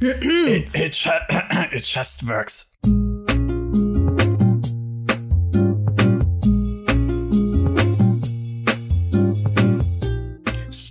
it, 0.00 0.70
it, 0.74 0.92
it 1.72 1.82
just 1.82 2.22
works. 2.24 2.71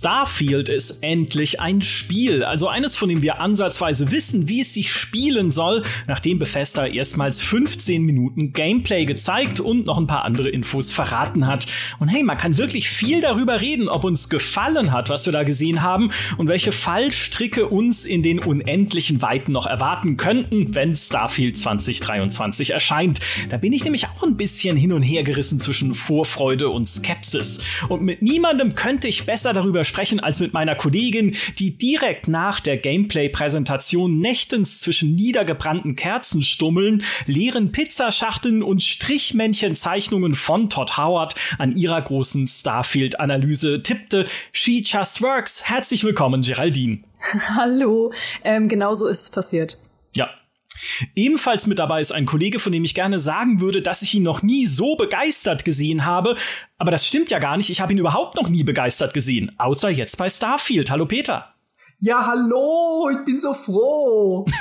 Starfield 0.02 0.68
ist 0.68 1.04
endlich 1.04 1.60
ein 1.60 1.80
Spiel, 1.80 2.42
also 2.42 2.66
eines, 2.66 2.96
von 2.96 3.08
dem 3.08 3.22
wir 3.22 3.38
ansatzweise 3.38 4.10
wissen, 4.10 4.48
wie 4.48 4.62
es 4.62 4.74
sich 4.74 4.92
spielen 4.92 5.52
soll, 5.52 5.84
nachdem 6.08 6.40
Bethesda 6.40 6.88
erstmals 6.88 7.40
15 7.40 8.02
Minuten 8.02 8.52
Gameplay 8.52 9.04
gezeigt 9.04 9.60
und 9.60 9.86
noch 9.86 9.98
ein 9.98 10.08
paar 10.08 10.24
andere 10.24 10.48
Infos 10.48 10.90
verraten 10.90 11.46
hat. 11.46 11.66
Und 12.00 12.08
hey, 12.08 12.24
man 12.24 12.36
kann 12.36 12.58
wirklich 12.58 12.88
viel 12.88 13.20
darüber 13.20 13.60
reden, 13.60 13.88
ob 13.88 14.02
uns 14.02 14.28
gefallen 14.28 14.90
hat, 14.90 15.08
was 15.08 15.24
wir 15.26 15.32
da 15.32 15.44
gesehen 15.44 15.82
haben 15.82 16.10
und 16.36 16.48
welche 16.48 16.72
Fallstricke 16.72 17.68
uns 17.68 18.04
in 18.04 18.24
den 18.24 18.40
unendlichen 18.40 19.22
Weiten 19.22 19.52
noch 19.52 19.66
erwarten 19.66 20.16
könnten, 20.16 20.74
wenn 20.74 20.96
Starfield 20.96 21.56
2023 21.56 22.70
erscheint. 22.70 23.20
Da 23.50 23.56
bin 23.56 23.72
ich 23.72 23.84
nämlich 23.84 24.08
auch 24.08 24.24
ein 24.24 24.36
bisschen 24.36 24.76
hin 24.76 24.92
und 24.92 25.02
her 25.02 25.22
gerissen 25.22 25.60
zwischen 25.60 25.94
Vorfreude 25.94 26.70
und 26.70 26.86
Skepsis. 26.88 27.60
Und 27.88 28.02
mit 28.02 28.20
niemandem 28.20 28.74
könnte 28.74 29.06
ich 29.06 29.26
besser 29.26 29.52
darüber 29.52 29.84
sprechen 29.92 30.20
als 30.20 30.40
mit 30.40 30.54
meiner 30.54 30.74
Kollegin, 30.74 31.36
die 31.58 31.76
direkt 31.76 32.26
nach 32.26 32.60
der 32.60 32.78
Gameplay-Präsentation 32.78 34.20
nächtens 34.20 34.80
zwischen 34.80 35.14
niedergebrannten 35.14 35.96
Kerzenstummeln, 35.96 37.04
leeren 37.26 37.72
Pizzaschachteln 37.72 38.62
und 38.62 38.82
Strichmännchenzeichnungen 38.82 40.34
von 40.34 40.70
Todd 40.70 40.96
Howard 40.96 41.34
an 41.58 41.76
ihrer 41.76 42.00
großen 42.00 42.46
Starfield-Analyse 42.46 43.82
tippte. 43.82 44.24
She 44.52 44.82
just 44.82 45.20
works. 45.20 45.68
Herzlich 45.68 46.04
willkommen, 46.04 46.40
Geraldine. 46.40 47.00
Hallo. 47.56 48.14
Ähm, 48.44 48.68
genau 48.68 48.94
so 48.94 49.06
ist 49.06 49.20
es 49.20 49.30
passiert. 49.30 49.76
Ja, 50.14 50.30
Ebenfalls 51.14 51.66
mit 51.66 51.78
dabei 51.78 52.00
ist 52.00 52.12
ein 52.12 52.26
Kollege, 52.26 52.58
von 52.58 52.72
dem 52.72 52.84
ich 52.84 52.94
gerne 52.94 53.18
sagen 53.18 53.60
würde, 53.60 53.82
dass 53.82 54.02
ich 54.02 54.14
ihn 54.14 54.22
noch 54.22 54.42
nie 54.42 54.66
so 54.66 54.96
begeistert 54.96 55.64
gesehen 55.64 56.04
habe. 56.04 56.36
Aber 56.78 56.90
das 56.90 57.06
stimmt 57.06 57.30
ja 57.30 57.38
gar 57.38 57.56
nicht. 57.56 57.70
Ich 57.70 57.80
habe 57.80 57.92
ihn 57.92 57.98
überhaupt 57.98 58.36
noch 58.36 58.48
nie 58.48 58.64
begeistert 58.64 59.14
gesehen. 59.14 59.52
Außer 59.58 59.90
jetzt 59.90 60.16
bei 60.16 60.28
Starfield. 60.28 60.90
Hallo 60.90 61.06
Peter. 61.06 61.54
Ja, 62.00 62.26
hallo. 62.26 63.10
Ich 63.12 63.24
bin 63.24 63.38
so 63.38 63.54
froh. 63.54 64.46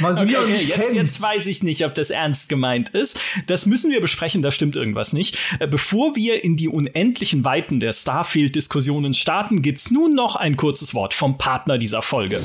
Mal 0.00 0.14
so 0.14 0.22
okay, 0.22 0.36
okay. 0.36 0.64
Jetzt, 0.64 0.94
jetzt 0.94 1.22
weiß 1.22 1.46
ich 1.46 1.62
nicht, 1.62 1.84
ob 1.84 1.94
das 1.94 2.10
ernst 2.10 2.48
gemeint 2.48 2.90
ist. 2.90 3.20
Das 3.46 3.66
müssen 3.66 3.90
wir 3.90 4.00
besprechen, 4.00 4.40
da 4.40 4.50
stimmt 4.50 4.76
irgendwas 4.76 5.12
nicht. 5.12 5.38
Äh, 5.60 5.66
bevor 5.66 6.16
wir 6.16 6.42
in 6.42 6.56
die 6.56 6.68
unendlichen 6.68 7.44
Weiten 7.44 7.80
der 7.80 7.92
Starfield-Diskussionen 7.92 9.14
starten, 9.14 9.62
gibt's 9.62 9.90
nun 9.90 10.14
noch 10.14 10.36
ein 10.36 10.56
kurzes 10.56 10.94
Wort 10.94 11.12
vom 11.12 11.38
Partner 11.38 11.76
dieser 11.76 12.02
Folge. 12.02 12.40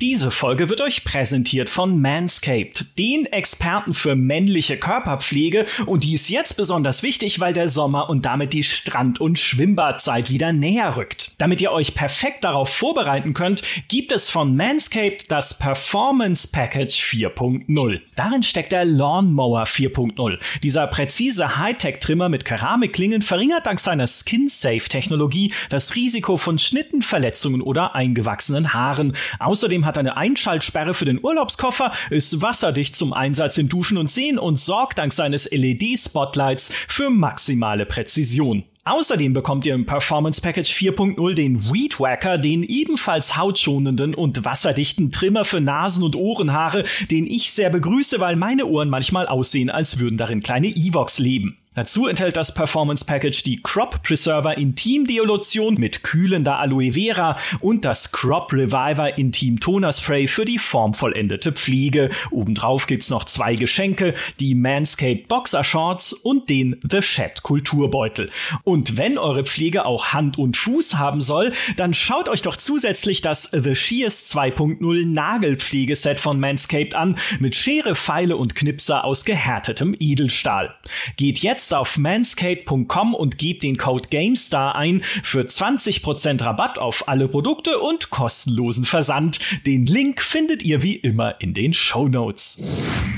Diese 0.00 0.30
Folge 0.30 0.70
wird 0.70 0.80
euch 0.80 1.04
präsentiert 1.04 1.68
von 1.68 2.00
Manscaped, 2.00 2.98
den 2.98 3.26
Experten 3.26 3.92
für 3.92 4.16
männliche 4.16 4.78
Körperpflege 4.78 5.66
und 5.84 6.04
die 6.04 6.14
ist 6.14 6.30
jetzt 6.30 6.56
besonders 6.56 7.02
wichtig, 7.02 7.38
weil 7.38 7.52
der 7.52 7.68
Sommer 7.68 8.08
und 8.08 8.24
damit 8.24 8.54
die 8.54 8.64
Strand- 8.64 9.20
und 9.20 9.38
Schwimmbadzeit 9.38 10.30
wieder 10.30 10.54
näher 10.54 10.96
rückt. 10.96 11.32
Damit 11.36 11.60
ihr 11.60 11.70
euch 11.70 11.94
perfekt 11.94 12.44
darauf 12.44 12.70
vorbereiten 12.70 13.34
könnt, 13.34 13.62
gibt 13.88 14.10
es 14.10 14.30
von 14.30 14.56
Manscaped 14.56 15.30
das 15.30 15.58
Performance 15.58 16.48
Package 16.50 17.02
4.0. 17.02 18.00
Darin 18.16 18.42
steckt 18.42 18.72
der 18.72 18.86
Lawnmower 18.86 19.64
4.0. 19.64 20.38
Dieser 20.62 20.86
präzise 20.86 21.58
Hightech-Trimmer 21.58 22.30
mit 22.30 22.46
Keramikklingen 22.46 23.20
verringert 23.20 23.66
dank 23.66 23.78
seiner 23.78 24.06
Skin-Safe-Technologie 24.06 25.52
das 25.68 25.94
Risiko 25.94 26.38
von 26.38 26.58
Schnitten, 26.58 27.02
Verletzungen 27.02 27.60
oder 27.60 27.94
eingewachsenen 27.94 28.72
Haaren. 28.72 29.12
Außerdem 29.38 29.89
hat 29.90 29.98
eine 29.98 30.16
Einschaltsperre 30.16 30.94
für 30.94 31.04
den 31.04 31.18
Urlaubskoffer, 31.20 31.90
ist 32.10 32.40
wasserdicht 32.40 32.94
zum 32.94 33.12
Einsatz 33.12 33.58
in 33.58 33.68
Duschen 33.68 33.98
und 33.98 34.08
Seen 34.08 34.38
und 34.38 34.56
sorgt 34.56 34.98
dank 34.98 35.12
seines 35.12 35.50
LED-Spotlights 35.50 36.72
für 36.86 37.10
maximale 37.10 37.86
Präzision. 37.86 38.62
Außerdem 38.84 39.32
bekommt 39.32 39.66
ihr 39.66 39.74
im 39.74 39.86
Performance 39.86 40.40
Package 40.40 40.70
4.0 40.70 41.34
den 41.34 41.72
Weed 41.72 41.98
Wacker, 41.98 42.38
den 42.38 42.62
ebenfalls 42.62 43.36
hautschonenden 43.36 44.14
und 44.14 44.44
wasserdichten 44.44 45.10
Trimmer 45.10 45.44
für 45.44 45.60
Nasen- 45.60 46.04
und 46.04 46.14
Ohrenhaare, 46.14 46.84
den 47.10 47.26
ich 47.26 47.50
sehr 47.50 47.70
begrüße, 47.70 48.20
weil 48.20 48.36
meine 48.36 48.66
Ohren 48.66 48.90
manchmal 48.90 49.26
aussehen, 49.26 49.70
als 49.70 49.98
würden 49.98 50.18
darin 50.18 50.38
kleine 50.38 50.68
Evox 50.68 51.18
leben. 51.18 51.58
Dazu 51.80 52.08
enthält 52.08 52.36
das 52.36 52.52
Performance 52.52 53.06
Package 53.06 53.42
die 53.42 53.56
Crop 53.56 54.02
Preserver 54.02 54.58
Intim 54.58 55.06
Deolution 55.06 55.76
mit 55.76 56.02
kühlender 56.02 56.58
Aloe 56.58 56.92
Vera 56.92 57.38
und 57.60 57.86
das 57.86 58.12
Crop 58.12 58.52
Reviver 58.52 59.16
Intim 59.16 59.60
Toner 59.60 59.90
Spray 59.90 60.26
für 60.26 60.44
die 60.44 60.58
formvollendete 60.58 61.52
Pflege. 61.52 62.10
Obendrauf 62.30 62.86
gibt's 62.86 63.08
noch 63.08 63.24
zwei 63.24 63.54
Geschenke, 63.54 64.12
die 64.40 64.54
Manscaped 64.54 65.26
Boxer 65.26 65.64
Shorts 65.64 66.12
und 66.12 66.50
den 66.50 66.78
The 66.82 67.00
Shed 67.00 67.42
Kulturbeutel. 67.44 68.28
Und 68.62 68.98
wenn 68.98 69.16
eure 69.16 69.44
Pflege 69.44 69.86
auch 69.86 70.08
Hand 70.08 70.36
und 70.36 70.58
Fuß 70.58 70.98
haben 70.98 71.22
soll, 71.22 71.50
dann 71.78 71.94
schaut 71.94 72.28
euch 72.28 72.42
doch 72.42 72.58
zusätzlich 72.58 73.22
das 73.22 73.44
The 73.52 73.74
Shears 73.74 74.30
2.0 74.34 75.06
Nagelpflegeset 75.06 76.20
von 76.20 76.38
Manscaped 76.38 76.94
an 76.94 77.16
mit 77.38 77.54
Schere, 77.54 77.94
Pfeile 77.94 78.36
und 78.36 78.54
Knipser 78.54 79.02
aus 79.06 79.24
gehärtetem 79.24 79.96
Edelstahl. 79.98 80.74
Geht 81.16 81.38
jetzt 81.38 81.69
jetzt 81.70 81.74
auf 81.74 81.98
manscaped.com 81.98 83.14
und 83.14 83.38
gebt 83.38 83.62
den 83.62 83.76
Code 83.76 84.08
GameStar 84.08 84.74
ein 84.74 85.02
für 85.22 85.42
20% 85.42 86.44
Rabatt 86.44 86.78
auf 86.80 87.06
alle 87.08 87.28
Produkte 87.28 87.78
und 87.78 88.10
kostenlosen 88.10 88.84
Versand. 88.84 89.38
Den 89.66 89.86
Link 89.86 90.20
findet 90.20 90.64
ihr 90.64 90.82
wie 90.82 90.96
immer 90.96 91.40
in 91.40 91.54
den 91.54 91.72
Show. 91.72 92.00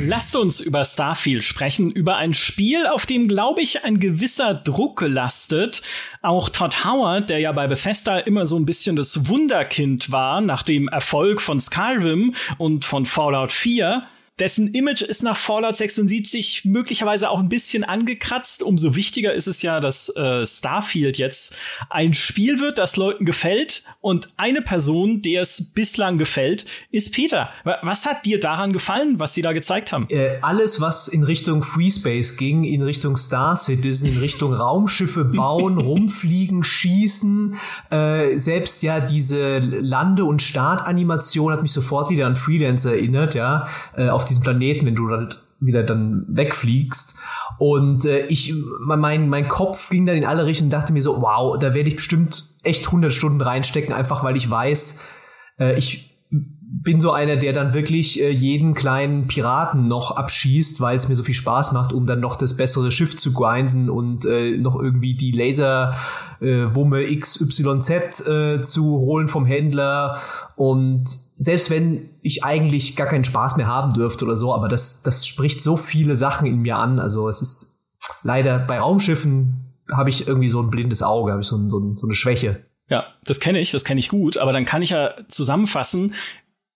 Lasst 0.01 0.37
uns 0.37 0.61
über 0.61 0.85
Starfield 0.85 1.45
sprechen, 1.45 1.91
über 1.91 2.17
ein 2.17 2.35
Spiel, 2.35 2.87
auf 2.87 3.07
dem, 3.07 3.29
glaube 3.29 3.63
ich, 3.63 3.85
ein 3.85 4.01
gewisser 4.01 4.55
Druck 4.55 5.01
lastet. 5.01 5.81
Auch 6.21 6.49
Todd 6.49 6.85
Howard, 6.85 7.31
der 7.31 7.39
ja 7.39 7.53
bei 7.53 7.67
Bethesda 7.69 8.19
immer 8.19 8.45
so 8.45 8.57
ein 8.57 8.67
bisschen 8.67 8.97
das 8.97 9.29
Wunderkind 9.29 10.13
war, 10.13 10.41
nach 10.41 10.63
dem 10.63 10.89
Erfolg 10.89 11.41
von 11.41 11.59
Skyrim 11.59 12.35
und 12.59 12.85
von 12.85 13.07
Fallout 13.07 13.53
4, 13.53 14.03
dessen 14.39 14.69
Image 14.69 15.03
ist 15.03 15.23
nach 15.23 15.37
Fallout 15.37 15.77
76 15.77 16.65
möglicherweise 16.65 17.29
auch 17.29 17.39
ein 17.39 17.49
bisschen 17.49 17.85
angekratzt. 17.85 18.63
Umso 18.63 18.95
wichtiger 18.95 19.35
ist 19.35 19.47
es 19.47 19.63
ja, 19.63 19.79
dass 19.79 20.09
äh, 20.17 20.47
Starfield 20.47 21.19
jetzt 21.19 21.57
ein 21.91 22.15
Spiel 22.15 22.59
wird, 22.59 22.79
das 22.79 22.97
Leuten 22.97 23.25
gefällt. 23.25 23.85
Und 24.01 24.31
eine 24.39 24.63
Person, 24.63 25.21
der 25.21 25.43
es 25.43 25.73
bislang 25.73 26.17
gefällt, 26.17 26.65
ist 26.91 27.15
Peter. 27.15 27.51
Was 27.83 28.07
hat 28.07 28.25
dir 28.25 28.41
daran 28.41 28.73
gefallen, 28.73 29.21
was 29.21 29.35
sie 29.35 29.43
da 29.43 29.53
gezeigt 29.53 29.93
haben? 29.93 30.07
Äh, 30.09 30.39
alles, 30.41 30.81
was 30.81 31.09
in 31.09 31.25
Richtung 31.25 31.63
Free 31.63 31.91
Space 31.91 32.37
ging, 32.39 32.65
in 32.65 32.83
Richtung 32.83 33.17
Star 33.17 33.55
Citizen, 33.57 34.07
in 34.09 34.19
Richtung 34.19 34.55
Raumschiffe 34.55 35.25
bauen, 35.37 35.79
rumfliegen, 35.79 36.65
schießen. 36.65 37.59
Äh, 37.91 38.39
selbst 38.39 38.83
ja 38.83 39.01
diese 39.01 39.59
Lande- 39.59 40.25
und 40.25 40.41
Startanimation 40.41 41.53
hat 41.53 41.63
mich 41.63 41.73
sofort 41.73 42.09
wieder 42.09 42.27
an 42.27 42.37
Freelance 42.37 42.91
erinnert, 42.91 43.35
ja. 43.35 43.69
Äh, 43.95 44.09
auf 44.23 44.29
diesem 44.29 44.43
Planeten, 44.43 44.87
wenn 44.87 44.95
du 44.95 45.11
halt 45.11 45.43
wieder 45.61 45.83
dann 45.83 46.25
wegfliegst. 46.29 47.19
Und 47.59 48.05
äh, 48.05 48.27
ich, 48.27 48.55
mein, 48.81 49.29
mein 49.29 49.49
Kopf 49.49 49.91
ging 49.91 50.07
dann 50.07 50.17
in 50.17 50.25
alle 50.25 50.47
Richtungen 50.47 50.67
und 50.67 50.73
dachte 50.73 50.93
mir 50.93 51.03
so, 51.03 51.21
wow, 51.23 51.59
da 51.59 51.75
werde 51.75 51.89
ich 51.89 51.97
bestimmt 51.97 52.55
echt 52.63 52.87
100 52.87 53.13
Stunden 53.13 53.41
reinstecken, 53.41 53.95
einfach 53.95 54.25
weil 54.25 54.37
ich 54.37 54.51
weiß, 54.51 55.05
äh, 55.59 55.77
ich 55.79 56.13
bin 56.75 57.01
so 57.01 57.13
einer, 57.13 57.37
der 57.37 57.53
dann 57.53 57.75
wirklich 57.75 58.21
äh, 58.21 58.31
jeden 58.31 58.73
kleinen 58.73 59.27
Piraten 59.27 59.89
noch 59.89 60.17
abschießt, 60.17 60.81
weil 60.81 60.97
es 60.97 61.09
mir 61.09 61.15
so 61.15 61.23
viel 61.23 61.35
Spaß 61.35 61.73
macht, 61.73 61.93
um 61.93 62.07
dann 62.07 62.21
noch 62.21 62.37
das 62.37 62.57
bessere 62.57 62.91
Schiff 62.91 63.17
zu 63.17 63.33
grinden 63.35 63.91
und 63.91 64.25
äh, 64.25 64.57
noch 64.57 64.81
irgendwie 64.81 65.15
die 65.15 65.33
Laser 65.33 65.95
äh, 66.41 66.75
Wumme 66.75 67.05
XYZ 67.15 68.27
äh, 68.27 68.61
zu 68.63 68.85
holen 68.85 69.29
vom 69.29 69.45
Händler. 69.45 70.23
Und 70.57 71.05
selbst 71.43 71.71
wenn 71.71 72.11
ich 72.23 72.45
eigentlich 72.45 72.95
gar 72.95 73.09
keinen 73.09 73.25
Spaß 73.25 73.57
mehr 73.57 73.67
haben 73.67 73.95
dürfte 73.95 74.25
oder 74.25 74.37
so, 74.37 74.55
aber 74.55 74.69
das, 74.69 75.03
das 75.03 75.27
spricht 75.27 75.61
so 75.61 75.77
viele 75.77 76.15
Sachen 76.15 76.47
in 76.47 76.59
mir 76.59 76.77
an. 76.77 77.01
Also 77.01 77.29
es 77.29 77.43
ist 77.43 77.85
leider 78.23 78.61
bei 78.61 78.79
Raumschiffen 78.79 79.75
habe 79.93 80.09
ich 80.09 80.29
irgendwie 80.29 80.49
so 80.49 80.63
ein 80.63 80.71
blindes 80.71 81.03
Auge, 81.03 81.33
habe 81.33 81.43
ich 81.43 81.49
so, 81.49 81.57
ein, 81.57 81.69
so, 81.69 81.81
ein, 81.81 81.97
so 81.97 82.07
eine 82.07 82.15
Schwäche. 82.15 82.65
Ja, 82.89 83.07
das 83.25 83.41
kenne 83.41 83.59
ich, 83.59 83.73
das 83.73 83.85
kenne 83.85 83.99
ich 83.99 84.09
gut, 84.09 84.39
aber 84.39 84.53
dann 84.53 84.65
kann 84.65 84.83
ich 84.83 84.91
ja 84.91 85.15
zusammenfassen, 85.29 86.15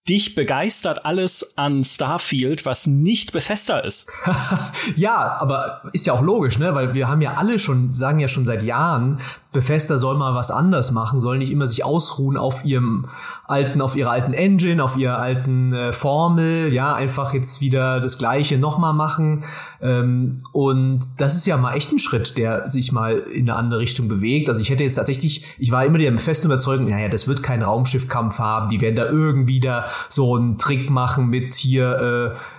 dich 0.08 0.34
begeistert 0.34 1.04
alles 1.04 1.56
an 1.56 1.82
Starfield, 1.84 2.64
was 2.64 2.86
nicht 2.86 3.32
Bethesda 3.32 3.78
ist. 3.78 4.10
ja, 4.96 5.36
aber 5.40 5.82
ist 5.92 6.06
ja 6.06 6.12
auch 6.12 6.22
logisch, 6.22 6.58
ne? 6.58 6.74
Weil 6.74 6.94
wir 6.94 7.08
haben 7.08 7.22
ja 7.22 7.34
alle 7.34 7.58
schon, 7.58 7.94
sagen 7.94 8.18
ja 8.18 8.28
schon 8.28 8.46
seit 8.46 8.62
Jahren, 8.62 9.20
Bethesda 9.56 9.98
soll 9.98 10.16
mal 10.16 10.34
was 10.34 10.50
anders 10.50 10.92
machen, 10.92 11.20
soll 11.20 11.38
nicht 11.38 11.50
immer 11.50 11.66
sich 11.66 11.84
ausruhen 11.84 12.36
auf 12.36 12.64
ihrem 12.64 13.06
alten, 13.46 13.80
auf 13.80 13.96
ihrer 13.96 14.10
alten 14.10 14.32
Engine, 14.32 14.82
auf 14.82 14.96
ihrer 14.96 15.18
alten 15.18 15.72
äh, 15.72 15.92
Formel, 15.92 16.72
ja, 16.72 16.94
einfach 16.94 17.34
jetzt 17.34 17.60
wieder 17.60 18.00
das 18.00 18.18
Gleiche 18.18 18.58
nochmal 18.58 18.92
machen. 18.92 19.44
Ähm, 19.80 20.42
und 20.52 21.00
das 21.18 21.36
ist 21.36 21.46
ja 21.46 21.56
mal 21.56 21.74
echt 21.74 21.92
ein 21.92 21.98
Schritt, 21.98 22.36
der 22.38 22.68
sich 22.70 22.92
mal 22.92 23.18
in 23.18 23.48
eine 23.48 23.58
andere 23.58 23.80
Richtung 23.80 24.08
bewegt. 24.08 24.48
Also 24.48 24.60
ich 24.60 24.70
hätte 24.70 24.84
jetzt 24.84 24.96
tatsächlich, 24.96 25.44
ich 25.58 25.70
war 25.70 25.84
immer 25.84 25.98
der 25.98 26.16
festen 26.18 26.46
Überzeugung, 26.46 26.88
naja, 26.88 27.08
das 27.08 27.28
wird 27.28 27.42
kein 27.42 27.62
Raumschiffkampf 27.62 28.38
haben, 28.38 28.68
die 28.68 28.80
werden 28.80 28.96
da 28.96 29.06
irgendwie 29.06 29.60
da 29.60 29.86
so 30.08 30.36
einen 30.36 30.56
Trick 30.56 30.90
machen 30.90 31.28
mit 31.28 31.54
hier 31.54 32.36
äh, 32.36 32.55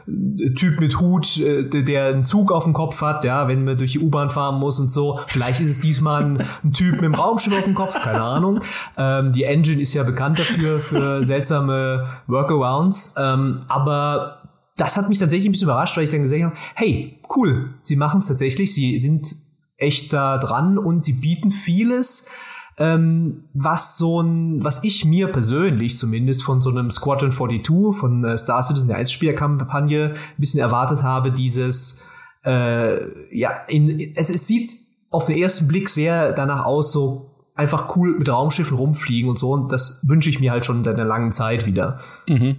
Typ 0.56 0.80
mit 0.80 1.02
Hut, 1.02 1.38
äh, 1.38 1.84
der 1.84 2.08
einen 2.08 2.24
Zug 2.24 2.52
auf 2.52 2.64
dem 2.64 2.72
Kopf 2.72 3.02
hat, 3.02 3.26
ja, 3.26 3.50
wenn 3.50 3.66
man 3.66 3.78
durch 3.78 3.92
die 3.92 4.00
U-Bahn 4.00 4.30
fahren 4.30 4.58
muss 4.58 4.80
und 4.80 4.90
so. 4.90 5.20
Vielleicht 5.28 5.60
ist 5.60 5.70
es 5.70 5.80
diesmal 5.82 6.24
ein, 6.24 6.46
ein 6.64 6.72
Typ 6.72 6.94
mit 6.94 7.04
dem 7.04 7.16
Raumschiff 7.16 7.54
auf 7.54 7.66
dem 7.66 7.76
Kopf, 7.76 8.00
keine 8.02 8.22
Ahnung. 8.22 8.62
Ähm, 8.98 9.34
die 9.34 9.44
Engine 9.44 9.82
ist 9.82 9.94
ja 9.94 10.04
bekannt 10.04 10.40
dafür, 10.40 10.80
für 10.80 11.26
seltsame 11.26 12.08
Workarounds. 12.28 13.16
Ähm, 13.20 13.64
aber 13.68 14.44
das 14.78 14.96
hat 14.96 15.10
mich 15.10 15.20
tatsächlich 15.20 15.50
ein 15.50 15.52
bisschen 15.52 15.68
überrascht, 15.68 15.98
weil 15.98 16.06
ich 16.06 16.12
dann 16.12 16.22
gesehen 16.22 16.46
habe, 16.46 16.56
hey, 16.76 17.20
cool, 17.36 17.74
sie 17.82 17.98
machen 17.98 18.20
es 18.20 18.28
tatsächlich, 18.28 18.74
sie 18.74 19.00
sind 19.00 19.36
echt 19.76 20.14
da 20.14 20.38
dran 20.38 20.78
und 20.78 21.04
sie 21.04 21.14
bieten 21.14 21.52
vieles, 21.52 22.30
ähm, 22.78 23.46
was 23.54 23.98
so 23.98 24.22
ein, 24.22 24.64
was 24.64 24.84
ich 24.84 25.04
mir 25.04 25.32
persönlich 25.32 25.98
zumindest 25.98 26.44
von 26.44 26.62
so 26.62 26.70
einem 26.70 26.92
Squadron 26.92 27.32
42, 27.32 27.98
von 27.98 28.24
äh, 28.24 28.38
Star 28.38 28.62
Citizen, 28.62 28.88
der 28.88 28.98
Eisspielerkampagne, 28.98 30.14
ein 30.14 30.40
bisschen 30.40 30.60
erwartet 30.60 31.02
habe, 31.02 31.32
dieses, 31.32 32.08
äh, 32.46 33.36
ja, 33.36 33.52
in, 33.68 34.00
es, 34.16 34.30
es 34.30 34.48
sieht 34.48 34.70
auf 35.10 35.26
den 35.26 35.38
ersten 35.38 35.68
Blick 35.68 35.90
sehr 35.90 36.34
danach 36.34 36.66
aus, 36.66 36.92
so 36.92 37.32
einfach 37.56 37.96
cool 37.96 38.20
mit 38.20 38.30
Raumschiffen 38.30 38.78
rumfliegen 38.78 39.30
und 39.30 39.40
so. 39.40 39.52
Und 39.52 39.72
das 39.72 40.04
wünsche 40.08 40.30
ich 40.30 40.40
mir 40.40 40.52
halt 40.52 40.66
schon 40.66 40.84
seit 40.84 40.96
einer 40.96 41.06
langen 41.06 41.32
Zeit 41.32 41.66
wieder. 41.66 42.02
Mhm. 42.28 42.58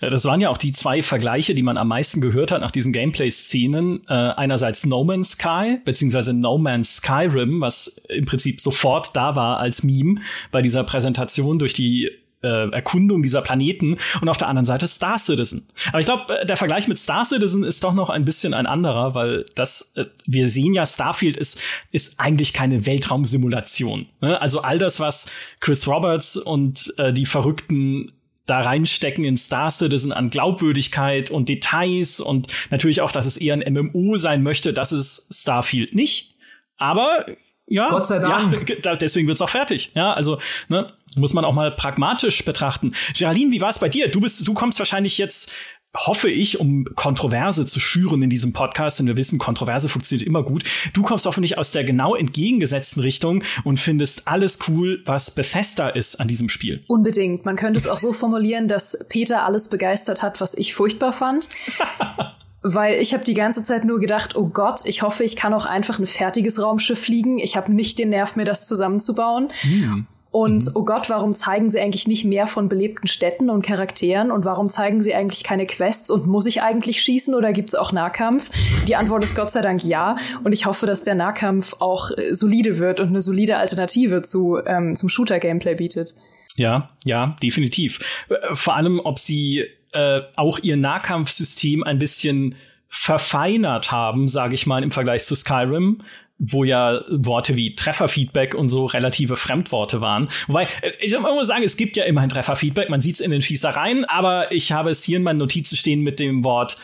Äh, 0.00 0.10
das 0.10 0.24
waren 0.24 0.40
ja 0.40 0.50
auch 0.50 0.58
die 0.58 0.72
zwei 0.72 1.02
Vergleiche, 1.02 1.54
die 1.54 1.62
man 1.62 1.76
am 1.76 1.88
meisten 1.88 2.20
gehört 2.20 2.52
hat 2.52 2.60
nach 2.60 2.70
diesen 2.70 2.92
Gameplay-Szenen. 2.92 4.02
Äh, 4.08 4.12
einerseits 4.12 4.86
No 4.86 5.04
Man's 5.04 5.32
Sky, 5.32 5.78
beziehungsweise 5.84 6.32
No 6.32 6.58
Man's 6.58 6.96
Skyrim, 6.96 7.60
was 7.60 8.00
im 8.08 8.24
Prinzip 8.24 8.60
sofort 8.60 9.16
da 9.16 9.36
war 9.36 9.58
als 9.58 9.82
Meme 9.82 10.20
bei 10.50 10.62
dieser 10.62 10.84
Präsentation 10.84 11.58
durch 11.58 11.72
die 11.72 12.10
äh, 12.42 12.70
Erkundung 12.70 13.22
dieser 13.22 13.42
Planeten 13.42 13.96
und 14.20 14.28
auf 14.28 14.36
der 14.36 14.48
anderen 14.48 14.64
Seite 14.64 14.86
Star 14.86 15.18
Citizen. 15.18 15.66
Aber 15.88 16.00
ich 16.00 16.06
glaube, 16.06 16.38
äh, 16.38 16.46
der 16.46 16.56
Vergleich 16.56 16.86
mit 16.86 16.98
Star 16.98 17.24
Citizen 17.24 17.64
ist 17.64 17.82
doch 17.82 17.94
noch 17.94 18.10
ein 18.10 18.24
bisschen 18.24 18.54
ein 18.54 18.66
anderer, 18.66 19.14
weil 19.14 19.44
das, 19.54 19.92
äh, 19.96 20.04
wir 20.26 20.48
sehen 20.48 20.74
ja, 20.74 20.86
Starfield 20.86 21.36
ist, 21.36 21.60
ist 21.92 22.20
eigentlich 22.20 22.52
keine 22.52 22.86
Weltraumsimulation. 22.86 24.06
Ne? 24.20 24.40
Also 24.40 24.60
all 24.60 24.78
das, 24.78 25.00
was 25.00 25.30
Chris 25.60 25.88
Roberts 25.88 26.36
und 26.36 26.94
äh, 26.98 27.12
die 27.12 27.26
verrückten 27.26 28.12
da 28.46 28.60
reinstecken 28.60 29.24
in 29.24 29.36
Star 29.36 29.70
Citizen 29.70 30.12
an 30.12 30.30
Glaubwürdigkeit 30.30 31.30
und 31.30 31.48
Details 31.48 32.20
und 32.20 32.46
natürlich 32.70 33.00
auch, 33.00 33.12
dass 33.12 33.26
es 33.26 33.36
eher 33.36 33.54
ein 33.54 33.72
MMO 33.72 34.16
sein 34.16 34.42
möchte, 34.42 34.72
das 34.72 34.92
ist 34.92 35.28
Starfield 35.32 35.94
nicht. 35.94 36.36
Aber 36.76 37.26
ja, 37.66 37.88
Gott 37.88 38.06
sei 38.06 38.20
Dank. 38.20 38.72
Ja, 38.84 38.94
deswegen 38.94 39.26
wird's 39.26 39.42
auch 39.42 39.48
fertig. 39.48 39.90
Ja, 39.94 40.12
also 40.12 40.38
ne, 40.68 40.92
muss 41.16 41.34
man 41.34 41.44
auch 41.44 41.52
mal 41.52 41.72
pragmatisch 41.72 42.44
betrachten. 42.44 42.94
Geraldine, 43.16 43.50
wie 43.50 43.60
war 43.60 43.70
es 43.70 43.80
bei 43.80 43.88
dir? 43.88 44.08
Du 44.08 44.20
bist, 44.20 44.46
du 44.46 44.54
kommst 44.54 44.78
wahrscheinlich 44.78 45.18
jetzt 45.18 45.52
hoffe 45.96 46.30
ich, 46.30 46.60
um 46.60 46.84
Kontroverse 46.94 47.66
zu 47.66 47.80
schüren 47.80 48.22
in 48.22 48.30
diesem 48.30 48.52
Podcast, 48.52 48.98
denn 48.98 49.06
wir 49.06 49.16
wissen, 49.16 49.38
Kontroverse 49.38 49.88
funktioniert 49.88 50.26
immer 50.26 50.42
gut. 50.42 50.64
Du 50.92 51.02
kommst 51.02 51.26
hoffentlich 51.26 51.58
aus 51.58 51.70
der 51.70 51.84
genau 51.84 52.14
entgegengesetzten 52.14 53.02
Richtung 53.02 53.42
und 53.64 53.80
findest 53.80 54.28
alles 54.28 54.58
cool, 54.68 55.02
was 55.04 55.30
Bethesda 55.30 55.88
ist 55.88 56.20
an 56.20 56.28
diesem 56.28 56.48
Spiel. 56.48 56.84
Unbedingt. 56.86 57.44
Man 57.44 57.56
könnte 57.56 57.78
es 57.78 57.88
auch 57.88 57.98
so 57.98 58.12
formulieren, 58.12 58.68
dass 58.68 58.98
Peter 59.08 59.44
alles 59.44 59.68
begeistert 59.68 60.22
hat, 60.22 60.40
was 60.40 60.54
ich 60.54 60.74
furchtbar 60.74 61.12
fand. 61.12 61.48
Weil 62.62 63.00
ich 63.00 63.14
habe 63.14 63.22
die 63.22 63.34
ganze 63.34 63.62
Zeit 63.62 63.84
nur 63.84 64.00
gedacht, 64.00 64.34
oh 64.34 64.48
Gott, 64.48 64.80
ich 64.86 65.02
hoffe, 65.02 65.22
ich 65.22 65.36
kann 65.36 65.54
auch 65.54 65.66
einfach 65.66 66.00
ein 66.00 66.06
fertiges 66.06 66.60
Raumschiff 66.60 66.98
fliegen. 66.98 67.38
Ich 67.38 67.56
habe 67.56 67.72
nicht 67.72 67.96
den 67.98 68.08
Nerv, 68.08 68.34
mir 68.34 68.44
das 68.44 68.66
zusammenzubauen. 68.66 69.52
Hm. 69.60 70.06
Und 70.36 70.66
mhm. 70.66 70.72
oh 70.74 70.84
Gott, 70.84 71.08
warum 71.08 71.34
zeigen 71.34 71.70
sie 71.70 71.80
eigentlich 71.80 72.06
nicht 72.06 72.26
mehr 72.26 72.46
von 72.46 72.68
belebten 72.68 73.08
Städten 73.08 73.48
und 73.48 73.64
Charakteren? 73.64 74.30
Und 74.30 74.44
warum 74.44 74.68
zeigen 74.68 75.00
sie 75.00 75.14
eigentlich 75.14 75.44
keine 75.44 75.64
Quests? 75.64 76.10
Und 76.10 76.26
muss 76.26 76.44
ich 76.44 76.60
eigentlich 76.60 77.00
schießen 77.00 77.34
oder 77.34 77.54
gibt's 77.54 77.74
auch 77.74 77.90
Nahkampf? 77.90 78.50
Die 78.86 78.96
Antwort 78.96 79.24
ist 79.24 79.34
Gott 79.34 79.50
sei 79.50 79.62
Dank 79.62 79.82
ja. 79.82 80.16
Und 80.44 80.52
ich 80.52 80.66
hoffe, 80.66 80.84
dass 80.84 81.02
der 81.02 81.14
Nahkampf 81.14 81.76
auch 81.80 82.10
äh, 82.10 82.34
solide 82.34 82.78
wird 82.78 83.00
und 83.00 83.08
eine 83.08 83.22
solide 83.22 83.56
Alternative 83.56 84.20
zu, 84.20 84.58
ähm, 84.66 84.94
zum 84.94 85.08
Shooter-Gameplay 85.08 85.74
bietet. 85.74 86.14
Ja, 86.54 86.90
ja, 87.02 87.34
definitiv. 87.42 88.26
Äh, 88.28 88.54
vor 88.54 88.76
allem, 88.76 89.00
ob 89.00 89.18
sie 89.18 89.64
äh, 89.92 90.20
auch 90.36 90.58
ihr 90.58 90.76
Nahkampfsystem 90.76 91.82
ein 91.82 91.98
bisschen 91.98 92.56
verfeinert 92.90 93.90
haben, 93.90 94.28
sage 94.28 94.54
ich 94.54 94.66
mal, 94.66 94.82
im 94.82 94.90
Vergleich 94.90 95.24
zu 95.24 95.34
Skyrim 95.34 96.02
wo 96.38 96.64
ja 96.64 97.02
Worte 97.08 97.56
wie 97.56 97.74
Trefferfeedback 97.74 98.54
und 98.54 98.68
so 98.68 98.84
relative 98.86 99.36
Fremdworte 99.36 100.00
waren. 100.00 100.28
Wobei, 100.48 100.68
ich 101.00 101.18
muss 101.18 101.46
sagen, 101.46 101.64
es 101.64 101.76
gibt 101.76 101.96
ja 101.96 102.04
immerhin 102.04 102.30
Trefferfeedback, 102.30 102.90
man 102.90 103.00
sieht 103.00 103.14
es 103.14 103.20
in 103.20 103.30
den 103.30 103.42
Schießereien, 103.42 104.04
aber 104.04 104.52
ich 104.52 104.72
habe 104.72 104.90
es 104.90 105.02
hier 105.02 105.16
in 105.16 105.22
meinen 105.22 105.38
Notizen 105.38 105.76
stehen 105.76 106.02
mit 106.02 106.20
dem 106.20 106.44
Wort 106.44 106.76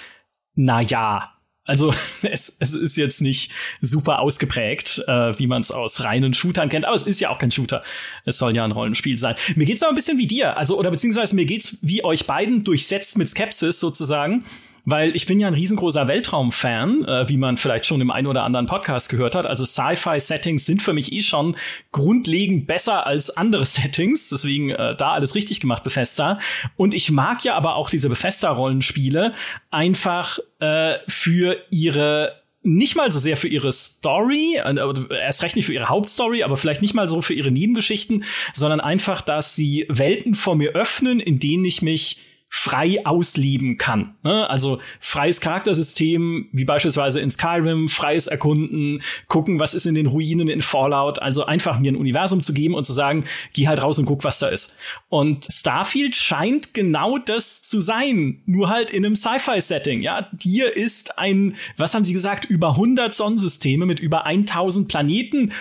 na 0.54 0.80
ja. 0.80 1.32
Also 1.64 1.94
es, 2.22 2.56
es 2.60 2.74
ist 2.74 2.96
jetzt 2.96 3.20
nicht 3.20 3.52
super 3.80 4.18
ausgeprägt, 4.18 5.04
äh, 5.06 5.38
wie 5.38 5.46
man 5.46 5.60
es 5.60 5.70
aus 5.70 6.02
reinen 6.02 6.34
Shootern 6.34 6.68
kennt, 6.68 6.86
aber 6.86 6.96
es 6.96 7.04
ist 7.04 7.20
ja 7.20 7.30
auch 7.30 7.38
kein 7.38 7.52
Shooter. 7.52 7.82
Es 8.24 8.38
soll 8.38 8.56
ja 8.56 8.64
ein 8.64 8.72
Rollenspiel 8.72 9.16
sein. 9.16 9.36
Mir 9.54 9.64
geht's 9.64 9.82
aber 9.82 9.92
ein 9.92 9.96
bisschen 9.96 10.18
wie 10.18 10.26
dir, 10.26 10.56
also 10.56 10.78
oder 10.78 10.90
beziehungsweise 10.90 11.36
mir 11.36 11.44
geht's 11.44 11.78
wie 11.82 12.04
euch 12.04 12.26
beiden 12.26 12.64
durchsetzt 12.64 13.16
mit 13.16 13.28
Skepsis 13.28 13.78
sozusagen 13.78 14.44
weil 14.84 15.14
ich 15.14 15.26
bin 15.26 15.38
ja 15.38 15.46
ein 15.46 15.54
riesengroßer 15.54 16.08
Weltraum-Fan, 16.08 17.04
äh, 17.04 17.28
wie 17.28 17.36
man 17.36 17.56
vielleicht 17.56 17.86
schon 17.86 18.00
im 18.00 18.10
einen 18.10 18.26
oder 18.26 18.42
anderen 18.42 18.66
Podcast 18.66 19.08
gehört 19.08 19.34
hat. 19.34 19.46
Also 19.46 19.64
Sci-Fi-Settings 19.64 20.66
sind 20.66 20.82
für 20.82 20.92
mich 20.92 21.12
eh 21.12 21.22
schon 21.22 21.56
grundlegend 21.92 22.66
besser 22.66 23.06
als 23.06 23.36
andere 23.36 23.64
Settings. 23.66 24.30
Deswegen 24.30 24.70
äh, 24.70 24.96
da 24.96 25.12
alles 25.12 25.34
richtig 25.34 25.60
gemacht, 25.60 25.84
Bethesda. 25.84 26.38
Und 26.76 26.94
ich 26.94 27.10
mag 27.10 27.44
ja 27.44 27.54
aber 27.54 27.76
auch 27.76 27.90
diese 27.90 28.08
Bethesda-Rollenspiele 28.08 29.34
einfach 29.70 30.38
äh, 30.60 30.98
für 31.06 31.56
ihre 31.70 32.42
nicht 32.64 32.94
mal 32.94 33.10
so 33.10 33.18
sehr 33.18 33.36
für 33.36 33.48
ihre 33.48 33.72
Story, 33.72 34.56
äh, 34.56 35.16
erst 35.20 35.42
recht 35.42 35.56
nicht 35.56 35.66
für 35.66 35.74
ihre 35.74 35.88
Hauptstory, 35.88 36.44
aber 36.44 36.56
vielleicht 36.56 36.80
nicht 36.80 36.94
mal 36.94 37.08
so 37.08 37.20
für 37.20 37.34
ihre 37.34 37.50
Nebengeschichten, 37.50 38.24
sondern 38.54 38.80
einfach, 38.80 39.20
dass 39.20 39.56
sie 39.56 39.84
Welten 39.88 40.36
vor 40.36 40.54
mir 40.54 40.70
öffnen, 40.70 41.18
in 41.18 41.40
denen 41.40 41.64
ich 41.64 41.82
mich 41.82 42.18
frei 42.54 42.98
ausleben 43.06 43.78
kann. 43.78 44.14
Ne? 44.22 44.48
Also 44.48 44.78
freies 45.00 45.40
Charaktersystem, 45.40 46.50
wie 46.52 46.66
beispielsweise 46.66 47.18
in 47.18 47.30
Skyrim, 47.30 47.88
freies 47.88 48.26
Erkunden, 48.26 49.00
gucken, 49.26 49.58
was 49.58 49.72
ist 49.72 49.86
in 49.86 49.94
den 49.94 50.06
Ruinen 50.06 50.50
in 50.50 50.60
Fallout, 50.60 51.20
also 51.22 51.46
einfach 51.46 51.78
mir 51.78 51.90
ein 51.90 51.96
Universum 51.96 52.42
zu 52.42 52.52
geben 52.52 52.74
und 52.74 52.84
zu 52.84 52.92
sagen, 52.92 53.24
geh 53.54 53.68
halt 53.68 53.82
raus 53.82 53.98
und 53.98 54.04
guck, 54.04 54.22
was 54.22 54.38
da 54.38 54.48
ist. 54.48 54.76
Und 55.08 55.46
Starfield 55.50 56.14
scheint 56.14 56.74
genau 56.74 57.16
das 57.16 57.62
zu 57.62 57.80
sein, 57.80 58.42
nur 58.44 58.68
halt 58.68 58.90
in 58.90 59.06
einem 59.06 59.16
Sci-Fi-Setting. 59.16 60.02
Ja, 60.02 60.28
hier 60.38 60.76
ist 60.76 61.18
ein, 61.18 61.56
was 61.78 61.94
haben 61.94 62.04
sie 62.04 62.12
gesagt, 62.12 62.44
über 62.44 62.72
100 62.72 63.14
Sonnensysteme 63.14 63.86
mit 63.86 63.98
über 63.98 64.26
1000 64.26 64.88
Planeten 64.88 65.52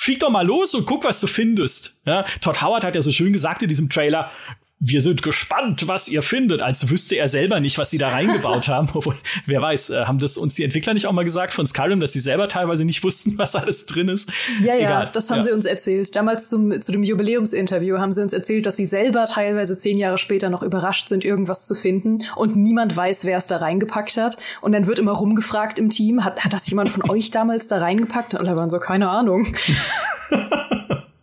flieg 0.00 0.20
doch 0.20 0.30
mal 0.30 0.46
los 0.46 0.74
und 0.74 0.86
guck, 0.86 1.04
was 1.04 1.20
du 1.20 1.26
findest. 1.26 2.00
Ja, 2.06 2.24
Todd 2.40 2.62
Howard 2.62 2.84
hat 2.84 2.94
ja 2.94 3.02
so 3.02 3.12
schön 3.12 3.34
gesagt 3.34 3.62
in 3.62 3.68
diesem 3.68 3.90
Trailer, 3.90 4.30
wir 4.82 5.02
sind 5.02 5.22
gespannt, 5.22 5.88
was 5.88 6.08
ihr 6.08 6.22
findet, 6.22 6.62
als 6.62 6.88
wüsste 6.88 7.16
er 7.16 7.28
selber 7.28 7.60
nicht, 7.60 7.76
was 7.76 7.90
sie 7.90 7.98
da 7.98 8.08
reingebaut 8.08 8.68
haben. 8.68 8.88
Obwohl, 8.94 9.14
wer 9.44 9.60
weiß, 9.60 9.90
äh, 9.90 10.04
haben 10.06 10.18
das 10.18 10.38
uns 10.38 10.54
die 10.54 10.64
Entwickler 10.64 10.94
nicht 10.94 11.06
auch 11.06 11.12
mal 11.12 11.22
gesagt 11.22 11.52
von 11.52 11.66
Skyrim, 11.66 12.00
dass 12.00 12.14
sie 12.14 12.20
selber 12.20 12.48
teilweise 12.48 12.86
nicht 12.86 13.04
wussten, 13.04 13.36
was 13.36 13.54
alles 13.54 13.84
drin 13.84 14.08
ist? 14.08 14.30
Ja, 14.62 14.74
ja, 14.74 14.80
Egal. 14.80 15.10
das 15.12 15.30
haben 15.30 15.38
ja. 15.38 15.42
sie 15.42 15.52
uns 15.52 15.66
erzählt. 15.66 16.16
Damals 16.16 16.48
zum, 16.48 16.80
zu 16.80 16.92
dem 16.92 17.02
Jubiläumsinterview 17.02 17.98
haben 17.98 18.12
sie 18.12 18.22
uns 18.22 18.32
erzählt, 18.32 18.64
dass 18.64 18.76
sie 18.76 18.86
selber 18.86 19.26
teilweise 19.26 19.76
zehn 19.76 19.98
Jahre 19.98 20.16
später 20.16 20.48
noch 20.48 20.62
überrascht 20.62 21.10
sind, 21.10 21.26
irgendwas 21.26 21.66
zu 21.66 21.74
finden 21.74 22.24
und 22.36 22.56
niemand 22.56 22.96
weiß, 22.96 23.26
wer 23.26 23.36
es 23.36 23.46
da 23.46 23.58
reingepackt 23.58 24.16
hat. 24.16 24.38
Und 24.62 24.72
dann 24.72 24.86
wird 24.86 24.98
immer 24.98 25.12
rumgefragt 25.12 25.78
im 25.78 25.90
Team, 25.90 26.24
hat, 26.24 26.40
hat 26.42 26.54
das 26.54 26.66
jemand 26.70 26.88
von 26.88 27.02
euch 27.10 27.30
damals 27.30 27.66
da 27.66 27.78
reingepackt? 27.78 28.32
Und 28.32 28.46
da 28.46 28.56
waren 28.56 28.70
so, 28.70 28.78
keine 28.78 29.10
Ahnung. 29.10 29.46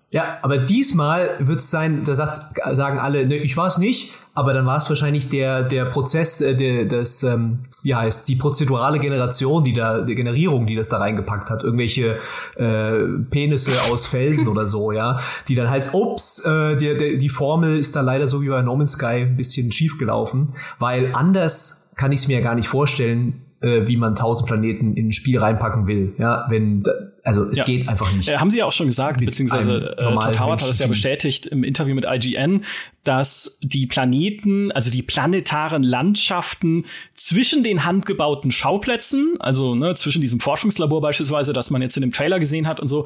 Ja, 0.09 0.37
aber 0.41 0.59
diesmal 0.59 1.31
wird 1.39 1.59
es 1.59 1.69
sein, 1.69 2.05
da 2.05 2.15
sagt, 2.15 2.39
sagen 2.77 2.97
alle, 2.97 3.27
ne, 3.27 3.35
ich 3.35 3.57
war 3.57 3.67
es 3.67 3.77
nicht, 3.77 4.13
aber 4.33 4.53
dann 4.53 4.65
war 4.65 4.77
es 4.77 4.87
wahrscheinlich 4.87 5.27
der, 5.27 5.63
der 5.63 5.83
Prozess, 5.83 6.39
äh, 6.39 6.55
der, 6.55 6.85
das, 6.85 7.23
ähm, 7.23 7.65
wie 7.83 7.93
heißt 7.93 8.29
die 8.29 8.37
prozedurale 8.37 8.99
Generation, 8.99 9.65
die 9.65 9.73
da, 9.73 10.01
die 10.01 10.15
Generierung, 10.15 10.65
die 10.65 10.77
das 10.77 10.87
da 10.87 10.99
reingepackt 10.99 11.49
hat, 11.49 11.63
irgendwelche 11.63 12.19
äh, 12.55 12.99
Penisse 13.29 13.73
aus 13.91 14.05
Felsen 14.05 14.47
oder 14.47 14.65
so, 14.65 14.93
ja, 14.93 15.19
die 15.49 15.55
dann 15.55 15.69
halt, 15.69 15.93
ups, 15.93 16.45
äh, 16.45 16.77
die, 16.77 16.95
die, 16.95 17.17
die 17.17 17.29
Formel 17.29 17.77
ist 17.77 17.93
da 17.97 17.99
leider 17.99 18.29
so 18.29 18.41
wie 18.41 18.47
bei 18.47 18.61
No 18.61 18.77
Man's 18.77 18.93
Sky 18.93 19.25
ein 19.25 19.35
bisschen 19.35 19.73
schief 19.73 19.97
gelaufen, 19.97 20.53
weil 20.79 21.11
anders 21.15 21.91
kann 21.97 22.13
ich 22.13 22.21
es 22.21 22.27
mir 22.29 22.37
ja 22.37 22.43
gar 22.43 22.55
nicht 22.55 22.69
vorstellen, 22.69 23.46
äh, 23.61 23.87
wie 23.87 23.97
man 23.97 24.15
tausend 24.15 24.47
Planeten 24.47 24.95
in 24.95 25.07
ein 25.07 25.11
Spiel 25.11 25.39
reinpacken 25.39 25.87
will. 25.87 26.13
Ja, 26.17 26.45
wenn 26.49 26.83
also 27.27 27.43
es 27.43 27.57
ja. 27.57 27.65
geht 27.65 27.89
einfach 27.89 28.13
nicht. 28.13 28.29
Äh, 28.29 28.37
haben 28.37 28.49
Sie 28.49 28.59
ja 28.59 28.65
auch 28.65 28.71
schon 28.71 28.87
gesagt, 28.87 29.19
beziehungsweise 29.23 29.97
äh, 29.97 30.13
Todd 30.13 30.39
Howard 30.39 30.61
hat 30.61 30.69
es 30.69 30.79
ja 30.79 30.87
bestätigt 30.87 31.45
im 31.47 31.63
Interview 31.63 31.93
mit 31.93 32.05
IGN, 32.05 32.63
dass 33.03 33.59
die 33.61 33.85
Planeten, 33.85 34.71
also 34.71 34.89
die 34.89 35.01
planetaren 35.01 35.83
Landschaften 35.83 36.85
zwischen 37.15 37.63
den 37.63 37.83
handgebauten 37.83 38.51
Schauplätzen, 38.51 39.35
also 39.39 39.75
ne, 39.75 39.93
zwischen 39.95 40.21
diesem 40.21 40.39
Forschungslabor 40.39 41.01
beispielsweise, 41.01 41.51
das 41.51 41.69
man 41.69 41.81
jetzt 41.81 41.97
in 41.97 42.01
dem 42.01 42.11
Trailer 42.11 42.39
gesehen 42.39 42.65
hat 42.65 42.79
und 42.79 42.87
so, 42.87 43.05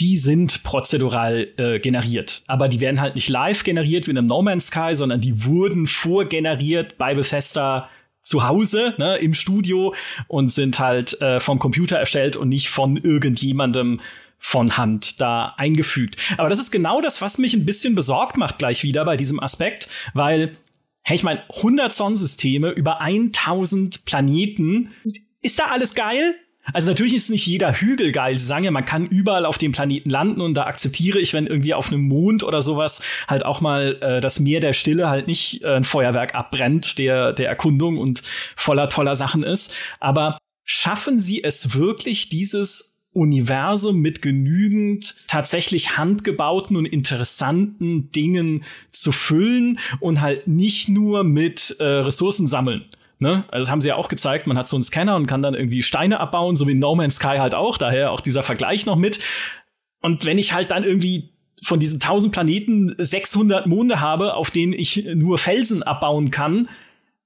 die 0.00 0.16
sind 0.16 0.62
prozedural 0.62 1.48
äh, 1.58 1.78
generiert. 1.78 2.42
Aber 2.46 2.68
die 2.68 2.80
werden 2.80 3.00
halt 3.00 3.16
nicht 3.16 3.28
live 3.28 3.64
generiert 3.64 4.06
wie 4.06 4.12
in 4.12 4.18
einem 4.18 4.28
No 4.28 4.40
Man's 4.40 4.68
Sky, 4.68 4.94
sondern 4.94 5.20
die 5.20 5.44
wurden 5.44 5.86
vorgeneriert 5.86 6.96
bei 6.96 7.14
Bethesda 7.14 7.88
zu 8.28 8.46
Hause, 8.46 8.94
ne, 8.98 9.16
im 9.16 9.34
Studio 9.34 9.94
und 10.28 10.50
sind 10.50 10.78
halt 10.78 11.20
äh, 11.20 11.40
vom 11.40 11.58
Computer 11.58 11.96
erstellt 11.96 12.36
und 12.36 12.48
nicht 12.48 12.68
von 12.68 12.96
irgendjemandem 12.96 14.00
von 14.38 14.76
Hand 14.76 15.20
da 15.20 15.54
eingefügt. 15.56 16.16
Aber 16.36 16.48
das 16.48 16.60
ist 16.60 16.70
genau 16.70 17.00
das, 17.00 17.20
was 17.20 17.38
mich 17.38 17.54
ein 17.54 17.66
bisschen 17.66 17.94
besorgt 17.94 18.36
macht 18.36 18.58
gleich 18.58 18.84
wieder 18.84 19.04
bei 19.04 19.16
diesem 19.16 19.42
Aspekt, 19.42 19.88
weil 20.14 20.56
hey, 21.02 21.16
ich 21.16 21.22
meine 21.22 21.42
100 21.56 21.92
Sonnensysteme 21.92 22.70
über 22.70 23.00
1000 23.00 24.04
Planeten, 24.04 24.92
ist 25.40 25.58
da 25.58 25.64
alles 25.66 25.94
geil? 25.94 26.34
Also 26.72 26.90
natürlich 26.90 27.14
ist 27.14 27.30
nicht 27.30 27.46
jeder 27.46 27.72
Hügel 27.72 28.12
geil. 28.12 28.36
Sie 28.38 28.46
sagen 28.46 28.64
ja, 28.64 28.70
man 28.70 28.84
kann 28.84 29.06
überall 29.06 29.46
auf 29.46 29.58
dem 29.58 29.72
Planeten 29.72 30.10
landen 30.10 30.40
und 30.40 30.54
da 30.54 30.64
akzeptiere 30.64 31.18
ich, 31.18 31.32
wenn 31.32 31.46
irgendwie 31.46 31.74
auf 31.74 31.88
einem 31.92 32.02
Mond 32.02 32.42
oder 32.42 32.62
sowas 32.62 33.02
halt 33.26 33.44
auch 33.44 33.60
mal 33.60 33.98
äh, 34.00 34.20
das 34.20 34.40
Meer 34.40 34.60
der 34.60 34.72
Stille 34.72 35.08
halt 35.08 35.26
nicht 35.26 35.62
äh, 35.62 35.76
ein 35.76 35.84
Feuerwerk 35.84 36.34
abbrennt, 36.34 36.98
der 36.98 37.32
der 37.32 37.48
Erkundung 37.48 37.98
und 37.98 38.22
voller 38.56 38.88
toller 38.88 39.14
Sachen 39.14 39.42
ist. 39.42 39.74
Aber 40.00 40.38
schaffen 40.64 41.20
Sie 41.20 41.42
es 41.42 41.74
wirklich, 41.74 42.28
dieses 42.28 42.98
Universum 43.12 43.98
mit 43.98 44.22
genügend 44.22 45.16
tatsächlich 45.26 45.96
handgebauten 45.96 46.76
und 46.76 46.86
interessanten 46.86 48.12
Dingen 48.12 48.64
zu 48.90 49.12
füllen 49.12 49.78
und 50.00 50.20
halt 50.20 50.46
nicht 50.46 50.88
nur 50.88 51.24
mit 51.24 51.76
äh, 51.80 51.84
Ressourcen 51.84 52.46
sammeln. 52.46 52.84
Ne? 53.20 53.44
Also 53.48 53.64
das 53.64 53.70
haben 53.70 53.80
sie 53.80 53.88
ja 53.88 53.96
auch 53.96 54.08
gezeigt, 54.08 54.46
man 54.46 54.56
hat 54.56 54.68
so 54.68 54.76
einen 54.76 54.84
Scanner 54.84 55.16
und 55.16 55.26
kann 55.26 55.42
dann 55.42 55.54
irgendwie 55.54 55.82
Steine 55.82 56.20
abbauen, 56.20 56.54
so 56.56 56.68
wie 56.68 56.74
No 56.74 56.94
Man's 56.94 57.16
Sky 57.16 57.38
halt 57.38 57.54
auch, 57.54 57.76
daher 57.76 58.12
auch 58.12 58.20
dieser 58.20 58.42
Vergleich 58.42 58.86
noch 58.86 58.96
mit. 58.96 59.18
Und 60.00 60.24
wenn 60.24 60.38
ich 60.38 60.52
halt 60.52 60.70
dann 60.70 60.84
irgendwie 60.84 61.30
von 61.62 61.80
diesen 61.80 61.96
1000 62.00 62.32
Planeten 62.32 62.94
600 62.96 63.66
Monde 63.66 64.00
habe, 64.00 64.34
auf 64.34 64.50
denen 64.50 64.72
ich 64.72 65.04
nur 65.14 65.38
Felsen 65.38 65.82
abbauen 65.82 66.30
kann, 66.30 66.68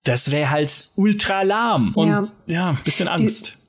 das 0.05 0.31
wäre 0.33 0.51
halt 0.51 0.89
ultra 0.97 1.43
lahm 1.43 1.93
und 1.95 2.09
ja, 2.09 2.29
ja 2.47 2.79
bisschen 2.85 3.09
Angst. 3.09 3.59
Die 3.59 3.62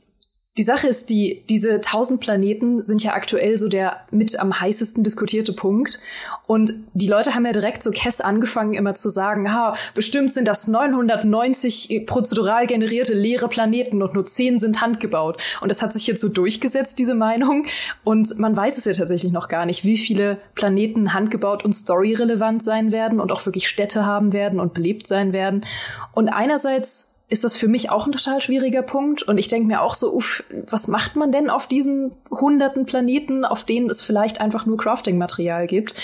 die 0.58 0.64
Sache 0.64 0.88
ist 0.88 1.10
die, 1.10 1.44
diese 1.50 1.82
tausend 1.82 2.20
Planeten 2.20 2.84
sind 2.84 3.04
ja 3.04 3.14
aktuell 3.14 3.58
so 3.58 3.70
der 3.70 4.02
mit 4.12 4.40
am 4.40 4.60
heißesten 4.60 5.04
diskutierte 5.04 5.52
Punkt. 5.52 6.00
Und 6.46 6.76
die 6.94 7.08
Leute 7.08 7.34
haben 7.34 7.46
ja 7.48 7.54
direkt 7.54 7.82
so 7.82 7.90
Kess 7.90 8.22
angefangen 8.22 8.76
immer 8.76 8.94
zu 8.94 9.10
sagen, 9.10 9.52
ha, 9.52 9.76
bestimmt 9.96 10.32
sind 10.32 10.48
das 10.48 10.68
990 10.68 12.04
prozedural 12.06 12.68
generierte 12.68 13.16
leere 13.16 13.48
Planeten 13.48 14.04
und 14.04 14.14
nur 14.14 14.26
10 14.26 14.60
sind 14.60 14.80
handgebaut. 14.80 15.42
Und 15.62 15.72
das 15.72 15.82
hat 15.82 15.92
sich 15.92 16.06
jetzt 16.06 16.22
so 16.22 16.30
durchgesetzt, 16.30 17.00
diese 17.00 17.16
Meinung. 17.16 17.66
Und 18.04 18.38
man 18.38 18.56
weiß 18.56 18.78
es 18.78 18.86
ja 18.86 18.94
tatsächlich 18.94 19.32
noch 19.32 19.48
gar 19.48 19.66
nicht, 19.66 19.86
wie 19.86 19.98
viele 19.98 20.38
Planeten 20.54 21.16
handgebaut 21.16 21.66
und 21.66 21.74
storyrelevant 21.74 22.64
sein 22.64 22.92
werden 22.92 23.20
und 23.20 23.32
auch 23.32 23.44
wirklich 23.48 23.68
Städte 23.68 24.06
haben 24.06 24.34
werden 24.34 24.60
und 24.60 24.76
belebt 24.76 25.08
sein 25.08 25.34
werden. 25.34 25.66
Und 26.14 26.30
einerseits 26.30 27.13
ist 27.30 27.44
das 27.44 27.56
für 27.56 27.68
mich 27.68 27.90
auch 27.90 28.06
ein 28.06 28.12
total 28.12 28.42
schwieriger 28.42 28.82
Punkt. 28.82 29.24
Und 29.24 29.38
ich 29.38 29.48
denke 29.48 29.68
mir 29.68 29.82
auch 29.82 29.96
so, 29.96 30.14
uff, 30.14 30.44
was 30.68 30.88
macht 30.88 31.16
man 31.16 31.32
denn 31.32 31.50
auf 31.50 31.68
diesen 31.68 32.16
hunderten 32.30 32.86
Planeten, 32.86 33.46
auf 33.46 33.64
denen 33.64 33.90
es 33.90 34.02
vielleicht 34.02 34.42
einfach 34.42 34.66
nur 34.66 34.78
Crafting-Material 34.78 35.68
gibt? 35.68 35.96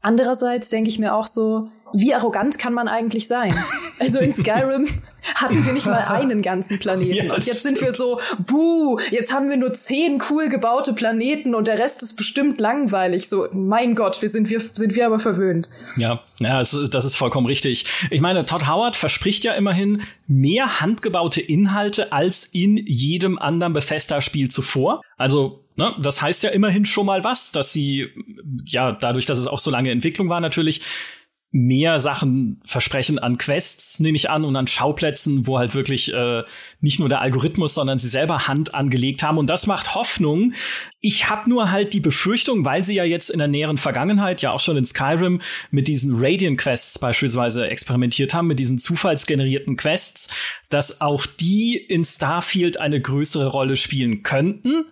Andererseits 0.00 0.68
denke 0.68 0.90
ich 0.90 0.98
mir 0.98 1.14
auch 1.14 1.26
so, 1.26 1.64
wie 1.92 2.14
arrogant 2.14 2.58
kann 2.58 2.74
man 2.74 2.88
eigentlich 2.88 3.28
sein? 3.28 3.54
Also 3.98 4.18
in 4.18 4.32
Skyrim 4.32 4.88
hatten 5.34 5.64
wir 5.64 5.72
nicht 5.72 5.86
mal 5.86 6.04
einen 6.06 6.42
ganzen 6.42 6.78
Planeten. 6.78 7.26
Ja, 7.26 7.34
und 7.34 7.46
jetzt 7.46 7.62
sind 7.62 7.80
wir 7.80 7.92
so, 7.92 8.20
buh, 8.46 8.98
jetzt 9.10 9.32
haben 9.32 9.48
wir 9.48 9.56
nur 9.56 9.72
zehn 9.74 10.20
cool 10.30 10.48
gebaute 10.48 10.92
Planeten 10.92 11.54
und 11.54 11.68
der 11.68 11.78
Rest 11.78 12.02
ist 12.02 12.16
bestimmt 12.16 12.60
langweilig. 12.60 13.28
So, 13.28 13.46
mein 13.52 13.94
Gott, 13.94 14.20
wir 14.22 14.28
sind 14.28 14.50
wir, 14.50 14.60
sind 14.60 14.94
wir 14.94 15.06
aber 15.06 15.18
verwöhnt. 15.18 15.68
Ja, 15.96 16.20
ja, 16.40 16.58
das 16.58 16.74
ist 16.74 17.16
vollkommen 17.16 17.46
richtig. 17.46 17.84
Ich 18.10 18.20
meine, 18.20 18.44
Todd 18.44 18.66
Howard 18.66 18.96
verspricht 18.96 19.44
ja 19.44 19.52
immerhin 19.52 20.02
mehr 20.26 20.80
handgebaute 20.80 21.40
Inhalte 21.40 22.12
als 22.12 22.46
in 22.46 22.76
jedem 22.76 23.38
anderen 23.38 23.72
Bethesda-Spiel 23.72 24.50
zuvor. 24.50 25.02
Also 25.16 25.62
Ne, 25.74 25.94
das 25.98 26.20
heißt 26.20 26.42
ja 26.42 26.50
immerhin 26.50 26.84
schon 26.84 27.06
mal 27.06 27.24
was, 27.24 27.50
dass 27.50 27.72
sie, 27.72 28.08
ja, 28.66 28.92
dadurch, 28.92 29.24
dass 29.24 29.38
es 29.38 29.46
auch 29.46 29.58
so 29.58 29.70
lange 29.70 29.90
Entwicklung 29.90 30.28
war, 30.28 30.38
natürlich 30.38 30.82
mehr 31.54 32.00
Sachen 32.00 32.60
versprechen 32.64 33.18
an 33.18 33.36
Quests, 33.36 34.00
nehme 34.00 34.16
ich 34.16 34.30
an, 34.30 34.44
und 34.44 34.56
an 34.56 34.66
Schauplätzen, 34.66 35.46
wo 35.46 35.58
halt 35.58 35.74
wirklich 35.74 36.12
äh, 36.12 36.42
nicht 36.80 36.98
nur 36.98 37.10
der 37.10 37.20
Algorithmus, 37.20 37.74
sondern 37.74 37.98
sie 37.98 38.08
selber 38.08 38.48
Hand 38.48 38.74
angelegt 38.74 39.22
haben. 39.22 39.36
Und 39.36 39.50
das 39.50 39.66
macht 39.66 39.94
Hoffnung. 39.94 40.54
Ich 41.02 41.28
habe 41.28 41.50
nur 41.50 41.70
halt 41.70 41.92
die 41.92 42.00
Befürchtung, 42.00 42.64
weil 42.64 42.84
sie 42.84 42.94
ja 42.94 43.04
jetzt 43.04 43.28
in 43.28 43.38
der 43.38 43.48
näheren 43.48 43.76
Vergangenheit, 43.76 44.40
ja 44.40 44.50
auch 44.50 44.60
schon 44.60 44.78
in 44.78 44.86
Skyrim, 44.86 45.42
mit 45.70 45.88
diesen 45.88 46.14
Radiant 46.16 46.58
Quests 46.58 46.98
beispielsweise 46.98 47.68
experimentiert 47.68 48.32
haben, 48.32 48.46
mit 48.46 48.58
diesen 48.58 48.78
zufallsgenerierten 48.78 49.76
Quests, 49.76 50.28
dass 50.70 51.02
auch 51.02 51.26
die 51.26 51.76
in 51.76 52.02
Starfield 52.02 52.80
eine 52.80 52.98
größere 52.98 53.48
Rolle 53.48 53.76
spielen 53.76 54.22
könnten. 54.22 54.86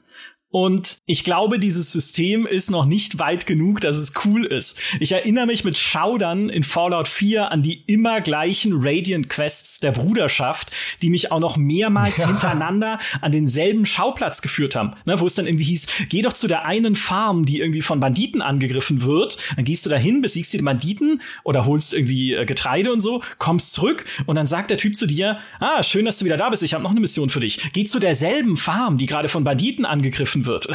Und 0.50 0.98
ich 1.06 1.22
glaube, 1.22 1.60
dieses 1.60 1.92
System 1.92 2.44
ist 2.44 2.72
noch 2.72 2.84
nicht 2.84 3.20
weit 3.20 3.46
genug, 3.46 3.80
dass 3.80 3.96
es 3.96 4.12
cool 4.24 4.44
ist. 4.44 4.80
Ich 4.98 5.12
erinnere 5.12 5.46
mich 5.46 5.62
mit 5.62 5.78
Schaudern 5.78 6.48
in 6.48 6.64
Fallout 6.64 7.06
4 7.06 7.52
an 7.52 7.62
die 7.62 7.84
immer 7.86 8.20
gleichen 8.20 8.72
Radiant 8.74 9.28
Quests 9.28 9.78
der 9.78 9.92
Bruderschaft, 9.92 10.72
die 11.02 11.10
mich 11.10 11.30
auch 11.30 11.38
noch 11.38 11.56
mehrmals 11.56 12.18
ja. 12.18 12.26
hintereinander 12.26 12.98
an 13.20 13.30
denselben 13.30 13.86
Schauplatz 13.86 14.42
geführt 14.42 14.74
haben. 14.74 14.94
Ne, 15.04 15.20
wo 15.20 15.26
es 15.26 15.36
dann 15.36 15.46
irgendwie 15.46 15.64
hieß, 15.64 15.86
geh 16.08 16.22
doch 16.22 16.32
zu 16.32 16.48
der 16.48 16.64
einen 16.64 16.96
Farm, 16.96 17.44
die 17.44 17.60
irgendwie 17.60 17.82
von 17.82 18.00
Banditen 18.00 18.42
angegriffen 18.42 19.02
wird. 19.02 19.38
Dann 19.54 19.64
gehst 19.64 19.86
du 19.86 19.90
dahin, 19.90 20.20
besiegst 20.20 20.52
die 20.52 20.58
Banditen 20.58 21.22
oder 21.44 21.64
holst 21.64 21.94
irgendwie 21.94 22.34
äh, 22.34 22.44
Getreide 22.44 22.92
und 22.92 23.00
so, 23.00 23.22
kommst 23.38 23.72
zurück 23.72 24.04
und 24.26 24.34
dann 24.34 24.48
sagt 24.48 24.70
der 24.70 24.78
Typ 24.78 24.96
zu 24.96 25.06
dir, 25.06 25.38
ah, 25.60 25.84
schön, 25.84 26.06
dass 26.06 26.18
du 26.18 26.24
wieder 26.24 26.36
da 26.36 26.50
bist, 26.50 26.64
ich 26.64 26.74
habe 26.74 26.82
noch 26.82 26.90
eine 26.90 27.00
Mission 27.00 27.30
für 27.30 27.40
dich. 27.40 27.70
Geh 27.72 27.84
zu 27.84 28.00
derselben 28.00 28.56
Farm, 28.56 28.98
die 28.98 29.06
gerade 29.06 29.28
von 29.28 29.44
Banditen 29.44 29.86
angegriffen 29.86 30.39
angegriffen 30.40 30.46
wird. 30.46 30.68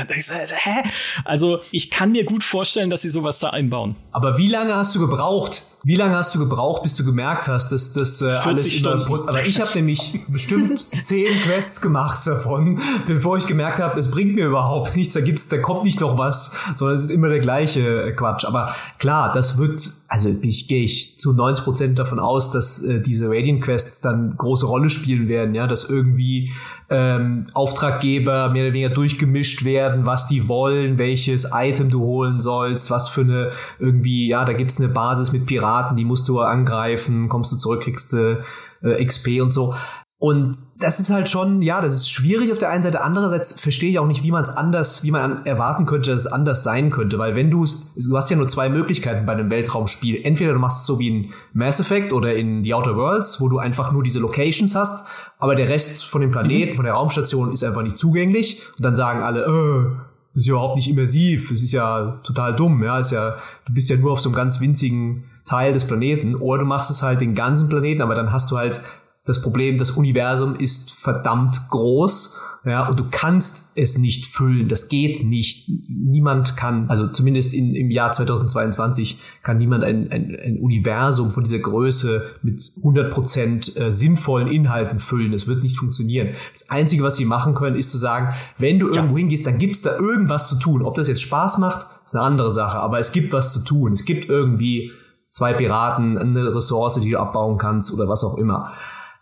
Also 1.23 1.59
ich 1.71 1.91
kann 1.91 2.11
mir 2.11 2.25
gut 2.25 2.43
vorstellen, 2.43 2.89
dass 2.89 3.01
sie 3.01 3.09
sowas 3.09 3.39
da 3.39 3.49
einbauen. 3.49 3.95
Aber 4.11 4.37
wie 4.37 4.47
lange 4.47 4.75
hast 4.75 4.95
du 4.95 4.99
gebraucht, 4.99 5.65
wie 5.85 5.95
lange 5.95 6.15
hast 6.15 6.33
du 6.33 6.39
gebraucht, 6.39 6.81
bis 6.81 6.95
du 6.95 7.05
gemerkt 7.05 7.47
hast, 7.47 7.71
dass 7.71 7.93
das 7.93 8.19
äh, 8.19 8.25
alles 8.25 8.73
Stunden. 8.73 9.05
immer 9.05 9.29
Aber 9.29 9.45
ich 9.45 9.61
habe 9.61 9.69
nämlich 9.75 10.19
bestimmt 10.27 10.87
zehn 11.03 11.27
Quests 11.27 11.79
gemacht 11.79 12.25
davon, 12.25 12.81
bevor 13.05 13.37
ich 13.37 13.45
gemerkt 13.45 13.79
habe, 13.79 13.99
es 13.99 14.09
bringt 14.09 14.33
mir 14.33 14.47
überhaupt 14.47 14.95
nichts. 14.95 15.13
Da 15.13 15.21
gibt's, 15.21 15.47
da 15.47 15.59
kommt 15.59 15.83
nicht 15.83 16.01
noch 16.01 16.17
was, 16.17 16.57
sondern 16.73 16.95
es 16.95 17.03
ist 17.03 17.11
immer 17.11 17.29
der 17.29 17.39
gleiche 17.39 18.01
äh, 18.01 18.11
Quatsch. 18.13 18.45
Aber 18.45 18.73
klar, 18.97 19.31
das 19.31 19.59
wird, 19.59 19.87
also 20.07 20.35
ich 20.41 20.67
gehe 20.67 20.83
ich 20.83 21.19
zu 21.19 21.33
90 21.33 21.63
Prozent 21.63 21.99
davon 21.99 22.17
aus, 22.17 22.49
dass 22.49 22.83
äh, 22.83 22.99
diese 22.99 23.27
Radiant 23.27 23.61
Quests 23.61 24.01
dann 24.01 24.35
große 24.37 24.65
Rolle 24.65 24.89
spielen 24.89 25.27
werden, 25.27 25.53
ja, 25.53 25.67
dass 25.67 25.87
irgendwie 25.87 26.51
ähm, 26.89 27.47
Auftraggeber 27.53 28.49
mehr 28.49 28.65
oder 28.65 28.73
weniger 28.73 28.93
durchgemischt 28.93 29.65
werden, 29.65 30.05
was 30.05 30.27
die 30.27 30.47
wollen, 30.47 30.97
welches 30.97 31.51
Item 31.53 31.89
du 31.89 32.01
holen 32.01 32.39
sollst, 32.39 32.89
was 32.89 33.09
für 33.09 33.21
eine 33.21 33.51
irgendwie, 33.79 34.27
ja, 34.27 34.45
da 34.45 34.53
gibt's 34.53 34.79
eine 34.79 34.89
Basis 34.89 35.31
mit 35.31 35.45
Piraten 35.45 35.74
Piraten, 35.75 35.97
die 35.97 36.05
musst 36.05 36.27
du 36.27 36.39
angreifen, 36.39 37.29
kommst 37.29 37.51
du 37.51 37.57
zurück, 37.57 37.81
kriegst 37.81 38.13
du 38.13 38.43
äh, 38.81 39.03
XP 39.03 39.41
und 39.41 39.51
so. 39.51 39.73
Und 40.17 40.55
das 40.79 41.01
ist 41.01 41.11
halt 41.11 41.29
schon, 41.29 41.61
ja, 41.61 41.81
das 41.81 41.93
ist 41.93 42.09
schwierig 42.09 42.51
auf 42.51 42.57
der 42.57 42.69
einen 42.69 42.81
Seite. 42.81 43.03
Andererseits 43.03 43.59
verstehe 43.59 43.89
ich 43.89 43.99
auch 43.99 44.07
nicht, 44.07 44.23
wie 44.23 44.31
man 44.31 44.41
es 44.41 44.49
anders, 44.49 45.03
wie 45.03 45.11
man 45.11 45.45
erwarten 45.45 45.85
könnte, 45.85 46.09
dass 46.09 46.21
es 46.21 46.31
anders 46.31 46.63
sein 46.63 46.89
könnte. 46.89 47.19
Weil 47.19 47.35
wenn 47.35 47.51
du 47.51 47.63
es, 47.63 47.93
du 47.95 48.15
hast 48.15 48.29
ja 48.31 48.37
nur 48.37 48.47
zwei 48.47 48.69
Möglichkeiten 48.69 49.25
bei 49.25 49.33
einem 49.33 49.49
Weltraumspiel. 49.49 50.21
Entweder 50.23 50.53
du 50.53 50.59
machst 50.59 50.79
es 50.79 50.85
so 50.85 50.99
wie 50.99 51.09
in 51.09 51.33
Mass 51.53 51.81
Effect 51.81 52.13
oder 52.13 52.33
in 52.33 52.63
The 52.63 52.73
Outer 52.73 52.95
Worlds, 52.95 53.41
wo 53.41 53.49
du 53.49 53.59
einfach 53.59 53.91
nur 53.91 54.03
diese 54.03 54.19
Locations 54.19 54.73
hast, 54.73 55.05
aber 55.37 55.53
der 55.53 55.67
Rest 55.67 56.05
von 56.05 56.21
dem 56.21 56.31
Planeten, 56.31 56.71
mhm. 56.71 56.75
von 56.77 56.85
der 56.85 56.93
Raumstation 56.93 57.51
ist 57.51 57.63
einfach 57.63 57.83
nicht 57.83 57.97
zugänglich. 57.97 58.61
Und 58.77 58.85
dann 58.85 58.95
sagen 58.95 59.21
alle, 59.21 59.41
äh, 59.43 59.95
das 60.33 60.43
ist 60.43 60.47
ja 60.47 60.53
überhaupt 60.53 60.77
nicht 60.77 60.89
immersiv, 60.89 61.49
das 61.49 61.61
ist 61.61 61.71
ja 61.71 62.21
total 62.23 62.51
dumm, 62.51 62.83
ja, 62.83 62.99
ist 62.99 63.11
ja, 63.11 63.35
du 63.67 63.73
bist 63.73 63.89
ja 63.89 63.97
nur 63.97 64.13
auf 64.13 64.21
so 64.21 64.29
einem 64.29 64.35
ganz 64.35 64.59
winzigen 64.59 65.25
Teil 65.45 65.73
des 65.73 65.87
Planeten. 65.87 66.35
Oder 66.35 66.63
du 66.63 66.67
machst 66.67 66.91
es 66.91 67.03
halt 67.03 67.21
den 67.21 67.35
ganzen 67.35 67.69
Planeten, 67.69 68.01
aber 68.01 68.15
dann 68.15 68.31
hast 68.31 68.51
du 68.51 68.57
halt 68.57 68.81
Das 69.27 69.41
Problem, 69.41 69.79
das 69.79 69.91
Universum 69.91 70.55
ist 70.55 70.91
verdammt 70.91 71.69
groß 71.69 72.39
ja, 72.65 72.87
und 72.87 72.99
du 72.99 73.05
kannst 73.11 73.77
es 73.77 73.99
nicht 73.99 74.25
füllen. 74.25 74.67
Das 74.69 74.89
geht 74.89 75.23
nicht. 75.23 75.69
Niemand 75.87 76.57
kann, 76.57 76.89
also 76.89 77.07
zumindest 77.07 77.53
in, 77.53 77.75
im 77.75 77.91
Jahr 77.91 78.11
2022 78.11 79.19
kann 79.43 79.59
niemand 79.59 79.83
ein, 79.83 80.11
ein, 80.11 80.35
ein 80.35 80.57
Universum 80.59 81.29
von 81.29 81.43
dieser 81.43 81.59
Größe 81.59 82.23
mit 82.41 82.63
100 82.77 83.13
Prozent 83.13 83.77
äh, 83.77 83.91
sinnvollen 83.91 84.47
Inhalten 84.47 84.99
füllen. 84.99 85.31
Das 85.31 85.47
wird 85.47 85.61
nicht 85.61 85.77
funktionieren. 85.77 86.29
Das 86.53 86.71
Einzige, 86.71 87.03
was 87.03 87.17
sie 87.17 87.25
machen 87.25 87.53
können, 87.53 87.75
ist 87.75 87.91
zu 87.91 87.99
sagen, 87.99 88.35
wenn 88.57 88.79
du 88.79 88.87
ja. 88.89 88.95
irgendwo 88.95 89.17
hingehst, 89.19 89.45
dann 89.45 89.59
gibt's 89.59 89.83
da 89.83 89.95
irgendwas 89.99 90.49
zu 90.49 90.57
tun. 90.57 90.81
Ob 90.81 90.95
das 90.95 91.07
jetzt 91.07 91.21
Spaß 91.21 91.59
macht, 91.59 91.85
ist 92.03 92.15
eine 92.15 92.25
andere 92.25 92.49
Sache. 92.49 92.79
Aber 92.79 92.97
es 92.97 93.11
gibt 93.11 93.31
was 93.31 93.53
zu 93.53 93.63
tun. 93.63 93.93
Es 93.93 94.05
gibt 94.05 94.27
irgendwie 94.27 94.91
zwei 95.35 95.53
Piraten, 95.53 96.17
eine 96.17 96.55
Ressource, 96.55 96.99
die 97.01 97.11
du 97.11 97.19
abbauen 97.19 97.57
kannst 97.57 97.93
oder 97.93 98.07
was 98.07 98.23
auch 98.23 98.37
immer. 98.37 98.73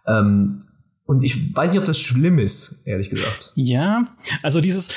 Ähm, 0.05 0.59
und 1.05 1.23
ich 1.23 1.55
weiß 1.55 1.71
nicht, 1.71 1.79
ob 1.79 1.85
das 1.85 1.99
schlimm 1.99 2.37
ist, 2.37 2.83
ehrlich 2.85 3.09
gesagt. 3.09 3.51
Ja, 3.55 4.05
also 4.43 4.61
dieses, 4.61 4.95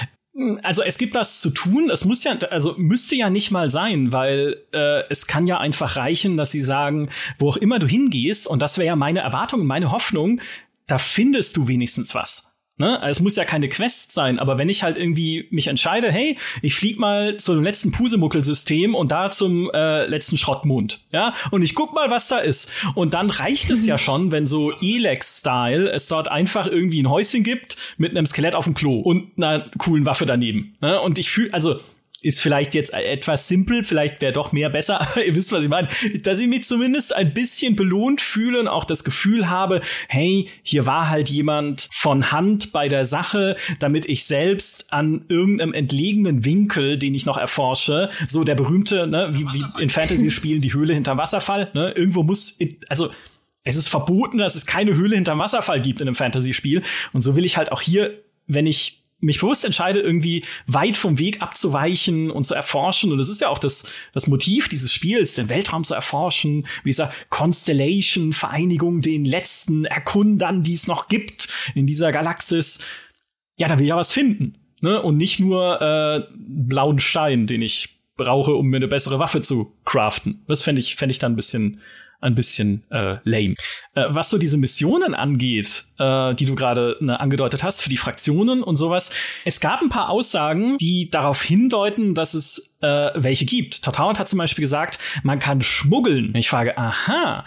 also 0.63 0.83
es 0.83 0.99
gibt 0.99 1.15
was 1.15 1.41
zu 1.41 1.51
tun. 1.51 1.89
Es 1.91 2.05
muss 2.05 2.23
ja, 2.23 2.37
also 2.51 2.75
müsste 2.77 3.17
ja 3.17 3.31
nicht 3.31 3.51
mal 3.51 3.71
sein, 3.71 4.13
weil 4.13 4.59
äh, 4.73 5.05
es 5.09 5.27
kann 5.27 5.47
ja 5.47 5.59
einfach 5.59 5.97
reichen, 5.97 6.37
dass 6.37 6.51
sie 6.51 6.61
sagen, 6.61 7.09
wo 7.39 7.49
auch 7.49 7.57
immer 7.57 7.79
du 7.79 7.87
hingehst, 7.87 8.47
und 8.47 8.61
das 8.61 8.77
wäre 8.77 8.89
ja 8.89 8.97
meine 8.97 9.21
Erwartung, 9.21 9.65
meine 9.65 9.93
Hoffnung, 9.93 10.41
da 10.87 10.99
findest 10.99 11.57
du 11.57 11.67
wenigstens 11.67 12.15
was. 12.15 12.56
Ne? 12.79 13.01
Es 13.05 13.21
muss 13.21 13.37
ja 13.37 13.45
keine 13.45 13.71
Quest 13.71 14.13
sein, 14.13 14.39
aber 14.39 14.59
wenn 14.59 14.69
ich 14.69 14.83
halt 14.83 14.99
irgendwie 14.99 15.49
mich 15.51 15.69
entscheide, 15.69 16.13
hey, 16.13 16.37
ich 16.61 16.75
flieg 16.75 16.99
mal 16.99 17.37
zum 17.37 17.63
letzten 17.63 17.91
Pusemuckelsystem 17.91 18.95
und 18.95 19.13
da 19.13 19.31
zum 19.31 19.71
äh, 19.73 20.07
letzten 20.07 20.37
Schrottmond, 20.37 21.01
ja, 21.11 21.35
und 21.51 21.63
ich 21.63 21.75
guck 21.75 21.95
mal, 21.95 22.11
was 22.11 22.29
da 22.29 22.39
ist. 22.39 22.71
Und 22.95 23.15
dann 23.15 23.31
reicht 23.31 23.71
es 23.71 23.87
ja 23.87 23.97
schon, 23.97 24.31
wenn 24.31 24.47
so 24.47 24.73
Elex-Style 24.73 25.91
es 25.91 26.09
dort 26.09 26.31
einfach 26.31 26.67
irgendwie 26.67 27.03
ein 27.03 27.09
Häuschen 27.09 27.43
gibt 27.43 27.79
mit 27.97 28.11
einem 28.11 28.27
Skelett 28.27 28.55
auf 28.55 28.65
dem 28.65 28.75
Klo 28.75 29.01
und 29.01 29.33
einer 29.39 29.71
coolen 29.79 30.05
Waffe 30.05 30.27
daneben. 30.27 30.77
Ne? 30.83 31.01
Und 31.01 31.19
ich 31.19 31.31
fühle, 31.31 31.55
also 31.55 31.81
ist 32.27 32.41
vielleicht 32.41 32.75
jetzt 32.75 32.93
etwas 32.93 33.49
simpel, 33.49 33.85
vielleicht 33.85 34.21
wäre 34.21 34.33
doch 34.33 34.53
mehr 34.53 34.69
besser, 34.69 35.01
aber 35.13 35.25
ihr 35.25 35.35
wisst, 35.35 35.53
was 35.53 35.63
ich 35.63 35.71
meine, 35.71 35.89
dass 36.23 36.39
ich 36.39 36.47
mich 36.47 36.65
zumindest 36.65 37.15
ein 37.15 37.33
bisschen 37.33 37.77
belohnt 37.77 38.21
fühle 38.21 38.61
und 38.61 38.69
auch 38.69 38.85
das 38.85 39.05
Gefühl 39.05 39.49
habe, 39.49 39.81
hey, 40.09 40.49
hier 40.63 40.87
war 40.87 41.09
halt 41.09 41.29
jemand 41.29 41.89
von 41.93 42.33
Hand 42.33 42.73
bei 42.73 42.89
der 42.89 43.05
Sache, 43.05 43.57
damit 43.79 44.07
ich 44.07 44.25
selbst 44.25 44.93
an 44.93 45.25
irgendeinem 45.29 45.73
entlegenen 45.73 46.45
Winkel, 46.45 46.99
den 46.99 47.15
ich 47.15 47.27
noch 47.27 47.39
erforsche, 47.39 48.11
so 48.27 48.45
der 48.45 48.55
berühmte, 48.55 49.07
ne, 49.07 49.31
wie, 49.33 49.45
wie 49.45 49.83
in 49.83 49.91
Fantasy-Spielen 49.91 50.61
die 50.61 50.73
Höhle 50.73 50.95
hinterm 50.95 51.19
Wasserfall, 51.19 51.71
ne, 51.75 51.93
irgendwo 51.93 52.23
muss, 52.23 52.59
also 52.89 53.11
es 53.65 53.77
ist 53.77 53.89
verboten, 53.89 54.39
dass 54.39 54.55
es 54.55 54.65
keine 54.65 54.95
Höhle 54.95 55.17
hinterm 55.17 55.41
Wasserfall 55.41 55.81
gibt 55.81 56.01
in 56.01 56.07
einem 56.07 56.15
Fantasy-Spiel. 56.15 56.83
Und 57.13 57.23
so 57.23 57.35
will 57.35 57.45
ich 57.45 57.57
halt 57.57 57.73
auch 57.73 57.81
hier, 57.81 58.23
wenn 58.47 58.65
ich 58.65 59.03
mich 59.19 59.41
bewusst 59.41 59.65
entscheide, 59.65 60.01
irgendwie 60.01 60.45
weit 60.67 60.97
vom 60.97 61.19
Weg 61.19 61.43
abzuweichen 61.43 62.31
und 62.31 62.45
zu 62.45 62.55
erforschen. 62.55 63.13
Und 63.13 63.19
das 63.19 63.29
ist 63.29 63.41
ja 63.41 63.49
auch 63.49 63.59
das, 63.59 63.91
das 64.13 64.27
Motiv 64.27 64.69
dieses 64.69 64.93
Spiels, 64.93 65.35
den 65.35 65.49
Weltraum 65.49 65.85
zu 65.85 65.95
erforschen, 65.95 66.67
wie 66.83 66.91
dieser 66.91 67.13
Constellation, 67.31 68.33
Vereinigung, 68.33 69.01
den 69.01 69.25
letzten 69.25 69.85
Erkundern, 69.85 70.63
die 70.63 70.75
es 70.75 70.87
noch 70.87 71.09
gibt 71.09 71.49
in 71.75 71.87
dieser 71.87 72.13
Galaxis. 72.13 72.85
Ja, 73.59 73.69
da 73.69 73.79
will 73.79 73.85
ich 73.85 73.91
ja 73.91 73.97
was 73.97 74.13
finden. 74.13 74.57
Ne? 74.83 75.01
Und 75.01 75.17
nicht 75.17 75.41
nur 75.41 75.81
äh, 75.81 76.23
blauen 76.37 76.99
Stein, 76.99 77.47
den 77.47 77.63
ich 77.63 77.97
brauche, 78.17 78.55
um 78.55 78.67
mir 78.67 78.77
eine 78.77 78.89
bessere 78.89 79.19
Waffe 79.19 79.41
zu 79.41 79.75
craften. 79.85 80.45
Das 80.47 80.63
fände 80.63 80.81
ich, 80.81 80.97
fänd 80.97 81.11
ich 81.11 81.19
dann 81.19 81.33
ein 81.33 81.37
bisschen 81.37 81.81
ein 82.21 82.35
bisschen 82.35 82.85
äh, 82.91 83.17
lame. 83.25 83.55
Äh, 83.95 84.05
was 84.09 84.31
so 84.31 84.39
diese 84.39 84.57
Missionen 84.57 85.15
angeht, 85.15 85.85
äh, 85.99 86.35
die 86.35 86.47
du 86.47 86.55
gerade 86.55 86.97
ne, 87.01 87.19
angedeutet 87.21 87.63
hast 87.63 87.83
für 87.83 87.89
die 87.89 87.97
Fraktionen 87.97 88.63
und 88.63 88.77
sowas, 88.77 89.11
es 89.45 89.61
gab 89.61 89.83
ein 89.83 89.89
paar 89.89 90.09
Aussagen, 90.09 90.77
die 90.79 91.11
darauf 91.11 91.43
hindeuten, 91.43 92.15
dass 92.15 92.35
es 92.35 92.77
äh, 92.81 93.11
welche 93.15 93.45
gibt. 93.45 93.83
Todd 93.83 93.99
hat 93.99 94.29
zum 94.29 94.39
Beispiel 94.39 94.63
gesagt, 94.63 94.99
man 95.23 95.39
kann 95.39 95.63
schmuggeln. 95.63 96.35
Ich 96.35 96.49
frage, 96.49 96.77
aha, 96.77 97.45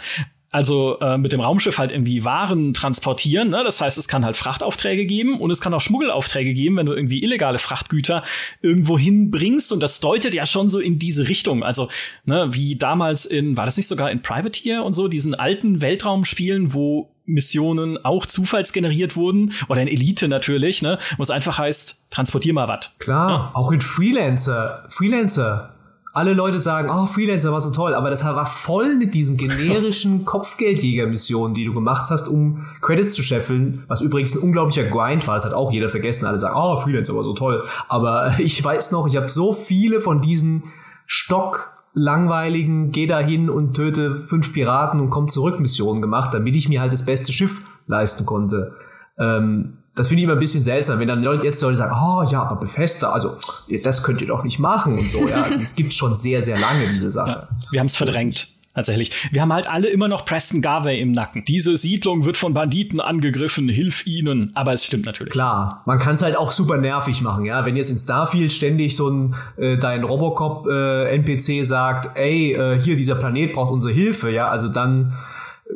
also 0.52 1.00
äh, 1.00 1.18
mit 1.18 1.32
dem 1.32 1.42
Raumschiff 1.42 1.78
halt 1.78 1.92
irgendwie 1.92 2.26
Waren 2.26 2.74
transportieren. 2.74 3.50
Ne? 3.50 3.64
Das 3.64 3.82
heißt, 3.82 3.98
es 3.98 4.08
kann 4.08 4.26
halt 4.26 4.36
Frachtaufträge 4.36 5.06
geben 5.06 5.40
und 5.40 5.52
es 5.52 5.62
kann 5.62 5.74
auch 5.74 5.82
Schmuggelaufträge 5.82 6.54
geben, 6.54 6.78
wenn 6.78 6.86
du 6.86 6.94
irgendwie 6.94 7.22
illegale 7.22 7.60
Frachtgüter 7.60 8.24
irgendwo 8.62 8.98
hinbringst. 8.98 9.72
Und 9.72 9.82
das 9.82 10.00
deutet 10.00 10.34
ja 10.34 10.46
schon 10.46 10.70
so 10.70 10.80
in 10.80 10.98
diese 10.98 11.28
Richtung. 11.28 11.64
Also 11.64 11.90
ne, 12.26 12.50
wie 12.52 12.76
damals 12.76 13.26
in, 13.26 13.58
war 13.58 13.66
das 13.66 13.78
nicht 13.78 13.88
sogar 13.88 14.10
in 14.10 14.22
Privateer 14.22 14.84
und 14.84 14.94
so, 14.94 15.08
diesen 15.08 15.36
alten 15.36 15.82
Weltraumspielen, 15.82 16.74
wo 16.74 17.12
Missionen 17.26 18.04
auch 18.04 18.26
zufallsgeneriert 18.26 19.16
wurden 19.16 19.54
oder 19.68 19.82
in 19.82 19.88
Elite 19.88 20.28
natürlich, 20.28 20.82
ne, 20.82 20.98
wo 21.18 21.24
es 21.24 21.30
einfach 21.30 21.60
heißt, 21.60 22.08
transportier 22.10 22.54
mal 22.54 22.68
was. 22.68 22.92
Klar, 22.98 23.30
ja. 23.30 23.52
auch 23.54 23.72
in 23.72 23.82
Freelancer, 23.82 24.88
Freelancer 24.90 25.76
alle 26.14 26.34
Leute 26.34 26.58
sagen, 26.58 26.90
oh, 26.90 27.06
Freelancer 27.06 27.52
war 27.52 27.62
so 27.62 27.72
toll, 27.72 27.94
aber 27.94 28.10
das 28.10 28.26
war 28.26 28.46
voll 28.46 28.96
mit 28.96 29.14
diesen 29.14 29.38
generischen 29.38 30.26
Kopfgeldjäger-Missionen, 30.26 31.54
die 31.54 31.66
du 31.66 31.74
gemacht 31.74 32.10
hast, 32.10 32.28
um 32.28 32.66
Credits 32.82 33.14
zu 33.14 33.24
scheffeln, 33.24 33.84
was 33.88 34.02
übrigens 34.02 34.36
ein 34.36 34.44
unglaublicher 34.44 34.86
Grind 34.86 35.28
war, 35.28 35.36
das 35.36 35.46
hat 35.46 35.54
auch 35.54 35.72
jeder 35.72 35.90
vergessen. 35.90 36.26
Alle 36.26 36.40
sagen, 36.40 36.56
oh, 36.58 36.80
Freelancer 36.80 37.16
war 37.16 37.24
so 37.24 37.34
toll. 37.34 37.68
Aber 37.88 38.34
ich 38.40 38.64
weiß 38.64 38.92
noch, 38.92 39.08
ich 39.08 39.16
habe 39.16 39.30
so 39.30 39.54
viele 39.54 40.02
von 40.02 40.22
diesen 40.22 40.64
Stock 41.06 41.74
langweiligen, 41.94 42.92
geh 42.92 43.08
da 43.08 43.20
hin 43.20 43.50
und 43.50 43.74
töte 43.74 44.20
fünf 44.28 44.54
Piraten 44.54 45.00
und 45.00 45.10
komm 45.10 45.28
zurück 45.28 45.60
Missionen 45.60 46.02
gemacht, 46.02 46.34
damit 46.34 46.56
ich 46.56 46.70
mir 46.70 46.82
halt 46.82 46.94
das 46.94 47.06
beste 47.06 47.34
Schiff 47.34 47.62
leisten 47.88 48.26
konnte. 48.26 48.76
Ähm, 49.18 49.79
das 50.00 50.08
finde 50.08 50.22
ich 50.22 50.24
immer 50.24 50.34
ein 50.34 50.40
bisschen 50.40 50.62
seltsam, 50.62 50.98
wenn 51.00 51.10
dann 51.10 51.22
Leute, 51.22 51.44
jetzt 51.44 51.62
Leute 51.62 51.76
sagen, 51.76 51.94
oh 51.94 52.24
ja, 52.32 52.42
aber 52.42 52.56
Bethesda, 52.56 53.12
also 53.12 53.38
das 53.84 54.02
könnt 54.02 54.22
ihr 54.22 54.28
doch 54.28 54.46
nicht 54.46 54.58
machen 54.58 54.94
und 54.94 55.04
so. 55.04 55.28
Ja, 55.28 55.42
also, 55.42 55.60
es 55.60 55.76
gibt 55.76 55.94
schon 55.94 56.16
sehr, 56.16 56.42
sehr 56.42 56.58
lange 56.58 56.88
diese 56.88 57.12
Sache. 57.12 57.30
Ja, 57.32 57.48
wir 57.72 57.80
haben 57.82 57.88
es 57.88 57.98
verdrängt. 57.98 58.48
Tatsächlich. 58.74 59.12
Wir 59.34 59.42
haben 59.42 59.52
halt 59.52 59.68
alle 59.68 59.90
immer 59.90 60.08
noch 60.08 60.24
Preston 60.24 60.62
Garvey 60.62 61.02
im 61.02 61.12
Nacken. 61.12 61.44
Diese 61.44 61.76
Siedlung 61.76 62.24
wird 62.24 62.38
von 62.38 62.54
Banditen 62.54 63.02
angegriffen, 63.02 63.68
hilf 63.68 64.08
ihnen. 64.08 64.52
Aber 64.56 64.72
es 64.72 64.86
stimmt 64.86 65.06
natürlich. 65.06 65.34
Klar, 65.34 65.82
man 65.86 66.00
kann 66.00 66.14
es 66.14 66.22
halt 66.22 66.38
auch 66.38 66.52
super 66.52 66.78
nervig 66.78 67.22
machen, 67.22 67.44
ja. 67.44 67.66
Wenn 67.66 67.76
jetzt 67.76 67.92
in 67.92 67.98
Starfield 67.98 68.54
ständig 68.54 68.96
so 68.96 69.10
ein 69.10 69.36
äh, 69.58 69.78
dein 69.78 70.06
Robocop 70.06 70.66
äh, 70.68 71.14
NPC 71.14 71.66
sagt, 71.66 72.18
ey, 72.18 72.54
äh, 72.54 72.80
hier 72.80 72.96
dieser 72.96 73.16
Planet 73.16 73.52
braucht 73.52 73.74
unsere 73.74 73.94
Hilfe, 73.94 74.32
ja, 74.32 74.48
also 74.48 74.70
dann 74.70 75.14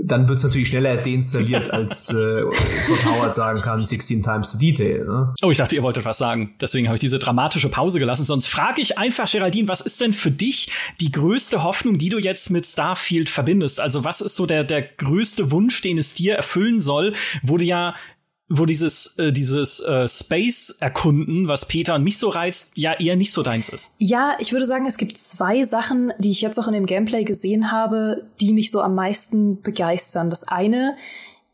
dann 0.01 0.27
wird 0.27 0.39
es 0.39 0.43
natürlich 0.43 0.69
schneller 0.69 0.97
deinstalliert, 0.97 1.69
als 1.69 2.11
äh, 2.11 2.41
Howard 3.05 3.35
sagen 3.35 3.61
kann, 3.61 3.85
16 3.85 4.23
times 4.23 4.51
the 4.53 4.57
detail. 4.57 5.05
Ne? 5.05 5.33
Oh, 5.43 5.51
ich 5.51 5.57
dachte, 5.57 5.75
ihr 5.75 5.83
wolltet 5.83 6.03
was 6.03 6.17
sagen. 6.17 6.55
Deswegen 6.59 6.87
habe 6.87 6.95
ich 6.95 7.01
diese 7.01 7.19
dramatische 7.19 7.69
Pause 7.69 7.99
gelassen. 7.99 8.25
Sonst 8.25 8.47
frage 8.47 8.81
ich 8.81 8.97
einfach, 8.97 9.31
Geraldine, 9.31 9.67
was 9.67 9.81
ist 9.81 10.01
denn 10.01 10.13
für 10.13 10.31
dich 10.31 10.71
die 10.99 11.11
größte 11.11 11.63
Hoffnung, 11.63 11.97
die 11.97 12.09
du 12.09 12.17
jetzt 12.17 12.49
mit 12.49 12.65
Starfield 12.65 13.29
verbindest? 13.29 13.79
Also 13.79 14.03
was 14.03 14.21
ist 14.21 14.35
so 14.35 14.45
der, 14.45 14.63
der 14.63 14.81
größte 14.81 15.51
Wunsch, 15.51 15.81
den 15.81 15.97
es 15.97 16.13
dir 16.15 16.35
erfüllen 16.35 16.79
soll, 16.79 17.13
wo 17.43 17.57
du 17.57 17.63
ja 17.63 17.95
wo 18.49 18.65
dieses, 18.65 19.17
äh, 19.17 19.31
dieses 19.31 19.79
äh, 19.79 20.07
Space-Erkunden, 20.07 21.47
was 21.47 21.67
Peter 21.67 21.95
und 21.95 22.03
mich 22.03 22.17
so 22.17 22.29
reizt, 22.29 22.73
ja 22.75 22.93
eher 22.93 23.15
nicht 23.15 23.31
so 23.31 23.41
deins 23.41 23.69
ist. 23.69 23.91
Ja, 23.97 24.35
ich 24.39 24.51
würde 24.51 24.65
sagen, 24.65 24.85
es 24.85 24.97
gibt 24.97 25.17
zwei 25.17 25.63
Sachen, 25.63 26.13
die 26.19 26.31
ich 26.31 26.41
jetzt 26.41 26.59
auch 26.59 26.67
in 26.67 26.73
dem 26.73 26.85
Gameplay 26.85 27.23
gesehen 27.23 27.71
habe, 27.71 28.25
die 28.41 28.53
mich 28.53 28.69
so 28.71 28.81
am 28.81 28.95
meisten 28.95 29.61
begeistern. 29.61 30.29
Das 30.29 30.47
eine 30.47 30.95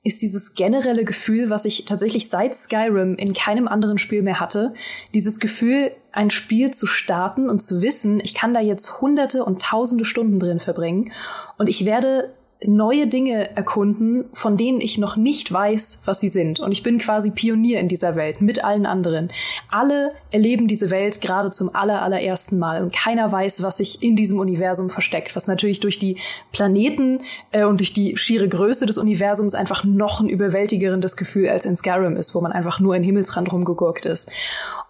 ist 0.03 0.21
dieses 0.21 0.55
generelle 0.55 1.03
Gefühl, 1.03 1.49
was 1.49 1.65
ich 1.65 1.85
tatsächlich 1.85 2.29
seit 2.29 2.55
Skyrim 2.55 3.15
in 3.15 3.33
keinem 3.33 3.67
anderen 3.67 3.97
Spiel 3.97 4.21
mehr 4.21 4.39
hatte. 4.39 4.73
Dieses 5.13 5.39
Gefühl, 5.39 5.91
ein 6.11 6.29
Spiel 6.29 6.71
zu 6.71 6.87
starten 6.87 7.49
und 7.49 7.61
zu 7.61 7.81
wissen, 7.81 8.19
ich 8.21 8.33
kann 8.33 8.53
da 8.53 8.61
jetzt 8.61 9.01
hunderte 9.01 9.43
und 9.43 9.61
tausende 9.61 10.05
Stunden 10.05 10.39
drin 10.39 10.59
verbringen 10.59 11.11
und 11.57 11.67
ich 11.67 11.85
werde 11.85 12.33
neue 12.65 13.07
Dinge 13.07 13.55
erkunden, 13.55 14.25
von 14.33 14.57
denen 14.57 14.81
ich 14.81 14.97
noch 14.97 15.15
nicht 15.15 15.51
weiß, 15.51 16.01
was 16.03 16.19
sie 16.19 16.27
sind. 16.27 16.59
Und 16.59 16.73
ich 16.73 16.83
bin 16.83 16.97
quasi 16.97 17.31
Pionier 17.31 17.79
in 17.79 17.87
dieser 17.87 18.15
Welt 18.15 18.41
mit 18.41 18.65
allen 18.65 18.85
anderen. 18.85 19.31
Alle 19.71 20.09
erleben 20.31 20.67
diese 20.67 20.89
Welt 20.89 21.21
gerade 21.21 21.51
zum 21.51 21.73
aller, 21.73 22.01
allerersten 22.01 22.59
Mal 22.59 22.83
und 22.83 22.93
keiner 22.93 23.31
weiß, 23.31 23.63
was 23.63 23.77
sich 23.77 24.03
in 24.03 24.17
diesem 24.17 24.39
Universum 24.39 24.89
versteckt, 24.89 25.37
was 25.37 25.47
natürlich 25.47 25.79
durch 25.79 25.99
die 25.99 26.17
Planeten 26.51 27.21
äh, 27.51 27.63
und 27.63 27.79
durch 27.79 27.93
die 27.93 28.17
schiere 28.17 28.49
Größe 28.49 28.85
des 28.85 28.97
Universums 28.97 29.55
einfach 29.55 29.85
noch 29.85 30.19
ein 30.19 30.27
überwältigerendes 30.27 31.15
Gefühl 31.15 31.47
als 31.47 31.65
in 31.65 31.77
Skyrim 31.77 32.17
ist, 32.17 32.35
wo 32.35 32.41
man 32.41 32.51
einfach 32.51 32.81
nur 32.81 32.93
in 32.93 33.03
Himmelsrand 33.03 33.53
rumgegurkt 33.53 34.05
ist. 34.05 34.31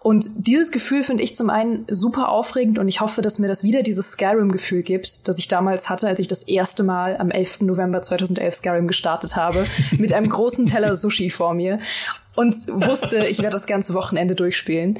Und 0.02 0.46
dieses 0.46 0.72
Gefühl 0.72 1.04
finde 1.04 1.22
ich 1.22 1.36
zum 1.36 1.50
einen 1.50 1.84
super 1.88 2.30
aufregend 2.30 2.78
und 2.78 2.88
ich 2.88 3.02
hoffe, 3.02 3.20
dass 3.20 3.38
mir 3.38 3.48
das 3.48 3.64
wieder 3.64 3.82
dieses 3.82 4.12
Skyrim-Gefühl 4.12 4.82
gibt, 4.82 5.28
das 5.28 5.38
ich 5.38 5.46
damals 5.46 5.90
hatte, 5.90 6.08
als 6.08 6.20
ich 6.20 6.28
das 6.28 6.42
erste 6.42 6.82
Mal 6.82 7.18
am 7.18 7.30
11. 7.30 7.62
November 7.62 8.00
2011 8.00 8.54
Skyrim 8.54 8.86
gestartet 8.86 9.36
habe, 9.36 9.66
mit 9.98 10.12
einem 10.12 10.30
großen 10.30 10.64
Teller 10.64 10.96
Sushi 10.96 11.28
vor 11.28 11.52
mir 11.52 11.80
und 12.34 12.54
wusste, 12.68 13.26
ich 13.26 13.40
werde 13.40 13.50
das 13.50 13.66
ganze 13.66 13.92
Wochenende 13.92 14.34
durchspielen. 14.34 14.98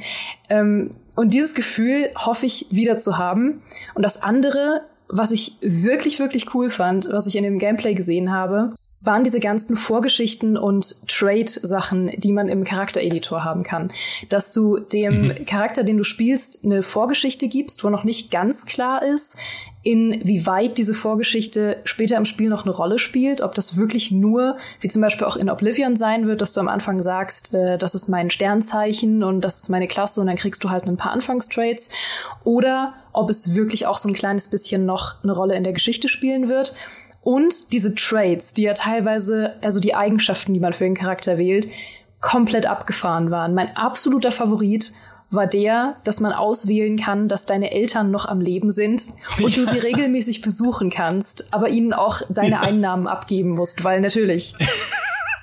Ähm, 0.49 0.91
und 1.15 1.33
dieses 1.33 1.55
Gefühl 1.55 2.09
hoffe 2.15 2.45
ich 2.45 2.67
wieder 2.69 2.97
zu 2.97 3.17
haben. 3.17 3.61
Und 3.95 4.03
das 4.03 4.21
andere, 4.21 4.81
was 5.07 5.31
ich 5.31 5.57
wirklich, 5.61 6.19
wirklich 6.19 6.53
cool 6.53 6.69
fand, 6.69 7.09
was 7.11 7.25
ich 7.25 7.35
in 7.35 7.43
dem 7.43 7.57
Gameplay 7.57 7.95
gesehen 7.95 8.31
habe, 8.31 8.71
waren 9.01 9.23
diese 9.23 9.39
ganzen 9.39 9.75
Vorgeschichten 9.75 10.57
und 10.57 11.07
Trade-Sachen, 11.07 12.11
die 12.17 12.31
man 12.31 12.47
im 12.47 12.63
Charaktereditor 12.63 13.43
haben 13.43 13.63
kann. 13.63 13.91
Dass 14.29 14.53
du 14.53 14.77
dem 14.77 15.29
mhm. 15.29 15.45
Charakter, 15.45 15.83
den 15.83 15.97
du 15.97 16.03
spielst, 16.03 16.63
eine 16.63 16.83
Vorgeschichte 16.83 17.47
gibst, 17.47 17.83
wo 17.83 17.89
noch 17.89 18.03
nicht 18.03 18.29
ganz 18.29 18.65
klar 18.65 19.03
ist, 19.03 19.37
inwieweit 19.83 20.77
diese 20.77 20.93
Vorgeschichte 20.93 21.81
später 21.85 22.15
im 22.17 22.25
Spiel 22.25 22.49
noch 22.49 22.65
eine 22.65 22.75
Rolle 22.75 22.99
spielt, 22.99 23.41
ob 23.41 23.55
das 23.55 23.77
wirklich 23.77 24.11
nur, 24.11 24.55
wie 24.79 24.87
zum 24.89 25.01
Beispiel 25.01 25.25
auch 25.25 25.35
in 25.35 25.49
Oblivion 25.49 25.95
sein 25.95 26.27
wird, 26.27 26.41
dass 26.41 26.53
du 26.53 26.59
am 26.59 26.67
Anfang 26.67 27.01
sagst, 27.01 27.55
äh, 27.55 27.79
das 27.79 27.95
ist 27.95 28.07
mein 28.07 28.29
Sternzeichen 28.29 29.23
und 29.23 29.41
das 29.41 29.61
ist 29.61 29.69
meine 29.69 29.87
Klasse 29.87 30.21
und 30.21 30.27
dann 30.27 30.35
kriegst 30.35 30.63
du 30.63 30.69
halt 30.69 30.85
ein 30.85 30.97
paar 30.97 31.11
Anfangstraits, 31.11 31.89
oder 32.43 32.93
ob 33.13 33.29
es 33.29 33.55
wirklich 33.55 33.87
auch 33.87 33.97
so 33.97 34.07
ein 34.07 34.13
kleines 34.13 34.49
bisschen 34.49 34.85
noch 34.85 35.15
eine 35.23 35.33
Rolle 35.33 35.55
in 35.55 35.63
der 35.63 35.73
Geschichte 35.73 36.07
spielen 36.07 36.47
wird. 36.47 36.75
Und 37.21 37.71
diese 37.71 37.93
Traits, 37.93 38.53
die 38.53 38.63
ja 38.63 38.73
teilweise, 38.73 39.55
also 39.61 39.79
die 39.79 39.95
Eigenschaften, 39.95 40.53
die 40.53 40.59
man 40.59 40.73
für 40.73 40.85
den 40.85 40.95
Charakter 40.95 41.37
wählt, 41.37 41.67
komplett 42.19 42.65
abgefahren 42.65 43.31
waren. 43.31 43.53
Mein 43.53 43.75
absoluter 43.75 44.31
Favorit 44.31 44.91
war 45.31 45.47
der, 45.47 45.95
dass 46.03 46.19
man 46.19 46.33
auswählen 46.33 46.97
kann, 46.97 47.27
dass 47.27 47.45
deine 47.45 47.71
Eltern 47.71 48.11
noch 48.11 48.27
am 48.27 48.41
Leben 48.41 48.69
sind 48.69 49.07
und 49.37 49.55
ja. 49.55 49.63
du 49.63 49.69
sie 49.69 49.77
regelmäßig 49.83 50.41
besuchen 50.41 50.89
kannst, 50.89 51.53
aber 51.53 51.69
ihnen 51.69 51.93
auch 51.93 52.21
deine 52.29 52.55
ja. 52.55 52.59
Einnahmen 52.61 53.07
abgeben 53.07 53.51
musst, 53.51 53.83
weil 53.83 54.01
natürlich. 54.01 54.53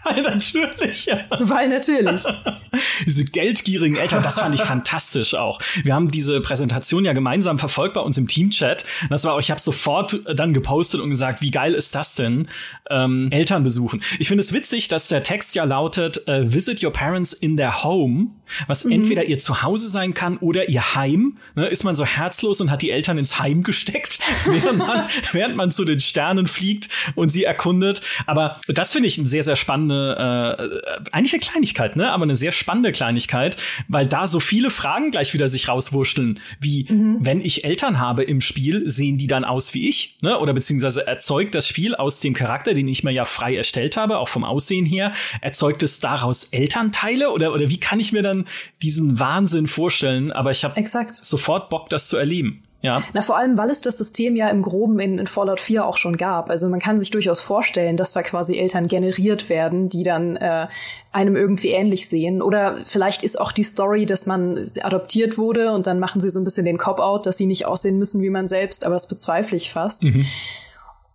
Weil 0.05 0.23
natürlich, 0.23 1.07
ja. 1.07 1.25
Weil 1.39 1.69
natürlich. 1.69 2.25
diese 3.07 3.25
geldgierigen 3.25 3.97
Eltern, 3.97 4.23
das 4.23 4.39
fand 4.39 4.55
ich 4.55 4.63
fantastisch 4.63 5.35
auch. 5.35 5.61
Wir 5.83 5.95
haben 5.95 6.11
diese 6.11 6.41
Präsentation 6.41 7.05
ja 7.05 7.13
gemeinsam 7.13 7.59
verfolgt 7.59 7.95
bei 7.95 8.01
uns 8.01 8.19
im 8.19 8.29
Teamchat. 8.29 8.85
Das 9.11 9.25
war 9.25 9.35
auch, 9.35 9.41
ich 9.41 9.51
habe 9.51 9.61
sofort 9.61 10.21
dann 10.35 10.53
gepostet 10.53 11.01
und 11.01 11.11
gesagt, 11.11 11.41
wie 11.41 11.51
geil 11.51 11.75
ist 11.75 11.95
das 11.95 12.15
denn? 12.15 12.49
Ähm, 12.91 13.29
Eltern 13.31 13.65
besuchen. 13.65 14.03
Ich 14.19 14.29
finde 14.29 14.43
es 14.43 14.53
witzig, 14.53 14.89
dass 14.89 15.09
der 15.09 15.23
Text 15.23 15.55
ja 15.55 15.65
lautet, 15.65 16.23
uh, 16.29 16.43
visit 16.45 16.83
your 16.83 16.93
parents 16.93 17.33
in 17.33 17.57
their 17.57 17.83
home, 17.83 18.29
was 18.67 18.85
mhm. 18.85 18.93
entweder 18.93 19.25
ihr 19.25 19.39
Zuhause 19.39 19.89
sein 19.89 20.15
kann 20.15 20.37
oder 20.39 20.69
ihr 20.69 20.95
Heim. 20.95 21.39
Ne, 21.55 21.67
ist 21.67 21.85
man 21.85 21.95
so 21.95 22.05
herzlos 22.05 22.61
und 22.61 22.71
hat 22.71 22.83
die 22.83 22.91
Eltern 22.91 23.19
ins 23.19 23.39
Heim 23.39 23.63
gesteckt, 23.63 24.19
während 24.45 24.79
man, 24.79 25.09
während 25.33 25.57
man 25.57 25.71
zu 25.71 25.85
den 25.85 26.01
Sternen 26.01 26.47
fliegt 26.47 26.89
und 27.15 27.31
sie 27.31 27.45
erkundet. 27.45 28.01
Aber 28.27 28.61
das 28.69 28.93
finde 28.93 29.09
ich 29.09 29.19
ein 29.19 29.27
sehr, 29.27 29.43
sehr 29.43 29.57
spannende 29.57 30.89
äh, 30.89 31.09
eigentlich 31.13 31.33
eine 31.33 31.41
Kleinigkeit, 31.41 31.97
ne? 31.97 32.11
Aber 32.11 32.25
eine 32.25 32.37
sehr 32.37 32.53
spannende 32.53 32.93
Kleinigkeit, 32.93 33.57
weil 33.89 34.07
da 34.07 34.27
so 34.27 34.41
viele 34.41 34.71
Fragen 34.71 35.11
gleich 35.11 35.35
wieder 35.35 35.49
sich 35.49 35.69
rauswurschteln, 35.69 36.41
wie 36.61 36.87
mhm. 36.89 37.19
wenn 37.21 37.41
ich 37.41 37.65
Eltern 37.65 37.99
habe 37.99 38.25
im 38.25 38.41
Spiel, 38.41 38.89
sehen 38.89 39.19
die 39.19 39.27
dann 39.27 39.45
aus 39.45 39.75
wie 39.75 39.89
ich, 39.89 40.17
ne? 40.23 40.39
Oder 40.39 40.53
beziehungsweise 40.53 41.07
erzeugt 41.07 41.55
das 41.55 41.69
Spiel 41.69 41.95
aus 41.95 42.21
dem 42.21 42.35
Charakter, 42.35 42.75
den 42.75 42.89
ich 42.89 43.05
mir 43.05 43.13
ja 43.13 43.25
frei 43.25 43.57
erstellt 43.57 43.97
habe, 43.97 44.19
auch 44.19 44.29
vom 44.29 44.45
Aussehen 44.45 44.87
her, 44.87 45.13
erzeugt 45.41 45.83
es 45.83 46.01
daraus 46.01 46.45
Elternteile 46.45 47.31
oder 47.31 47.53
oder 47.53 47.69
wie 47.71 47.81
kann 47.81 48.01
ich 48.01 48.13
mir 48.13 48.23
dann 48.23 48.38
diesen 48.83 49.19
Wahnsinn 49.19 49.67
vorstellen? 49.67 50.33
Aber 50.33 50.51
ich 50.51 50.65
habe 50.65 50.75
sofort 51.13 51.71
Bock, 51.71 51.89
das 51.91 52.09
zu 52.09 52.17
erleben. 52.17 52.63
Ja. 52.81 53.03
Na, 53.13 53.23
vor 53.23 53.37
allem, 53.37 53.59
weil 53.59 53.71
es 53.71 53.81
das 53.81 53.99
System 53.99 54.37
ja 54.37 54.49
im 54.51 54.63
Groben 54.63 55.01
in, 55.01 55.19
in, 55.19 55.27
Fallout 55.27 55.59
4 55.59 55.85
auch 55.85 55.97
schon 55.97 56.17
gab. 56.17 56.49
Also 56.49 56.69
man 56.69 56.79
kann 56.79 57.01
sich 57.01 57.11
durchaus 57.11 57.41
vorstellen, 57.41 57.97
dass 57.97 58.13
da 58.13 58.23
quasi 58.23 58.57
Eltern 58.57 58.87
generiert 58.87 59.49
werden, 59.49 59.89
die 59.89 60.05
dann 60.05 60.37
äh, 60.37 60.69
einem 61.11 61.35
irgendwie 61.35 61.71
ähnlich 61.71 62.09
sehen. 62.09 62.41
Oder 62.41 62.77
vielleicht 62.87 63.25
ist 63.25 63.41
auch 63.41 63.51
die 63.51 63.65
Story, 63.65 64.07
dass 64.07 64.27
man 64.27 64.71
adoptiert 64.81 65.39
wurde 65.39 65.73
und 65.73 65.89
dann 65.89 65.99
machen 65.99 66.21
sie 66.21 66.31
so 66.31 66.39
ein 66.39 66.45
bisschen 66.45 66.65
den 66.65 66.79
Cop-out, 66.79 67.27
dass 67.27 67.37
sie 67.37 67.47
nicht 67.47 67.67
aussehen 67.67 67.99
müssen 67.99 68.23
wie 68.23 68.31
man 68.31 68.47
selbst, 68.47 68.85
aber 68.85 68.95
das 68.95 69.09
bezweifle 69.09 69.57
ich 69.57 69.73
fast. 69.73 70.05
Mhm. 70.05 70.25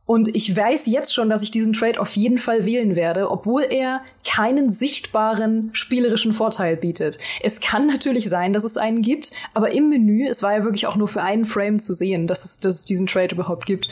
Und 0.06 0.36
ich 0.36 0.56
weiß 0.56 0.88
jetzt 0.88 1.14
schon, 1.14 1.30
dass 1.30 1.44
ich 1.44 1.52
diesen 1.52 1.72
Trade 1.72 2.00
auf 2.02 2.16
jeden 2.18 2.38
Fall 2.38 2.66
wählen 2.66 2.96
werde, 2.96 3.32
obwohl 3.32 3.64
er 3.70 4.02
keinen 4.28 4.70
sichtbaren 4.70 5.70
spielerischen 5.72 6.34
Vorteil 6.34 6.76
bietet. 6.76 7.18
Es 7.42 7.62
kann 7.62 7.88
natürlich 7.88 8.28
sein, 8.28 8.52
dass 8.52 8.66
es 8.66 8.76
einen 8.76 9.02
gibt, 9.02 9.32
aber 9.54 9.72
im 9.72 9.88
Menü, 9.88 10.28
es 10.28 10.44
war 10.44 10.54
ja 10.54 10.64
wirklich 10.66 10.88
auch 10.88 10.98
nur 10.98 11.08
für 11.08 11.22
einen 11.22 11.46
Frame 11.46 11.80
zu 11.80 11.94
sehen, 11.94 12.28
dass 12.28 12.44
es, 12.44 12.60
dass 12.60 12.76
es 12.80 12.86
diesen 12.86 13.08
Trade 13.08 13.36
überhaupt 13.36 13.66
gibt. 13.66 13.88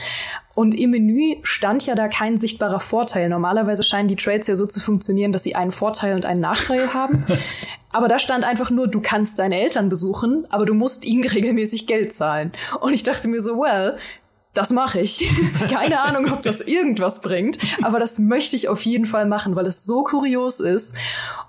Und 0.54 0.78
im 0.78 0.90
Menü 0.90 1.38
stand 1.44 1.86
ja 1.86 1.96
da 1.96 2.10
kein 2.10 2.38
sichtbarer 2.38 2.82
Vorteil. 2.82 3.30
Normalerweise 3.30 3.84
scheinen 3.84 4.10
die 4.10 4.18
Trades 4.18 4.48
ja 4.48 4.56
so 4.56 4.68
zu 4.68 4.82
funktionieren, 4.82 5.32
dass 5.32 5.44
sie 5.44 5.56
einen 5.56 5.72
Vorteil 5.72 6.16
und 6.16 6.26
einen 6.26 6.42
Nachteil 6.42 6.94
haben. 6.94 7.26
Aber 7.94 8.08
da 8.08 8.20
stand 8.20 8.44
einfach 8.46 8.70
nur, 8.70 8.88
du 8.88 9.02
kannst 9.02 9.40
deine 9.40 9.60
Eltern 9.60 9.90
besuchen, 9.90 10.46
aber 10.50 10.66
du 10.66 10.74
musst 10.74 11.04
ihnen 11.04 11.24
regelmäßig 11.28 11.88
Geld 11.88 12.14
zahlen. 12.14 12.54
Und 12.80 12.94
ich 12.94 13.04
dachte 13.04 13.28
mir 13.28 13.42
so, 13.42 13.58
well, 13.58 13.98
das 14.54 14.72
mache 14.72 15.00
ich. 15.00 15.30
Keine 15.70 16.02
Ahnung, 16.02 16.32
ob 16.32 16.44
das 16.44 16.62
irgendwas 16.62 17.22
bringt, 17.22 17.58
aber 17.82 18.00
das 18.00 18.20
möchte 18.20 18.56
ich 18.56 18.68
auf 18.68 18.82
jeden 18.82 19.06
Fall 19.06 19.26
machen, 19.26 19.56
weil 19.56 19.66
es 19.66 19.86
so 19.86 20.04
kurios 20.04 20.60
ist 20.60 20.96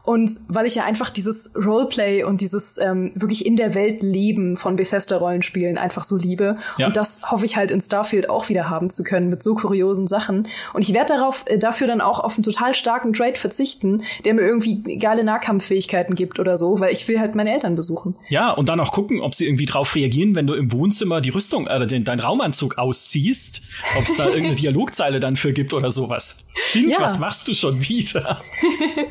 und 0.04 0.30
weil 0.48 0.66
ich 0.66 0.74
ja 0.74 0.84
einfach 0.84 1.10
dieses 1.10 1.52
Roleplay 1.56 2.24
und 2.24 2.40
dieses 2.40 2.78
ähm, 2.78 3.12
wirklich 3.14 3.46
in 3.46 3.56
der 3.56 3.74
Welt 3.74 4.02
leben 4.02 4.56
von 4.56 4.76
Bethesda-Rollenspielen 4.76 5.78
einfach 5.78 6.02
so 6.02 6.16
liebe. 6.16 6.58
Ja. 6.76 6.88
Und 6.88 6.96
das 6.96 7.30
hoffe 7.30 7.44
ich 7.44 7.56
halt 7.56 7.70
in 7.70 7.80
Starfield 7.80 8.28
auch 8.28 8.48
wieder 8.48 8.68
haben 8.68 8.90
zu 8.90 9.04
können 9.04 9.28
mit 9.28 9.42
so 9.42 9.54
kuriosen 9.54 10.06
Sachen. 10.08 10.48
Und 10.72 10.82
ich 10.82 10.92
werde 10.92 11.14
darauf 11.14 11.44
äh, 11.46 11.58
dafür 11.58 11.86
dann 11.86 12.00
auch 12.00 12.18
auf 12.18 12.34
einen 12.34 12.42
total 12.42 12.74
starken 12.74 13.12
Trade 13.12 13.36
verzichten, 13.36 14.02
der 14.24 14.34
mir 14.34 14.42
irgendwie 14.42 14.98
geile 14.98 15.22
Nahkampffähigkeiten 15.22 16.14
gibt 16.16 16.40
oder 16.40 16.56
so, 16.56 16.80
weil 16.80 16.92
ich 16.92 17.06
will 17.06 17.20
halt 17.20 17.34
meine 17.34 17.52
Eltern 17.52 17.76
besuchen. 17.76 18.16
Ja, 18.28 18.50
und 18.50 18.68
dann 18.68 18.80
auch 18.80 18.92
gucken, 18.92 19.20
ob 19.20 19.34
sie 19.34 19.46
irgendwie 19.46 19.66
drauf 19.66 19.94
reagieren, 19.94 20.34
wenn 20.34 20.46
du 20.46 20.54
im 20.54 20.72
Wohnzimmer 20.72 21.20
die 21.20 21.30
Rüstung, 21.30 21.68
äh, 21.68 21.86
den, 21.86 22.02
deinen 22.02 22.20
Raumanzug 22.20 22.78
ausziehst, 22.92 23.62
ob 23.96 24.04
es 24.04 24.16
da 24.16 24.26
irgendeine 24.26 24.54
Dialogzeile 24.54 25.18
dann 25.18 25.36
für 25.36 25.52
gibt 25.52 25.72
oder 25.72 25.90
sowas. 25.90 26.46
Kind, 26.70 26.90
ja. 26.90 27.00
was 27.00 27.18
machst 27.18 27.48
du 27.48 27.54
schon 27.54 27.80
wieder? 27.88 28.40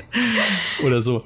oder 0.83 1.01
so. 1.01 1.25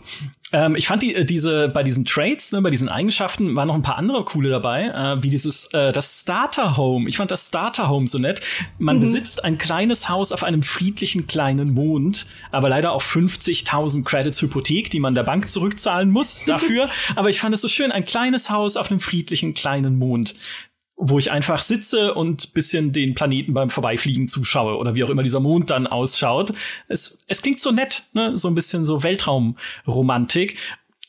Ähm, 0.54 0.76
ich 0.76 0.88
fand 0.88 1.02
die, 1.02 1.16
äh, 1.16 1.26
diese, 1.26 1.68
bei 1.68 1.84
diesen 1.84 2.06
Traits, 2.06 2.54
ne, 2.54 2.62
bei 2.62 2.70
diesen 2.70 2.88
Eigenschaften 2.88 3.56
waren 3.56 3.68
noch 3.68 3.76
ein 3.76 3.82
paar 3.82 3.98
andere 3.98 4.24
coole 4.24 4.50
dabei, 4.50 4.86
äh, 4.86 5.24
wie 5.24 5.30
dieses, 5.30 5.74
äh, 5.74 5.92
das 5.92 6.22
Starter 6.22 6.78
Home. 6.78 7.10
Ich 7.10 7.18
fand 7.18 7.32
das 7.32 7.48
Starter 7.48 7.90
Home 7.90 8.08
so 8.08 8.20
nett. 8.20 8.40
Man 8.78 8.98
mhm. 8.98 9.02
besitzt 9.02 9.44
ein 9.44 9.58
kleines 9.58 10.08
Haus 10.08 10.32
auf 10.32 10.44
einem 10.44 10.64
friedlichen 10.64 11.28
kleinen 11.28 11.74
Mond, 11.74 12.28
aber 12.52 12.70
leider 12.70 12.94
auch 12.94 13.02
50.000 13.02 14.06
Credits 14.06 14.42
Hypothek, 14.42 14.90
die 14.92 15.02
man 15.02 15.14
der 15.14 15.24
Bank 15.24 15.50
zurückzahlen 15.50 16.10
muss 16.10 16.46
dafür. 16.48 16.90
aber 17.16 17.30
ich 17.30 17.40
fand 17.40 17.54
es 17.54 17.62
so 17.62 17.68
schön, 17.68 17.92
ein 17.92 18.06
kleines 18.06 18.50
Haus 18.50 18.78
auf 18.78 18.92
einem 18.92 19.02
friedlichen 19.02 19.56
kleinen 19.56 19.98
Mond 19.98 20.36
wo 20.98 21.20
ich 21.20 21.32
einfach 21.32 21.62
sitze 21.62 22.14
und 22.14 22.54
bisschen 22.54 22.92
den 22.92 23.16
Planeten 23.16 23.54
beim 23.54 23.70
Vorbeifliegen 23.70 24.28
zuschaue 24.28 24.78
oder 24.78 24.96
wie 24.96 25.04
auch 25.04 25.10
immer 25.10 25.24
dieser 25.24 25.42
Mond 25.42 25.70
dann 25.70 25.88
ausschaut. 25.88 26.54
Es, 26.88 27.24
es 27.28 27.42
klingt 27.42 27.60
so 27.60 27.72
nett, 27.72 28.04
ne? 28.14 28.38
so 28.38 28.48
ein 28.48 28.56
bisschen 28.56 28.86
so 28.86 29.04
Weltraumromantik. 29.04 30.58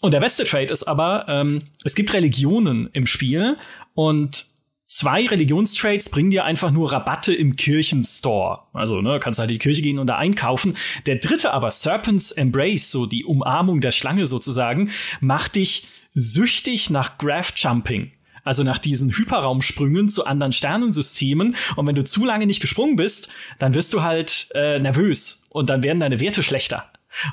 Und 0.01 0.13
der 0.13 0.21
beste 0.21 0.45
Trade 0.45 0.73
ist 0.73 0.85
aber, 0.85 1.27
ähm, 1.29 1.69
es 1.85 1.95
gibt 1.95 2.13
Religionen 2.13 2.91
im 2.93 3.07
Spiel 3.07 3.57
und 3.95 4.47
zwei 4.85 5.27
Religionstrades 5.27 6.11
bringen 6.11 6.31
dir 6.31 6.45
einfach 6.45 6.71
nur 6.71 6.93
Rabatte 6.93 7.33
im 7.33 7.57
Kirchenstore. 7.57 8.63
Also, 8.73 9.01
ne, 9.03 9.19
kannst 9.21 9.39
halt 9.39 9.51
in 9.51 9.55
die 9.55 9.59
Kirche 9.59 9.83
gehen 9.83 9.99
und 9.99 10.07
da 10.07 10.17
einkaufen. 10.17 10.77
Der 11.07 11.17
dritte 11.17 11.53
aber, 11.53 11.71
Serpent's 11.71 12.33
Embrace, 12.33 12.91
so 12.91 13.07
die 13.07 13.25
Umarmung 13.25 13.81
der 13.81 13.91
Schlange 13.91 14.27
sozusagen, 14.27 14.91
macht 15.21 15.55
dich 15.55 15.87
süchtig 16.13 16.91
nach 16.91 17.19
Graph 17.19 17.53
Jumping 17.57 18.13
also 18.47 18.63
nach 18.63 18.79
diesen 18.79 19.11
Hyperraumsprüngen 19.11 20.09
zu 20.09 20.25
anderen 20.25 20.53
Sternensystemen. 20.53 21.57
Und 21.75 21.87
wenn 21.87 21.97
du 21.97 22.05
zu 22.05 22.25
lange 22.25 22.47
nicht 22.47 22.61
gesprungen 22.61 22.97
bist, 22.97 23.29
dann 23.59 23.75
wirst 23.75 23.93
du 23.93 24.03
halt 24.03 24.49
äh, 24.55 24.79
nervös 24.79 25.47
und 25.51 25.69
dann 25.69 25.83
werden 25.83 26.01
deine 26.01 26.21
Werte 26.21 26.43
schlechter. 26.43 26.85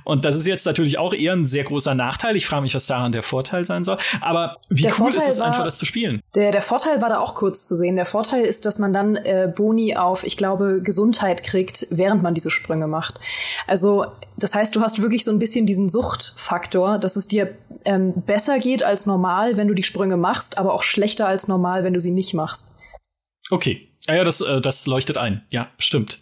Und 0.04 0.26
das 0.26 0.36
ist 0.36 0.48
jetzt 0.48 0.66
natürlich 0.66 0.98
auch 0.98 1.14
eher 1.14 1.34
ein 1.34 1.46
sehr 1.46 1.64
großer 1.64 1.94
Nachteil. 1.96 2.36
Ich 2.36 2.46
frage 2.46 2.64
mich, 2.64 2.76
was 2.76 2.88
daran 2.88 3.12
der 3.12 3.24
Vorteil 3.24 3.66
sein 3.66 3.84
soll. 3.84 3.98
Aber 4.22 4.58
wie 4.70 4.84
der 4.84 4.92
cool 4.92 4.98
Vorteil 4.98 5.22
ist 5.22 5.28
es 5.30 5.40
war, 5.40 5.48
einfach, 5.48 5.64
das 5.64 5.78
zu 5.78 5.86
spielen? 5.86 6.22
Der, 6.36 6.52
der 6.52 6.62
Vorteil 6.62 7.02
war 7.02 7.10
da 7.10 7.20
auch 7.20 7.36
kurz 7.36 7.68
zu 7.68 7.76
sehen. 7.76 7.96
Der 7.96 8.06
Vorteil 8.06 8.44
ist, 8.44 8.66
dass 8.66 8.80
man 8.80 8.94
dann 8.94 9.16
äh, 9.16 9.52
Boni 9.54 9.96
auf, 9.96 10.24
ich 10.24 10.38
glaube, 10.38 10.82
Gesundheit 10.82 11.44
kriegt, 11.44 11.88
während 11.90 12.24
man 12.24 12.34
diese 12.34 12.52
Sprünge 12.52 12.88
macht. 12.88 13.20
Also 13.68 14.06
das 14.38 14.56
heißt, 14.56 14.76
du 14.76 14.82
hast 14.82 15.02
wirklich 15.02 15.24
so 15.24 15.32
ein 15.32 15.40
bisschen 15.40 15.66
diesen 15.66 15.90
Suchtfaktor, 15.90 16.98
dass 16.98 17.16
es 17.16 17.28
dir 17.28 17.56
ähm, 17.86 18.14
besser 18.26 18.60
geht 18.60 18.84
als 18.84 19.06
normal, 19.06 19.58
wenn 19.58 19.68
du 19.68 19.74
die 19.74 19.84
Sprünge 19.84 20.18
machst, 20.18 20.58
aber 20.58 20.74
auch 20.74 20.84
schlechter 20.84 21.28
als 21.28 21.48
normal, 21.48 21.84
wenn 21.84 21.94
du 21.94 22.00
sie 22.00 22.12
nicht 22.12 22.34
machst. 22.34 22.70
Okay. 23.52 23.90
Ja, 24.08 24.16
ja, 24.16 24.24
das, 24.24 24.42
äh, 24.42 24.60
das 24.60 24.86
leuchtet 24.86 25.18
ein. 25.18 25.46
Ja, 25.50 25.70
stimmt. 25.78 26.20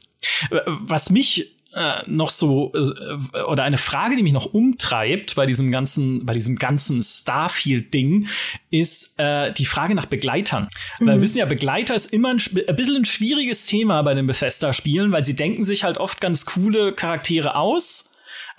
Was 0.68 1.10
mich 1.10 1.56
äh, 1.74 2.02
noch 2.08 2.30
so 2.30 2.74
äh, 2.74 3.42
oder 3.44 3.64
eine 3.64 3.78
Frage, 3.78 4.16
die 4.16 4.24
mich 4.24 4.34
noch 4.34 4.54
umtreibt 4.54 5.36
bei 5.36 5.46
diesem 5.46 5.72
ganzen 5.72 6.26
bei 6.26 6.34
diesem 6.34 6.58
ganzen 6.58 7.02
Starfield 7.04 7.94
Ding 7.94 8.28
ist 8.70 9.20
äh, 9.20 9.54
die 9.54 9.66
Frage 9.66 9.96
nach 9.96 10.06
Begleitern. 10.06 10.68
Mhm. 11.00 11.08
Weil 11.08 11.16
wir 11.16 11.22
wissen 11.22 11.40
ja, 11.40 11.46
Begleiter 11.46 11.96
ist 11.96 12.14
immer 12.14 12.30
ein, 12.30 12.42
ein 12.68 12.76
bisschen 12.76 12.98
ein 12.98 13.06
schwieriges 13.06 13.66
Thema 13.66 14.02
bei 14.02 14.14
den 14.14 14.28
Bethesda 14.28 14.74
Spielen, 14.74 15.12
weil 15.12 15.24
sie 15.24 15.36
denken 15.36 15.64
sich 15.64 15.84
halt 15.84 15.98
oft 15.98 16.22
ganz 16.22 16.46
coole 16.46 16.94
Charaktere 16.94 17.56
aus 17.56 18.12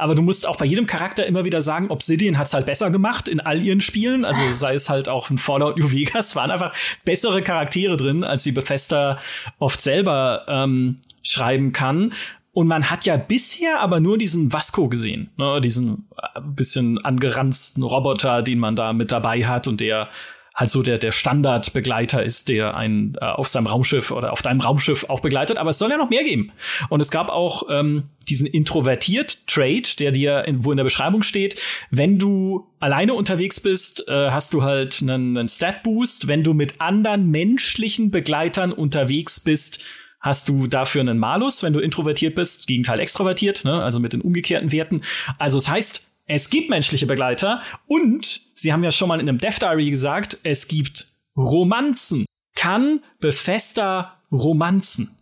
aber 0.03 0.16
du 0.16 0.22
musst 0.22 0.48
auch 0.48 0.57
bei 0.57 0.64
jedem 0.64 0.87
Charakter 0.87 1.27
immer 1.27 1.44
wieder 1.44 1.61
sagen, 1.61 1.90
Obsidian 1.90 2.37
hat's 2.37 2.55
halt 2.55 2.66
besser 2.66 2.90
gemacht 2.90 3.29
in 3.29 3.38
all 3.38 3.62
ihren 3.62 3.81
Spielen, 3.81 4.25
also 4.25 4.40
sei 4.55 4.75
es 4.75 4.90
halt 4.90 5.09
auch 5.09 5.31
in 5.31 5.38
Fallout 5.38 5.79
New 5.79 5.92
Vegas, 5.92 6.35
waren 6.35 6.51
einfach 6.51 6.75
bessere 7.05 7.40
Charaktere 7.40 7.96
drin, 7.96 8.25
als 8.25 8.42
die 8.42 8.51
Bethesda 8.51 9.20
oft 9.61 9.81
selber 9.81 10.44
ähm, 10.48 10.98
schreiben 11.22 11.72
kann. 11.72 12.14
Und 12.52 12.66
man 12.66 12.90
hat 12.90 13.06
ja 13.06 13.16
bisher 13.16 13.80
aber 13.80 13.98
nur 13.98 14.18
diesen 14.18 14.52
Vasco 14.52 14.88
gesehen, 14.88 15.30
ne? 15.38 15.60
diesen 15.62 16.08
äh, 16.16 16.40
bisschen 16.44 17.02
angeranzten 17.02 17.82
Roboter, 17.82 18.42
den 18.42 18.58
man 18.58 18.76
da 18.76 18.92
mit 18.92 19.10
dabei 19.10 19.46
hat 19.46 19.66
und 19.66 19.80
der 19.80 20.10
halt 20.54 20.70
so 20.70 20.82
der, 20.82 20.98
der 20.98 21.12
Standardbegleiter 21.12 22.22
ist, 22.22 22.48
der 22.48 22.76
einen 22.76 23.14
äh, 23.20 23.24
auf 23.24 23.48
seinem 23.48 23.66
Raumschiff 23.66 24.10
oder 24.10 24.32
auf 24.32 24.42
deinem 24.42 24.60
Raumschiff 24.60 25.06
auch 25.08 25.20
begleitet. 25.20 25.58
Aber 25.58 25.70
es 25.70 25.78
soll 25.78 25.90
ja 25.90 25.96
noch 25.96 26.10
mehr 26.10 26.24
geben. 26.24 26.52
Und 26.90 27.00
es 27.00 27.10
gab 27.10 27.30
auch 27.30 27.64
ähm, 27.70 28.04
diesen 28.28 28.46
introvertiert 28.46 29.46
Trade, 29.46 29.82
der 29.98 30.12
dir 30.12 30.44
in, 30.44 30.64
wo 30.64 30.70
in 30.70 30.76
der 30.76 30.84
Beschreibung 30.84 31.22
steht, 31.22 31.60
wenn 31.90 32.18
du 32.18 32.66
alleine 32.80 33.14
unterwegs 33.14 33.60
bist, 33.60 34.06
äh, 34.08 34.30
hast 34.30 34.52
du 34.52 34.62
halt 34.62 35.00
einen, 35.00 35.38
einen 35.38 35.48
Stat 35.48 35.82
Boost. 35.82 36.28
Wenn 36.28 36.44
du 36.44 36.52
mit 36.52 36.80
anderen 36.80 37.30
menschlichen 37.30 38.10
Begleitern 38.10 38.72
unterwegs 38.72 39.40
bist, 39.40 39.82
hast 40.22 40.48
du 40.48 40.68
dafür 40.68 41.00
einen 41.02 41.18
Malus, 41.18 41.62
wenn 41.62 41.72
du 41.72 41.80
introvertiert 41.80 42.37
bist, 42.37 42.66
Gegenteil 42.66 43.00
extrovertiert, 43.00 43.64
ne? 43.64 43.82
also 43.82 44.00
mit 44.00 44.12
den 44.12 44.22
umgekehrten 44.22 44.72
Werten. 44.72 45.02
Also 45.38 45.58
es 45.58 45.68
heißt, 45.68 46.06
es 46.26 46.48
gibt 46.48 46.70
menschliche 46.70 47.06
Begleiter 47.06 47.61
und 47.87 48.40
Sie 48.54 48.72
haben 48.72 48.85
ja 48.85 48.92
schon 48.92 49.08
mal 49.08 49.20
in 49.20 49.28
einem 49.28 49.38
Death 49.38 49.61
Diary 49.61 49.90
gesagt, 49.90 50.38
es 50.44 50.68
gibt 50.68 51.08
Romanzen. 51.37 52.24
Kann 52.54 53.02
Bethesda 53.18 54.18
Romanzen? 54.30 55.18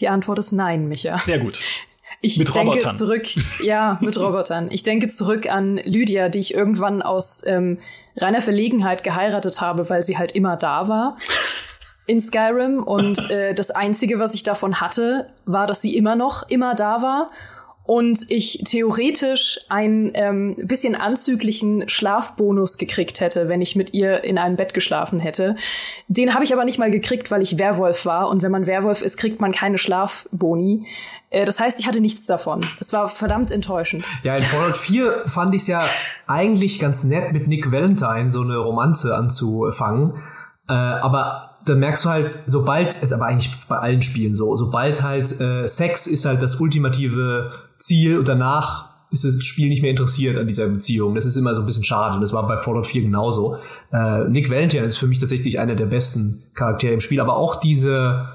Die 0.00 0.08
Antwort 0.08 0.38
ist 0.38 0.52
nein, 0.52 0.88
Micha. 0.88 1.16
Sehr 1.18 1.38
gut. 1.38 1.58
Ich 2.20 2.36
mit 2.38 2.54
denke 2.54 2.70
Robotern. 2.70 2.94
zurück, 2.94 3.26
ja, 3.62 3.98
mit 4.00 4.18
Robotern. 4.20 4.68
Ich 4.70 4.82
denke 4.82 5.08
zurück 5.08 5.50
an 5.50 5.78
Lydia, 5.78 6.28
die 6.28 6.38
ich 6.38 6.54
irgendwann 6.54 7.02
aus 7.02 7.42
ähm, 7.46 7.78
reiner 8.16 8.42
Verlegenheit 8.42 9.02
geheiratet 9.02 9.60
habe, 9.60 9.88
weil 9.90 10.04
sie 10.04 10.18
halt 10.18 10.32
immer 10.32 10.56
da 10.56 10.86
war 10.86 11.16
in 12.06 12.20
Skyrim. 12.20 12.82
Und 12.82 13.30
äh, 13.30 13.54
das 13.54 13.70
Einzige, 13.70 14.18
was 14.18 14.34
ich 14.34 14.42
davon 14.42 14.80
hatte, 14.80 15.28
war, 15.44 15.66
dass 15.66 15.82
sie 15.82 15.96
immer 15.96 16.16
noch 16.16 16.48
immer 16.48 16.74
da 16.74 17.02
war 17.02 17.28
und 17.84 18.30
ich 18.30 18.62
theoretisch 18.64 19.58
einen 19.68 20.12
ähm, 20.14 20.56
bisschen 20.64 20.94
anzüglichen 20.94 21.88
Schlafbonus 21.88 22.78
gekriegt 22.78 23.20
hätte, 23.20 23.48
wenn 23.48 23.60
ich 23.60 23.74
mit 23.74 23.92
ihr 23.92 24.22
in 24.22 24.38
einem 24.38 24.56
Bett 24.56 24.72
geschlafen 24.72 25.18
hätte. 25.18 25.56
Den 26.06 26.34
habe 26.34 26.44
ich 26.44 26.52
aber 26.52 26.64
nicht 26.64 26.78
mal 26.78 26.90
gekriegt, 26.90 27.30
weil 27.30 27.42
ich 27.42 27.58
Werwolf 27.58 28.06
war. 28.06 28.28
Und 28.28 28.42
wenn 28.42 28.52
man 28.52 28.66
Werwolf 28.66 29.02
ist, 29.02 29.16
kriegt 29.16 29.40
man 29.40 29.50
keine 29.50 29.78
Schlafboni. 29.78 30.86
Äh, 31.30 31.44
das 31.44 31.58
heißt, 31.58 31.80
ich 31.80 31.88
hatte 31.88 32.00
nichts 32.00 32.26
davon. 32.26 32.64
Es 32.78 32.92
war 32.92 33.08
verdammt 33.08 33.50
enttäuschend. 33.50 34.04
Ja, 34.22 34.36
in 34.36 34.44
Fallout 34.44 34.76
4 34.76 35.24
fand 35.26 35.54
ich 35.54 35.62
es 35.62 35.68
ja 35.68 35.82
eigentlich 36.28 36.78
ganz 36.78 37.02
nett, 37.02 37.32
mit 37.32 37.48
Nick 37.48 37.72
Valentine 37.72 38.30
so 38.30 38.42
eine 38.42 38.58
Romanze 38.58 39.16
anzufangen. 39.16 40.22
Äh, 40.68 40.72
aber 40.72 41.51
dann 41.64 41.78
merkst 41.78 42.04
du 42.04 42.08
halt, 42.08 42.30
sobald, 42.46 43.00
ist 43.02 43.12
aber 43.12 43.26
eigentlich 43.26 43.52
bei 43.68 43.78
allen 43.78 44.02
Spielen 44.02 44.34
so, 44.34 44.56
sobald 44.56 45.02
halt 45.02 45.40
äh, 45.40 45.66
Sex 45.66 46.06
ist 46.06 46.24
halt 46.24 46.42
das 46.42 46.60
ultimative 46.60 47.52
Ziel 47.76 48.18
und 48.18 48.28
danach 48.28 48.92
ist 49.12 49.24
das 49.24 49.44
Spiel 49.44 49.68
nicht 49.68 49.82
mehr 49.82 49.90
interessiert 49.90 50.38
an 50.38 50.46
dieser 50.46 50.66
Beziehung. 50.66 51.14
Das 51.14 51.26
ist 51.26 51.36
immer 51.36 51.54
so 51.54 51.60
ein 51.60 51.66
bisschen 51.66 51.84
schade. 51.84 52.18
Das 52.20 52.32
war 52.32 52.46
bei 52.46 52.58
Fallout 52.58 52.86
4 52.86 53.02
genauso. 53.02 53.58
Äh, 53.92 54.24
Nick 54.28 54.50
Valentine 54.50 54.84
ist 54.84 54.96
für 54.96 55.06
mich 55.06 55.20
tatsächlich 55.20 55.60
einer 55.60 55.74
der 55.74 55.86
besten 55.86 56.42
Charaktere 56.54 56.94
im 56.94 57.00
Spiel, 57.00 57.20
aber 57.20 57.36
auch 57.36 57.56
diese, 57.56 58.26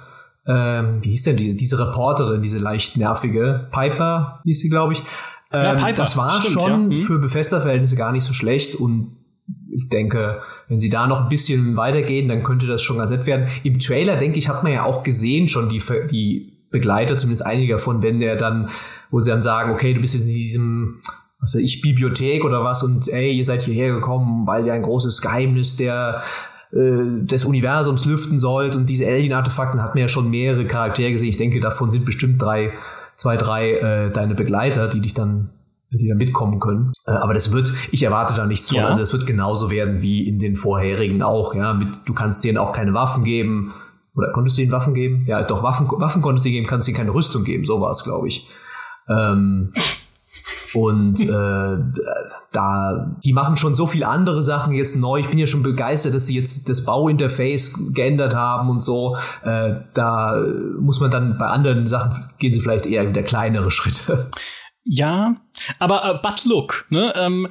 ähm, 0.46 1.00
wie 1.02 1.10
hieß 1.10 1.24
denn 1.24 1.38
diese, 1.38 1.56
diese 1.56 1.80
Reporterin, 1.80 2.42
diese 2.42 2.60
leicht 2.60 2.96
nervige, 2.96 3.68
Piper 3.72 4.40
hieß 4.46 4.60
sie, 4.60 4.70
glaube 4.70 4.94
ich. 4.94 5.00
Ähm, 5.52 5.64
ja, 5.64 5.74
Piper. 5.74 5.94
Das 5.94 6.16
war 6.16 6.30
Stimmt, 6.30 6.62
schon 6.62 6.92
ja. 6.92 6.98
hm. 7.00 7.02
für 7.02 7.20
Bethesda-Verhältnisse 7.20 7.96
gar 7.96 8.12
nicht 8.12 8.24
so 8.24 8.34
schlecht 8.34 8.76
und 8.76 9.18
ich 9.74 9.90
denke, 9.90 10.42
wenn 10.68 10.80
sie 10.80 10.90
da 10.90 11.08
noch 11.08 11.24
ein 11.24 11.30
bisschen 11.30 11.78
weitergehen, 11.78 12.28
dann 12.28 12.44
könnte 12.44 12.68
das 12.68 12.82
schon 12.82 12.98
ganz 12.98 13.12
nett 13.12 13.26
werden. 13.26 13.48
Im 13.64 13.80
Trailer, 13.80 14.18
denke 14.18 14.38
ich, 14.38 14.50
hat 14.50 14.64
man 14.64 14.74
ja 14.74 14.84
auch 14.84 15.04
gesehen 15.04 15.48
schon 15.48 15.70
die, 15.70 15.82
die 16.12 16.58
Begleiter, 16.70 17.18
zumindest 17.18 17.46
einige 17.46 17.74
davon, 17.74 18.02
wenn 18.02 18.20
der 18.20 18.36
dann, 18.36 18.70
wo 19.10 19.20
sie 19.22 19.32
dann 19.32 19.42
sagen, 19.42 19.72
okay, 19.72 19.94
du 19.94 20.02
bist 20.02 20.16
jetzt 20.16 20.28
in 20.28 20.34
diesem, 20.34 21.00
was 21.40 21.54
weiß 21.54 21.62
ich, 21.62 21.82
Bibliothek 21.82 22.44
oder 22.44 22.64
was 22.64 22.84
und 22.84 23.08
ey, 23.08 23.32
ihr 23.32 23.46
seid 23.46 23.64
hierher 23.64 23.94
gekommen, 23.94 24.46
weil 24.46 24.66
ihr 24.66 24.74
ein 24.74 24.82
großes 24.82 25.22
Geheimnis 25.22 25.78
der 25.78 26.24
äh, 26.74 27.24
des 27.26 27.46
Universums 27.46 28.06
lüften 28.06 28.38
sollt 28.38 28.76
und 28.76 28.90
diese 28.90 29.08
Alien-Artefakten 29.08 29.82
hat 29.82 29.96
man 29.96 30.02
ja 30.02 30.08
schon 30.10 30.30
mehrere 30.30 30.66
Charaktere 30.66 31.12
gesehen. 31.14 31.30
Ich 31.30 31.38
denke, 31.38 31.62
davon 31.62 31.92
sind 31.92 32.04
bestimmt 32.04 32.42
drei, 32.42 32.74
zwei, 33.16 33.38
drei 33.38 33.72
äh, 33.72 34.12
deine 34.12 34.36
Begleiter, 34.36 34.90
die 34.90 35.00
dich 35.00 35.14
dann 35.14 35.52
die 35.92 36.08
da 36.08 36.16
mitkommen 36.16 36.60
können. 36.60 36.92
Äh, 37.06 37.12
aber 37.12 37.34
das 37.34 37.52
wird, 37.54 37.74
ich 37.92 38.04
erwarte 38.04 38.34
da 38.34 38.46
nichts 38.46 38.70
von. 38.70 38.80
Ja. 38.80 38.88
Also 38.88 39.02
es 39.02 39.14
wird 39.14 39.26
genauso 39.26 39.72
werden 39.72 40.02
wie 40.02 40.28
in 40.28 40.40
den 40.40 40.56
vorherigen 40.56 41.22
auch. 41.24 41.54
Ja, 41.56 41.74
mit, 41.74 41.90
du 42.06 42.14
kannst 42.14 42.44
denen 42.44 42.58
auch 42.58 42.74
keine 42.74 42.94
Waffen 42.94 43.24
geben. 43.24 43.74
Oder 44.16 44.32
konntest 44.32 44.58
du 44.58 44.64
ihnen 44.64 44.72
Waffen 44.72 44.94
geben? 44.94 45.26
Ja, 45.28 45.44
doch, 45.44 45.62
Waffen, 45.62 45.88
Waffen 45.90 46.22
konntest 46.22 46.46
du 46.46 46.50
ihnen 46.50 46.58
geben, 46.58 46.68
kannst 46.68 46.88
du 46.88 46.92
ihnen 46.92 46.98
keine 46.98 47.14
Rüstung 47.14 47.44
geben. 47.44 47.66
So 47.66 47.80
war 47.80 47.92
es, 47.92 48.04
glaube 48.04 48.28
ich. 48.28 48.48
Ähm, 49.08 49.74
und 50.74 51.22
äh, 51.22 51.78
da, 52.52 53.16
die 53.24 53.34
machen 53.34 53.56
schon 53.56 53.76
so 53.76 53.86
viel 53.86 54.04
andere 54.04 54.42
Sachen 54.42 54.74
jetzt 54.74 54.96
neu. 54.98 55.20
Ich 55.20 55.30
bin 55.30 55.38
ja 55.38 55.48
schon 55.48 55.64
begeistert, 55.64 56.16
dass 56.16 56.26
sie 56.26 56.36
jetzt 56.36 56.68
das 56.68 56.84
Bauinterface 56.84 57.94
geändert 57.94 58.34
haben 58.34 58.70
und 58.70 58.82
so. 58.82 59.16
Äh, 59.44 59.76
da 59.94 60.44
muss 60.80 61.00
man 61.00 61.12
dann 61.12 61.38
bei 61.38 61.46
anderen 61.46 61.88
Sachen 61.88 62.26
gehen 62.40 62.52
sie 62.52 62.60
vielleicht 62.60 62.88
eher 62.88 63.08
wieder 63.08 63.24
kleinere 63.24 63.72
Schritte. 63.72 64.32
Ja, 64.88 65.38
aber 65.80 66.06
äh, 66.06 66.20
but 66.22 66.46
look, 66.46 66.86
ne? 66.90 67.14
Ähm, 67.16 67.50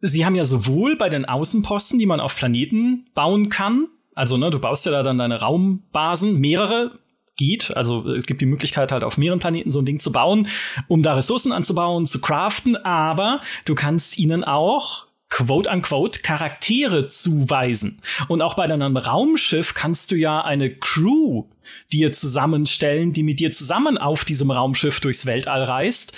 sie 0.00 0.24
haben 0.24 0.34
ja 0.34 0.44
sowohl 0.44 0.96
bei 0.96 1.08
den 1.08 1.24
Außenposten, 1.24 1.98
die 1.98 2.06
man 2.06 2.20
auf 2.20 2.36
Planeten 2.36 3.06
bauen 3.14 3.48
kann, 3.48 3.88
also 4.18 4.36
ne, 4.36 4.50
du 4.50 4.58
baust 4.58 4.84
ja 4.84 4.90
da 4.90 5.04
dann 5.04 5.18
deine 5.18 5.38
Raumbasen, 5.38 6.40
mehrere 6.40 6.98
geht. 7.36 7.76
Also 7.76 8.04
es 8.10 8.26
gibt 8.26 8.40
die 8.40 8.46
Möglichkeit 8.46 8.90
halt 8.90 9.04
auf 9.04 9.16
mehreren 9.16 9.38
Planeten 9.38 9.70
so 9.70 9.78
ein 9.78 9.86
Ding 9.86 10.00
zu 10.00 10.10
bauen, 10.10 10.48
um 10.88 11.04
da 11.04 11.14
Ressourcen 11.14 11.52
anzubauen, 11.52 12.04
zu 12.04 12.20
craften, 12.20 12.76
aber 12.76 13.40
du 13.64 13.76
kannst 13.76 14.18
ihnen 14.18 14.42
auch 14.42 15.06
quote 15.28 15.70
unquote 15.70 16.20
Charaktere 16.20 17.06
zuweisen. 17.06 18.00
Und 18.26 18.42
auch 18.42 18.54
bei 18.54 18.66
deinem 18.66 18.96
Raumschiff 18.96 19.74
kannst 19.74 20.10
du 20.10 20.16
ja 20.16 20.40
eine 20.40 20.74
Crew 20.74 21.44
dir 21.92 22.10
zusammenstellen, 22.10 23.12
die 23.12 23.22
mit 23.22 23.38
dir 23.38 23.52
zusammen 23.52 23.98
auf 23.98 24.24
diesem 24.24 24.50
Raumschiff 24.50 24.98
durchs 24.98 25.26
Weltall 25.26 25.62
reist. 25.62 26.16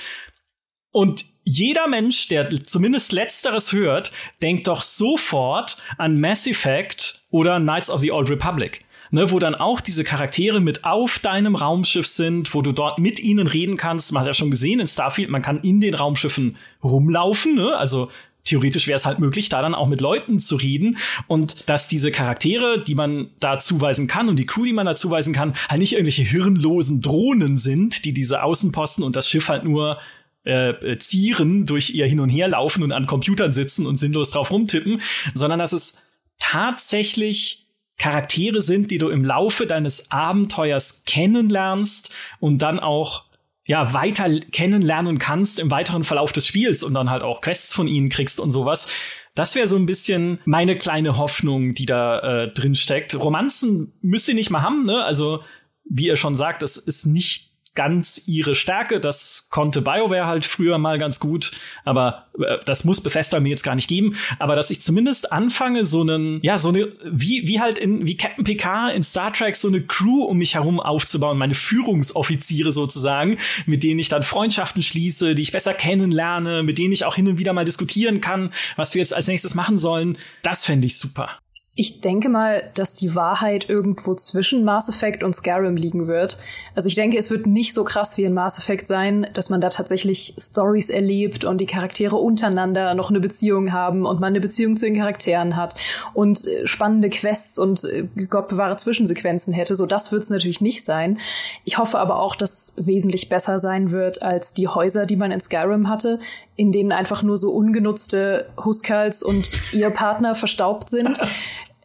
Und 0.92 1.24
jeder 1.44 1.88
Mensch, 1.88 2.28
der 2.28 2.48
zumindest 2.62 3.12
letzteres 3.12 3.72
hört, 3.72 4.12
denkt 4.42 4.66
doch 4.68 4.82
sofort 4.82 5.78
an 5.98 6.20
Mass 6.20 6.46
Effect 6.46 7.22
oder 7.30 7.58
Knights 7.58 7.90
of 7.90 8.00
the 8.00 8.12
Old 8.12 8.30
Republic. 8.30 8.84
Ne, 9.12 9.32
wo 9.32 9.40
dann 9.40 9.56
auch 9.56 9.80
diese 9.80 10.04
Charaktere 10.04 10.60
mit 10.60 10.84
auf 10.84 11.18
deinem 11.18 11.56
Raumschiff 11.56 12.06
sind, 12.06 12.54
wo 12.54 12.62
du 12.62 12.70
dort 12.70 13.00
mit 13.00 13.18
ihnen 13.18 13.48
reden 13.48 13.76
kannst. 13.76 14.12
Man 14.12 14.20
hat 14.20 14.28
ja 14.28 14.34
schon 14.34 14.52
gesehen 14.52 14.78
in 14.78 14.86
Starfield, 14.86 15.30
man 15.30 15.42
kann 15.42 15.60
in 15.62 15.80
den 15.80 15.94
Raumschiffen 15.94 16.56
rumlaufen, 16.84 17.56
ne? 17.56 17.76
also 17.76 18.08
theoretisch 18.44 18.86
wäre 18.86 18.94
es 18.94 19.06
halt 19.06 19.18
möglich, 19.18 19.48
da 19.48 19.62
dann 19.62 19.74
auch 19.74 19.88
mit 19.88 20.00
Leuten 20.00 20.38
zu 20.38 20.54
reden 20.54 20.96
und 21.26 21.68
dass 21.68 21.88
diese 21.88 22.12
Charaktere, 22.12 22.84
die 22.84 22.94
man 22.94 23.30
da 23.40 23.58
zuweisen 23.58 24.06
kann 24.06 24.28
und 24.28 24.36
die 24.36 24.46
Crew, 24.46 24.64
die 24.64 24.72
man 24.72 24.86
da 24.86 24.94
zuweisen 24.94 25.34
kann, 25.34 25.54
halt 25.68 25.80
nicht 25.80 25.94
irgendwelche 25.94 26.22
hirnlosen 26.22 27.00
Drohnen 27.00 27.56
sind, 27.56 28.04
die 28.04 28.12
diese 28.12 28.44
Außenposten 28.44 29.02
und 29.02 29.16
das 29.16 29.28
Schiff 29.28 29.48
halt 29.48 29.64
nur 29.64 29.98
äh, 30.44 30.70
äh, 30.70 30.98
Zieren 30.98 31.66
durch 31.66 31.90
ihr 31.90 32.06
Hin- 32.06 32.20
und 32.20 32.30
Herlaufen 32.30 32.82
und 32.82 32.92
an 32.92 33.06
Computern 33.06 33.52
sitzen 33.52 33.86
und 33.86 33.96
sinnlos 33.96 34.30
drauf 34.30 34.50
rumtippen, 34.50 35.02
sondern 35.34 35.58
dass 35.58 35.72
es 35.72 36.08
tatsächlich 36.38 37.66
Charaktere 37.98 38.62
sind, 38.62 38.90
die 38.90 38.98
du 38.98 39.10
im 39.10 39.24
Laufe 39.24 39.66
deines 39.66 40.10
Abenteuers 40.10 41.04
kennenlernst 41.04 42.14
und 42.40 42.62
dann 42.62 42.80
auch 42.80 43.24
ja 43.66 43.92
weiter 43.92 44.30
kennenlernen 44.50 45.18
kannst 45.18 45.60
im 45.60 45.70
weiteren 45.70 46.04
Verlauf 46.04 46.32
des 46.32 46.46
Spiels 46.46 46.82
und 46.82 46.94
dann 46.94 47.10
halt 47.10 47.22
auch 47.22 47.42
Quests 47.42 47.74
von 47.74 47.86
ihnen 47.86 48.08
kriegst 48.08 48.40
und 48.40 48.50
sowas. 48.50 48.88
Das 49.34 49.54
wäre 49.54 49.68
so 49.68 49.76
ein 49.76 49.86
bisschen 49.86 50.40
meine 50.46 50.76
kleine 50.76 51.18
Hoffnung, 51.18 51.74
die 51.74 51.86
da 51.86 52.44
äh, 52.44 52.52
drin 52.52 52.74
steckt. 52.74 53.14
Romanzen 53.14 53.92
müsst 54.00 54.28
ihr 54.28 54.34
nicht 54.34 54.50
mal 54.50 54.62
haben, 54.62 54.86
ne? 54.86 55.04
Also 55.04 55.44
wie 55.84 56.06
ihr 56.06 56.16
schon 56.16 56.36
sagt, 56.36 56.62
es 56.62 56.78
ist 56.78 57.04
nicht 57.04 57.49
ganz 57.74 58.26
ihre 58.26 58.54
Stärke. 58.54 59.00
Das 59.00 59.48
konnte 59.50 59.82
BioWare 59.82 60.26
halt 60.26 60.44
früher 60.44 60.78
mal 60.78 60.98
ganz 60.98 61.20
gut, 61.20 61.52
aber 61.84 62.26
äh, 62.38 62.58
das 62.64 62.84
muss 62.84 63.00
Bethesda 63.00 63.40
mir 63.40 63.50
jetzt 63.50 63.62
gar 63.62 63.74
nicht 63.74 63.88
geben. 63.88 64.16
Aber 64.38 64.54
dass 64.54 64.70
ich 64.70 64.82
zumindest 64.82 65.32
anfange, 65.32 65.84
so 65.84 66.00
einen, 66.02 66.40
ja, 66.42 66.58
so 66.58 66.70
eine, 66.70 66.92
wie, 67.04 67.46
wie 67.46 67.60
halt 67.60 67.78
in, 67.78 68.06
wie 68.06 68.16
Captain 68.16 68.44
Picard 68.44 68.94
in 68.94 69.02
Star 69.02 69.32
Trek, 69.32 69.56
so 69.56 69.68
eine 69.68 69.82
Crew 69.82 70.24
um 70.24 70.38
mich 70.38 70.54
herum 70.54 70.80
aufzubauen, 70.80 71.38
meine 71.38 71.54
Führungsoffiziere 71.54 72.72
sozusagen, 72.72 73.38
mit 73.66 73.82
denen 73.82 74.00
ich 74.00 74.08
dann 74.08 74.22
Freundschaften 74.22 74.82
schließe, 74.82 75.34
die 75.34 75.42
ich 75.42 75.52
besser 75.52 75.74
kennenlerne, 75.74 76.62
mit 76.62 76.78
denen 76.78 76.92
ich 76.92 77.04
auch 77.04 77.14
hin 77.14 77.28
und 77.28 77.38
wieder 77.38 77.52
mal 77.52 77.64
diskutieren 77.64 78.20
kann, 78.20 78.52
was 78.76 78.94
wir 78.94 79.00
jetzt 79.00 79.14
als 79.14 79.28
nächstes 79.28 79.54
machen 79.54 79.78
sollen. 79.78 80.18
Das 80.42 80.64
fände 80.64 80.86
ich 80.86 80.98
super. 80.98 81.38
Ich 81.80 82.02
denke 82.02 82.28
mal, 82.28 82.70
dass 82.74 82.92
die 82.92 83.14
Wahrheit 83.14 83.70
irgendwo 83.70 84.14
zwischen 84.14 84.64
Mass 84.64 84.90
Effect 84.90 85.24
und 85.24 85.34
Skyrim 85.34 85.78
liegen 85.78 86.08
wird. 86.08 86.36
Also 86.74 86.88
ich 86.88 86.94
denke, 86.94 87.16
es 87.16 87.30
wird 87.30 87.46
nicht 87.46 87.72
so 87.72 87.84
krass 87.84 88.18
wie 88.18 88.24
in 88.24 88.34
Mass 88.34 88.58
Effect 88.58 88.86
sein, 88.86 89.26
dass 89.32 89.48
man 89.48 89.62
da 89.62 89.70
tatsächlich 89.70 90.34
Stories 90.36 90.90
erlebt 90.90 91.46
und 91.46 91.58
die 91.58 91.64
Charaktere 91.64 92.16
untereinander 92.16 92.92
noch 92.92 93.08
eine 93.08 93.18
Beziehung 93.18 93.72
haben 93.72 94.04
und 94.04 94.20
man 94.20 94.34
eine 94.34 94.42
Beziehung 94.42 94.76
zu 94.76 94.84
den 94.84 94.94
Charakteren 94.94 95.56
hat 95.56 95.74
und 96.12 96.46
äh, 96.46 96.66
spannende 96.66 97.08
Quests 97.08 97.58
und 97.58 97.82
äh, 97.84 98.26
Gott 98.26 98.48
bewahre 98.48 98.76
Zwischensequenzen 98.76 99.54
hätte. 99.54 99.74
So 99.74 99.86
das 99.86 100.12
wird 100.12 100.22
es 100.22 100.28
natürlich 100.28 100.60
nicht 100.60 100.84
sein. 100.84 101.18
Ich 101.64 101.78
hoffe 101.78 101.98
aber 101.98 102.20
auch, 102.20 102.36
dass 102.36 102.74
es 102.76 102.86
wesentlich 102.86 103.30
besser 103.30 103.58
sein 103.58 103.90
wird 103.90 104.22
als 104.22 104.52
die 104.52 104.68
Häuser, 104.68 105.06
die 105.06 105.16
man 105.16 105.30
in 105.30 105.40
Skyrim 105.40 105.88
hatte, 105.88 106.18
in 106.56 106.72
denen 106.72 106.92
einfach 106.92 107.22
nur 107.22 107.38
so 107.38 107.52
ungenutzte 107.52 108.50
Huskarls 108.62 109.22
und 109.22 109.58
ihr 109.72 109.88
Partner 109.88 110.34
verstaubt 110.34 110.90
sind. 110.90 111.18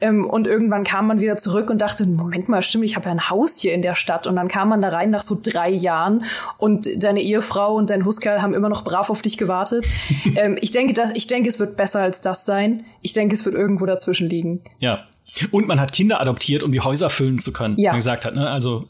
Ähm, 0.01 0.25
und 0.25 0.47
irgendwann 0.47 0.84
kam 0.84 1.08
man 1.08 1.19
wieder 1.19 1.38
zurück 1.38 1.69
und 1.69 1.81
dachte, 1.81 2.05
Moment 2.05 2.49
mal, 2.49 2.62
stimmt, 2.62 2.84
ich 2.84 2.95
habe 2.95 3.05
ja 3.05 3.12
ein 3.12 3.29
Haus 3.29 3.60
hier 3.60 3.73
in 3.73 3.81
der 3.81 3.95
Stadt. 3.95 4.27
Und 4.27 4.36
dann 4.36 4.47
kam 4.47 4.69
man 4.69 4.81
da 4.81 4.89
rein 4.89 5.10
nach 5.10 5.21
so 5.21 5.38
drei 5.41 5.69
Jahren 5.69 6.25
und 6.58 7.03
deine 7.03 7.21
Ehefrau 7.21 7.75
und 7.75 7.89
dein 7.89 8.05
Huskerl 8.05 8.41
haben 8.41 8.53
immer 8.53 8.69
noch 8.69 8.84
brav 8.84 9.10
auf 9.10 9.21
dich 9.21 9.38
gewartet. 9.38 9.86
ähm, 10.36 10.58
ich 10.62 10.71
denke, 10.71 10.93
dass, 10.93 11.12
ich 11.12 11.27
denke, 11.27 11.49
es 11.49 11.60
wird 11.60 11.77
besser 11.77 12.01
als 12.01 12.21
das 12.21 12.45
sein. 12.45 12.86
Ich 13.01 13.13
denke, 13.13 13.36
es 13.36 13.45
wird 13.45 13.55
irgendwo 13.55 13.86
dazwischen 13.86 14.29
liegen. 14.29 14.62
Ja. 14.79 15.05
Und 15.51 15.67
man 15.67 15.79
hat 15.79 15.91
Kinder 15.91 16.21
adoptiert, 16.21 16.63
um 16.63 16.71
die 16.71 16.81
Häuser 16.81 17.10
füllen 17.10 17.39
zu 17.39 17.51
können. 17.51 17.77
Ja. 17.77 17.91
Man 17.91 17.99
gesagt 17.99 18.25
hat, 18.25 18.36
ne? 18.36 18.49
Also 18.49 18.88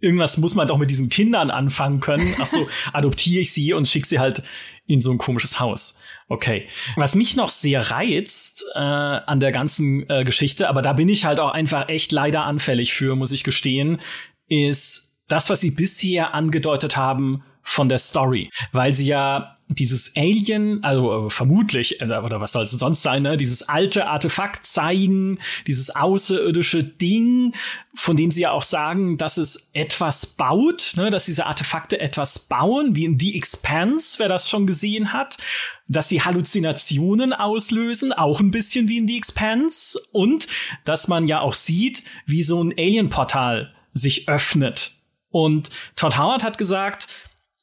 irgendwas 0.00 0.36
muss 0.36 0.54
man 0.54 0.68
doch 0.68 0.78
mit 0.78 0.90
diesen 0.90 1.08
Kindern 1.08 1.50
anfangen 1.50 2.00
können. 2.00 2.34
Ach 2.40 2.46
so, 2.46 2.68
adoptiere 2.92 3.40
ich 3.40 3.52
sie 3.52 3.72
und 3.72 3.88
schicke 3.88 4.06
sie 4.06 4.18
halt 4.18 4.42
in 4.86 5.00
so 5.00 5.10
ein 5.12 5.18
komisches 5.18 5.60
Haus. 5.60 6.00
Okay. 6.32 6.66
Was 6.96 7.14
mich 7.14 7.36
noch 7.36 7.50
sehr 7.50 7.90
reizt 7.90 8.64
äh, 8.74 8.78
an 8.78 9.38
der 9.38 9.52
ganzen 9.52 10.08
äh, 10.08 10.24
Geschichte, 10.24 10.66
aber 10.66 10.80
da 10.80 10.94
bin 10.94 11.10
ich 11.10 11.26
halt 11.26 11.38
auch 11.38 11.50
einfach 11.50 11.90
echt 11.90 12.10
leider 12.10 12.44
anfällig 12.44 12.94
für, 12.94 13.16
muss 13.16 13.32
ich 13.32 13.44
gestehen, 13.44 14.00
ist 14.48 15.20
das, 15.28 15.50
was 15.50 15.60
sie 15.60 15.72
bisher 15.72 16.32
angedeutet 16.32 16.96
haben 16.96 17.44
von 17.62 17.90
der 17.90 17.98
Story. 17.98 18.48
Weil 18.72 18.94
sie 18.94 19.08
ja 19.08 19.51
dieses 19.74 20.16
Alien, 20.16 20.82
also 20.82 21.26
äh, 21.26 21.30
vermutlich, 21.30 22.00
äh, 22.00 22.04
oder 22.04 22.40
was 22.40 22.52
soll 22.52 22.64
es 22.64 22.70
sonst 22.72 23.02
sein, 23.02 23.22
ne? 23.22 23.36
dieses 23.36 23.68
alte 23.68 24.06
Artefakt 24.06 24.66
zeigen, 24.66 25.38
dieses 25.66 25.94
außerirdische 25.94 26.84
Ding, 26.84 27.54
von 27.94 28.16
dem 28.16 28.30
sie 28.30 28.42
ja 28.42 28.52
auch 28.52 28.62
sagen, 28.62 29.18
dass 29.18 29.36
es 29.36 29.70
etwas 29.72 30.26
baut, 30.26 30.92
ne? 30.96 31.10
dass 31.10 31.26
diese 31.26 31.46
Artefakte 31.46 32.00
etwas 32.00 32.40
bauen, 32.40 32.96
wie 32.96 33.04
in 33.04 33.18
The 33.18 33.36
Expanse, 33.36 34.18
wer 34.18 34.28
das 34.28 34.48
schon 34.48 34.66
gesehen 34.66 35.12
hat, 35.12 35.38
dass 35.88 36.08
sie 36.08 36.22
Halluzinationen 36.22 37.32
auslösen, 37.32 38.12
auch 38.12 38.40
ein 38.40 38.50
bisschen 38.50 38.88
wie 38.88 38.98
in 38.98 39.08
The 39.08 39.18
Expanse, 39.18 39.98
und 40.12 40.46
dass 40.84 41.08
man 41.08 41.26
ja 41.26 41.40
auch 41.40 41.54
sieht, 41.54 42.02
wie 42.26 42.42
so 42.42 42.62
ein 42.62 42.72
Alien-Portal 42.72 43.74
sich 43.92 44.28
öffnet. 44.28 44.92
Und 45.30 45.70
Todd 45.96 46.16
Howard 46.18 46.44
hat 46.44 46.58
gesagt, 46.58 47.08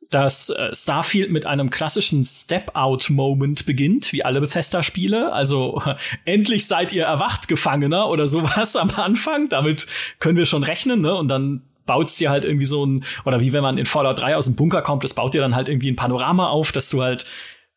dass 0.10 0.50
äh, 0.50 0.74
Starfield 0.74 1.32
mit 1.32 1.46
einem 1.46 1.70
klassischen 1.70 2.24
Step-Out-Moment 2.24 3.66
beginnt, 3.66 4.12
wie 4.12 4.26
alle 4.26 4.42
Bethesda-Spiele. 4.42 5.32
Also 5.32 5.82
endlich 6.26 6.68
seid 6.68 6.92
ihr 6.92 7.06
erwacht, 7.06 7.48
Gefangener 7.48 8.10
oder 8.10 8.26
sowas 8.28 8.76
am 8.78 8.90
Anfang. 8.90 9.50
Damit 9.50 9.88
können 10.20 10.38
wir 10.38 10.46
schon 10.46 10.64
rechnen, 10.64 11.02
ne? 11.02 11.16
Und 11.16 11.30
dann 11.30 11.64
baut's 11.86 12.18
dir 12.18 12.30
halt 12.30 12.44
irgendwie 12.44 12.66
so 12.66 12.86
ein, 12.86 13.04
oder 13.26 13.40
wie 13.42 13.54
wenn 13.54 13.64
man 13.64 13.78
in 13.78 13.86
Fallout 13.86 14.20
3 14.20 14.36
aus 14.36 14.46
dem 14.46 14.56
Bunker 14.56 14.82
kommt, 14.82 15.04
das 15.04 15.16
baut 15.16 15.34
dir 15.34 15.42
dann 15.42 15.56
halt 15.56 15.70
irgendwie 15.70 15.90
ein 15.92 15.96
Panorama 15.96 16.50
auf, 16.50 16.72
dass 16.72 16.90
du 16.90 17.02
halt 17.02 17.26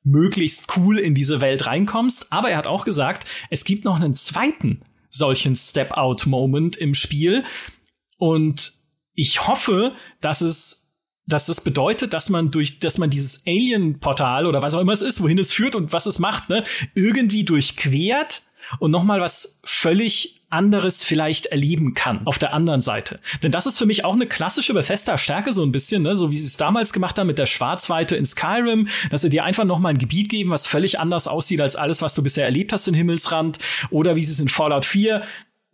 möglichst 0.04 0.76
cool 0.76 0.98
in 0.98 1.14
diese 1.14 1.40
Welt 1.40 1.66
reinkommst. 1.66 2.32
Aber 2.32 2.50
er 2.50 2.58
hat 2.58 2.66
auch 2.66 2.84
gesagt, 2.84 3.26
es 3.50 3.64
gibt 3.64 3.84
noch 3.84 3.96
einen 3.96 4.14
zweiten 4.14 4.82
solchen 5.08 5.54
Step-Out-Moment 5.54 6.76
im 6.76 6.94
Spiel. 6.94 7.44
Und 8.18 8.72
ich 9.14 9.46
hoffe, 9.46 9.94
dass 10.20 10.40
es 10.40 10.81
dass 11.26 11.46
das 11.46 11.62
bedeutet, 11.62 12.14
dass 12.14 12.30
man 12.30 12.50
durch, 12.50 12.78
dass 12.78 12.98
man 12.98 13.10
dieses 13.10 13.46
Alien-Portal 13.46 14.46
oder 14.46 14.62
was 14.62 14.74
auch 14.74 14.80
immer 14.80 14.92
es 14.92 15.02
ist, 15.02 15.22
wohin 15.22 15.38
es 15.38 15.52
führt 15.52 15.74
und 15.74 15.92
was 15.92 16.06
es 16.06 16.18
macht, 16.18 16.48
ne, 16.48 16.64
irgendwie 16.94 17.44
durchquert 17.44 18.42
und 18.78 18.90
nochmal 18.90 19.20
was 19.20 19.60
völlig 19.64 20.40
anderes 20.52 21.02
vielleicht 21.02 21.46
erleben 21.46 21.94
kann 21.94 22.26
auf 22.26 22.38
der 22.38 22.52
anderen 22.52 22.82
Seite. 22.82 23.20
Denn 23.42 23.52
das 23.52 23.66
ist 23.66 23.78
für 23.78 23.86
mich 23.86 24.04
auch 24.04 24.12
eine 24.12 24.26
klassische 24.26 24.74
Bethesda-Stärke 24.74 25.52
so 25.52 25.62
ein 25.62 25.72
bisschen, 25.72 26.02
ne? 26.02 26.14
so 26.14 26.30
wie 26.30 26.36
sie 26.36 26.46
es 26.46 26.58
damals 26.58 26.92
gemacht 26.92 27.18
haben 27.18 27.26
mit 27.26 27.38
der 27.38 27.46
Schwarzweite 27.46 28.16
in 28.16 28.26
Skyrim, 28.26 28.88
dass 29.10 29.22
sie 29.22 29.30
dir 29.30 29.44
einfach 29.44 29.64
noch 29.64 29.78
mal 29.78 29.90
ein 29.90 29.98
Gebiet 29.98 30.28
geben, 30.28 30.50
was 30.50 30.66
völlig 30.66 31.00
anders 31.00 31.26
aussieht 31.26 31.62
als 31.62 31.74
alles, 31.74 32.02
was 32.02 32.14
du 32.14 32.22
bisher 32.22 32.44
erlebt 32.44 32.72
hast 32.72 32.86
in 32.86 32.94
Himmelsrand 32.94 33.58
oder 33.90 34.14
wie 34.14 34.22
sie 34.22 34.32
es 34.32 34.40
in 34.40 34.48
Fallout 34.48 34.84
4 34.84 35.22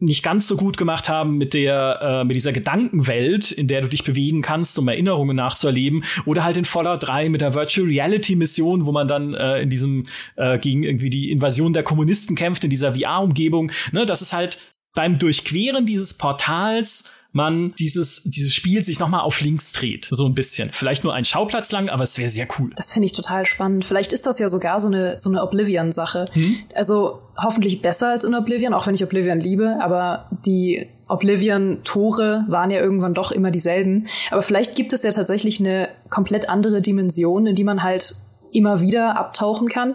nicht 0.00 0.22
ganz 0.22 0.46
so 0.46 0.56
gut 0.56 0.76
gemacht 0.76 1.08
haben 1.08 1.38
mit 1.38 1.54
der 1.54 1.98
äh, 2.00 2.24
mit 2.24 2.36
dieser 2.36 2.52
Gedankenwelt, 2.52 3.50
in 3.50 3.66
der 3.66 3.80
du 3.80 3.88
dich 3.88 4.04
bewegen 4.04 4.42
kannst, 4.42 4.78
um 4.78 4.86
Erinnerungen 4.86 5.36
nachzuerleben, 5.36 6.04
oder 6.24 6.44
halt 6.44 6.56
in 6.56 6.64
Fallout 6.64 7.02
3 7.02 7.28
mit 7.28 7.40
der 7.40 7.54
Virtual 7.54 7.86
Reality 7.86 8.36
Mission, 8.36 8.86
wo 8.86 8.92
man 8.92 9.08
dann 9.08 9.34
äh, 9.34 9.60
in 9.60 9.70
diesem 9.70 10.06
äh, 10.36 10.58
gegen 10.58 10.84
irgendwie 10.84 11.10
die 11.10 11.30
Invasion 11.32 11.72
der 11.72 11.82
Kommunisten 11.82 12.36
kämpft 12.36 12.62
in 12.62 12.70
dieser 12.70 12.94
VR-Umgebung. 12.94 13.72
Ne, 13.92 14.06
das 14.06 14.22
ist 14.22 14.32
halt 14.32 14.58
beim 14.94 15.18
Durchqueren 15.18 15.84
dieses 15.86 16.16
Portals 16.16 17.12
man 17.38 17.72
dieses, 17.78 18.22
dieses 18.24 18.54
Spiel 18.54 18.84
sich 18.84 18.98
nochmal 18.98 19.20
auf 19.20 19.40
links 19.40 19.72
dreht. 19.72 20.08
So 20.10 20.26
ein 20.26 20.34
bisschen. 20.34 20.70
Vielleicht 20.72 21.04
nur 21.04 21.14
ein 21.14 21.24
Schauplatz 21.24 21.72
lang, 21.72 21.88
aber 21.88 22.04
es 22.04 22.18
wäre 22.18 22.28
sehr 22.28 22.46
cool. 22.58 22.72
Das 22.76 22.92
finde 22.92 23.06
ich 23.06 23.12
total 23.12 23.46
spannend. 23.46 23.84
Vielleicht 23.84 24.12
ist 24.12 24.26
das 24.26 24.38
ja 24.38 24.48
sogar 24.48 24.80
so 24.80 24.88
eine, 24.88 25.18
so 25.18 25.30
eine 25.30 25.42
Oblivion-Sache. 25.42 26.28
Hm? 26.32 26.56
Also 26.74 27.22
hoffentlich 27.36 27.80
besser 27.80 28.10
als 28.10 28.24
in 28.24 28.34
Oblivion, 28.34 28.74
auch 28.74 28.86
wenn 28.86 28.94
ich 28.94 29.04
Oblivion 29.04 29.40
liebe, 29.40 29.78
aber 29.80 30.28
die 30.44 30.88
Oblivion-Tore 31.06 32.44
waren 32.48 32.70
ja 32.70 32.80
irgendwann 32.80 33.14
doch 33.14 33.32
immer 33.32 33.50
dieselben. 33.50 34.06
Aber 34.30 34.42
vielleicht 34.42 34.76
gibt 34.76 34.92
es 34.92 35.02
ja 35.04 35.12
tatsächlich 35.12 35.60
eine 35.60 35.88
komplett 36.10 36.50
andere 36.50 36.82
Dimension, 36.82 37.46
in 37.46 37.54
die 37.54 37.64
man 37.64 37.82
halt 37.82 38.16
immer 38.52 38.80
wieder 38.80 39.16
abtauchen 39.16 39.68
kann. 39.68 39.94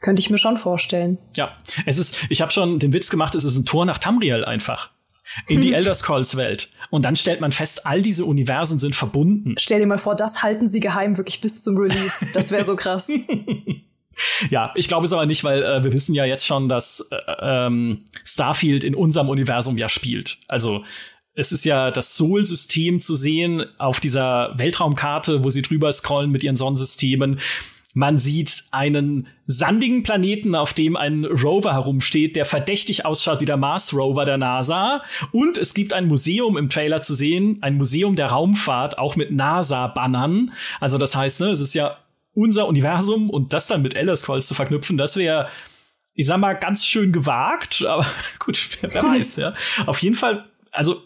Könnte 0.00 0.20
ich 0.20 0.30
mir 0.30 0.38
schon 0.38 0.56
vorstellen. 0.56 1.18
Ja, 1.36 1.50
es 1.84 1.98
ist, 1.98 2.16
ich 2.28 2.40
habe 2.40 2.52
schon 2.52 2.78
den 2.78 2.92
Witz 2.92 3.10
gemacht, 3.10 3.34
es 3.34 3.44
ist 3.44 3.56
ein 3.58 3.66
Tor 3.66 3.84
nach 3.84 3.98
Tamriel 3.98 4.44
einfach 4.44 4.90
in 5.46 5.60
die 5.60 5.72
Elder 5.74 5.94
Scrolls 5.94 6.36
Welt. 6.36 6.70
Und 6.90 7.04
dann 7.04 7.16
stellt 7.16 7.40
man 7.40 7.52
fest, 7.52 7.86
all 7.86 8.02
diese 8.02 8.24
Universen 8.24 8.78
sind 8.78 8.94
verbunden. 8.94 9.54
Stell 9.58 9.80
dir 9.80 9.86
mal 9.86 9.98
vor, 9.98 10.14
das 10.14 10.42
halten 10.42 10.68
sie 10.68 10.80
geheim 10.80 11.16
wirklich 11.16 11.40
bis 11.40 11.62
zum 11.62 11.76
Release. 11.76 12.26
Das 12.32 12.50
wäre 12.50 12.64
so 12.64 12.76
krass. 12.76 13.10
ja, 14.50 14.72
ich 14.74 14.88
glaube 14.88 15.06
es 15.06 15.12
aber 15.12 15.26
nicht, 15.26 15.44
weil 15.44 15.62
äh, 15.62 15.84
wir 15.84 15.92
wissen 15.92 16.14
ja 16.14 16.24
jetzt 16.24 16.46
schon, 16.46 16.68
dass 16.68 17.08
äh, 17.10 17.16
ähm, 17.40 18.04
Starfield 18.24 18.84
in 18.84 18.94
unserem 18.94 19.28
Universum 19.28 19.76
ja 19.76 19.88
spielt. 19.88 20.38
Also 20.48 20.84
es 21.34 21.52
ist 21.52 21.64
ja 21.64 21.90
das 21.90 22.16
Sol-System 22.16 22.98
zu 22.98 23.14
sehen 23.14 23.64
auf 23.78 24.00
dieser 24.00 24.54
Weltraumkarte, 24.56 25.44
wo 25.44 25.50
sie 25.50 25.62
drüber 25.62 25.92
scrollen 25.92 26.32
mit 26.32 26.42
ihren 26.42 26.56
Sonnensystemen. 26.56 27.38
Man 27.98 28.16
sieht 28.16 28.66
einen 28.70 29.26
sandigen 29.46 30.04
Planeten, 30.04 30.54
auf 30.54 30.72
dem 30.72 30.96
ein 30.96 31.24
Rover 31.24 31.72
herumsteht, 31.72 32.36
der 32.36 32.44
verdächtig 32.44 33.04
ausschaut 33.04 33.40
wie 33.40 33.44
der 33.44 33.56
Mars 33.56 33.92
Rover 33.92 34.24
der 34.24 34.38
NASA. 34.38 35.02
Und 35.32 35.58
es 35.58 35.74
gibt 35.74 35.92
ein 35.92 36.06
Museum 36.06 36.56
im 36.56 36.70
Trailer 36.70 37.00
zu 37.00 37.12
sehen, 37.14 37.58
ein 37.60 37.76
Museum 37.76 38.14
der 38.14 38.26
Raumfahrt, 38.26 38.98
auch 38.98 39.16
mit 39.16 39.32
NASA-Bannern. 39.32 40.52
Also 40.78 40.96
das 40.96 41.16
heißt, 41.16 41.40
ne, 41.40 41.48
es 41.48 41.58
ist 41.58 41.74
ja 41.74 41.96
unser 42.34 42.68
Universum 42.68 43.30
und 43.30 43.52
das 43.52 43.66
dann 43.66 43.82
mit 43.82 43.96
Elder 43.96 44.14
Scrolls 44.14 44.46
zu 44.46 44.54
verknüpfen, 44.54 44.96
das 44.96 45.16
wäre 45.16 45.48
ich 46.14 46.26
sag 46.26 46.38
mal, 46.38 46.54
ganz 46.54 46.86
schön 46.86 47.10
gewagt, 47.10 47.84
aber 47.84 48.06
gut, 48.38 48.68
wer 48.80 48.90
weiß, 49.02 49.38
ja. 49.38 49.54
Auf 49.86 50.00
jeden 50.02 50.14
Fall, 50.14 50.44
also 50.70 51.02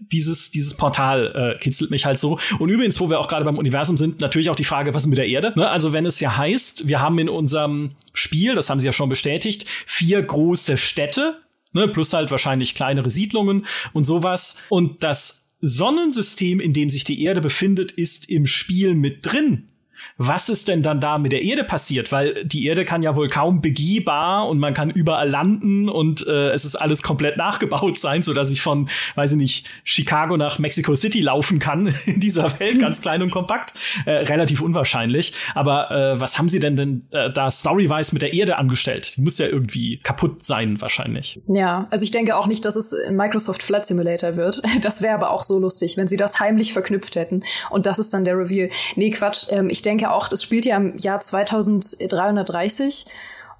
dieses, 0.00 0.50
dieses 0.50 0.76
Portal 0.76 1.56
äh, 1.56 1.58
kitzelt 1.58 1.90
mich 1.90 2.04
halt 2.04 2.18
so. 2.18 2.38
Und 2.58 2.68
übrigens, 2.68 3.00
wo 3.00 3.10
wir 3.10 3.20
auch 3.20 3.28
gerade 3.28 3.44
beim 3.44 3.58
Universum 3.58 3.96
sind, 3.96 4.20
natürlich 4.20 4.50
auch 4.50 4.56
die 4.56 4.64
Frage, 4.64 4.94
was 4.94 5.04
ist 5.04 5.08
mit 5.08 5.18
der 5.18 5.26
Erde? 5.26 5.52
Ne? 5.56 5.68
Also 5.68 5.92
wenn 5.92 6.06
es 6.06 6.20
ja 6.20 6.36
heißt, 6.36 6.88
wir 6.88 7.00
haben 7.00 7.18
in 7.18 7.28
unserem 7.28 7.92
Spiel, 8.12 8.54
das 8.54 8.70
haben 8.70 8.80
sie 8.80 8.86
ja 8.86 8.92
schon 8.92 9.08
bestätigt, 9.08 9.66
vier 9.86 10.22
große 10.22 10.76
Städte, 10.76 11.40
ne? 11.72 11.88
plus 11.88 12.12
halt 12.12 12.30
wahrscheinlich 12.30 12.74
kleinere 12.74 13.10
Siedlungen 13.10 13.66
und 13.92 14.04
sowas. 14.04 14.62
Und 14.68 15.02
das 15.02 15.52
Sonnensystem, 15.60 16.60
in 16.60 16.72
dem 16.72 16.90
sich 16.90 17.04
die 17.04 17.22
Erde 17.22 17.40
befindet, 17.40 17.92
ist 17.92 18.28
im 18.28 18.46
Spiel 18.46 18.94
mit 18.94 19.24
drin 19.26 19.68
was 20.16 20.48
ist 20.48 20.68
denn 20.68 20.82
dann 20.82 21.00
da 21.00 21.18
mit 21.18 21.32
der 21.32 21.42
Erde 21.42 21.64
passiert? 21.64 22.12
Weil 22.12 22.44
die 22.44 22.66
Erde 22.66 22.84
kann 22.84 23.02
ja 23.02 23.16
wohl 23.16 23.28
kaum 23.28 23.60
begehbar 23.60 24.48
und 24.48 24.58
man 24.58 24.72
kann 24.74 24.90
überall 24.90 25.28
landen 25.28 25.88
und 25.88 26.26
äh, 26.26 26.50
es 26.50 26.64
ist 26.64 26.76
alles 26.76 27.02
komplett 27.02 27.36
nachgebaut 27.36 27.98
sein, 27.98 28.22
so 28.22 28.32
dass 28.32 28.50
ich 28.50 28.60
von, 28.60 28.88
weiß 29.16 29.32
ich 29.32 29.38
nicht, 29.38 29.66
Chicago 29.82 30.36
nach 30.36 30.58
Mexico 30.58 30.94
City 30.94 31.20
laufen 31.20 31.58
kann 31.58 31.94
in 32.06 32.20
dieser 32.20 32.58
Welt, 32.60 32.80
ganz 32.80 33.02
klein 33.02 33.22
und 33.22 33.30
kompakt. 33.30 33.74
Äh, 34.06 34.12
relativ 34.12 34.60
unwahrscheinlich. 34.60 35.32
Aber 35.54 35.90
äh, 35.90 36.20
was 36.20 36.38
haben 36.38 36.48
sie 36.48 36.60
denn 36.60 36.76
denn 36.76 37.06
äh, 37.10 37.30
da 37.32 37.50
storywise 37.50 38.12
mit 38.12 38.22
der 38.22 38.32
Erde 38.32 38.56
angestellt? 38.56 39.16
Die 39.16 39.22
muss 39.22 39.38
ja 39.38 39.46
irgendwie 39.46 39.98
kaputt 39.98 40.44
sein, 40.44 40.80
wahrscheinlich. 40.80 41.40
Ja, 41.48 41.86
also 41.90 42.04
ich 42.04 42.10
denke 42.10 42.36
auch 42.36 42.46
nicht, 42.46 42.64
dass 42.64 42.76
es 42.76 42.94
ein 42.94 43.16
Microsoft 43.16 43.62
Flight 43.62 43.86
Simulator 43.86 44.36
wird. 44.36 44.62
Das 44.84 45.00
wäre 45.00 45.14
aber 45.14 45.30
auch 45.30 45.42
so 45.42 45.58
lustig, 45.58 45.96
wenn 45.96 46.08
sie 46.08 46.18
das 46.18 46.40
heimlich 46.40 46.72
verknüpft 46.74 47.16
hätten. 47.16 47.42
Und 47.70 47.86
das 47.86 47.98
ist 47.98 48.12
dann 48.12 48.24
der 48.24 48.36
Reveal. 48.36 48.68
Nee, 48.96 49.10
Quatsch. 49.10 49.46
Ähm, 49.48 49.70
ich 49.70 49.80
denke, 49.80 50.03
denke 50.04 50.14
auch, 50.14 50.28
das 50.28 50.42
spielt 50.42 50.66
ja 50.66 50.76
im 50.76 50.98
Jahr 50.98 51.20
2330 51.20 53.06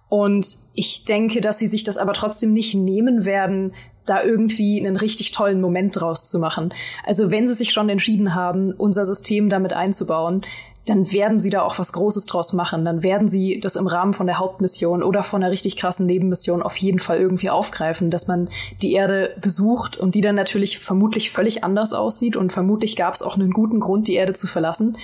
Und 0.09 0.47
ich 0.75 1.05
denke, 1.05 1.41
dass 1.41 1.59
sie 1.59 1.69
sich 1.69 1.85
das 1.85 1.97
aber 1.99 2.13
trotzdem 2.13 2.53
nicht 2.53 2.75
nehmen 2.75 3.25
werden, 3.25 3.73
da 4.07 4.23
irgendwie 4.23 4.79
einen 4.79 4.97
richtig 4.97 5.31
tollen 5.31 5.63
Moment 5.63 5.99
draus 5.99 6.29
zu 6.29 6.39
machen. 6.39 6.75
Also 7.07 7.31
wenn 7.31 7.47
sie 7.47 7.55
sich 7.55 7.73
schon 7.73 7.89
entschieden 7.89 8.35
haben, 8.35 8.73
unser 8.73 9.07
System 9.07 9.49
damit 9.49 9.73
einzubauen, 9.73 10.43
dann 10.87 11.11
werden 11.11 11.41
sie 11.41 11.49
da 11.49 11.63
auch 11.63 11.79
was 11.79 11.95
Großes 11.95 12.27
draus 12.27 12.53
machen. 12.53 12.85
Dann 12.85 13.03
werden 13.03 13.31
sie 13.31 13.59
das 13.59 13.77
im 13.77 13.87
Rahmen 13.87 14.13
von 14.13 14.27
der 14.27 14.39
Hauptmission 14.39 15.03
oder 15.03 15.23
von 15.23 15.43
einer 15.43 15.51
richtig 15.51 15.77
krassen 15.77 16.05
Nebenmission 16.05 16.63
auf 16.63 16.77
jeden 16.77 16.99
Fall 16.99 17.19
irgendwie 17.19 17.49
aufgreifen, 17.49 18.11
dass 18.11 18.29
man 18.29 18.51
die 18.83 18.93
Erde 18.93 19.35
besucht 19.41 19.97
und 19.97 20.15
die 20.15 20.21
dann 20.21 20.35
natürlich 20.35 20.79
vermutlich 20.79 21.31
völlig 21.31 21.65
anders 21.65 21.95
aussieht 21.95 22.37
und 22.37 22.53
vermutlich 22.53 22.97
gab 22.97 23.15
es 23.15 23.23
auch 23.23 23.37
einen 23.37 23.53
guten 23.53 23.81
Grund, 23.81 24.09
die 24.09 24.17
Erde 24.17 24.35
zu 24.35 24.47
verlassen. 24.47 24.99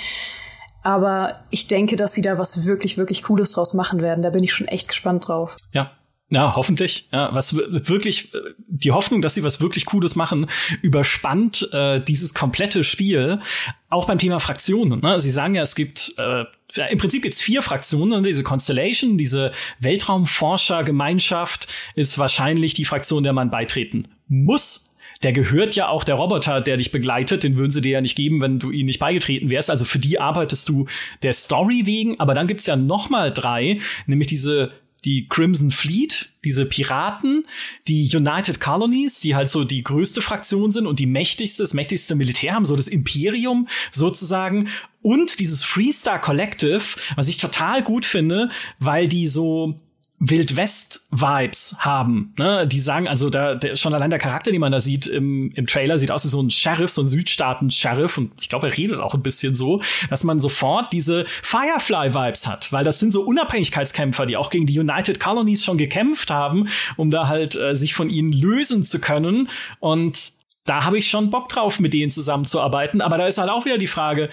Aber 0.83 1.41
ich 1.51 1.67
denke, 1.67 1.97
dass 1.97 2.15
sie 2.15 2.23
da 2.23 2.39
was 2.39 2.65
wirklich, 2.65 2.97
wirklich 2.97 3.23
Cooles 3.23 3.53
draus 3.53 3.75
machen 3.75 4.01
werden. 4.01 4.23
Da 4.23 4.31
bin 4.31 4.43
ich 4.43 4.55
schon 4.55 4.69
echt 4.69 4.89
gespannt 4.89 5.29
drauf. 5.29 5.57
Ja, 5.73 5.93
ja, 6.33 6.55
hoffentlich. 6.55 7.09
Ja, 7.13 7.35
was 7.35 7.57
wirklich, 7.57 8.33
die 8.69 8.93
Hoffnung, 8.93 9.21
dass 9.21 9.35
sie 9.35 9.43
was 9.43 9.61
wirklich 9.61 9.85
Cooles 9.85 10.15
machen, 10.15 10.49
überspannt 10.81 11.69
äh, 11.73 12.01
dieses 12.01 12.35
komplette 12.35 12.85
Spiel. 12.85 13.41
Auch 13.89 14.07
beim 14.07 14.19
Thema 14.19 14.39
Fraktionen. 14.39 15.01
Ne? 15.01 15.21
Sie 15.21 15.31
sagen 15.31 15.57
ja, 15.57 15.63
es 15.63 15.75
gibt 15.75 16.15
äh, 16.19 16.45
im 16.91 16.99
Prinzip 16.99 17.23
gibt's 17.23 17.43
vier 17.43 17.63
Fraktionen. 17.63 18.23
Diese 18.23 18.45
Constellation, 18.45 19.19
diese 19.19 19.51
Weltraumforschergemeinschaft 19.81 21.67
ist 21.97 22.17
wahrscheinlich 22.17 22.75
die 22.75 22.85
Fraktion, 22.85 23.25
der 23.25 23.33
man 23.33 23.51
beitreten 23.51 24.07
muss. 24.29 24.90
Der 25.23 25.33
gehört 25.33 25.75
ja 25.77 25.89
auch 25.89 26.05
der 26.05 26.15
Roboter, 26.15 26.61
der 26.61 26.77
dich 26.77 26.93
begleitet. 26.93 27.43
Den 27.43 27.57
würden 27.57 27.71
sie 27.71 27.83
dir 27.83 27.93
ja 27.93 28.01
nicht 28.01 28.17
geben, 28.17 28.41
wenn 28.41 28.59
du 28.59 28.71
ihnen 28.71 28.87
nicht 28.87 29.01
beigetreten 29.01 29.51
wärst. 29.51 29.71
Also 29.71 29.85
für 29.85 29.99
die 29.99 30.19
arbeitest 30.19 30.69
du 30.69 30.87
der 31.23 31.33
Story 31.33 31.83
wegen. 31.85 32.19
Aber 32.21 32.35
dann 32.35 32.47
gibt's 32.47 32.67
ja 32.67 32.77
noch 32.77 33.11
mal 33.11 33.33
drei, 33.33 33.81
nämlich 34.07 34.29
diese 34.29 34.73
die 35.05 35.29
Crimson 35.29 35.71
Fleet, 35.71 36.31
diese 36.45 36.67
Piraten, 36.67 37.47
die 37.89 38.11
United 38.15 38.61
Colonies, 38.61 39.21
die 39.21 39.35
halt 39.35 39.49
so 39.49 39.65
die 39.65 39.83
größte 39.83 40.21
Fraktion 40.23 40.73
sind 40.73 40.87
und 40.87 40.99
die 40.99 41.07
mächtigste, 41.07 41.63
das 41.63 41.75
mächtigste 41.75 42.15
Militär 42.15 42.55
haben, 42.55 42.65
so 42.65 42.77
das 42.77 42.89
Imperium 42.89 43.69
sozusagen. 43.91 44.69
Und 45.03 45.39
dieses 45.41 45.65
Freestar 45.65 46.21
Collective, 46.21 46.83
was 47.17 47.29
ich 47.29 47.39
total 47.39 47.83
gut 47.83 48.05
finde, 48.05 48.51
weil 48.79 49.09
die 49.09 49.27
so 49.27 49.81
Wildwest-Vibes 50.21 51.79
haben. 51.81 52.35
Ne? 52.37 52.67
Die 52.67 52.79
sagen, 52.79 53.09
also 53.09 53.31
da 53.31 53.55
der, 53.55 53.75
schon 53.77 53.95
allein 53.95 54.11
der 54.11 54.19
Charakter, 54.19 54.51
den 54.51 54.61
man 54.61 54.71
da 54.71 54.79
sieht 54.79 55.07
im, 55.07 55.51
im 55.53 55.67
Trailer, 55.67 55.99
sieht 55.99 56.13
aus 56.13 56.27
wie 56.27 56.29
so 56.29 56.43
ein 56.43 56.51
Sheriff, 56.51 56.91
so 56.91 57.01
ein 57.01 57.09
Südstaaten-Sheriff. 57.09 58.19
Und 58.19 58.33
ich 58.39 58.51
glaube, 58.51 58.69
er 58.69 58.77
redet 58.77 59.01
auch 59.01 59.15
ein 59.15 59.23
bisschen 59.23 59.57
so, 59.57 59.83
dass 60.11 60.23
man 60.23 60.39
sofort 60.39 60.93
diese 60.93 61.25
Firefly-Vibes 61.43 62.47
hat, 62.47 62.71
weil 62.71 62.85
das 62.85 63.01
sind 63.01 63.13
so 63.13 63.23
Unabhängigkeitskämpfer, 63.23 64.27
die 64.27 64.37
auch 64.37 64.51
gegen 64.51 64.67
die 64.67 64.79
United 64.79 65.19
Colonies 65.21 65.65
schon 65.65 65.79
gekämpft 65.79 66.31
haben, 66.31 66.69
um 66.97 67.11
da 67.11 67.27
halt 67.27 67.57
äh, 67.57 67.75
sich 67.75 67.95
von 67.95 68.11
ihnen 68.11 68.33
lösen 68.33 68.85
zu 68.85 69.01
können. 69.01 69.49
Und 69.81 70.33
da 70.67 70.85
habe 70.85 70.99
ich 70.99 71.09
schon 71.09 71.31
Bock 71.31 71.49
drauf, 71.49 71.81
mit 71.81 71.95
denen 71.95 72.11
zusammenzuarbeiten. 72.11 73.01
Aber 73.01 73.17
da 73.17 73.27
ist 73.27 73.39
halt 73.39 73.51
auch 73.51 73.65
wieder 73.65 73.79
die 73.79 73.87
Frage, 73.87 74.29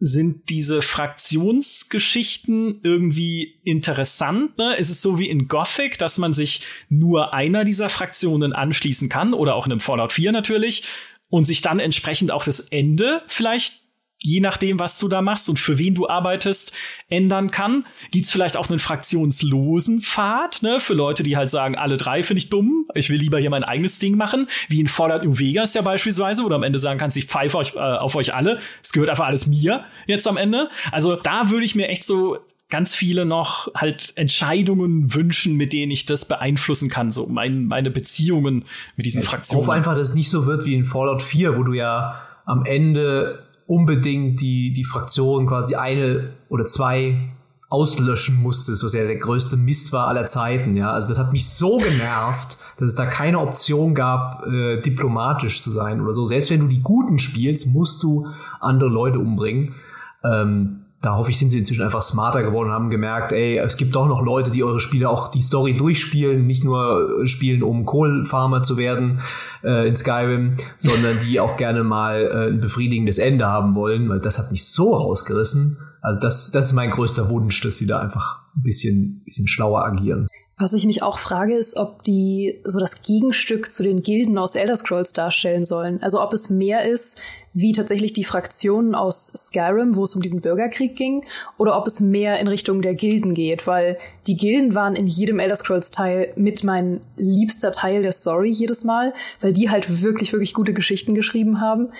sind 0.00 0.48
diese 0.48 0.80
Fraktionsgeschichten 0.80 2.80
irgendwie 2.82 3.60
interessant? 3.64 4.56
Ne? 4.56 4.74
Ist 4.76 4.88
es 4.88 5.02
so 5.02 5.18
wie 5.18 5.28
in 5.28 5.46
Gothic, 5.46 5.98
dass 5.98 6.16
man 6.16 6.32
sich 6.32 6.62
nur 6.88 7.34
einer 7.34 7.66
dieser 7.66 7.90
Fraktionen 7.90 8.54
anschließen 8.54 9.10
kann 9.10 9.34
oder 9.34 9.54
auch 9.54 9.66
in 9.66 9.72
einem 9.72 9.80
Fallout 9.80 10.14
4 10.14 10.32
natürlich 10.32 10.84
und 11.28 11.44
sich 11.44 11.60
dann 11.60 11.80
entsprechend 11.80 12.32
auch 12.32 12.44
das 12.44 12.60
Ende 12.60 13.20
vielleicht 13.28 13.79
je 14.22 14.40
nachdem, 14.40 14.78
was 14.78 14.98
du 14.98 15.08
da 15.08 15.22
machst 15.22 15.48
und 15.48 15.58
für 15.58 15.78
wen 15.78 15.94
du 15.94 16.08
arbeitest, 16.08 16.72
ändern 17.08 17.50
kann. 17.50 17.86
Gibt's 18.10 18.30
vielleicht 18.30 18.56
auch 18.56 18.68
einen 18.68 18.78
fraktionslosen 18.78 20.02
Pfad, 20.02 20.62
ne, 20.62 20.78
für 20.78 20.94
Leute, 20.94 21.22
die 21.22 21.36
halt 21.36 21.50
sagen, 21.50 21.76
alle 21.76 21.96
drei 21.96 22.22
finde 22.22 22.38
ich 22.38 22.50
dumm, 22.50 22.86
ich 22.94 23.08
will 23.10 23.18
lieber 23.18 23.38
hier 23.38 23.50
mein 23.50 23.64
eigenes 23.64 23.98
Ding 23.98 24.16
machen, 24.16 24.48
wie 24.68 24.80
in 24.80 24.88
Fallout 24.88 25.24
New 25.24 25.38
Vegas 25.38 25.74
ja 25.74 25.82
beispielsweise, 25.82 26.44
wo 26.44 26.48
du 26.48 26.54
am 26.54 26.62
Ende 26.62 26.78
sagen 26.78 26.98
kannst, 26.98 27.16
ich 27.16 27.26
pfeife 27.26 27.56
euch, 27.56 27.74
äh, 27.74 27.78
auf 27.78 28.14
euch 28.14 28.34
alle, 28.34 28.60
es 28.82 28.92
gehört 28.92 29.10
einfach 29.10 29.26
alles 29.26 29.46
mir 29.46 29.84
jetzt 30.06 30.28
am 30.28 30.36
Ende. 30.36 30.68
Also 30.92 31.16
da 31.16 31.50
würde 31.50 31.64
ich 31.64 31.74
mir 31.74 31.88
echt 31.88 32.04
so 32.04 32.38
ganz 32.68 32.94
viele 32.94 33.24
noch 33.26 33.72
halt 33.74 34.12
Entscheidungen 34.16 35.12
wünschen, 35.14 35.56
mit 35.56 35.72
denen 35.72 35.90
ich 35.90 36.06
das 36.06 36.28
beeinflussen 36.28 36.88
kann, 36.88 37.10
so 37.10 37.26
mein, 37.26 37.64
meine 37.66 37.90
Beziehungen 37.90 38.64
mit 38.96 39.06
diesen 39.06 39.22
ich 39.22 39.28
Fraktionen. 39.28 39.62
Ich 39.62 39.66
hoffe 39.66 39.76
einfach, 39.76 39.94
dass 39.96 40.10
es 40.10 40.14
nicht 40.14 40.30
so 40.30 40.46
wird 40.46 40.64
wie 40.64 40.74
in 40.74 40.84
Fallout 40.84 41.22
4, 41.22 41.58
wo 41.58 41.64
du 41.64 41.72
ja 41.72 42.20
am 42.46 42.64
Ende 42.64 43.49
unbedingt 43.70 44.40
die, 44.40 44.72
die 44.72 44.84
Fraktion 44.84 45.46
quasi 45.46 45.76
eine 45.76 46.30
oder 46.48 46.64
zwei 46.64 47.30
auslöschen 47.68 48.42
musstest, 48.42 48.82
was 48.82 48.94
ja 48.94 49.04
der 49.04 49.14
größte 49.14 49.56
Mist 49.56 49.92
war 49.92 50.08
aller 50.08 50.26
Zeiten, 50.26 50.74
ja. 50.74 50.90
Also 50.90 51.08
das 51.08 51.20
hat 51.20 51.32
mich 51.32 51.48
so 51.48 51.78
genervt, 51.78 52.58
dass 52.78 52.90
es 52.90 52.94
da 52.96 53.06
keine 53.06 53.38
Option 53.38 53.94
gab, 53.94 54.44
äh, 54.44 54.80
diplomatisch 54.80 55.62
zu 55.62 55.70
sein 55.70 56.00
oder 56.00 56.14
so. 56.14 56.26
Selbst 56.26 56.50
wenn 56.50 56.62
du 56.62 56.66
die 56.66 56.82
Guten 56.82 57.20
spielst, 57.20 57.72
musst 57.72 58.02
du 58.02 58.26
andere 58.58 58.90
Leute 58.90 59.20
umbringen. 59.20 59.76
Ähm, 60.24 60.79
da 61.02 61.16
hoffe 61.16 61.30
ich, 61.30 61.38
sind 61.38 61.50
sie 61.50 61.58
inzwischen 61.58 61.82
einfach 61.82 62.02
smarter 62.02 62.42
geworden 62.42 62.68
und 62.68 62.74
haben 62.74 62.90
gemerkt, 62.90 63.32
ey, 63.32 63.56
es 63.58 63.78
gibt 63.78 63.94
doch 63.94 64.06
noch 64.06 64.22
Leute, 64.22 64.50
die 64.50 64.62
eure 64.62 64.80
Spiele 64.80 65.08
auch 65.08 65.30
die 65.30 65.40
Story 65.40 65.74
durchspielen, 65.74 66.46
nicht 66.46 66.62
nur 66.62 67.26
spielen, 67.26 67.62
um 67.62 67.86
Kohlenfarmer 67.86 68.62
zu 68.62 68.76
werden 68.76 69.20
äh, 69.64 69.88
in 69.88 69.96
Skyrim, 69.96 70.58
sondern 70.78 71.16
die 71.26 71.40
auch 71.40 71.56
gerne 71.56 71.84
mal 71.84 72.20
äh, 72.20 72.52
ein 72.52 72.60
befriedigendes 72.60 73.18
Ende 73.18 73.46
haben 73.46 73.74
wollen, 73.74 74.10
weil 74.10 74.20
das 74.20 74.38
hat 74.38 74.50
mich 74.50 74.68
so 74.68 74.94
rausgerissen. 74.94 75.78
Also 76.02 76.20
das, 76.20 76.50
das 76.50 76.66
ist 76.66 76.72
mein 76.74 76.90
größter 76.90 77.30
Wunsch, 77.30 77.60
dass 77.62 77.78
sie 77.78 77.86
da 77.86 78.00
einfach 78.00 78.40
ein 78.56 78.62
bisschen, 78.62 79.22
bisschen 79.24 79.48
schlauer 79.48 79.84
agieren. 79.84 80.26
Was 80.60 80.74
ich 80.74 80.84
mich 80.84 81.02
auch 81.02 81.18
frage, 81.18 81.54
ist, 81.54 81.78
ob 81.78 82.04
die 82.04 82.60
so 82.64 82.78
das 82.78 83.02
Gegenstück 83.02 83.72
zu 83.72 83.82
den 83.82 84.02
Gilden 84.02 84.36
aus 84.36 84.56
Elder 84.56 84.76
Scrolls 84.76 85.14
darstellen 85.14 85.64
sollen. 85.64 86.02
Also 86.02 86.22
ob 86.22 86.34
es 86.34 86.50
mehr 86.50 86.86
ist, 86.86 87.22
wie 87.52 87.72
tatsächlich 87.72 88.12
die 88.12 88.24
Fraktionen 88.24 88.94
aus 88.94 89.26
Skyrim, 89.26 89.96
wo 89.96 90.04
es 90.04 90.14
um 90.14 90.22
diesen 90.22 90.40
Bürgerkrieg 90.40 90.96
ging, 90.96 91.24
oder 91.58 91.76
ob 91.76 91.86
es 91.86 92.00
mehr 92.00 92.38
in 92.38 92.48
Richtung 92.48 92.82
der 92.82 92.94
Gilden 92.94 93.34
geht, 93.34 93.66
weil 93.66 93.98
die 94.26 94.36
Gilden 94.36 94.74
waren 94.74 94.96
in 94.96 95.06
jedem 95.06 95.38
Elder 95.38 95.56
Scrolls 95.56 95.90
Teil 95.90 96.32
mit 96.36 96.64
mein 96.64 97.00
liebster 97.16 97.72
Teil 97.72 98.02
der 98.02 98.12
Story 98.12 98.50
jedes 98.50 98.84
Mal, 98.84 99.12
weil 99.40 99.52
die 99.52 99.70
halt 99.70 100.02
wirklich, 100.02 100.32
wirklich 100.32 100.54
gute 100.54 100.74
Geschichten 100.74 101.14
geschrieben 101.14 101.60
haben. 101.60 101.90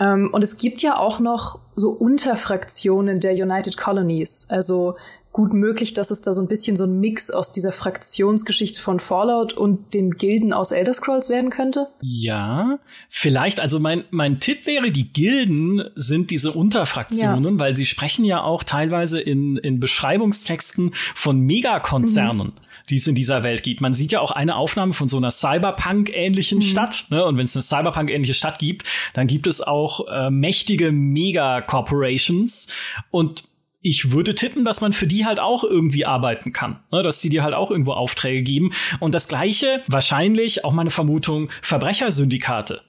Ähm, 0.00 0.30
und 0.32 0.42
es 0.42 0.56
gibt 0.56 0.82
ja 0.82 0.98
auch 0.98 1.20
noch 1.20 1.60
so 1.74 1.90
Unterfraktionen 1.90 3.20
der 3.20 3.32
United 3.32 3.76
Colonies. 3.76 4.46
Also 4.50 4.96
gut 5.38 5.52
möglich, 5.52 5.94
dass 5.94 6.10
es 6.10 6.20
da 6.20 6.34
so 6.34 6.42
ein 6.42 6.48
bisschen 6.48 6.76
so 6.76 6.82
ein 6.82 6.98
Mix 6.98 7.30
aus 7.30 7.52
dieser 7.52 7.70
Fraktionsgeschichte 7.70 8.80
von 8.80 8.98
Fallout 8.98 9.52
und 9.52 9.94
den 9.94 10.10
Gilden 10.10 10.52
aus 10.52 10.72
Elder 10.72 10.92
Scrolls 10.92 11.30
werden 11.30 11.50
könnte? 11.50 11.86
Ja, 12.02 12.80
vielleicht. 13.08 13.60
Also 13.60 13.78
mein, 13.78 14.02
mein 14.10 14.40
Tipp 14.40 14.66
wäre, 14.66 14.90
die 14.90 15.12
Gilden 15.12 15.90
sind 15.94 16.32
diese 16.32 16.50
Unterfraktionen, 16.50 17.54
ja. 17.54 17.58
weil 17.60 17.76
sie 17.76 17.86
sprechen 17.86 18.24
ja 18.24 18.42
auch 18.42 18.64
teilweise 18.64 19.20
in, 19.20 19.56
in 19.58 19.78
Beschreibungstexten 19.78 20.92
von 21.14 21.38
Megakonzernen. 21.38 22.48
Mhm 22.48 22.68
die 22.90 22.96
es 22.96 23.06
in 23.06 23.14
dieser 23.14 23.42
Welt 23.42 23.64
gibt. 23.64 23.82
Man 23.82 23.92
sieht 23.92 24.12
ja 24.12 24.20
auch 24.20 24.30
eine 24.30 24.56
Aufnahme 24.56 24.94
von 24.94 25.08
so 25.08 25.18
einer 25.18 25.30
Cyberpunk-ähnlichen 25.30 26.60
mhm. 26.60 26.62
Stadt. 26.62 27.04
Ne? 27.10 27.22
Und 27.22 27.36
wenn 27.36 27.44
es 27.44 27.54
eine 27.54 27.62
Cyberpunk-ähnliche 27.62 28.32
Stadt 28.32 28.58
gibt, 28.58 28.84
dann 29.12 29.26
gibt 29.26 29.46
es 29.46 29.60
auch 29.60 30.08
äh, 30.08 30.30
mächtige 30.30 30.90
Mega-Corporations. 30.90 32.72
Und 33.10 33.44
ich 33.80 34.12
würde 34.12 34.34
tippen, 34.34 34.64
dass 34.64 34.80
man 34.80 34.92
für 34.92 35.06
die 35.06 35.24
halt 35.24 35.40
auch 35.40 35.62
irgendwie 35.64 36.04
arbeiten 36.04 36.52
kann, 36.52 36.80
ne? 36.90 37.02
dass 37.02 37.20
sie 37.20 37.28
dir 37.28 37.42
halt 37.42 37.54
auch 37.54 37.70
irgendwo 37.70 37.92
Aufträge 37.92 38.42
geben. 38.42 38.72
Und 39.00 39.14
das 39.14 39.28
gleiche, 39.28 39.82
wahrscheinlich, 39.86 40.64
auch 40.64 40.72
meine 40.72 40.90
Vermutung, 40.90 41.50
Verbrechersyndikate. 41.62 42.82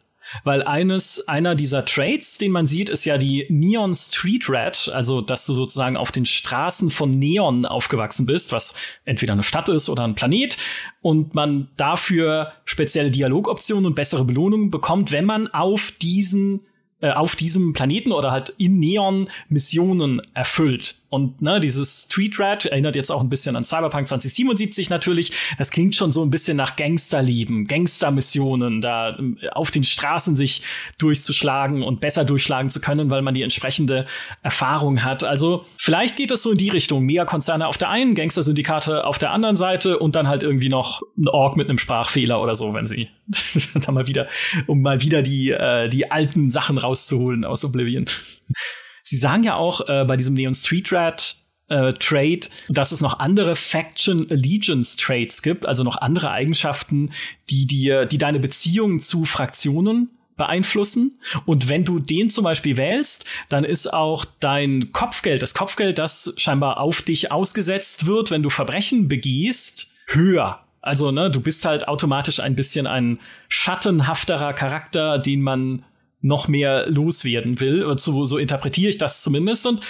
Weil 0.44 0.62
eines, 0.62 1.28
einer 1.28 1.56
dieser 1.56 1.86
Trades, 1.86 2.38
den 2.38 2.52
man 2.52 2.68
sieht, 2.68 2.90
ist 2.90 3.06
ja 3.06 3.18
die 3.18 3.48
Neon 3.50 3.96
Street 3.96 4.46
Rat, 4.48 4.92
also 4.94 5.22
dass 5.22 5.46
du 5.48 5.54
sozusagen 5.54 5.98
auf 5.98 6.12
den 6.12 6.26
Straßen 6.26 6.92
von 6.92 7.10
Neon 7.10 7.66
aufgewachsen 7.66 8.28
bist, 8.28 8.52
was 8.52 8.76
entweder 9.06 9.34
eine 9.34 9.44
Stadt 9.44 9.70
ist 9.70 9.90
oder 9.90 10.04
ein 10.04 10.16
Planet, 10.16 10.58
und 11.02 11.34
man 11.34 11.70
dafür 11.78 12.52
spezielle 12.66 13.10
Dialogoptionen 13.10 13.88
und 13.88 13.96
bessere 13.96 14.24
Belohnungen 14.24 14.70
bekommt, 14.70 15.12
wenn 15.12 15.26
man 15.26 15.48
auf 15.48 15.92
diesen 16.00 16.62
äh, 17.02 17.12
auf 17.12 17.36
diesem 17.36 17.74
Planeten 17.74 18.12
oder 18.12 18.32
halt 18.32 18.54
in 18.58 18.80
Neon 18.80 19.30
Missionen 19.47 20.22
erfüllt. 20.34 20.99
Und 21.10 21.41
ne, 21.41 21.60
dieses 21.60 22.03
Street 22.03 22.39
Rat 22.39 22.66
erinnert 22.66 22.95
jetzt 22.95 23.12
auch 23.12 23.22
ein 23.22 23.30
bisschen 23.30 23.55
an 23.55 23.64
Cyberpunk 23.64 24.07
2077 24.07 24.89
natürlich. 24.91 25.32
Das 25.57 25.72
klingt 25.72 25.95
schon 25.95 26.12
so 26.12 26.24
ein 26.24 26.30
bisschen 26.30 26.55
nach 26.55 26.76
Gangsterleben, 26.76 27.68
Gangstermissionen, 27.68 28.80
da 28.80 29.18
äh, 29.18 29.49
auf 29.49 29.72
den 29.72 29.84
Straßen 29.84 30.36
sich 30.36 30.62
durchzuschlagen 30.99 31.82
und 31.82 31.99
besser 31.99 32.26
durchschlagen 32.26 32.70
zu 32.70 32.80
können, 32.80 33.10
weil 33.10 33.24
man 33.24 33.34
die 33.34 33.41
entsprechende 33.41 34.05
Erfahrung 34.43 35.03
hat. 35.03 35.24
Also 35.24 35.66
vielleicht 35.78 36.16
geht 36.16 36.30
es 36.30 36.43
so 36.43 36.51
in 36.51 36.57
die 36.57 36.70
Richtung. 36.70 37.03
Megakonzerne 37.05 37.68
auf 37.68 37.78
der 37.80 37.89
einen, 37.89 38.14
Gangster-Syndikate 38.14 39.05
auf 39.05 39.18
der 39.18 39.32
anderen 39.32 39.55
Seite 39.55 39.97
und 39.97 40.16
dann 40.16 40.28
halt 40.28 40.43
irgendwie 40.43 40.70
noch 40.70 41.01
ein 41.18 41.28
Org 41.28 41.57
mit 41.57 41.70
einem 41.70 41.80
Sprachfehler 41.80 42.39
oder 42.39 42.53
so, 42.53 42.76
wenn 42.76 42.86
sie 42.86 43.10
da 43.74 43.91
mal 43.91 44.05
wieder, 44.05 44.28
um 44.68 44.82
mal 44.82 45.01
wieder 45.01 45.24
die, 45.24 45.49
äh, 45.49 45.89
die 45.89 46.12
alten 46.12 46.51
Sachen 46.51 46.78
rauszuholen 46.78 47.45
aus 47.45 47.66
Oblivion. 47.66 48.05
Sie 49.04 49.18
sagen 49.18 49.43
ja 49.43 49.56
auch 49.56 49.88
äh, 49.88 50.06
bei 50.06 50.18
diesem 50.18 50.34
Neon 50.34 50.54
Street 50.54 50.91
Rat 50.91 51.36
äh, 51.70 51.93
Trait, 51.93 52.50
dass 52.68 52.91
es 52.91 53.02
noch 53.02 53.20
andere 53.20 53.56
Faction 53.56 54.28
Allegiance 54.30 54.97
Traits 54.97 55.41
gibt, 55.41 55.66
also 55.66 55.84
noch 55.84 55.97
andere 55.97 56.32
Eigenschaften, 56.32 57.12
die 57.50 57.68
dir, 57.68 58.06
die 58.06 58.18
deine 58.18 58.39
Beziehung 58.39 59.00
zu 59.00 59.26
Fraktionen 59.26 60.10
beeinflussen. 60.36 61.20
Und 61.45 61.70
wenn 61.70 61.86
du 61.86 62.00
den 62.00 62.30
zum 62.30 62.45
Beispiel 62.45 62.78
wählst, 62.78 63.26
dann 63.50 63.64
ist 63.64 63.93
auch 63.93 64.26
dein 64.39 64.91
Kopfgeld, 64.91 65.43
das 65.43 65.54
Kopfgeld, 65.54 66.00
das 66.00 66.34
scheinbar 66.38 66.80
auf 66.80 67.04
dich 67.04 67.32
ausgesetzt 67.32 68.08
wird, 68.08 68.32
wenn 68.32 68.41
du 68.41 68.50
Verbrechen 68.50 69.08
begehst, 69.08 69.91
höher. 70.08 70.64
Also, 70.82 71.12
ne, 71.12 71.30
du 71.30 71.41
bist 71.41 71.66
halt 71.66 71.88
automatisch 71.88 72.39
ein 72.39 72.56
bisschen 72.56 72.88
ein 72.88 73.20
schattenhafterer 73.50 74.54
Charakter, 74.54 75.20
den 75.20 75.41
man 75.41 75.84
noch 76.22 76.47
mehr 76.47 76.89
loswerden 76.89 77.59
will. 77.59 77.86
So, 77.97 78.26
so 78.26 78.38
interpretiere 78.38 78.89
ich 78.89 78.97
das 78.97 79.22
zumindest 79.22 79.65
und 79.67 79.82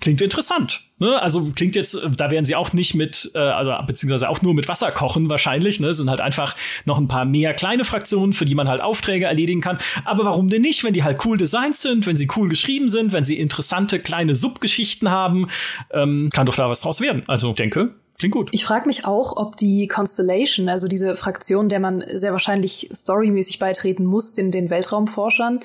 klingt 0.00 0.20
interessant. 0.20 0.82
Ne? 0.98 1.20
Also 1.20 1.52
klingt 1.54 1.74
jetzt, 1.74 1.98
da 2.16 2.30
werden 2.30 2.44
sie 2.44 2.54
auch 2.54 2.74
nicht 2.74 2.94
mit, 2.94 3.30
äh, 3.34 3.38
also 3.38 3.72
beziehungsweise 3.86 4.28
auch 4.28 4.42
nur 4.42 4.52
mit 4.52 4.68
Wasser 4.68 4.92
kochen 4.92 5.30
wahrscheinlich. 5.30 5.80
Ne? 5.80 5.94
Sind 5.94 6.10
halt 6.10 6.20
einfach 6.20 6.54
noch 6.84 6.98
ein 6.98 7.08
paar 7.08 7.24
mehr 7.24 7.54
kleine 7.54 7.86
Fraktionen, 7.86 8.34
für 8.34 8.44
die 8.44 8.54
man 8.54 8.68
halt 8.68 8.82
Aufträge 8.82 9.24
erledigen 9.24 9.62
kann. 9.62 9.78
Aber 10.04 10.26
warum 10.26 10.50
denn 10.50 10.62
nicht, 10.62 10.84
wenn 10.84 10.92
die 10.92 11.02
halt 11.02 11.24
cool 11.24 11.38
designt 11.38 11.78
sind, 11.78 12.06
wenn 12.06 12.16
sie 12.16 12.28
cool 12.36 12.50
geschrieben 12.50 12.90
sind, 12.90 13.12
wenn 13.12 13.24
sie 13.24 13.38
interessante 13.38 13.98
kleine 13.98 14.34
Subgeschichten 14.34 15.10
haben, 15.10 15.48
ähm, 15.92 16.28
kann 16.32 16.44
doch 16.44 16.56
da 16.56 16.68
was 16.68 16.82
draus 16.82 17.00
werden. 17.00 17.22
Also 17.26 17.54
denke, 17.54 17.94
Klingt 18.20 18.34
gut. 18.34 18.50
Ich 18.52 18.66
frage 18.66 18.86
mich 18.86 19.06
auch, 19.06 19.38
ob 19.38 19.56
die 19.56 19.88
Constellation, 19.88 20.68
also 20.68 20.88
diese 20.88 21.16
Fraktion, 21.16 21.70
der 21.70 21.80
man 21.80 22.04
sehr 22.06 22.32
wahrscheinlich 22.32 22.90
storymäßig 22.92 23.58
beitreten 23.58 24.04
muss, 24.04 24.34
den, 24.34 24.50
den 24.50 24.68
Weltraumforschern, 24.68 25.60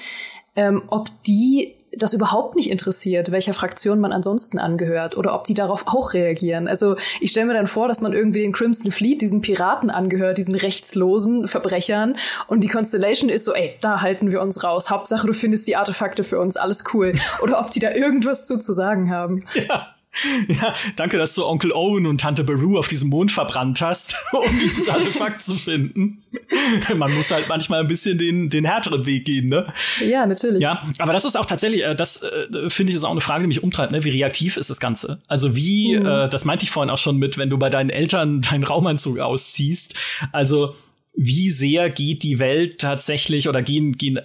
ähm, 0.55 0.83
ob 0.87 1.09
die 1.23 1.75
das 1.91 2.13
überhaupt 2.13 2.55
nicht 2.55 2.71
interessiert, 2.71 3.33
welcher 3.33 3.53
Fraktion 3.53 3.99
man 3.99 4.13
ansonsten 4.13 4.57
angehört 4.57 5.17
oder 5.17 5.35
ob 5.35 5.43
die 5.43 5.53
darauf 5.53 5.83
auch 5.87 6.13
reagieren. 6.13 6.69
Also 6.69 6.95
ich 7.19 7.31
stelle 7.31 7.47
mir 7.47 7.55
dann 7.55 7.67
vor, 7.67 7.89
dass 7.89 7.99
man 7.99 8.13
irgendwie 8.13 8.41
den 8.41 8.53
Crimson 8.53 8.89
Fleet, 8.89 9.21
diesen 9.21 9.41
Piraten 9.41 9.89
angehört, 9.89 10.37
diesen 10.37 10.55
rechtslosen 10.55 11.49
Verbrechern 11.49 12.15
und 12.47 12.63
die 12.63 12.69
Constellation 12.69 13.29
ist 13.29 13.43
so, 13.43 13.53
ey, 13.53 13.75
da 13.81 14.01
halten 14.01 14.31
wir 14.31 14.41
uns 14.41 14.63
raus. 14.63 14.89
Hauptsache, 14.89 15.27
du 15.27 15.33
findest 15.33 15.67
die 15.67 15.75
Artefakte 15.75 16.23
für 16.23 16.39
uns, 16.39 16.55
alles 16.55 16.85
cool. 16.93 17.15
Oder 17.41 17.59
ob 17.59 17.69
die 17.69 17.79
da 17.79 17.91
irgendwas 17.91 18.47
zu, 18.47 18.59
zu 18.59 18.71
sagen 18.71 19.09
haben. 19.09 19.43
Ja. 19.55 19.94
Ja, 20.47 20.75
danke, 20.95 21.17
dass 21.17 21.35
du 21.35 21.45
Onkel 21.45 21.71
Owen 21.71 22.05
und 22.05 22.21
Tante 22.21 22.43
Beru 22.43 22.77
auf 22.77 22.87
diesem 22.87 23.09
Mond 23.09 23.31
verbrannt 23.31 23.81
hast, 23.81 24.15
um 24.31 24.59
dieses 24.61 24.87
Artefakt 24.89 25.43
zu 25.43 25.55
finden. 25.55 26.23
Man 26.95 27.13
muss 27.13 27.31
halt 27.31 27.47
manchmal 27.49 27.81
ein 27.81 27.87
bisschen 27.87 28.17
den, 28.17 28.49
den 28.49 28.65
härteren 28.65 29.05
Weg 29.05 29.25
gehen, 29.25 29.49
ne? 29.49 29.73
Ja, 30.05 30.25
natürlich. 30.25 30.61
Ja, 30.61 30.87
aber 30.99 31.13
das 31.13 31.25
ist 31.25 31.35
auch 31.35 31.45
tatsächlich, 31.45 31.83
äh, 31.83 31.95
das 31.95 32.23
äh, 32.23 32.69
finde 32.69 32.91
ich 32.91 32.95
ist 32.95 33.03
auch 33.03 33.11
eine 33.11 33.21
Frage, 33.21 33.43
die 33.43 33.47
mich 33.47 33.63
umtreibt, 33.63 33.91
ne? 33.91 34.03
Wie 34.03 34.09
reaktiv 34.09 34.57
ist 34.57 34.69
das 34.69 34.79
Ganze? 34.79 35.21
Also 35.27 35.55
wie, 35.55 35.97
mhm. 35.97 36.05
äh, 36.05 36.29
das 36.29 36.45
meinte 36.45 36.63
ich 36.63 36.71
vorhin 36.71 36.89
auch 36.89 36.97
schon 36.97 37.17
mit, 37.17 37.37
wenn 37.37 37.49
du 37.49 37.57
bei 37.57 37.69
deinen 37.69 37.89
Eltern 37.89 38.41
deinen 38.41 38.63
Raumanzug 38.63 39.19
ausziehst. 39.19 39.95
Also 40.31 40.75
wie 41.15 41.49
sehr 41.49 41.89
geht 41.89 42.23
die 42.23 42.39
Welt 42.39 42.79
tatsächlich 42.79 43.47
oder 43.47 43.61
gehen, 43.61 43.93
gehen 43.93 44.19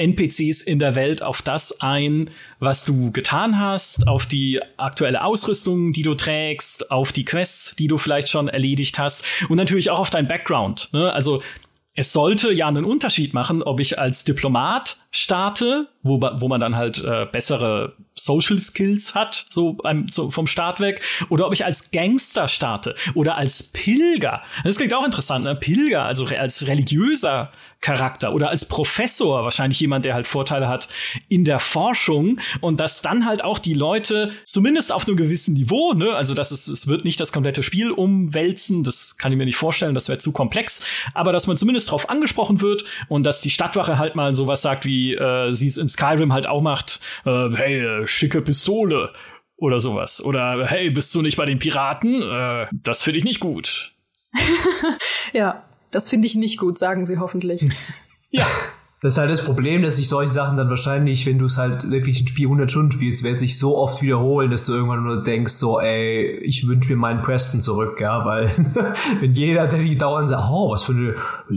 NPCs 0.00 0.62
in 0.62 0.78
der 0.78 0.94
Welt 0.96 1.22
auf 1.22 1.42
das 1.42 1.80
ein, 1.80 2.30
was 2.58 2.84
du 2.84 3.12
getan 3.12 3.58
hast, 3.58 4.08
auf 4.08 4.26
die 4.26 4.60
aktuelle 4.76 5.22
Ausrüstung, 5.22 5.92
die 5.92 6.02
du 6.02 6.14
trägst, 6.14 6.90
auf 6.90 7.12
die 7.12 7.24
Quests, 7.24 7.76
die 7.76 7.86
du 7.86 7.98
vielleicht 7.98 8.28
schon 8.28 8.48
erledigt 8.48 8.98
hast 8.98 9.24
und 9.48 9.56
natürlich 9.56 9.90
auch 9.90 10.00
auf 10.00 10.10
dein 10.10 10.26
Background. 10.26 10.88
Ne? 10.92 11.12
Also 11.12 11.42
es 11.94 12.12
sollte 12.12 12.52
ja 12.52 12.68
einen 12.68 12.84
Unterschied 12.84 13.34
machen, 13.34 13.62
ob 13.62 13.80
ich 13.80 13.98
als 13.98 14.24
Diplomat 14.24 14.96
starte, 15.10 15.88
wo, 16.02 16.20
wo 16.20 16.48
man 16.48 16.60
dann 16.60 16.76
halt 16.76 17.02
äh, 17.04 17.26
bessere 17.30 17.94
Social 18.14 18.58
Skills 18.58 19.14
hat, 19.14 19.44
so, 19.50 19.74
beim, 19.74 20.08
so 20.08 20.30
vom 20.30 20.46
Start 20.46 20.78
weg, 20.80 21.02
oder 21.28 21.46
ob 21.46 21.52
ich 21.52 21.64
als 21.64 21.90
Gangster 21.90 22.48
starte 22.48 22.94
oder 23.14 23.36
als 23.36 23.72
Pilger. 23.72 24.42
Das 24.62 24.76
klingt 24.76 24.94
auch 24.94 25.04
interessant, 25.04 25.44
ne? 25.44 25.56
Pilger, 25.56 26.04
also 26.04 26.26
als 26.26 26.68
religiöser 26.68 27.50
Charakter 27.80 28.34
oder 28.34 28.50
als 28.50 28.68
Professor, 28.68 29.42
wahrscheinlich 29.42 29.80
jemand, 29.80 30.04
der 30.04 30.14
halt 30.14 30.26
Vorteile 30.26 30.68
hat 30.68 30.88
in 31.28 31.44
der 31.44 31.58
Forschung 31.58 32.40
und 32.60 32.78
dass 32.78 33.00
dann 33.00 33.24
halt 33.24 33.42
auch 33.42 33.58
die 33.58 33.74
Leute 33.74 34.32
zumindest 34.44 34.92
auf 34.92 35.06
einem 35.06 35.16
gewissen 35.16 35.54
Niveau, 35.54 35.94
ne, 35.94 36.14
also 36.14 36.34
dass 36.34 36.50
es, 36.50 36.68
es 36.68 36.88
wird 36.88 37.04
nicht 37.04 37.18
das 37.20 37.32
komplette 37.32 37.62
Spiel 37.62 37.90
umwälzen, 37.90 38.82
das 38.82 39.16
kann 39.16 39.32
ich 39.32 39.38
mir 39.38 39.46
nicht 39.46 39.56
vorstellen, 39.56 39.94
das 39.94 40.08
wäre 40.08 40.18
zu 40.18 40.32
komplex, 40.32 40.84
aber 41.14 41.32
dass 41.32 41.46
man 41.46 41.56
zumindest 41.56 41.90
drauf 41.90 42.10
angesprochen 42.10 42.60
wird 42.60 42.84
und 43.08 43.24
dass 43.24 43.40
die 43.40 43.50
Stadtwache 43.50 43.98
halt 43.98 44.14
mal 44.14 44.34
sowas 44.34 44.60
sagt, 44.60 44.84
wie 44.84 45.14
äh, 45.14 45.54
sie 45.54 45.66
es 45.66 45.78
in 45.78 45.88
Skyrim 45.88 46.32
halt 46.32 46.46
auch 46.46 46.60
macht, 46.60 47.00
äh, 47.24 47.48
hey, 47.54 47.80
äh, 47.80 48.06
schicke 48.06 48.42
Pistole 48.42 49.12
oder 49.56 49.78
sowas. 49.78 50.22
Oder 50.22 50.66
hey, 50.66 50.90
bist 50.90 51.14
du 51.14 51.22
nicht 51.22 51.36
bei 51.36 51.46
den 51.46 51.58
Piraten? 51.58 52.22
Äh, 52.22 52.66
das 52.72 53.02
finde 53.02 53.18
ich 53.18 53.24
nicht 53.24 53.40
gut. 53.40 53.92
ja, 55.32 55.64
das 55.90 56.08
finde 56.08 56.26
ich 56.26 56.36
nicht 56.36 56.58
gut, 56.58 56.78
sagen 56.78 57.06
sie 57.06 57.18
hoffentlich. 57.18 57.68
ja. 58.30 58.46
Das 59.02 59.14
ist 59.14 59.18
halt 59.18 59.30
das 59.30 59.42
Problem, 59.42 59.82
dass 59.82 59.96
sich 59.96 60.10
solche 60.10 60.30
Sachen 60.30 60.58
dann 60.58 60.68
wahrscheinlich, 60.68 61.24
wenn 61.24 61.38
du 61.38 61.46
es 61.46 61.56
halt 61.56 61.90
wirklich 61.90 62.20
ein 62.20 62.26
Spiel 62.26 62.44
100 62.44 62.70
Stunden 62.70 62.92
spielst, 62.92 63.22
werden 63.22 63.38
sich 63.38 63.58
so 63.58 63.78
oft 63.78 64.02
wiederholen, 64.02 64.50
dass 64.50 64.66
du 64.66 64.74
irgendwann 64.74 65.02
nur 65.02 65.22
denkst, 65.22 65.54
so, 65.54 65.80
ey, 65.80 66.38
ich 66.44 66.68
wünsche 66.68 66.90
mir 66.90 66.98
meinen 66.98 67.22
Preston 67.22 67.62
zurück, 67.62 67.98
ja, 67.98 68.26
weil 68.26 68.48
wenn 69.20 69.32
jeder, 69.32 69.68
der 69.68 69.78
die 69.78 69.96
dauernd 69.96 70.28
sagt, 70.28 70.50
oh, 70.50 70.70
was 70.70 70.82
für 70.82 70.92
eine, 70.92 71.14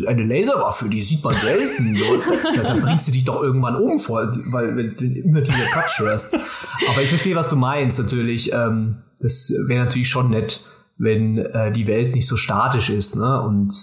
eine 0.07 0.23
Laserwaffe, 0.23 0.88
die 0.88 1.01
sieht 1.01 1.21
man 1.21 1.34
selten, 1.34 1.93
dann, 2.55 2.63
dann 2.63 2.81
bringst 2.81 3.09
du 3.09 3.11
dich 3.11 3.25
doch 3.25 3.43
irgendwann 3.43 3.75
um, 3.75 3.99
vor, 3.99 4.31
weil 4.53 4.77
wenn 4.77 4.95
du 4.95 5.05
immer 5.05 5.41
diese 5.41 5.65
Quatsch 5.73 5.99
hörst. 5.99 6.34
Aber 6.34 7.01
ich 7.01 7.09
verstehe, 7.09 7.36
was 7.36 7.49
du 7.49 7.57
meinst, 7.57 7.99
natürlich. 7.99 8.53
Ähm, 8.53 8.99
das 9.19 9.53
wäre 9.67 9.84
natürlich 9.84 10.09
schon 10.09 10.29
nett, 10.29 10.65
wenn 10.97 11.39
äh, 11.39 11.73
die 11.73 11.88
Welt 11.88 12.15
nicht 12.15 12.27
so 12.27 12.38
statisch 12.38 12.89
ist, 12.89 13.17
ne, 13.17 13.41
und 13.41 13.73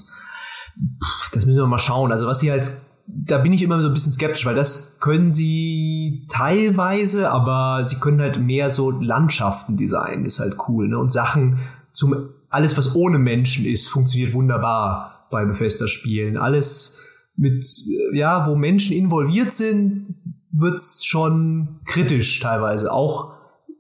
das 1.33 1.47
müssen 1.47 1.59
wir 1.59 1.66
mal 1.66 1.79
schauen. 1.79 2.12
Also 2.12 2.27
was 2.27 2.41
sie 2.41 2.51
halt, 2.51 2.71
da 3.07 3.39
bin 3.39 3.53
ich 3.53 3.62
immer 3.62 3.81
so 3.81 3.89
ein 3.89 3.93
bisschen 3.93 4.12
skeptisch, 4.12 4.47
weil 4.47 4.55
das 4.55 4.99
können 5.01 5.33
sie 5.33 6.27
teilweise, 6.31 7.31
aber 7.31 7.85
sie 7.85 7.97
können 7.97 8.21
halt 8.21 8.41
mehr 8.41 8.71
so 8.71 8.91
Landschaften 8.91 9.77
designen, 9.77 10.25
ist 10.25 10.41
halt 10.41 10.57
cool, 10.68 10.89
ne? 10.89 10.99
Und 10.99 11.11
Sachen 11.11 11.61
zum, 11.93 12.14
alles 12.49 12.77
was 12.77 12.95
ohne 12.95 13.18
Menschen 13.18 13.66
ist, 13.66 13.89
funktioniert 13.89 14.33
wunderbar 14.33 15.27
bei 15.31 15.45
Bethesda-Spielen. 15.45 16.37
Alles 16.37 17.01
mit, 17.37 17.64
ja, 18.12 18.47
wo 18.49 18.57
Menschen 18.57 18.97
involviert 18.97 19.53
sind, 19.53 20.14
wird's 20.53 21.05
schon 21.05 21.81
kritisch 21.87 22.41
teilweise. 22.41 22.93
Auch, 22.93 23.33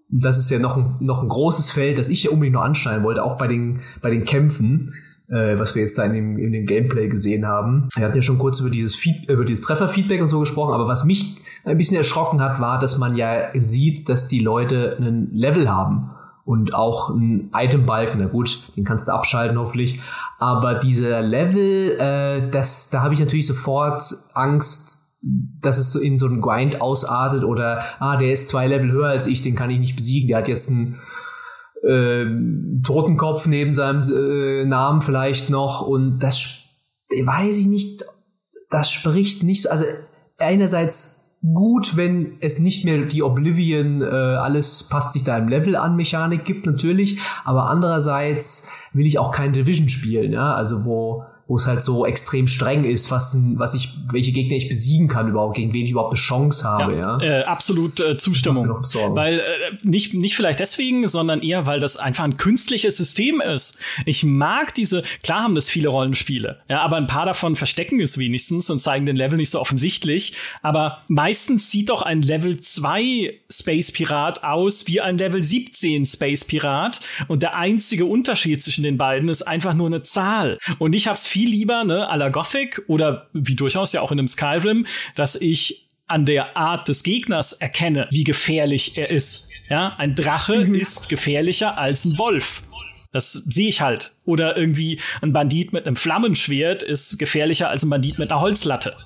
das 0.08 0.38
ist 0.38 0.50
ja 0.50 0.58
noch 0.58 0.76
ein, 0.76 0.96
noch 1.00 1.22
ein 1.22 1.28
großes 1.28 1.70
Feld, 1.70 1.98
das 1.98 2.08
ich 2.08 2.24
ja 2.24 2.30
unbedingt 2.30 2.54
noch 2.54 2.62
anschneiden 2.62 3.04
wollte, 3.04 3.22
auch 3.22 3.36
bei 3.36 3.48
den, 3.48 3.80
bei 4.00 4.10
den 4.10 4.24
Kämpfen 4.24 4.94
äh, 5.30 5.58
was 5.58 5.74
wir 5.74 5.82
jetzt 5.82 5.96
da 5.96 6.04
in 6.04 6.12
dem, 6.12 6.38
in 6.38 6.52
dem 6.52 6.66
Gameplay 6.66 7.08
gesehen 7.08 7.46
haben. 7.46 7.88
Er 7.96 8.08
hat 8.08 8.16
ja 8.16 8.22
schon 8.22 8.38
kurz 8.38 8.60
über 8.60 8.70
dieses, 8.70 8.94
Feed, 8.94 9.28
über 9.28 9.44
dieses 9.44 9.64
Trefferfeedback 9.64 10.20
und 10.20 10.28
so 10.28 10.40
gesprochen, 10.40 10.74
aber 10.74 10.88
was 10.88 11.04
mich 11.04 11.36
ein 11.64 11.78
bisschen 11.78 11.96
erschrocken 11.96 12.40
hat, 12.40 12.60
war, 12.60 12.78
dass 12.78 12.98
man 12.98 13.16
ja 13.16 13.50
sieht, 13.58 14.08
dass 14.08 14.28
die 14.28 14.40
Leute 14.40 14.96
einen 14.98 15.32
Level 15.32 15.70
haben 15.70 16.10
und 16.44 16.74
auch 16.74 17.10
ein 17.10 17.50
Itembalken. 17.54 18.20
Na 18.20 18.26
gut, 18.26 18.72
den 18.76 18.84
kannst 18.84 19.08
du 19.08 19.12
abschalten 19.12 19.58
hoffentlich. 19.58 20.00
Aber 20.38 20.74
dieser 20.74 21.22
Level, 21.22 21.96
äh, 21.98 22.50
das, 22.50 22.90
da 22.90 23.02
habe 23.02 23.14
ich 23.14 23.20
natürlich 23.20 23.46
sofort 23.46 24.02
Angst, 24.34 24.96
dass 25.22 25.76
es 25.78 25.94
in 25.94 26.18
so 26.18 26.26
einen 26.26 26.40
Grind 26.40 26.80
ausartet 26.80 27.44
oder 27.44 27.82
ah, 27.98 28.16
der 28.16 28.32
ist 28.32 28.48
zwei 28.48 28.66
Level 28.66 28.90
höher 28.90 29.08
als 29.08 29.26
ich, 29.26 29.42
den 29.42 29.54
kann 29.54 29.68
ich 29.68 29.78
nicht 29.78 29.96
besiegen. 29.96 30.28
Der 30.28 30.38
hat 30.38 30.48
jetzt 30.48 30.70
einen 30.70 30.98
äh, 31.82 32.26
Totenkopf 32.84 33.46
neben 33.46 33.74
seinem 33.74 34.00
äh, 34.00 34.64
Namen 34.64 35.00
vielleicht 35.00 35.50
noch 35.50 35.86
und 35.86 36.18
das 36.18 36.68
weiß 37.10 37.58
ich 37.58 37.66
nicht, 37.66 38.04
das 38.70 38.92
spricht 38.92 39.42
nicht, 39.42 39.70
also 39.70 39.84
einerseits 40.38 41.20
gut, 41.42 41.96
wenn 41.96 42.36
es 42.40 42.58
nicht 42.58 42.84
mehr 42.84 43.06
die 43.06 43.22
Oblivion, 43.22 44.02
äh, 44.02 44.04
alles 44.04 44.88
passt 44.88 45.14
sich 45.14 45.24
da 45.24 45.38
im 45.38 45.48
Level 45.48 45.74
an 45.74 45.96
Mechanik 45.96 46.44
gibt, 46.44 46.66
natürlich, 46.66 47.18
aber 47.44 47.68
andererseits 47.70 48.70
will 48.92 49.06
ich 49.06 49.18
auch 49.18 49.32
kein 49.32 49.52
Division 49.52 49.88
spielen, 49.88 50.32
ja, 50.32 50.54
also 50.54 50.84
wo 50.84 51.24
wo 51.50 51.56
es 51.56 51.66
halt 51.66 51.82
so 51.82 52.06
extrem 52.06 52.46
streng 52.46 52.84
ist, 52.84 53.10
was, 53.10 53.36
was 53.56 53.74
ich, 53.74 53.88
welche 54.12 54.30
Gegner 54.30 54.56
ich 54.56 54.68
besiegen 54.68 55.08
kann 55.08 55.28
überhaupt, 55.28 55.56
gegen 55.56 55.72
wen 55.72 55.84
ich 55.84 55.90
überhaupt 55.90 56.12
eine 56.12 56.20
Chance 56.20 56.62
habe, 56.62 56.96
ja. 56.96 57.18
ja? 57.20 57.40
Äh, 57.40 57.42
absolut 57.42 57.98
äh, 57.98 58.16
Zustimmung. 58.16 58.68
Weil 59.16 59.40
äh, 59.40 59.42
nicht, 59.82 60.14
nicht 60.14 60.36
vielleicht 60.36 60.60
deswegen, 60.60 61.08
sondern 61.08 61.42
eher, 61.42 61.66
weil 61.66 61.80
das 61.80 61.96
einfach 61.96 62.22
ein 62.22 62.36
künstliches 62.36 62.96
System 62.96 63.40
ist. 63.40 63.76
Ich 64.06 64.22
mag 64.22 64.74
diese, 64.74 65.02
klar 65.24 65.42
haben 65.42 65.56
das 65.56 65.68
viele 65.68 65.88
Rollenspiele, 65.88 66.60
ja, 66.68 66.82
aber 66.82 66.98
ein 66.98 67.08
paar 67.08 67.26
davon 67.26 67.56
verstecken 67.56 68.00
es 68.00 68.16
wenigstens 68.16 68.70
und 68.70 68.78
zeigen 68.78 69.04
den 69.04 69.16
Level 69.16 69.36
nicht 69.36 69.50
so 69.50 69.60
offensichtlich. 69.60 70.34
Aber 70.62 70.98
meistens 71.08 71.68
sieht 71.68 71.88
doch 71.88 72.02
ein 72.02 72.22
Level 72.22 72.60
2 72.60 73.40
Space 73.50 73.90
Pirat 73.90 74.44
aus 74.44 74.86
wie 74.86 75.00
ein 75.00 75.18
Level 75.18 75.42
17 75.42 76.06
Space 76.06 76.44
Pirat. 76.44 77.00
Und 77.26 77.42
der 77.42 77.56
einzige 77.56 78.04
Unterschied 78.04 78.62
zwischen 78.62 78.84
den 78.84 78.98
beiden 78.98 79.28
ist 79.28 79.42
einfach 79.42 79.74
nur 79.74 79.88
eine 79.88 80.02
Zahl. 80.02 80.58
Und 80.78 80.94
ich 80.94 81.08
habe 81.08 81.16
es 81.16 81.26
viel 81.26 81.39
viel 81.40 81.50
lieber, 81.50 81.84
ne, 81.84 82.06
à 82.10 82.16
la 82.16 82.28
Gothic 82.28 82.82
oder 82.86 83.28
wie 83.32 83.54
durchaus 83.54 83.92
ja 83.92 84.02
auch 84.02 84.12
in 84.12 84.18
einem 84.18 84.28
Skyrim, 84.28 84.86
dass 85.14 85.36
ich 85.36 85.86
an 86.06 86.26
der 86.26 86.56
Art 86.56 86.88
des 86.88 87.02
Gegners 87.02 87.54
erkenne, 87.54 88.08
wie 88.10 88.24
gefährlich 88.24 88.98
er 88.98 89.10
ist. 89.10 89.48
Ja, 89.70 89.94
ein 89.96 90.14
Drache 90.14 90.66
mhm. 90.66 90.74
ist 90.74 91.08
gefährlicher 91.08 91.78
als 91.78 92.04
ein 92.04 92.18
Wolf. 92.18 92.62
Das 93.12 93.32
sehe 93.32 93.68
ich 93.68 93.80
halt. 93.80 94.12
Oder 94.24 94.56
irgendwie 94.56 95.00
ein 95.22 95.32
Bandit 95.32 95.72
mit 95.72 95.86
einem 95.86 95.96
Flammenschwert 95.96 96.82
ist 96.82 97.18
gefährlicher 97.18 97.70
als 97.70 97.84
ein 97.84 97.90
Bandit 97.90 98.18
mit 98.18 98.30
einer 98.30 98.40
Holzlatte. 98.40 98.96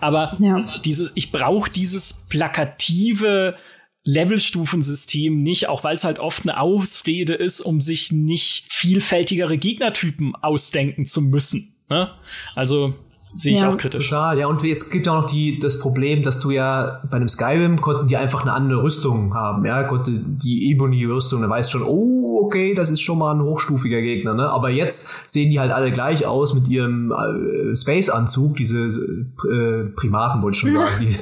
Aber 0.00 0.36
ja. 0.40 0.78
dieses, 0.84 1.12
ich 1.14 1.30
brauche 1.30 1.70
dieses 1.70 2.26
plakative 2.28 3.56
Levelstufensystem 4.04 5.42
nicht, 5.42 5.68
auch 5.68 5.84
weil 5.84 5.94
es 5.94 6.04
halt 6.04 6.18
oft 6.18 6.42
eine 6.42 6.58
Ausrede 6.58 7.34
ist, 7.34 7.60
um 7.60 7.80
sich 7.80 8.10
nicht 8.12 8.72
vielfältigere 8.72 9.58
Gegnertypen 9.58 10.34
ausdenken 10.36 11.04
zu 11.04 11.20
müssen. 11.22 11.72
Ne? 11.88 12.08
Also 12.54 12.94
sehe 13.34 13.54
ich 13.54 13.60
ja. 13.60 13.70
auch 13.70 13.76
kritisch. 13.76 14.10
Total, 14.10 14.38
ja. 14.38 14.46
Und 14.46 14.62
jetzt 14.62 14.90
gibt 14.90 15.06
ja 15.06 15.12
auch 15.12 15.22
noch 15.22 15.30
die, 15.30 15.58
das 15.58 15.78
Problem, 15.78 16.22
dass 16.22 16.40
du 16.40 16.50
ja 16.50 17.00
bei 17.10 17.16
einem 17.16 17.28
Skyrim 17.28 17.80
konnten 17.80 18.06
die 18.06 18.16
einfach 18.16 18.42
eine 18.42 18.52
andere 18.52 18.82
Rüstung 18.82 19.34
haben, 19.34 19.64
ja. 19.64 19.84
Konnte 19.84 20.12
die 20.12 20.70
Ebony-Rüstung, 20.70 21.42
da 21.42 21.48
weißt 21.48 21.70
schon, 21.70 21.82
oh, 21.82 22.42
okay, 22.44 22.74
das 22.74 22.90
ist 22.90 23.00
schon 23.00 23.18
mal 23.18 23.34
ein 23.34 23.42
hochstufiger 23.42 24.00
Gegner, 24.00 24.34
ne. 24.34 24.48
Aber 24.50 24.70
jetzt 24.70 25.30
sehen 25.30 25.50
die 25.50 25.60
halt 25.60 25.72
alle 25.72 25.92
gleich 25.92 26.26
aus 26.26 26.54
mit 26.54 26.68
ihrem 26.68 27.12
äh, 27.12 27.74
Space-Anzug, 27.74 28.56
diese 28.56 28.86
äh, 28.86 29.84
Primaten 29.96 30.42
wollte 30.42 30.56
ich 30.56 30.60
schon 30.60 30.72
sagen, 30.72 30.90
die 31.00 31.16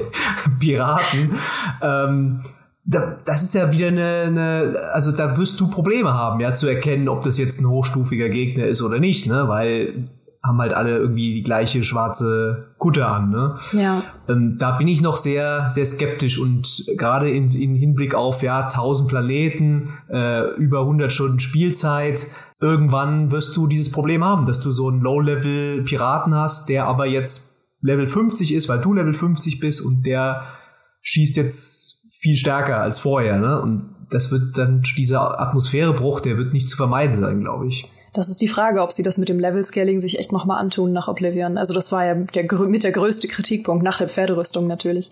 Piraten. 0.58 1.38
Ähm, 1.82 2.42
das 2.82 3.42
ist 3.44 3.54
ja 3.54 3.70
wieder 3.70 3.88
eine, 3.88 4.24
eine, 4.26 4.76
also 4.94 5.12
da 5.12 5.36
wirst 5.36 5.60
du 5.60 5.68
Probleme 5.68 6.12
haben, 6.12 6.40
ja, 6.40 6.52
zu 6.52 6.66
erkennen, 6.66 7.08
ob 7.08 7.22
das 7.22 7.38
jetzt 7.38 7.60
ein 7.60 7.68
hochstufiger 7.68 8.28
Gegner 8.30 8.66
ist 8.66 8.82
oder 8.82 8.98
nicht, 8.98 9.28
ne, 9.28 9.44
weil 9.46 10.08
haben 10.42 10.58
halt 10.58 10.72
alle 10.72 10.96
irgendwie 10.96 11.34
die 11.34 11.42
gleiche 11.42 11.84
schwarze 11.84 12.74
Kutte 12.78 13.06
an, 13.06 13.30
ne? 13.30 13.58
Ja. 13.72 14.02
Ähm, 14.26 14.56
da 14.58 14.78
bin 14.78 14.88
ich 14.88 15.02
noch 15.02 15.18
sehr, 15.18 15.68
sehr 15.68 15.84
skeptisch 15.84 16.38
und 16.40 16.86
gerade 16.96 17.30
in, 17.30 17.52
in 17.52 17.74
Hinblick 17.74 18.14
auf, 18.14 18.42
ja, 18.42 18.64
1000 18.64 19.08
Planeten, 19.08 19.90
äh, 20.08 20.54
über 20.54 20.80
100 20.80 21.12
Stunden 21.12 21.40
Spielzeit, 21.40 22.26
irgendwann 22.58 23.30
wirst 23.30 23.54
du 23.56 23.66
dieses 23.66 23.92
Problem 23.92 24.24
haben, 24.24 24.46
dass 24.46 24.62
du 24.62 24.70
so 24.70 24.88
einen 24.88 25.02
Low-Level-Piraten 25.02 26.34
hast, 26.34 26.70
der 26.70 26.86
aber 26.86 27.04
jetzt 27.04 27.58
Level 27.82 28.06
50 28.06 28.54
ist, 28.54 28.68
weil 28.68 28.80
du 28.80 28.94
Level 28.94 29.14
50 29.14 29.60
bist 29.60 29.84
und 29.84 30.06
der 30.06 30.46
schießt 31.02 31.36
jetzt 31.36 32.18
viel 32.20 32.36
stärker 32.36 32.78
als 32.78 32.98
vorher, 32.98 33.38
ne? 33.38 33.60
Und 33.60 33.94
das 34.10 34.30
wird 34.30 34.56
dann 34.56 34.82
dieser 34.96 35.40
Atmosphärebruch, 35.40 36.20
der 36.20 36.36
wird 36.36 36.52
nicht 36.52 36.68
zu 36.68 36.76
vermeiden 36.76 37.14
sein, 37.14 37.40
glaube 37.40 37.68
ich. 37.68 37.90
Das 38.12 38.28
ist 38.28 38.40
die 38.40 38.48
Frage, 38.48 38.82
ob 38.82 38.92
sie 38.92 39.02
das 39.02 39.18
mit 39.18 39.28
dem 39.28 39.38
Level-Scaling 39.38 40.00
sich 40.00 40.18
echt 40.18 40.32
nochmal 40.32 40.60
antun 40.60 40.92
nach 40.92 41.08
Oblivion. 41.08 41.58
Also 41.58 41.74
das 41.74 41.92
war 41.92 42.04
ja 42.04 42.14
der, 42.14 42.52
mit 42.62 42.82
der 42.82 42.92
größte 42.92 43.28
Kritikpunkt 43.28 43.84
nach 43.84 43.98
der 43.98 44.08
Pferderüstung 44.08 44.66
natürlich. 44.66 45.10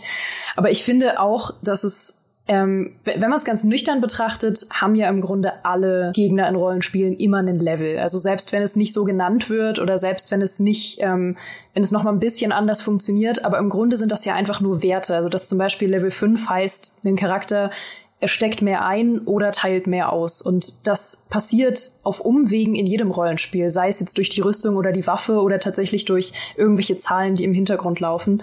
Aber 0.57 0.71
ich 0.71 0.83
finde 0.83 1.21
auch, 1.21 1.53
dass 1.63 1.85
es 1.85 2.19
ähm, 2.51 2.95
wenn 3.05 3.21
man 3.21 3.35
es 3.35 3.45
ganz 3.45 3.63
nüchtern 3.65 4.01
betrachtet, 4.01 4.67
haben 4.73 4.95
ja 4.95 5.11
im 5.11 5.21
Grunde 5.21 5.67
alle 5.67 6.13
Gegner 6.15 6.49
in 6.49 6.55
Rollenspielen 6.55 7.13
immer 7.13 7.39
einen 7.39 7.61
Level. 7.61 7.99
Also 7.99 8.17
selbst 8.17 8.53
wenn 8.53 8.63
es 8.63 8.75
nicht 8.75 8.95
so 8.95 9.05
genannt 9.05 9.51
wird 9.51 9.79
oder 9.79 9.99
selbst 9.99 10.31
wenn 10.31 10.41
es 10.41 10.59
nicht, 10.59 10.99
ähm, 11.03 11.37
wenn 11.75 11.83
es 11.83 11.93
noch 11.93 12.05
mal 12.05 12.13
ein 12.13 12.21
bisschen 12.21 12.51
anders 12.51 12.81
funktioniert, 12.81 13.45
aber 13.45 13.59
im 13.59 13.69
Grunde 13.69 13.99
sind 13.99 14.11
das 14.11 14.25
ja 14.25 14.35
einfach 14.35 14.63
nur 14.63 14.83
Werte. 14.83 15.15
Also 15.15 15.29
dass 15.29 15.47
zum 15.47 15.59
Beispiel 15.59 15.91
Level 15.91 16.11
5 16.11 16.49
heißt, 16.49 17.05
den 17.05 17.17
Charakter 17.17 17.69
er 17.69 17.71
steckt 18.25 18.63
mehr 18.63 18.85
ein 18.85 19.21
oder 19.21 19.53
teilt 19.53 19.87
mehr 19.87 20.13
aus. 20.13 20.43
Und 20.43 20.87
das 20.87 21.27
passiert 21.31 21.93
auf 22.03 22.21
Umwegen 22.21 22.75
in 22.75 22.87
jedem 22.87 23.11
Rollenspiel, 23.11 23.71
sei 23.71 23.89
es 23.89 24.01
jetzt 24.01 24.19
durch 24.19 24.29
die 24.29 24.41
Rüstung 24.41 24.77
oder 24.77 24.93
die 24.93 25.07
Waffe 25.07 25.41
oder 25.41 25.61
tatsächlich 25.61 26.05
durch 26.05 26.33
irgendwelche 26.57 26.99
Zahlen, 26.99 27.37
die 27.37 27.45
im 27.45 27.55
Hintergrund 27.55 28.01
laufen. 28.01 28.43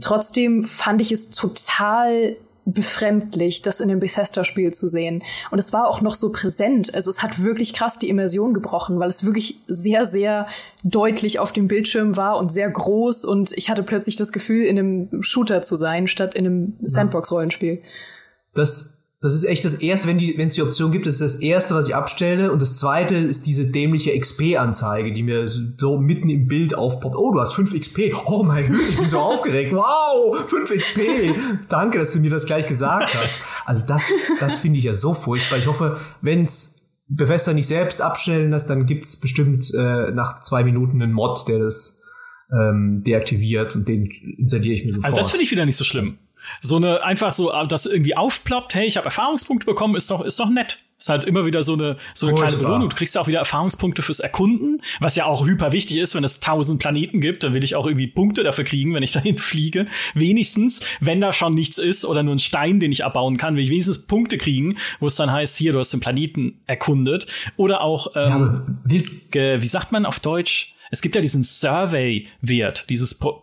Trotzdem 0.00 0.64
fand 0.64 1.00
ich 1.00 1.12
es 1.12 1.30
total 1.30 2.36
befremdlich, 2.66 3.62
das 3.62 3.80
in 3.80 3.88
dem 3.88 4.00
Bethesda-Spiel 4.00 4.72
zu 4.72 4.86
sehen. 4.86 5.22
Und 5.50 5.58
es 5.58 5.72
war 5.72 5.88
auch 5.88 6.02
noch 6.02 6.14
so 6.14 6.30
präsent. 6.30 6.94
Also 6.94 7.10
es 7.10 7.22
hat 7.22 7.42
wirklich 7.42 7.72
krass 7.72 7.98
die 7.98 8.08
Immersion 8.08 8.54
gebrochen, 8.54 9.00
weil 9.00 9.08
es 9.08 9.24
wirklich 9.24 9.60
sehr, 9.66 10.04
sehr 10.04 10.46
deutlich 10.84 11.38
auf 11.38 11.52
dem 11.52 11.68
Bildschirm 11.68 12.16
war 12.16 12.38
und 12.38 12.52
sehr 12.52 12.70
groß. 12.70 13.24
Und 13.24 13.52
ich 13.56 13.70
hatte 13.70 13.82
plötzlich 13.82 14.16
das 14.16 14.30
Gefühl, 14.30 14.64
in 14.64 14.78
einem 14.78 15.22
Shooter 15.22 15.62
zu 15.62 15.74
sein, 15.74 16.06
statt 16.06 16.34
in 16.34 16.46
einem 16.46 16.76
Sandbox-Rollenspiel. 16.80 17.82
Das 18.54 19.00
das 19.22 19.34
ist 19.34 19.44
echt 19.44 19.66
das 19.66 19.74
erste, 19.74 20.08
wenn 20.08 20.16
die, 20.16 20.38
wenn 20.38 20.46
es 20.46 20.54
die 20.54 20.62
Option 20.62 20.90
gibt, 20.92 21.04
das 21.04 21.20
ist 21.20 21.20
das 21.20 21.42
erste, 21.42 21.74
was 21.74 21.88
ich 21.88 21.94
abstelle. 21.94 22.50
Und 22.52 22.62
das 22.62 22.78
zweite 22.78 23.14
ist 23.14 23.46
diese 23.46 23.66
dämliche 23.66 24.18
XP-Anzeige, 24.18 25.12
die 25.12 25.22
mir 25.22 25.46
so 25.46 25.98
mitten 25.98 26.30
im 26.30 26.46
Bild 26.46 26.74
aufpoppt. 26.74 27.16
Oh, 27.16 27.30
du 27.30 27.38
hast 27.38 27.54
5 27.54 27.78
XP. 27.78 28.14
Oh 28.24 28.42
mein 28.42 28.66
Gott, 28.66 28.80
ich 28.88 28.96
bin 28.96 29.08
so 29.10 29.18
aufgeregt. 29.18 29.74
Wow, 29.74 30.42
5 30.48 30.70
XP. 30.70 31.00
Danke, 31.68 31.98
dass 31.98 32.14
du 32.14 32.20
mir 32.20 32.30
das 32.30 32.46
gleich 32.46 32.66
gesagt 32.66 33.14
hast. 33.14 33.42
Also 33.66 33.86
das, 33.86 34.10
das 34.40 34.58
finde 34.58 34.78
ich 34.78 34.84
ja 34.84 34.94
so 34.94 35.12
furchtbar. 35.12 35.58
Ich 35.58 35.66
hoffe, 35.66 36.00
wenn's 36.22 36.88
Bethesda 37.06 37.52
nicht 37.52 37.66
selbst 37.66 38.00
abstellen 38.00 38.50
lässt, 38.52 38.70
dann 38.70 38.86
gibt's 38.86 39.20
bestimmt 39.20 39.70
äh, 39.74 40.12
nach 40.12 40.40
zwei 40.40 40.64
Minuten 40.64 41.02
einen 41.02 41.12
Mod, 41.12 41.46
der 41.46 41.58
das 41.58 42.02
ähm, 42.52 43.02
deaktiviert 43.04 43.76
und 43.76 43.86
den 43.86 44.10
installiere 44.38 44.74
ich 44.74 44.84
mir 44.86 44.94
sofort. 44.94 45.04
Also 45.04 45.16
das 45.16 45.30
finde 45.30 45.44
ich 45.44 45.50
wieder 45.50 45.66
nicht 45.66 45.76
so 45.76 45.84
schlimm 45.84 46.16
so 46.60 46.76
eine 46.76 47.02
einfach 47.02 47.32
so, 47.32 47.52
äh, 47.52 47.66
dass 47.66 47.86
irgendwie 47.86 48.16
aufploppt, 48.16 48.74
hey, 48.74 48.86
ich 48.86 48.96
habe 48.96 49.06
Erfahrungspunkte 49.06 49.66
bekommen, 49.66 49.94
ist 49.96 50.10
doch, 50.10 50.22
ist 50.22 50.38
doch 50.40 50.50
nett. 50.50 50.78
Ist 51.00 51.08
halt 51.08 51.24
immer 51.24 51.46
wieder 51.46 51.62
so 51.62 51.72
eine, 51.72 51.96
so 52.12 52.26
eine 52.26 52.36
kleine 52.36 52.58
Belohnung. 52.58 52.90
Du 52.90 52.94
kriegst 52.94 53.14
ja 53.14 53.22
auch 53.22 53.26
wieder 53.26 53.38
Erfahrungspunkte 53.38 54.02
fürs 54.02 54.20
Erkunden, 54.20 54.82
was 55.00 55.16
ja 55.16 55.24
auch 55.24 55.46
hyper 55.46 55.72
wichtig 55.72 55.96
ist, 55.96 56.14
wenn 56.14 56.24
es 56.24 56.40
tausend 56.40 56.78
Planeten 56.78 57.22
gibt, 57.22 57.42
dann 57.42 57.54
will 57.54 57.64
ich 57.64 57.74
auch 57.74 57.86
irgendwie 57.86 58.06
Punkte 58.06 58.42
dafür 58.42 58.64
kriegen, 58.64 58.92
wenn 58.92 59.02
ich 59.02 59.12
dahin 59.12 59.38
fliege. 59.38 59.86
Wenigstens, 60.12 60.82
wenn 61.00 61.22
da 61.22 61.32
schon 61.32 61.54
nichts 61.54 61.78
ist 61.78 62.04
oder 62.04 62.22
nur 62.22 62.34
ein 62.34 62.38
Stein, 62.38 62.80
den 62.80 62.92
ich 62.92 63.02
abbauen 63.02 63.38
kann, 63.38 63.56
will 63.56 63.62
ich 63.62 63.70
wenigstens 63.70 64.06
Punkte 64.06 64.36
kriegen, 64.36 64.76
wo 64.98 65.06
es 65.06 65.16
dann 65.16 65.32
heißt, 65.32 65.56
hier, 65.56 65.72
du 65.72 65.78
hast 65.78 65.90
den 65.90 66.00
Planeten 66.00 66.60
erkundet. 66.66 67.26
Oder 67.56 67.80
auch, 67.80 68.08
ähm, 68.14 68.80
ja, 68.86 69.62
wie 69.62 69.66
sagt 69.66 69.92
man 69.92 70.04
auf 70.04 70.20
Deutsch? 70.20 70.74
Es 70.90 71.00
gibt 71.00 71.14
ja 71.14 71.22
diesen 71.22 71.44
Survey-Wert, 71.44 72.90
dieses 72.90 73.18
Pro 73.18 73.42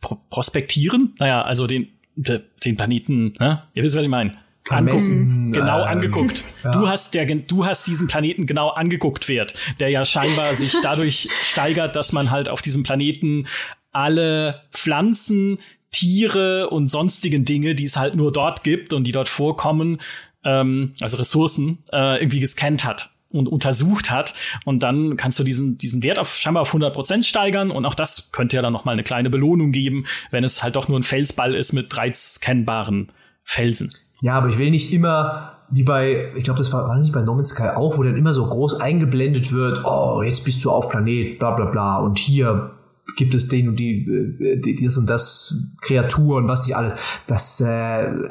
Pro 0.00 0.16
Prospektieren. 0.30 1.14
Naja, 1.18 1.42
also 1.42 1.66
den 1.66 1.88
den 2.16 2.76
Planeten, 2.76 3.34
ne? 3.38 3.62
ihr 3.74 3.82
wisst, 3.82 3.96
was 3.96 4.04
ich 4.04 4.10
meine. 4.10 4.34
Angucken, 4.70 5.52
genau 5.52 5.82
ähm, 5.82 5.88
angeguckt. 5.88 6.42
Ja. 6.62 6.70
Du 6.70 6.88
hast 6.88 7.14
der, 7.14 7.26
du 7.26 7.66
hast 7.66 7.86
diesen 7.86 8.08
Planeten 8.08 8.46
genau 8.46 8.70
angeguckt, 8.70 9.28
Wert, 9.28 9.54
der 9.78 9.90
ja 9.90 10.06
scheinbar 10.06 10.54
sich 10.54 10.74
dadurch 10.82 11.28
steigert, 11.42 11.96
dass 11.96 12.12
man 12.12 12.30
halt 12.30 12.48
auf 12.48 12.62
diesem 12.62 12.82
Planeten 12.82 13.46
alle 13.92 14.62
Pflanzen, 14.72 15.58
Tiere 15.90 16.70
und 16.70 16.88
sonstigen 16.88 17.44
Dinge, 17.44 17.74
die 17.74 17.84
es 17.84 17.96
halt 17.96 18.16
nur 18.16 18.32
dort 18.32 18.64
gibt 18.64 18.94
und 18.94 19.04
die 19.04 19.12
dort 19.12 19.28
vorkommen, 19.28 20.00
ähm, 20.44 20.94
also 21.00 21.18
Ressourcen, 21.18 21.84
äh, 21.92 22.20
irgendwie 22.20 22.40
gescannt 22.40 22.84
hat 22.84 23.13
und 23.38 23.48
untersucht 23.48 24.10
hat. 24.10 24.34
Und 24.64 24.82
dann 24.82 25.16
kannst 25.16 25.38
du 25.38 25.44
diesen, 25.44 25.78
diesen 25.78 26.02
Wert 26.02 26.18
auf 26.18 26.34
scheinbar 26.34 26.62
auf 26.62 26.68
100 26.68 26.92
Prozent 26.94 27.26
steigern. 27.26 27.70
Und 27.70 27.86
auch 27.86 27.94
das 27.94 28.32
könnte 28.32 28.56
ja 28.56 28.62
dann 28.62 28.72
noch 28.72 28.84
mal 28.84 28.92
eine 28.92 29.02
kleine 29.02 29.30
Belohnung 29.30 29.72
geben, 29.72 30.06
wenn 30.30 30.44
es 30.44 30.62
halt 30.62 30.76
doch 30.76 30.88
nur 30.88 30.98
ein 30.98 31.02
Felsball 31.02 31.54
ist 31.54 31.72
mit 31.72 31.94
drei 31.94 32.12
scannbaren 32.12 33.10
Felsen. 33.42 33.92
Ja, 34.20 34.34
aber 34.34 34.48
ich 34.48 34.58
will 34.58 34.70
nicht 34.70 34.92
immer 34.92 35.54
wie 35.70 35.82
bei, 35.82 36.32
ich 36.36 36.44
glaube, 36.44 36.58
das 36.58 36.72
war, 36.72 36.88
war 36.88 36.96
nicht 36.98 37.12
bei 37.12 37.22
No 37.22 37.34
Man's 37.34 37.50
Sky 37.50 37.70
auch, 37.74 37.98
wo 37.98 38.02
dann 38.02 38.16
immer 38.16 38.32
so 38.32 38.46
groß 38.46 38.80
eingeblendet 38.80 39.50
wird, 39.52 39.84
oh, 39.84 40.22
jetzt 40.22 40.44
bist 40.44 40.64
du 40.64 40.70
auf 40.70 40.88
Planet, 40.88 41.38
bla 41.38 41.52
bla 41.52 41.66
bla, 41.66 41.96
und 41.98 42.18
hier 42.18 42.70
gibt 43.16 43.34
es 43.34 43.48
den 43.48 43.68
und 43.68 43.76
die, 43.76 44.06
äh, 44.40 44.56
die 44.56 44.84
das 44.84 44.96
und 44.96 45.08
das 45.08 45.56
Kreaturen, 45.80 46.48
was 46.48 46.64
die 46.64 46.74
alles. 46.74 46.94
Das, 47.26 47.60
äh, 47.60 47.66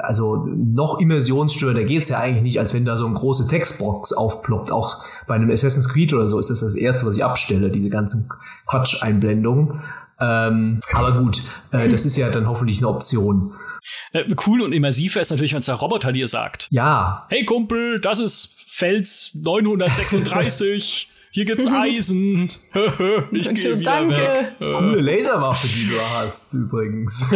also 0.00 0.46
noch 0.46 0.98
immersionsstörender 1.00 1.84
geht's 1.84 2.08
ja 2.08 2.18
eigentlich 2.18 2.42
nicht, 2.42 2.58
als 2.58 2.74
wenn 2.74 2.84
da 2.84 2.96
so 2.96 3.06
eine 3.06 3.14
große 3.14 3.48
Textbox 3.48 4.12
aufploppt. 4.12 4.70
Auch 4.70 5.04
bei 5.26 5.34
einem 5.34 5.50
Assassin's 5.50 5.88
Creed 5.88 6.12
oder 6.12 6.26
so 6.26 6.38
ist 6.38 6.50
das 6.50 6.60
das 6.60 6.74
Erste, 6.74 7.06
was 7.06 7.16
ich 7.16 7.24
abstelle, 7.24 7.70
diese 7.70 7.90
ganzen 7.90 8.28
Quatsch-Einblendungen. 8.66 9.82
Ähm, 10.20 10.80
aber 10.92 11.12
gut, 11.12 11.42
äh, 11.72 11.88
das 11.88 12.06
ist 12.06 12.16
ja 12.16 12.30
dann 12.30 12.48
hoffentlich 12.48 12.78
eine 12.78 12.88
Option. 12.88 13.54
Äh, 14.12 14.24
cool 14.46 14.62
und 14.62 14.72
immersiver 14.72 15.20
ist 15.20 15.30
natürlich, 15.30 15.52
wenn 15.52 15.58
es 15.58 15.66
der 15.66 15.74
Roboter 15.74 16.12
dir 16.12 16.26
sagt. 16.26 16.68
Ja. 16.70 17.26
Hey 17.28 17.44
Kumpel, 17.44 18.00
das 18.00 18.20
ist 18.20 18.56
Fels 18.66 19.32
936. 19.34 21.08
hier 21.34 21.46
gibt's 21.46 21.66
Eisen. 21.72 22.44
ich 23.32 23.50
okay, 23.50 23.82
danke. 23.82 24.16
Weg. 24.16 24.54
Coole 24.60 25.00
Laserwaffe, 25.00 25.66
die 25.66 25.88
du 25.88 25.96
hast, 26.14 26.54
übrigens. 26.54 27.28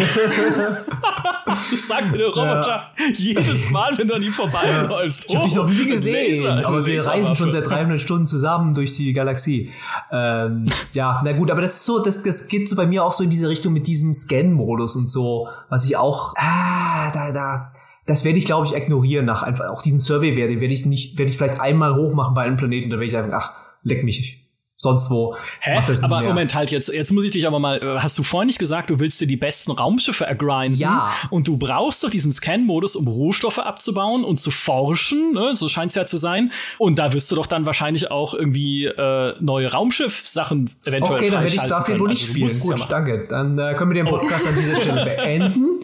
das 1.72 1.88
sagt 1.88 2.12
mir 2.12 2.18
der 2.18 2.28
Roboter 2.28 2.92
ja. 2.96 3.06
jedes 3.12 3.70
Mal, 3.72 3.98
wenn 3.98 4.06
du 4.06 4.14
an 4.14 4.22
ihm 4.22 4.32
vorbeiläufst. 4.32 5.24
Ich 5.28 5.34
hab 5.34 5.42
dich 5.42 5.56
noch 5.56 5.68
nie 5.68 5.82
oh, 5.84 5.90
gesehen, 5.90 6.44
Laser, 6.44 6.68
aber 6.68 6.86
wir 6.86 7.04
reisen 7.04 7.34
schon 7.34 7.50
seit 7.50 7.66
300 7.66 8.00
Stunden 8.00 8.26
zusammen 8.26 8.72
durch 8.76 8.94
die 8.94 9.12
Galaxie. 9.12 9.72
Ähm, 10.12 10.66
ja, 10.92 11.20
na 11.24 11.32
gut, 11.32 11.50
aber 11.50 11.62
das 11.62 11.74
ist 11.74 11.84
so, 11.84 11.98
das, 11.98 12.22
das 12.22 12.46
geht 12.46 12.68
so 12.68 12.76
bei 12.76 12.86
mir 12.86 13.02
auch 13.02 13.12
so 13.12 13.24
in 13.24 13.30
diese 13.30 13.48
Richtung 13.48 13.72
mit 13.72 13.88
diesem 13.88 14.14
Scan-Modus 14.14 14.94
und 14.94 15.10
so, 15.10 15.48
was 15.70 15.86
ich 15.86 15.96
auch, 15.96 16.34
ah, 16.36 17.10
da, 17.10 17.32
da, 17.32 17.72
das 18.06 18.24
werde 18.24 18.38
ich, 18.38 18.44
glaube 18.44 18.64
ich, 18.64 18.76
ignorieren 18.76 19.26
nach 19.26 19.42
einfach 19.42 19.70
auch 19.70 19.82
diesen 19.82 19.98
Survey 19.98 20.36
werde, 20.36 20.60
werde 20.60 20.72
ich 20.72 20.86
nicht, 20.86 21.18
werde 21.18 21.32
ich 21.32 21.36
vielleicht 21.36 21.60
einmal 21.60 21.96
hochmachen 21.96 22.34
bei 22.34 22.42
einem 22.42 22.56
Planeten, 22.56 22.90
da 22.90 22.96
werde 22.96 23.06
ich 23.06 23.16
einfach, 23.16 23.32
ach, 23.42 23.67
leck 23.88 24.04
mich. 24.04 24.48
sonst 24.80 25.10
wo. 25.10 25.36
Hä? 25.60 25.82
aber. 26.02 26.22
Moment, 26.22 26.54
halt, 26.54 26.70
jetzt, 26.70 26.88
jetzt 26.88 27.10
muss 27.10 27.24
ich 27.24 27.32
dich 27.32 27.46
aber 27.46 27.58
mal, 27.58 27.82
äh, 27.82 27.98
hast 27.98 28.16
du 28.16 28.22
vorhin 28.22 28.46
nicht 28.46 28.60
gesagt, 28.60 28.90
du 28.90 29.00
willst 29.00 29.20
dir 29.20 29.26
die 29.26 29.36
besten 29.36 29.72
Raumschiffe 29.72 30.24
ergrinden? 30.24 30.78
Ja. 30.78 31.12
Und 31.30 31.48
du 31.48 31.58
brauchst 31.58 32.04
doch 32.04 32.10
diesen 32.10 32.30
Scan-Modus, 32.30 32.94
um 32.94 33.08
Rohstoffe 33.08 33.58
abzubauen 33.58 34.24
und 34.24 34.38
zu 34.38 34.52
forschen, 34.52 35.32
ne? 35.32 35.50
so 35.54 35.68
scheint 35.68 35.90
es 35.90 35.96
ja 35.96 36.06
zu 36.06 36.16
sein. 36.16 36.52
Und 36.78 37.00
da 37.00 37.12
wirst 37.12 37.30
du 37.32 37.34
doch 37.34 37.46
dann 37.46 37.66
wahrscheinlich 37.66 38.12
auch 38.12 38.34
irgendwie 38.34 38.84
äh, 38.84 39.34
neue 39.40 39.72
Raumschiff-Sachen 39.72 40.70
eventuell 40.86 41.18
Okay, 41.18 41.30
dann 41.30 41.42
werde 41.42 41.56
ich 41.56 41.60
Starfield 41.60 41.98
wohl 41.98 42.08
nicht 42.08 42.22
also, 42.22 42.48
spielen. 42.48 42.60
Gut, 42.60 42.78
ja 42.78 42.86
danke. 42.86 43.24
Dann 43.28 43.58
äh, 43.58 43.74
können 43.74 43.90
wir 43.90 44.04
den 44.04 44.06
Podcast 44.06 44.46
an 44.46 44.54
dieser 44.54 44.76
Stelle 44.76 45.04
beenden. 45.16 45.80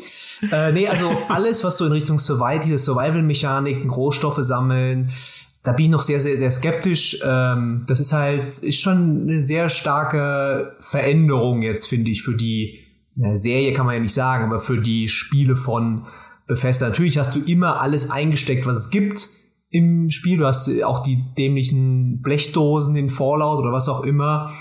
äh, 0.53 0.71
nee, 0.71 0.87
also 0.87 1.11
alles, 1.29 1.65
was 1.65 1.79
so 1.79 1.87
in 1.87 1.93
Richtung 1.93 2.21
Survival, 2.21 2.61
diese 2.61 2.79
Survival-Mechaniken, 2.79 3.91
Rohstoffe 3.91 4.39
sammeln, 4.39 5.11
da 5.65 5.73
bin 5.73 5.87
ich 5.87 5.91
noch 5.91 6.03
sehr, 6.03 6.21
sehr, 6.21 6.37
sehr 6.37 6.51
skeptisch. 6.51 7.21
Ähm, 7.27 7.85
das 7.89 7.99
ist 7.99 8.13
halt, 8.13 8.59
ist 8.59 8.81
schon 8.81 9.23
eine 9.23 9.43
sehr 9.43 9.71
starke 9.71 10.77
Veränderung 10.81 11.63
jetzt, 11.63 11.87
finde 11.87 12.11
ich, 12.11 12.23
für 12.23 12.37
die 12.37 12.81
ja, 13.17 13.35
Serie 13.35 13.73
kann 13.73 13.87
man 13.87 13.95
ja 13.95 14.01
nicht 14.01 14.15
sagen, 14.15 14.45
aber 14.45 14.61
für 14.61 14.81
die 14.81 15.09
Spiele 15.09 15.57
von 15.57 16.07
Bethesda. 16.47 16.89
Natürlich 16.89 17.17
hast 17.17 17.35
du 17.35 17.41
immer 17.41 17.81
alles 17.81 18.11
eingesteckt, 18.11 18.67
was 18.67 18.79
es 18.79 18.91
gibt 18.91 19.31
im 19.71 20.11
Spiel. 20.11 20.37
Du 20.37 20.47
hast 20.47 20.71
auch 20.83 21.03
die 21.03 21.25
dämlichen 21.39 22.21
Blechdosen 22.21 22.95
in 22.95 23.09
Fallout 23.09 23.59
oder 23.59 23.73
was 23.73 23.89
auch 23.89 24.05
immer. 24.05 24.53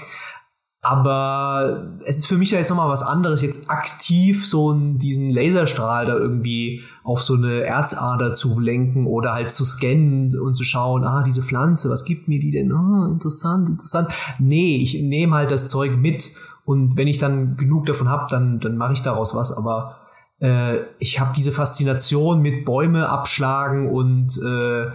Aber 0.81 1.97
es 2.05 2.17
ist 2.17 2.27
für 2.27 2.37
mich 2.37 2.51
ja 2.51 2.59
jetzt 2.59 2.69
nochmal 2.69 2.89
was 2.89 3.03
anderes, 3.03 3.41
jetzt 3.41 3.69
aktiv 3.69 4.45
so 4.45 4.73
diesen 4.73 5.31
Laserstrahl 5.31 6.05
da 6.05 6.15
irgendwie 6.15 6.81
auf 7.03 7.21
so 7.21 7.35
eine 7.35 7.63
Erzader 7.63 8.31
zu 8.31 8.59
lenken 8.59 9.07
oder 9.07 9.33
halt 9.33 9.51
zu 9.51 9.65
scannen 9.65 10.39
und 10.39 10.55
zu 10.55 10.63
schauen, 10.63 11.03
ah, 11.03 11.23
diese 11.23 11.43
Pflanze, 11.43 11.89
was 11.89 12.05
gibt 12.05 12.29
mir 12.29 12.39
die 12.39 12.51
denn? 12.51 12.71
Ah, 12.71 13.09
interessant, 13.11 13.69
interessant. 13.69 14.07
Nee, 14.39 14.77
ich 14.77 15.01
nehme 15.01 15.35
halt 15.35 15.51
das 15.51 15.67
Zeug 15.67 15.97
mit 15.97 16.31
und 16.65 16.95
wenn 16.95 17.07
ich 17.07 17.17
dann 17.17 17.57
genug 17.57 17.85
davon 17.85 18.09
habe, 18.09 18.27
dann, 18.29 18.59
dann 18.59 18.77
mache 18.77 18.93
ich 18.93 19.01
daraus 19.01 19.35
was. 19.35 19.55
Aber 19.55 19.97
äh, 20.39 20.79
ich 20.99 21.19
habe 21.19 21.33
diese 21.35 21.51
Faszination 21.51 22.41
mit 22.41 22.63
Bäume 22.65 23.09
abschlagen 23.09 23.89
und 23.89 24.37
äh, 24.37 24.85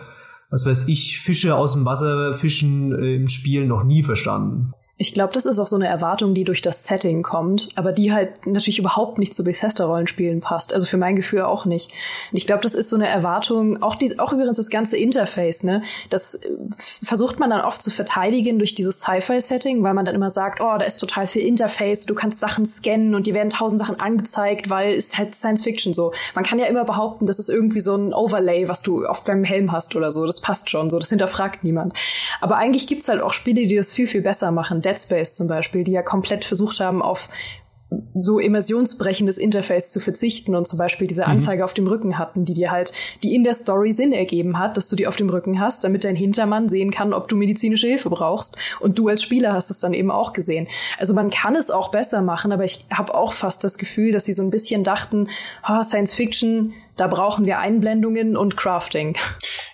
was 0.50 0.64
weiß 0.64 0.88
ich, 0.88 1.20
Fische 1.20 1.56
aus 1.56 1.74
dem 1.74 1.84
Wasser 1.84 2.34
fischen 2.34 2.92
äh, 2.98 3.16
im 3.16 3.28
Spiel 3.28 3.66
noch 3.66 3.84
nie 3.84 4.02
verstanden. 4.02 4.70
Ich 5.00 5.14
glaube, 5.14 5.32
das 5.32 5.46
ist 5.46 5.60
auch 5.60 5.68
so 5.68 5.76
eine 5.76 5.86
Erwartung, 5.86 6.34
die 6.34 6.42
durch 6.42 6.60
das 6.60 6.84
Setting 6.84 7.22
kommt, 7.22 7.68
aber 7.76 7.92
die 7.92 8.12
halt 8.12 8.48
natürlich 8.48 8.80
überhaupt 8.80 9.18
nicht 9.18 9.32
zu 9.32 9.44
Bethesda-Rollenspielen 9.44 10.40
passt. 10.40 10.74
Also 10.74 10.86
für 10.86 10.96
mein 10.96 11.14
Gefühl 11.14 11.42
auch 11.42 11.66
nicht. 11.66 11.92
Und 12.32 12.36
ich 12.36 12.48
glaube, 12.48 12.62
das 12.62 12.74
ist 12.74 12.90
so 12.90 12.96
eine 12.96 13.06
Erwartung, 13.06 13.80
auch, 13.80 13.94
die, 13.94 14.18
auch 14.18 14.32
übrigens 14.32 14.56
das 14.56 14.70
ganze 14.70 14.96
Interface, 14.96 15.62
ne? 15.62 15.82
Das 16.10 16.34
äh, 16.34 16.50
versucht 16.78 17.38
man 17.38 17.50
dann 17.50 17.60
oft 17.60 17.80
zu 17.80 17.92
verteidigen 17.92 18.58
durch 18.58 18.74
dieses 18.74 18.98
Sci-Fi-Setting, 18.98 19.84
weil 19.84 19.94
man 19.94 20.04
dann 20.04 20.16
immer 20.16 20.30
sagt, 20.30 20.60
oh, 20.60 20.76
da 20.76 20.84
ist 20.84 20.96
total 20.96 21.28
viel 21.28 21.42
Interface, 21.42 22.06
du 22.06 22.16
kannst 22.16 22.40
Sachen 22.40 22.66
scannen 22.66 23.14
und 23.14 23.28
dir 23.28 23.34
werden 23.34 23.50
tausend 23.50 23.80
Sachen 23.80 24.00
angezeigt, 24.00 24.68
weil 24.68 24.94
es 24.94 25.16
halt 25.16 25.32
Science 25.32 25.62
Fiction 25.62 25.94
so. 25.94 26.12
Man 26.34 26.44
kann 26.44 26.58
ja 26.58 26.66
immer 26.66 26.84
behaupten, 26.84 27.26
das 27.26 27.38
ist 27.38 27.50
irgendwie 27.50 27.80
so 27.80 27.94
ein 27.94 28.12
Overlay, 28.12 28.66
was 28.66 28.82
du 28.82 29.06
auf 29.06 29.22
deinem 29.22 29.44
Helm 29.44 29.70
hast 29.70 29.94
oder 29.94 30.10
so. 30.10 30.26
Das 30.26 30.40
passt 30.40 30.70
schon 30.70 30.90
so, 30.90 30.98
das 30.98 31.10
hinterfragt 31.10 31.62
niemand. 31.62 31.92
Aber 32.40 32.56
eigentlich 32.56 32.88
gibt's 32.88 33.06
halt 33.06 33.22
auch 33.22 33.32
Spiele, 33.32 33.64
die 33.68 33.76
das 33.76 33.92
viel, 33.92 34.08
viel 34.08 34.22
besser 34.22 34.50
machen. 34.50 34.82
Dead 34.88 34.98
Space 34.98 35.34
zum 35.34 35.48
Beispiel, 35.48 35.84
die 35.84 35.92
ja 35.92 36.02
komplett 36.02 36.44
versucht 36.44 36.80
haben, 36.80 37.02
auf 37.02 37.28
so 38.14 38.38
immersionsbrechendes 38.38 39.38
Interface 39.38 39.90
zu 39.90 40.00
verzichten 40.00 40.54
und 40.54 40.66
zum 40.66 40.78
Beispiel 40.78 41.06
diese 41.06 41.22
mhm. 41.22 41.32
Anzeige 41.32 41.62
mhm. 41.62 41.64
auf 41.64 41.74
dem 41.74 41.86
Rücken 41.86 42.18
hatten, 42.18 42.44
die 42.44 42.52
dir 42.52 42.70
halt, 42.70 42.92
die 43.22 43.34
in 43.34 43.44
der 43.44 43.54
Story 43.54 43.92
Sinn 43.92 44.12
ergeben 44.12 44.58
hat, 44.58 44.76
dass 44.76 44.88
du 44.88 44.96
die 44.96 45.06
auf 45.06 45.16
dem 45.16 45.30
Rücken 45.30 45.60
hast, 45.60 45.84
damit 45.84 46.04
dein 46.04 46.16
Hintermann 46.16 46.68
sehen 46.68 46.90
kann, 46.90 47.14
ob 47.14 47.28
du 47.28 47.36
medizinische 47.36 47.86
Hilfe 47.86 48.10
brauchst. 48.10 48.58
Und 48.80 48.98
du 48.98 49.08
als 49.08 49.22
Spieler 49.22 49.52
hast 49.52 49.70
es 49.70 49.80
dann 49.80 49.94
eben 49.94 50.10
auch 50.10 50.32
gesehen. 50.32 50.68
Also 50.98 51.14
man 51.14 51.30
kann 51.30 51.56
es 51.56 51.70
auch 51.70 51.90
besser 51.90 52.20
machen, 52.20 52.52
aber 52.52 52.64
ich 52.64 52.84
habe 52.92 53.14
auch 53.14 53.32
fast 53.32 53.64
das 53.64 53.78
Gefühl, 53.78 54.12
dass 54.12 54.26
sie 54.26 54.34
so 54.34 54.42
ein 54.42 54.50
bisschen 54.50 54.84
dachten, 54.84 55.28
oh, 55.66 55.82
Science 55.82 56.14
Fiction, 56.14 56.74
da 56.96 57.06
brauchen 57.06 57.46
wir 57.46 57.60
Einblendungen 57.60 58.36
und 58.36 58.56
Crafting. 58.56 59.16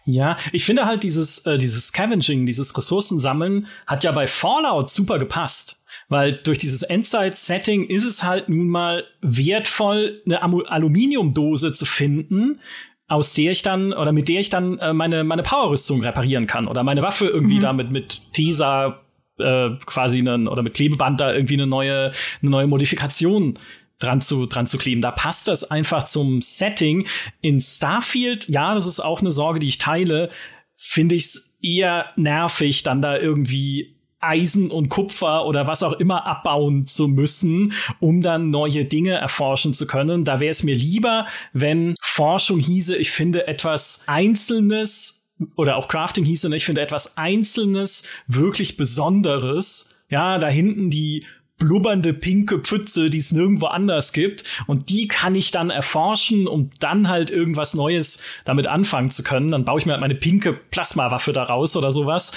Ja, 0.04 0.36
ich 0.52 0.64
finde 0.64 0.84
halt 0.84 1.02
dieses, 1.02 1.46
äh, 1.46 1.56
dieses 1.58 1.86
Scavenging, 1.86 2.46
dieses 2.46 2.76
Ressourcensammeln 2.76 3.66
hat 3.86 4.04
ja 4.04 4.12
bei 4.12 4.26
Fallout 4.26 4.90
super 4.90 5.18
gepasst. 5.18 5.83
Weil 6.08 6.32
durch 6.32 6.58
dieses 6.58 6.82
Endzeit-Setting 6.82 7.84
ist 7.86 8.04
es 8.04 8.22
halt 8.22 8.48
nun 8.48 8.68
mal 8.68 9.04
wertvoll, 9.22 10.22
eine 10.26 10.42
Aluminiumdose 10.42 11.72
zu 11.72 11.86
finden, 11.86 12.60
aus 13.08 13.34
der 13.34 13.52
ich 13.52 13.62
dann 13.62 13.92
oder 13.92 14.12
mit 14.12 14.28
der 14.28 14.40
ich 14.40 14.50
dann 14.50 14.78
äh, 14.78 14.92
meine 14.92 15.24
meine 15.24 15.42
Powerrüstung 15.42 16.02
reparieren 16.02 16.46
kann 16.46 16.66
oder 16.66 16.82
meine 16.82 17.02
Waffe 17.02 17.26
irgendwie 17.26 17.56
mhm. 17.56 17.60
damit 17.60 17.90
mit 17.90 18.22
Tesa 18.32 19.02
äh, 19.38 19.70
quasi 19.84 20.18
einen, 20.18 20.48
oder 20.48 20.62
mit 20.62 20.74
Klebeband 20.74 21.20
da 21.20 21.34
irgendwie 21.34 21.54
eine 21.54 21.66
neue 21.66 22.12
eine 22.40 22.50
neue 22.50 22.66
Modifikation 22.66 23.58
dran 23.98 24.20
zu, 24.20 24.46
dran 24.46 24.66
zu 24.66 24.78
kleben. 24.78 25.00
Da 25.00 25.10
passt 25.10 25.48
das 25.48 25.70
einfach 25.70 26.04
zum 26.04 26.40
Setting. 26.40 27.06
In 27.40 27.60
Starfield, 27.60 28.48
ja, 28.48 28.74
das 28.74 28.86
ist 28.86 29.00
auch 29.00 29.20
eine 29.20 29.32
Sorge, 29.32 29.60
die 29.60 29.68
ich 29.68 29.78
teile, 29.78 30.30
finde 30.76 31.14
ich 31.14 31.24
es 31.24 31.58
eher 31.62 32.06
nervig, 32.16 32.82
dann 32.82 33.00
da 33.00 33.16
irgendwie 33.16 33.93
Eisen 34.26 34.70
und 34.70 34.88
Kupfer 34.88 35.46
oder 35.46 35.66
was 35.66 35.82
auch 35.82 35.92
immer 35.94 36.26
abbauen 36.26 36.86
zu 36.86 37.08
müssen, 37.08 37.72
um 38.00 38.22
dann 38.22 38.50
neue 38.50 38.84
Dinge 38.84 39.14
erforschen 39.14 39.72
zu 39.72 39.86
können. 39.86 40.24
Da 40.24 40.40
wäre 40.40 40.50
es 40.50 40.62
mir 40.62 40.74
lieber, 40.74 41.26
wenn 41.52 41.94
Forschung 42.00 42.58
hieße, 42.58 42.96
ich 42.96 43.10
finde 43.10 43.46
etwas 43.46 44.04
Einzelnes 44.06 45.32
oder 45.56 45.76
auch 45.76 45.88
Crafting 45.88 46.24
hieße, 46.24 46.54
ich 46.54 46.64
finde 46.64 46.80
etwas 46.80 47.16
Einzelnes 47.16 48.08
wirklich 48.26 48.76
Besonderes. 48.76 50.02
Ja, 50.08 50.38
da 50.38 50.48
hinten 50.48 50.90
die 50.90 51.26
blubbernde 51.58 52.14
pinke 52.14 52.58
Pfütze, 52.58 53.10
die 53.10 53.18
es 53.18 53.32
nirgendwo 53.32 53.66
anders 53.66 54.12
gibt. 54.12 54.44
Und 54.66 54.88
die 54.90 55.08
kann 55.08 55.34
ich 55.34 55.50
dann 55.50 55.70
erforschen, 55.70 56.46
um 56.46 56.70
dann 56.80 57.08
halt 57.08 57.30
irgendwas 57.30 57.74
Neues 57.74 58.24
damit 58.44 58.66
anfangen 58.66 59.10
zu 59.10 59.22
können. 59.22 59.50
Dann 59.50 59.64
baue 59.64 59.78
ich 59.78 59.86
mir 59.86 59.92
halt 59.92 60.00
meine 60.00 60.14
pinke 60.14 60.52
Plasmawaffe 60.52 61.32
daraus 61.32 61.76
oder 61.76 61.92
sowas. 61.92 62.36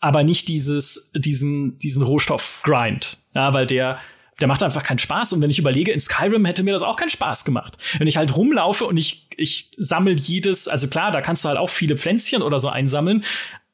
Aber 0.00 0.22
nicht 0.22 0.48
dieses, 0.48 1.10
diesen, 1.14 1.78
diesen 1.78 2.02
Rohstoff-Grind. 2.02 3.18
Ja, 3.34 3.52
weil 3.52 3.66
der, 3.66 3.98
der 4.40 4.48
macht 4.48 4.62
einfach 4.62 4.82
keinen 4.82 4.98
Spaß. 4.98 5.32
Und 5.32 5.42
wenn 5.42 5.50
ich 5.50 5.58
überlege, 5.58 5.92
in 5.92 6.00
Skyrim 6.00 6.44
hätte 6.44 6.62
mir 6.62 6.72
das 6.72 6.82
auch 6.82 6.96
keinen 6.96 7.10
Spaß 7.10 7.44
gemacht. 7.44 7.78
Wenn 7.98 8.06
ich 8.06 8.16
halt 8.16 8.36
rumlaufe 8.36 8.84
und 8.84 8.96
ich, 8.96 9.28
ich 9.36 9.70
sammel 9.76 10.18
jedes, 10.18 10.68
also 10.68 10.88
klar, 10.88 11.12
da 11.12 11.20
kannst 11.22 11.44
du 11.44 11.48
halt 11.48 11.58
auch 11.58 11.70
viele 11.70 11.96
Pflänzchen 11.96 12.42
oder 12.42 12.58
so 12.58 12.68
einsammeln, 12.68 13.24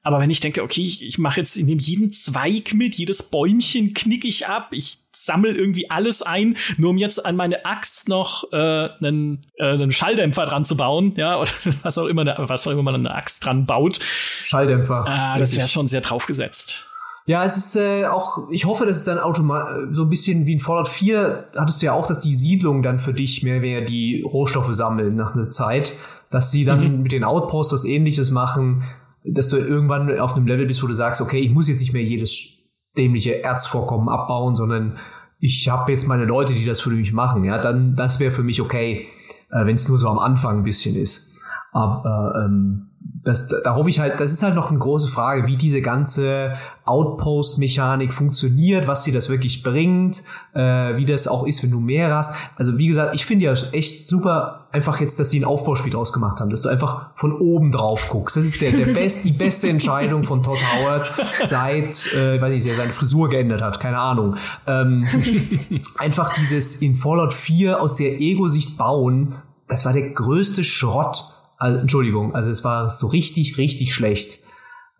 aber 0.03 0.19
wenn 0.19 0.31
ich 0.31 0.41
denke, 0.41 0.63
okay, 0.63 0.83
ich, 0.83 1.03
ich 1.03 1.19
mache 1.19 1.41
jetzt, 1.41 1.57
ich 1.57 1.65
nehme 1.65 1.81
jeden 1.81 2.11
Zweig 2.11 2.75
mit, 2.75 2.97
jedes 2.97 3.31
Bäumchen 3.31 3.95
knick 3.95 4.25
ich 4.25 4.49
ab, 4.49 4.69
ich 4.73 4.99
sammel 5.13 5.55
irgendwie 5.55 5.91
alles 5.91 6.23
ein, 6.23 6.57
nur 6.77 6.91
um 6.91 6.99
jetzt 6.99 7.25
an 7.25 7.37
meine 7.37 7.65
Axt 7.65 8.09
noch 8.09 8.53
äh, 8.53 8.57
einen, 8.57 9.47
äh, 9.59 9.73
einen 9.73 9.93
Schalldämpfer 9.93 10.45
dran 10.45 10.65
zu 10.65 10.77
bauen, 10.77 11.15
ja, 11.17 11.39
oder 11.41 11.51
was 11.83 11.99
auch 11.99 12.07
immer, 12.07 12.25
was 12.39 12.67
auch 12.67 12.73
immer 12.73 12.83
man 12.83 12.97
an 12.97 13.07
eine 13.07 13.15
Axt 13.15 13.45
dran 13.45 13.65
baut. 13.67 14.01
Schalldämpfer. 14.43 15.05
Ah, 15.07 15.39
das 15.39 15.57
wäre 15.57 15.69
schon 15.69 15.87
sehr 15.87 16.01
draufgesetzt. 16.01 16.89
Ja, 17.25 17.45
es 17.45 17.57
ist 17.57 17.77
äh, 17.77 18.07
auch, 18.07 18.51
ich 18.51 18.65
hoffe, 18.65 18.85
dass 18.85 18.97
es 18.97 19.05
dann 19.05 19.21
automatisch, 19.21 19.95
so 19.95 20.03
ein 20.03 20.09
bisschen 20.09 20.45
wie 20.47 20.55
in 20.55 20.61
Fallout 20.61 20.89
4 20.89 21.51
hattest 21.57 21.81
du 21.81 21.87
ja 21.87 21.93
auch, 21.93 22.07
dass 22.07 22.21
die 22.21 22.35
Siedlung 22.35 22.83
dann 22.83 22.99
für 22.99 23.13
dich 23.13 23.45
mehr 23.45 23.61
mehr 23.61 23.83
die 23.83 24.23
Rohstoffe 24.23 24.73
sammeln 24.73 25.15
nach 25.15 25.35
einer 25.35 25.49
Zeit, 25.49 25.93
dass 26.31 26.51
sie 26.51 26.65
dann 26.65 26.97
mhm. 26.97 27.03
mit 27.03 27.13
den 27.13 27.23
Outposts 27.23 27.73
was 27.73 27.85
ähnliches 27.85 28.33
machen, 28.33 28.83
dass 29.25 29.49
du 29.49 29.57
irgendwann 29.57 30.19
auf 30.19 30.35
einem 30.35 30.47
Level 30.47 30.67
bist, 30.67 30.83
wo 30.83 30.87
du 30.87 30.95
sagst, 30.95 31.21
okay, 31.21 31.41
ich 31.41 31.51
muss 31.51 31.69
jetzt 31.69 31.81
nicht 31.81 31.93
mehr 31.93 32.03
jedes 32.03 32.59
dämliche 32.97 33.43
Erzvorkommen 33.43 34.09
abbauen, 34.09 34.55
sondern 34.55 34.99
ich 35.39 35.69
habe 35.69 35.91
jetzt 35.93 36.07
meine 36.07 36.25
Leute, 36.25 36.55
die 36.55 36.65
das 36.65 36.81
für 36.81 36.91
mich 36.91 37.13
machen. 37.13 37.45
Ja, 37.45 37.59
dann 37.59 37.97
das 37.97 38.21
wäre 38.21 38.31
für 38.31 38.43
mich 38.43 38.61
okay, 38.61 39.09
äh, 39.51 39.65
wenn 39.67 39.75
es 39.75 39.89
nur 39.89 39.99
so 39.99 40.09
am 40.09 40.19
Anfang 40.19 40.59
ein 40.59 40.65
bisschen 40.65 40.97
ist. 40.97 41.32
Aber 41.73 42.45
ähm, 42.45 42.89
das, 43.25 43.49
da 43.49 43.77
hoffe 43.77 43.89
ich 43.89 44.01
halt, 44.01 44.19
das 44.19 44.33
ist 44.33 44.43
halt 44.43 44.55
noch 44.55 44.71
eine 44.71 44.79
große 44.79 45.07
Frage, 45.07 45.47
wie 45.47 45.57
diese 45.57 45.81
ganze 45.81 46.55
Outpost-Mechanik 46.85 48.13
funktioniert, 48.13 48.89
was 48.89 49.05
sie 49.05 49.13
das 49.13 49.29
wirklich 49.31 49.63
bringt, 49.63 50.23
äh, 50.55 50.97
wie 50.97 51.07
das 51.07 51.29
auch 51.29 51.47
ist, 51.47 51.63
wenn 51.63 51.71
du 51.71 51.79
mehr 51.79 52.15
hast. 52.15 52.35
Also 52.57 52.79
wie 52.79 52.89
gesagt, 52.89 53.15
ich 53.15 53.25
finde 53.25 53.45
ja 53.45 53.53
echt 53.73 54.07
super 54.07 54.67
einfach 54.73 55.01
jetzt, 55.01 55.21
dass 55.21 55.31
sie 55.31 55.39
ein 55.39 55.45
Aufbauspiel 55.45 55.93
draus 55.93 56.13
gemacht 56.13 56.41
haben, 56.41 56.51
dass 56.51 56.63
du 56.63 56.69
einfach 56.69 57.11
von 57.15 57.33
oben 57.33 57.71
drauf 57.71 58.09
guckst. 58.09 58.37
Das 58.37 58.45
ist 58.45 58.61
der, 58.61 58.73
der 58.73 58.93
best, 58.93 59.25
die 59.25 59.33
beste 59.33 59.69
Entscheidung 59.69 60.25
von 60.25 60.43
Todd 60.43 60.59
Howard 60.59 61.09
seit, 61.45 62.13
äh, 62.15 62.41
weiß 62.41 62.51
nicht, 62.51 62.67
er 62.67 62.75
seine 62.75 62.93
Frisur 62.93 63.29
geändert 63.29 63.63
hat, 63.63 63.79
keine 63.79 63.99
Ahnung. 63.99 64.37
Ähm, 64.67 65.07
einfach 65.99 66.35
dieses 66.35 66.83
in 66.83 66.97
Fallout 66.97 67.35
4 67.35 67.81
aus 67.81 67.97
der 67.97 68.21
Ego-Sicht 68.21 68.77
bauen, 68.77 69.37
das 69.69 69.85
war 69.85 69.93
der 69.93 70.11
größte 70.11 70.65
Schrott, 70.65 71.33
also, 71.63 71.79
Entschuldigung, 71.79 72.35
also 72.35 72.51
es 72.51 72.65
war 72.65 72.89
so 72.89 73.07
richtig, 73.07 73.57
richtig 73.57 73.95
schlecht. 73.95 74.41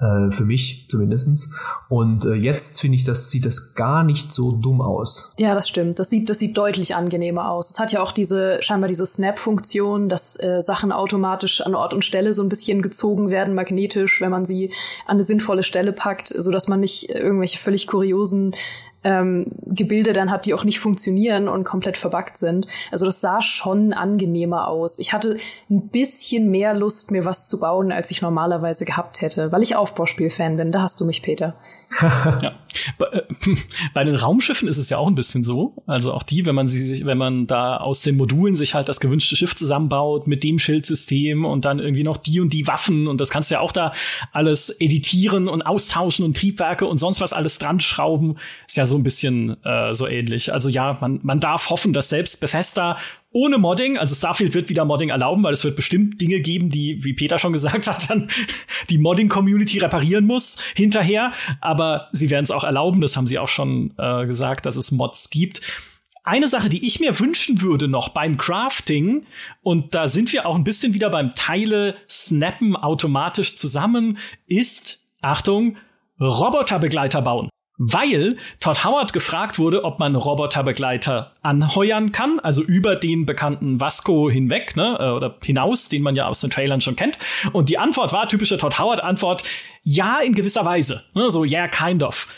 Äh, 0.03 0.33
für 0.33 0.45
mich 0.45 0.89
zumindestens. 0.89 1.55
Und 1.89 2.25
äh, 2.25 2.35
jetzt 2.35 2.81
finde 2.81 2.97
ich, 2.97 3.05
das 3.05 3.31
sieht 3.31 3.47
das 3.47 3.75
gar 3.75 4.03
nicht 4.03 4.33
so 4.33 4.51
dumm 4.51 4.81
aus. 4.81 5.33
Ja, 5.39 5.55
das 5.55 5.69
stimmt. 5.69 6.01
Das 6.01 6.11
sieht, 6.11 6.29
das 6.29 6.41
sieht 6.41 6.59
deutlich 6.59 6.97
angenehmer 6.97 7.49
aus. 7.49 7.71
Es 7.71 7.79
hat 7.79 7.93
ja 7.93 8.03
auch 8.03 8.11
diese, 8.11 8.61
scheinbar 8.63 8.89
diese 8.89 9.07
Snap-Funktion, 9.07 10.09
dass 10.09 10.35
äh, 10.43 10.61
Sachen 10.61 10.91
automatisch 10.91 11.61
an 11.61 11.77
Ort 11.77 11.95
und 11.95 12.05
Stelle 12.05 12.35
so 12.35 12.43
ein 12.43 12.49
bisschen 12.49 12.83
gezogen 12.83 13.31
werden, 13.31 13.55
magnetisch, 13.55 14.21
wenn 14.21 14.33
man 14.33 14.45
sie 14.45 14.73
an 15.07 15.19
eine 15.19 15.23
sinnvolle 15.23 15.63
Stelle 15.63 15.93
packt, 15.93 16.29
so 16.29 16.51
dass 16.51 16.67
man 16.67 16.81
nicht 16.81 17.11
irgendwelche 17.11 17.59
völlig 17.59 17.87
kuriosen 17.87 18.57
ähm, 19.05 19.47
Gebilde 19.67 20.13
dann 20.13 20.31
hat, 20.31 20.47
die 20.47 20.55
auch 20.55 20.65
nicht 20.65 20.81
funktionieren 20.81 21.49
und 21.49 21.65
komplett 21.65 21.97
verbuggt 21.97 22.39
sind. 22.39 22.67
Also 22.91 23.07
das 23.07 23.21
sah 23.21 23.43
schon 23.43 23.93
angenehmer 23.93 24.69
aus. 24.69 24.99
Ich 24.99 25.13
hatte 25.13 25.37
ein 25.71 25.89
bisschen 25.89 26.51
mehr 26.51 26.75
Lust, 26.75 27.11
mir 27.11 27.25
was 27.25 27.49
zu 27.49 27.61
bauen, 27.61 27.93
als 27.93 28.11
ich 28.11 28.23
normalerweise 28.23 28.85
gehabt 28.85 29.21
hätte, 29.21 29.53
weil 29.53 29.63
ich 29.63 29.77
Aufbauspielfan 29.77 30.57
bin. 30.57 30.73
Da 30.73 30.83
hast 30.83 31.01
du 31.01 31.05
mich, 31.05 31.23
Peter. 31.23 31.55
Ja. 32.01 32.55
Bei, 32.99 33.07
äh, 33.07 33.23
bei 33.95 34.05
den 34.05 34.15
Raumschiffen 34.15 34.69
ist 34.69 34.79
es 34.79 34.89
ja 34.91 34.99
auch 34.99 35.07
ein 35.07 35.15
bisschen 35.15 35.45
so. 35.45 35.83
Also 35.87 36.13
auch 36.13 36.23
die, 36.23 36.47
wenn 36.47 36.55
man 36.55 36.69
sie, 36.69 37.05
wenn 37.05 37.19
man 37.19 37.47
da 37.47 37.77
aus 37.77 38.03
den 38.03 38.17
Modulen 38.17 38.55
sich 38.55 38.75
halt 38.75 38.89
das 38.89 39.01
gewünschte 39.01 39.37
Schiff 39.37 39.55
zusammenbaut 39.55 40.27
mit 40.27 40.43
dem 40.43 40.59
Schildsystem 40.59 41.45
und 41.45 41.65
dann 41.65 41.79
irgendwie 41.79 42.05
noch 42.05 42.17
die 42.17 42.41
und 42.41 42.53
die 42.53 42.67
Waffen 42.67 43.07
und 43.07 43.21
das 43.21 43.31
kannst 43.31 43.51
du 43.51 43.55
ja 43.55 43.61
auch 43.61 43.73
da 43.73 43.93
alles 44.33 44.81
editieren 44.81 45.49
und 45.49 45.63
austauschen 45.63 46.25
und 46.25 46.37
Triebwerke 46.37 46.87
und 46.87 46.99
sonst 46.99 47.21
was 47.21 47.33
alles 47.33 47.59
dran 47.59 47.81
schrauben, 47.81 48.37
ist 48.67 48.77
ja 48.77 48.87
so 48.87 48.97
ein 48.97 49.03
bisschen 49.03 49.63
äh, 49.65 49.93
so 49.93 50.07
ähnlich. 50.07 50.53
Also 50.53 50.69
ja, 50.69 50.99
man, 51.01 51.21
man 51.23 51.41
darf 51.41 51.71
hoffen, 51.71 51.93
dass 51.93 52.09
selbst 52.09 52.41
Bethesda 52.41 52.97
ohne 53.33 53.59
Modding, 53.59 53.99
also 53.99 54.15
Starfield 54.15 54.55
wird 54.55 54.69
wieder 54.69 54.85
Modding 54.85 55.09
erlauben, 55.09 55.43
weil 55.43 55.53
es 55.53 55.65
wird 55.65 55.77
bestimmt 55.77 56.21
Dinge 56.21 56.41
geben, 56.41 56.71
die, 56.71 57.03
wie 57.05 57.15
Peter 57.15 57.39
schon 57.39 57.53
gesagt 57.53 57.87
hat, 57.87 58.09
dann 58.11 58.29
die 58.91 58.99
Modding-Community 58.99 59.79
reparieren 59.79 60.27
muss 60.27 60.59
hinterher. 60.75 61.33
Aber 61.61 62.09
sie 62.13 62.31
werden 62.31 62.45
es 62.45 62.51
auch 62.51 62.65
erlauben, 62.65 63.01
das 63.01 63.17
haben 63.17 63.27
sie 63.27 63.39
auch 63.39 63.49
schon 63.49 63.95
äh, 63.99 64.27
gesagt, 64.27 64.67
dass 64.67 64.77
es 64.77 64.93
Mods 64.93 65.31
gibt. 65.31 65.61
Eine 66.25 66.47
Sache, 66.49 66.69
die 66.69 66.87
ich 66.87 67.01
mir 67.01 67.19
wünschen 67.19 67.63
würde 67.63 67.89
noch 67.89 68.11
beim 68.11 68.37
Crafting, 68.37 69.27
und 69.63 69.95
da 69.95 70.07
sind 70.07 70.33
wir 70.33 70.47
auch 70.47 70.55
ein 70.55 70.63
bisschen 70.63 70.95
wieder 70.95 71.11
beim 71.11 71.35
Teile 71.35 71.97
snappen 72.09 72.77
automatisch 72.77 73.57
zusammen, 73.57 74.19
ist, 74.47 75.01
Achtung, 75.21 75.77
Roboterbegleiter 76.21 77.23
bauen 77.23 77.49
weil 77.79 78.37
Todd 78.61 78.85
Howard 78.85 79.13
gefragt 79.13 79.59
wurde, 79.59 79.85
ob 79.85 79.99
man 79.99 80.15
Roboterbegleiter 80.15 81.33
anheuern 81.43 82.13
kann, 82.13 82.39
also 82.41 82.63
über 82.63 82.97
den 82.97 83.27
bekannten 83.27 83.81
Vasco 83.81 84.31
hinweg, 84.31 84.77
ne, 84.77 84.97
äh, 85.01 85.11
oder 85.11 85.39
hinaus, 85.43 85.89
den 85.89 86.03
man 86.03 86.15
ja 86.15 86.27
aus 86.27 86.41
den 86.41 86.51
Trailern 86.51 86.81
schon 86.81 86.97
kennt. 86.97 87.19
Und 87.53 87.69
die 87.69 87.79
Antwort 87.79 88.13
war, 88.13 88.29
typische 88.29 88.59
Todd 88.59 88.79
Howard-Antwort, 88.79 89.45
ja, 89.83 90.21
in 90.21 90.35
gewisser 90.35 90.65
Weise. 90.65 91.05
Ne, 91.15 91.31
so, 91.31 91.45
yeah, 91.45 91.69
kind 91.69 92.03
of. 92.03 92.29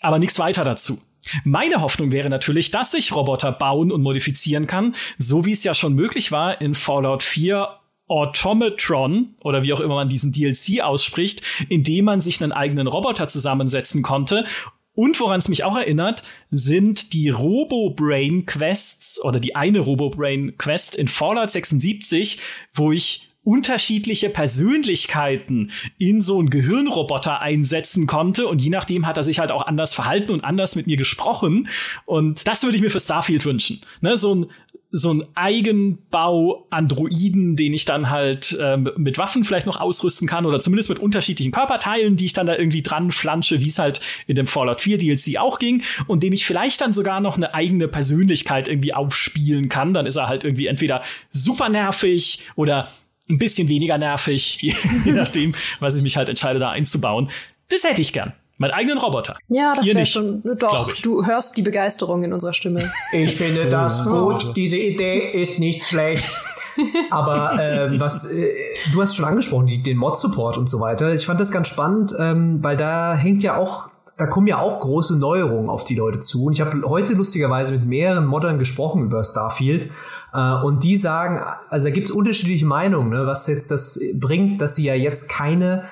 Aber 0.00 0.18
nichts 0.18 0.38
weiter 0.38 0.64
dazu. 0.64 1.00
Meine 1.44 1.80
Hoffnung 1.80 2.12
wäre 2.12 2.30
natürlich, 2.30 2.70
dass 2.70 2.94
ich 2.94 3.14
Roboter 3.14 3.50
bauen 3.50 3.90
und 3.90 4.02
modifizieren 4.02 4.66
kann, 4.66 4.94
so 5.18 5.44
wie 5.44 5.52
es 5.52 5.64
ja 5.64 5.74
schon 5.74 5.94
möglich 5.94 6.30
war 6.30 6.60
in 6.60 6.74
Fallout 6.74 7.24
4 7.24 7.68
Automatron 8.08 9.34
oder 9.42 9.64
wie 9.64 9.72
auch 9.72 9.80
immer 9.80 9.96
man 9.96 10.08
diesen 10.08 10.30
DLC 10.30 10.80
ausspricht, 10.80 11.42
indem 11.68 12.04
man 12.04 12.20
sich 12.20 12.40
einen 12.40 12.52
eigenen 12.52 12.86
Roboter 12.86 13.26
zusammensetzen 13.26 14.02
konnte 14.02 14.44
und 14.96 15.20
woran 15.20 15.38
es 15.38 15.48
mich 15.48 15.62
auch 15.62 15.76
erinnert, 15.76 16.24
sind 16.50 17.12
die 17.12 17.28
Robo-Brain 17.28 18.46
Quests 18.46 19.22
oder 19.22 19.38
die 19.38 19.54
eine 19.54 19.78
Robo-Brain 19.78 20.56
Quest 20.58 20.96
in 20.96 21.06
Fallout 21.06 21.50
76, 21.50 22.38
wo 22.74 22.90
ich 22.90 23.30
unterschiedliche 23.46 24.28
Persönlichkeiten 24.28 25.70
in 25.98 26.20
so 26.20 26.40
einen 26.40 26.50
Gehirnroboter 26.50 27.40
einsetzen 27.40 28.08
konnte 28.08 28.48
und 28.48 28.60
je 28.60 28.70
nachdem 28.70 29.06
hat 29.06 29.18
er 29.18 29.22
sich 29.22 29.38
halt 29.38 29.52
auch 29.52 29.64
anders 29.64 29.94
verhalten 29.94 30.32
und 30.32 30.42
anders 30.42 30.74
mit 30.74 30.88
mir 30.88 30.96
gesprochen 30.96 31.68
und 32.06 32.48
das 32.48 32.64
würde 32.64 32.74
ich 32.74 32.82
mir 32.82 32.90
für 32.90 32.98
Starfield 32.98 33.44
wünschen. 33.44 33.82
Ne, 34.00 34.16
so 34.16 34.34
ein 34.34 34.46
so 34.96 35.12
ein 35.12 35.24
Eigenbau-Androiden, 35.34 37.54
den 37.54 37.74
ich 37.74 37.84
dann 37.84 38.08
halt 38.08 38.56
äh, 38.58 38.78
mit 38.78 39.18
Waffen 39.18 39.44
vielleicht 39.44 39.66
noch 39.66 39.78
ausrüsten 39.78 40.26
kann 40.26 40.46
oder 40.46 40.58
zumindest 40.58 40.88
mit 40.88 40.98
unterschiedlichen 40.98 41.52
Körperteilen, 41.52 42.16
die 42.16 42.24
ich 42.24 42.32
dann 42.32 42.46
da 42.46 42.56
irgendwie 42.56 42.80
dran 42.80 43.12
flansche, 43.12 43.60
wie 43.60 43.68
es 43.68 43.78
halt 43.78 44.00
in 44.26 44.36
dem 44.36 44.46
Fallout 44.46 44.80
4 44.80 44.96
DLC 44.96 45.36
auch 45.38 45.58
ging 45.58 45.82
und 46.06 46.22
dem 46.22 46.32
ich 46.32 46.46
vielleicht 46.46 46.80
dann 46.80 46.94
sogar 46.94 47.20
noch 47.20 47.36
eine 47.36 47.52
eigene 47.52 47.88
Persönlichkeit 47.88 48.68
irgendwie 48.68 48.94
aufspielen 48.94 49.68
kann. 49.68 49.92
Dann 49.92 50.06
ist 50.06 50.16
er 50.16 50.28
halt 50.28 50.44
irgendwie 50.44 50.66
entweder 50.66 51.02
super 51.30 51.68
nervig 51.68 52.38
oder 52.54 52.88
ein 53.28 53.36
bisschen 53.36 53.68
weniger 53.68 53.98
nervig, 53.98 54.56
je 54.62 55.12
nachdem, 55.12 55.52
was 55.78 55.94
ich 55.96 56.02
mich 56.02 56.16
halt 56.16 56.30
entscheide, 56.30 56.58
da 56.58 56.70
einzubauen. 56.70 57.28
Das 57.68 57.84
hätte 57.84 58.00
ich 58.00 58.14
gern. 58.14 58.32
Meinen 58.58 58.72
eigenen 58.72 58.98
Roboter. 58.98 59.36
Ja, 59.48 59.74
das 59.74 59.86
wäre 59.86 60.06
schon. 60.06 60.42
Doch, 60.58 60.90
du 61.02 61.26
hörst 61.26 61.56
die 61.56 61.62
Begeisterung 61.62 62.22
in 62.22 62.32
unserer 62.32 62.54
Stimme. 62.54 62.90
Ich 63.12 63.36
finde 63.36 63.68
das 63.68 64.04
gut. 64.04 64.56
Diese 64.56 64.78
Idee 64.78 65.30
ist 65.30 65.58
nicht 65.58 65.84
schlecht. 65.84 66.36
Aber 67.10 67.56
ähm, 67.60 68.00
was 68.00 68.32
äh, 68.32 68.48
du 68.92 69.00
hast 69.00 69.16
schon 69.16 69.24
angesprochen, 69.24 69.66
die, 69.66 69.82
den 69.82 69.96
Mod-Support 69.96 70.56
und 70.56 70.68
so 70.68 70.80
weiter. 70.80 71.12
Ich 71.12 71.26
fand 71.26 71.40
das 71.40 71.50
ganz 71.50 71.68
spannend, 71.68 72.14
ähm, 72.18 72.62
weil 72.62 72.76
da 72.76 73.14
hängt 73.14 73.42
ja 73.42 73.56
auch, 73.56 73.88
da 74.18 74.26
kommen 74.26 74.46
ja 74.46 74.58
auch 74.58 74.80
große 74.80 75.18
Neuerungen 75.18 75.70
auf 75.70 75.84
die 75.84 75.94
Leute 75.94 76.20
zu. 76.20 76.44
Und 76.44 76.52
ich 76.52 76.60
habe 76.60 76.82
heute 76.86 77.14
lustigerweise 77.14 77.72
mit 77.72 77.86
mehreren 77.86 78.26
Moddern 78.26 78.58
gesprochen 78.58 79.04
über 79.04 79.24
Starfield. 79.24 79.90
Äh, 80.32 80.54
und 80.62 80.84
die 80.84 80.96
sagen, 80.96 81.40
also 81.70 81.86
da 81.86 81.90
gibt 81.90 82.08
es 82.08 82.12
unterschiedliche 82.12 82.66
Meinungen, 82.66 83.10
ne, 83.10 83.26
was 83.26 83.46
jetzt 83.46 83.70
das 83.70 84.00
bringt, 84.14 84.60
dass 84.60 84.76
sie 84.76 84.84
ja 84.84 84.94
jetzt 84.94 85.30
keine 85.30 85.84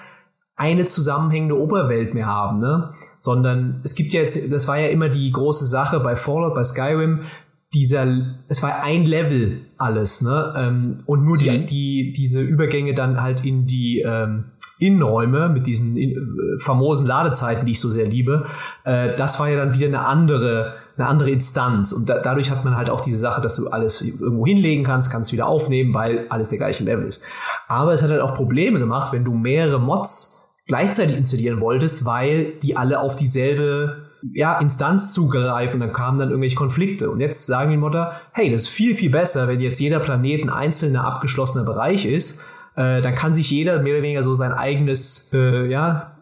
eine 0.57 0.85
zusammenhängende 0.85 1.59
Oberwelt 1.59 2.15
mehr 2.15 2.27
haben, 2.27 2.61
ne? 2.61 2.95
Sondern 3.19 3.81
es 3.85 3.95
gibt 3.95 4.13
ja 4.13 4.21
jetzt, 4.21 4.53
das 4.53 4.69
war 4.69 4.79
ja 4.79 4.89
immer 4.89 5.09
die 5.09 5.33
große 5.33 5.67
Sache 5.67 6.01
bei 6.01 6.17
Fallout, 6.17 6.55
bei 6.55 6.65
Skyrim, 6.65 7.23
dieser, 7.73 8.07
es 8.49 8.63
war 8.63 8.83
ein 8.83 9.05
Level 9.05 9.63
alles, 9.79 10.23
ne? 10.23 10.53
Ähm, 10.57 11.03
und 11.07 11.25
nur 11.25 11.37
die, 11.37 11.51
mhm. 11.51 11.67
die, 11.67 12.13
diese 12.17 12.41
Übergänge 12.41 12.95
dann 12.95 13.21
halt 13.21 13.45
in 13.45 13.67
die 13.67 14.01
ähm, 14.01 14.53
Innenräume 14.79 15.49
mit 15.49 15.67
diesen 15.67 15.97
in, 15.97 16.11
äh, 16.11 16.61
famosen 16.61 17.07
Ladezeiten, 17.07 17.67
die 17.67 17.73
ich 17.73 17.81
so 17.81 17.91
sehr 17.91 18.07
liebe, 18.07 18.47
äh, 18.85 19.17
das 19.17 19.41
war 19.41 19.49
ja 19.49 19.57
dann 19.57 19.75
wieder 19.75 19.89
eine 19.89 20.07
andere, 20.07 20.75
eine 20.97 21.09
andere 21.09 21.31
Instanz. 21.31 21.93
Und 21.93 22.09
da, 22.09 22.21
dadurch 22.21 22.53
hat 22.53 22.65
man 22.65 22.77
halt 22.77 22.91
auch 22.91 23.01
diese 23.01 23.19
Sache, 23.19 23.41
dass 23.41 23.57
du 23.57 23.69
alles 23.69 24.03
irgendwo 24.03 24.47
hinlegen 24.47 24.85
kannst, 24.85 25.11
kannst 25.11 25.33
wieder 25.33 25.49
aufnehmen, 25.49 25.93
weil 25.95 26.27
alles 26.29 26.51
der 26.51 26.59
gleiche 26.59 26.85
Level 26.85 27.07
ist. 27.07 27.25
Aber 27.67 27.93
es 27.93 28.03
hat 28.05 28.11
halt 28.11 28.21
auch 28.21 28.35
Probleme 28.35 28.79
gemacht, 28.79 29.13
wenn 29.13 29.25
du 29.25 29.33
mehrere 29.33 29.81
Mods 29.81 30.34
gleichzeitig 30.67 31.17
installieren 31.17 31.61
wolltest, 31.61 32.05
weil 32.05 32.59
die 32.63 32.77
alle 32.77 33.01
auf 33.01 33.17
dieselbe 33.17 34.11
ja, 34.33 34.59
Instanz 34.59 35.13
zugreifen 35.13 35.75
und 35.75 35.81
dann 35.81 35.93
kamen 35.93 36.19
dann 36.19 36.31
irgendwelche 36.31 36.57
Konflikte. 36.57 37.11
Und 37.11 37.21
jetzt 37.21 37.47
sagen 37.47 37.71
die 37.71 37.77
Mutter, 37.77 38.21
hey, 38.33 38.51
das 38.51 38.63
ist 38.63 38.69
viel, 38.69 38.95
viel 38.95 39.11
besser, 39.11 39.49
wenn 39.49 39.61
jetzt 39.61 39.81
jeder 39.81 40.01
Planet 40.01 40.43
ein 40.43 40.51
einzelner 40.51 41.05
abgeschlossener 41.05 41.65
Bereich 41.65 42.07
ist, 42.07 42.43
äh, 42.77 43.03
dann 43.03 43.15
kann 43.15 43.35
sich 43.35 43.51
jeder 43.51 43.83
mehr 43.83 43.95
oder 43.95 44.03
weniger 44.03 44.23
so 44.23 44.35
sein 44.35 44.53
eigenes, 44.53 45.31
äh, 45.35 45.67
ja, 45.67 46.14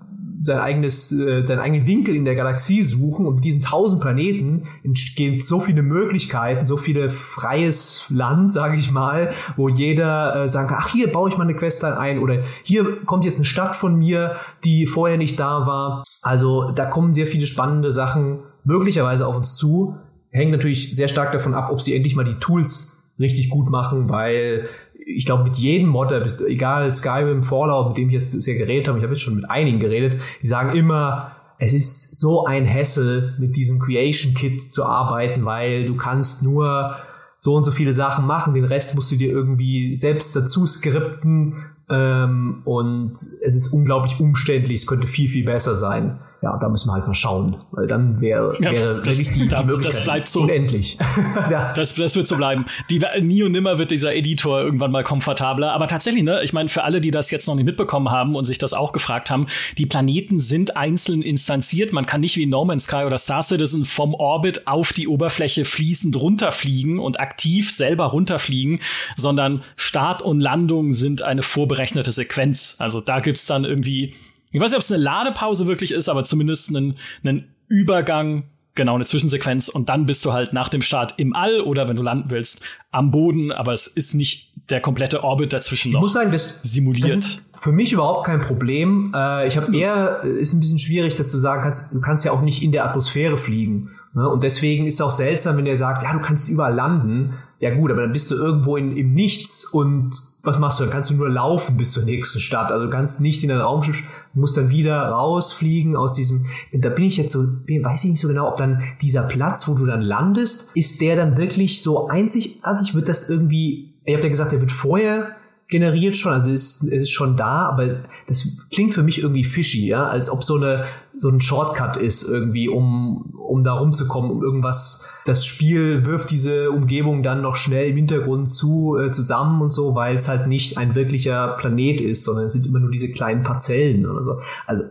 sein 0.43 0.59
eigenes, 0.59 1.12
äh, 1.12 1.47
seinen 1.47 1.61
eigenen 1.61 1.86
Winkel 1.86 2.16
in 2.16 2.24
der 2.24 2.34
Galaxie 2.34 2.82
suchen 2.82 3.26
und 3.26 3.36
mit 3.36 3.45
diesen 3.45 3.62
tausend 3.62 4.03
Planeten 4.03 4.66
entstehen 4.82 5.40
so 5.40 5.61
viele 5.61 5.82
Möglichkeiten, 5.82 6.66
so 6.66 6.76
viele 6.76 7.11
freies 7.12 8.07
Land, 8.11 8.53
sage 8.53 8.76
ich 8.76 8.90
mal, 8.90 9.32
wo 9.57 9.68
jeder 9.68 10.45
äh, 10.45 10.49
sagen 10.49 10.68
kann, 10.68 10.78
ach 10.80 10.88
hier 10.88 11.12
baue 11.12 11.28
ich 11.28 11.38
mal 11.38 11.45
eine 11.45 11.55
Quest 11.55 11.84
ein 11.84 12.18
oder 12.18 12.43
hier 12.64 13.05
kommt 13.05 13.24
jetzt 13.24 13.38
eine 13.38 13.45
Stadt 13.45 13.76
von 13.76 13.99
mir, 13.99 14.36
die 14.64 14.86
vorher 14.86 15.16
nicht 15.16 15.38
da 15.38 15.66
war. 15.66 16.03
Also 16.22 16.70
da 16.72 16.86
kommen 16.86 17.12
sehr 17.12 17.26
viele 17.26 17.47
spannende 17.47 17.93
Sachen 17.93 18.40
möglicherweise 18.64 19.26
auf 19.26 19.36
uns 19.36 19.57
zu. 19.57 19.97
Hängt 20.30 20.53
natürlich 20.53 20.95
sehr 20.95 21.09
stark 21.09 21.32
davon 21.32 21.55
ab, 21.55 21.70
ob 21.70 21.82
sie 21.82 21.95
endlich 21.95 22.16
mal 22.16 22.24
die 22.24 22.34
Tools 22.34 23.03
richtig 23.18 23.51
gut 23.51 23.68
machen, 23.68 24.09
weil 24.09 24.68
ich 25.07 25.26
glaube, 25.26 25.44
mit 25.44 25.57
jedem 25.57 25.88
Modder, 25.88 26.24
egal 26.46 26.92
Skyrim, 26.92 27.42
Fallout, 27.42 27.88
mit 27.88 27.96
dem 27.96 28.09
ich 28.09 28.14
jetzt 28.14 28.32
bisher 28.32 28.57
geredet 28.57 28.88
habe, 28.88 28.98
ich 28.98 29.05
habe 29.05 29.14
jetzt 29.14 29.22
schon 29.22 29.36
mit 29.36 29.50
einigen 29.50 29.80
geredet, 29.80 30.20
die 30.42 30.46
sagen 30.46 30.76
immer, 30.76 31.32
es 31.59 31.72
ist 31.72 32.18
so 32.18 32.44
ein 32.44 32.64
Hessel, 32.64 33.34
mit 33.38 33.57
diesem 33.57 33.78
Creation 33.78 34.34
Kit 34.34 34.61
zu 34.61 34.84
arbeiten, 34.84 35.44
weil 35.44 35.86
du 35.86 35.96
kannst 35.96 36.42
nur 36.42 36.96
so 37.38 37.55
und 37.55 37.64
so 37.64 37.72
viele 37.72 37.92
Sachen 37.92 38.26
machen, 38.26 38.55
den 38.55 38.64
Rest 38.64 38.94
musst 38.94 39.12
du 39.12 39.16
dir 39.16 39.30
irgendwie 39.30 39.96
selbst 39.96 40.34
dazu 40.36 40.66
skripten 40.66 41.64
ähm, 41.88 42.62
und 42.64 43.12
es 43.12 43.55
ist 43.55 43.72
unglaublich 43.72 44.18
umständlich, 44.20 44.82
es 44.82 44.86
könnte 44.86 45.07
viel, 45.07 45.28
viel 45.28 45.44
besser 45.44 45.74
sein 45.74 46.20
ja, 46.43 46.57
da 46.57 46.68
müssen 46.68 46.88
wir 46.88 46.95
halt 46.95 47.07
mal 47.07 47.14
schauen, 47.14 47.57
weil 47.70 47.86
dann 47.86 48.20
wäre 48.20 48.57
ja, 48.61 48.72
wäre 48.72 49.01
das, 49.01 49.16
die, 49.16 49.22
die 49.22 49.64
Möglichkeit 49.64 49.95
das 49.95 50.05
bleibt 50.05 50.28
so 50.28 50.43
unendlich. 50.43 50.99
ja. 51.51 51.72
das, 51.72 51.95
das 51.95 52.16
wird 52.16 52.26
so 52.26 52.36
bleiben. 52.36 52.64
Die, 52.90 53.01
nie 53.20 53.45
und 53.45 53.53
nimmer 53.53 53.78
wird 53.78 53.93
dieser 53.93 54.12
Editor 54.12 54.61
irgendwann 54.61 54.90
mal 54.90 55.05
komfortabler. 55.05 55.72
Aber 55.72 55.86
tatsächlich, 55.86 56.24
ne, 56.24 56.43
ich 56.43 56.53
meine, 56.53 56.68
für 56.68 56.82
alle, 56.82 57.01
die 57.01 57.12
das 57.12 57.30
jetzt 57.30 57.47
noch 57.47 57.55
nicht 57.55 57.64
mitbekommen 57.64 58.11
haben 58.11 58.34
und 58.34 58.45
sich 58.45 58.59
das 58.59 58.72
auch 58.72 58.93
gefragt 58.93 59.30
haben, 59.30 59.47
die 59.78 59.86
Planeten 59.86 60.40
sind 60.40 60.76
einzeln 60.76 61.22
instanziert. 61.22 61.93
Man 61.93 62.07
kann 62.07 62.20
nicht 62.20 62.36
wie 62.36 62.47
No 62.47 62.64
Man's 62.64 62.84
Sky 62.84 63.05
oder 63.05 63.18
Star 63.18 63.45
Citizen 63.45 63.84
vom 63.84 64.12
Orbit 64.12 64.66
auf 64.66 64.93
die 64.93 65.07
Oberfläche 65.07 65.64
fließend 65.64 66.20
runterfliegen 66.20 66.99
und 66.99 67.20
aktiv 67.20 67.70
selber 67.70 68.07
runterfliegen, 68.07 68.80
sondern 69.14 69.62
Start 69.76 70.22
und 70.22 70.40
Landung 70.40 70.93
sind 70.93 71.22
eine 71.22 71.45
vorberechnete 71.45 72.11
Sequenz. 72.11 72.74
Also 72.80 73.01
da 73.01 73.20
gibt's 73.20 73.47
dann 73.47 73.64
irgendwie 73.64 74.14
Ich 74.53 74.61
weiß 74.61 74.70
nicht, 74.70 74.76
ob 74.76 74.82
es 74.82 74.92
eine 74.92 75.03
Ladepause 75.03 75.66
wirklich 75.66 75.92
ist, 75.92 76.09
aber 76.09 76.24
zumindest 76.24 76.74
einen, 76.74 76.96
einen 77.24 77.48
Übergang 77.68 78.44
genau 78.74 78.94
eine 78.94 79.05
Zwischensequenz 79.05 79.68
und 79.68 79.88
dann 79.88 80.07
bist 80.07 80.24
du 80.24 80.32
halt 80.32 80.53
nach 80.53 80.68
dem 80.68 80.82
Start 80.82 81.14
im 81.18 81.34
All 81.34 81.61
oder 81.61 81.88
wenn 81.88 81.96
du 81.96 82.03
landen 82.03 82.30
willst 82.30 82.64
am 82.90 83.11
Boden, 83.11 83.53
aber 83.53 83.72
es 83.72 83.86
ist 83.86 84.14
nicht 84.14 84.53
der 84.70 84.80
komplette 84.80 85.24
Orbit 85.24 85.53
dazwischen 85.53 85.88
ich 85.88 85.94
noch 85.94 86.00
muss 86.00 86.12
sagen, 86.14 86.32
das, 86.32 86.62
simuliert. 86.62 87.09
Das 87.09 87.16
ist 87.16 87.59
für 87.59 87.72
mich 87.72 87.92
überhaupt 87.92 88.26
kein 88.26 88.40
Problem. 88.40 89.12
Äh, 89.14 89.46
ich 89.46 89.57
habe 89.57 89.76
eher 89.76 90.22
ist 90.22 90.53
ein 90.53 90.61
bisschen 90.61 90.78
schwierig, 90.78 91.16
dass 91.16 91.30
du 91.30 91.38
sagen 91.38 91.62
kannst, 91.62 91.94
du 91.94 92.00
kannst 92.00 92.24
ja 92.24 92.32
auch 92.32 92.40
nicht 92.40 92.62
in 92.62 92.72
der 92.72 92.84
Atmosphäre 92.84 93.36
fliegen. 93.36 93.90
Ne? 94.14 94.28
Und 94.28 94.42
deswegen 94.42 94.86
ist 94.86 94.94
es 94.94 95.00
auch 95.00 95.11
seltsam, 95.11 95.57
wenn 95.57 95.66
er 95.66 95.76
sagt, 95.76 96.03
ja, 96.03 96.12
du 96.12 96.20
kannst 96.20 96.48
überall 96.48 96.74
landen. 96.74 97.34
Ja 97.62 97.72
gut, 97.72 97.92
aber 97.92 98.00
dann 98.00 98.10
bist 98.10 98.28
du 98.28 98.34
irgendwo 98.34 98.76
in, 98.76 98.96
im 98.96 99.14
Nichts 99.14 99.64
und 99.64 100.20
was 100.42 100.58
machst 100.58 100.80
du? 100.80 100.84
Dann 100.84 100.92
kannst 100.92 101.10
du 101.10 101.14
nur 101.14 101.30
laufen 101.30 101.76
bis 101.76 101.92
zur 101.92 102.02
nächsten 102.02 102.40
Stadt. 102.40 102.72
Also 102.72 102.86
du 102.86 102.90
kannst 102.90 103.20
nicht 103.20 103.44
in 103.44 103.52
ein 103.52 103.60
Raumschiff, 103.60 104.02
musst 104.34 104.56
dann 104.56 104.70
wieder 104.70 105.00
rausfliegen 105.00 105.94
aus 105.94 106.14
diesem. 106.14 106.46
Da 106.72 106.88
bin 106.88 107.04
ich 107.04 107.18
jetzt 107.18 107.30
so, 107.30 107.38
weiß 107.38 108.02
ich 108.02 108.10
nicht 108.10 108.20
so 108.20 108.26
genau, 108.26 108.48
ob 108.48 108.56
dann 108.56 108.82
dieser 109.00 109.22
Platz, 109.22 109.68
wo 109.68 109.74
du 109.74 109.86
dann 109.86 110.00
landest, 110.02 110.74
ist 110.74 111.00
der 111.00 111.14
dann 111.14 111.36
wirklich 111.36 111.84
so 111.84 112.08
einzigartig? 112.08 112.96
Wird 112.96 113.08
das 113.08 113.30
irgendwie, 113.30 113.94
ihr 114.06 114.14
habt 114.14 114.24
ja 114.24 114.30
gesagt, 114.30 114.50
der 114.50 114.60
wird 114.60 114.72
vorher 114.72 115.36
generiert 115.73 116.16
schon, 116.16 116.33
also 116.33 116.53
es 116.53 116.83
ist, 116.83 116.93
ist 116.93 117.11
schon 117.11 117.37
da, 117.37 117.66
aber 117.66 117.89
das 118.29 118.47
klingt 118.73 118.95
für 118.95 119.03
mich 119.03 119.23
irgendwie 119.23 119.43
fishy, 119.43 119.89
ja, 119.89 120.07
als 120.07 120.31
ob 120.31 120.45
so 120.45 120.55
eine 120.55 120.85
so 121.16 121.29
ein 121.29 121.41
Shortcut 121.41 121.97
ist 121.97 122.29
irgendwie, 122.29 122.68
um 122.68 123.35
um 123.37 123.64
da 123.64 123.73
rumzukommen, 123.73 124.31
um 124.31 124.43
irgendwas. 124.43 125.09
Das 125.27 125.45
Spiel 125.45 126.07
wirft 126.07 126.31
diese 126.31 126.70
Umgebung 126.70 127.23
dann 127.23 127.43
noch 127.43 127.57
schnell 127.57 127.89
im 127.91 127.97
Hintergrund 127.97 128.49
zu 128.49 128.97
äh, 128.97 129.11
zusammen 129.11 129.61
und 129.61 129.70
so, 129.70 129.95
weil 129.95 130.16
es 130.16 130.29
halt 130.29 130.47
nicht 130.47 130.79
ein 130.79 130.95
wirklicher 130.95 131.57
Planet 131.59 132.01
ist, 132.01 132.25
sondern 132.25 132.47
es 132.47 132.53
sind 132.53 132.66
immer 132.66 132.79
nur 132.79 132.91
diese 132.91 133.11
kleinen 133.11 133.43
Parzellen 133.43 134.07
oder 134.07 134.25
so. 134.25 134.41
Also 134.66 134.85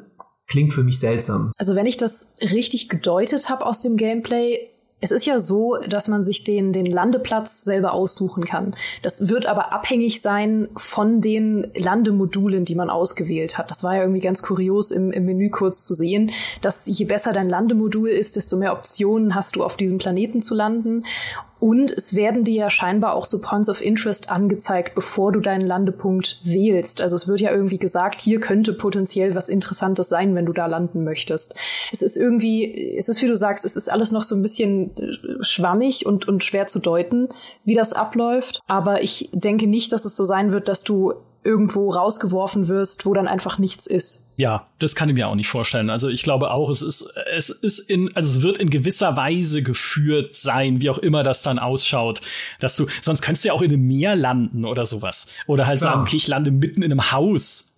klingt 0.48 0.74
für 0.74 0.84
mich 0.84 1.00
seltsam. 1.00 1.52
Also 1.58 1.76
wenn 1.76 1.86
ich 1.86 1.98
das 1.98 2.36
richtig 2.42 2.90
gedeutet 2.90 3.50
habe 3.50 3.66
aus 3.66 3.82
dem 3.82 3.98
Gameplay, 3.98 4.58
es 5.02 5.12
ist 5.12 5.26
ja 5.26 5.40
so, 5.40 5.78
dass 5.78 6.08
man 6.08 6.24
sich 6.24 6.44
den, 6.44 6.72
den 6.74 6.86
Landeplatz 6.86 7.64
selber 7.64 7.94
aussuchen 7.94 8.46
kann. 8.46 8.76
Das 9.02 9.30
wird 9.30 9.48
aber 9.48 9.74
abhängig 9.74 10.22
sein 10.22 10.70
von 10.78 11.22
den 11.22 11.72
Landemodulen, 11.76 12.66
die 12.66 12.76
man 12.76 12.92
ausgewählt 12.92 13.58
hat. 13.58 13.72
Das 13.72 13.84
war 13.84 13.96
ja 13.96 14.02
irgendwie 14.02 14.22
ganz 14.22 14.44
kurios 14.44 14.92
im, 14.92 15.12
im 15.12 15.26
Menü 15.26 15.50
kurz 15.50 15.86
zu 15.86 15.96
sehen, 15.96 16.32
dass 16.62 16.86
je 16.86 17.06
besser 17.06 17.34
dein 17.34 17.50
Landemodul 17.50 18.10
ist, 18.10 18.36
desto 18.36 18.58
mehr 18.58 18.74
Optionen 18.74 19.34
hast 19.34 19.56
du 19.56 19.64
auf 19.64 19.76
diesem 19.76 19.98
Planeten 19.98 20.44
zu 20.44 20.54
landen. 20.54 21.04
Und 21.62 21.92
es 21.92 22.16
werden 22.16 22.44
dir 22.44 22.56
ja 22.56 22.70
scheinbar 22.72 23.14
auch 23.14 23.24
so 23.24 23.40
Points 23.40 23.70
of 23.70 23.82
Interest 23.82 24.32
angezeigt, 24.32 24.96
bevor 24.96 25.32
du 25.32 25.42
deinen 25.42 25.62
Landepunkt 25.62 26.42
wählst. 26.44 27.02
Also 27.02 27.16
es 27.16 27.28
wird 27.28 27.40
ja 27.40 27.52
irgendwie 27.52 27.78
gesagt, 27.78 28.22
hier 28.22 28.40
könnte 28.40 28.74
potenziell 28.74 29.36
was 29.36 29.48
Interessantes 29.48 30.10
sein, 30.10 30.34
wenn 30.34 30.48
du 30.48 30.54
da 30.54 30.66
landen 30.66 31.04
möchtest. 31.04 31.54
Es 31.92 32.02
ist 32.02 32.18
irgendwie, 32.18 32.96
es 32.98 33.10
ist 33.10 33.22
wie 33.22 33.28
du 33.28 33.38
sagst, 33.38 33.64
es 33.64 33.76
ist 33.76 33.92
alles 33.92 34.12
noch 34.12 34.24
so 34.24 34.34
ein 34.34 34.42
bisschen 34.42 34.98
äh, 34.98 35.44
schwammig 35.44 36.08
und, 36.08 36.28
und 36.28 36.44
schwer 36.44 36.66
zu 36.66 36.80
deuten, 36.80 37.30
wie 37.64 37.76
das 37.76 37.94
abläuft. 37.94 38.62
Aber 38.66 39.04
ich 39.04 39.30
denke 39.32 39.68
nicht, 39.68 39.94
dass 39.94 40.06
es 40.06 40.16
so 40.16 40.26
sein 40.26 40.52
wird, 40.52 40.68
dass 40.68 40.84
du 40.84 41.14
irgendwo 41.44 41.90
rausgeworfen 41.90 42.68
wirst, 42.68 43.06
wo 43.06 43.14
dann 43.14 43.28
einfach 43.28 43.58
nichts 43.58 43.88
ist. 43.88 44.32
Ja, 44.38 44.68
das 44.80 44.96
kann 44.96 45.10
ich 45.10 45.16
mir 45.16 45.28
auch 45.28 45.36
nicht 45.36 45.48
vorstellen. 45.48 45.90
Also 45.90 46.10
ich 46.10 46.24
glaube 46.24 46.52
auch, 46.52 46.70
es 46.70 46.82
ist, 46.82 47.14
es 47.36 47.50
ist 47.50 47.80
in, 47.80 48.16
also 48.16 48.40
es 48.40 48.44
wird 48.44 48.60
in 48.60 48.70
gewisser 48.70 49.18
Weise 49.18 49.64
geführt 49.64 50.36
sein, 50.36 50.82
wie 50.82 50.90
auch 50.90 51.00
immer 51.00 51.24
das 51.24 51.44
dann 51.44 51.60
ausschaut, 51.60 52.22
dass 52.60 52.76
du, 52.76 52.86
sonst 53.02 53.22
könntest 53.22 53.44
du 53.44 53.50
ja 53.50 53.54
auch 53.54 53.62
in 53.62 53.72
einem 53.72 53.88
Meer 53.88 54.16
landen 54.16 54.66
oder 54.66 54.86
sowas. 54.86 55.28
Oder 55.48 55.66
halt 55.66 55.82
ja. 55.82 55.90
sagen, 55.90 56.02
okay, 56.02 56.18
ich 56.18 56.28
lande 56.28 56.52
mitten 56.52 56.84
in 56.84 56.92
einem 56.92 57.12
Haus. 57.12 57.76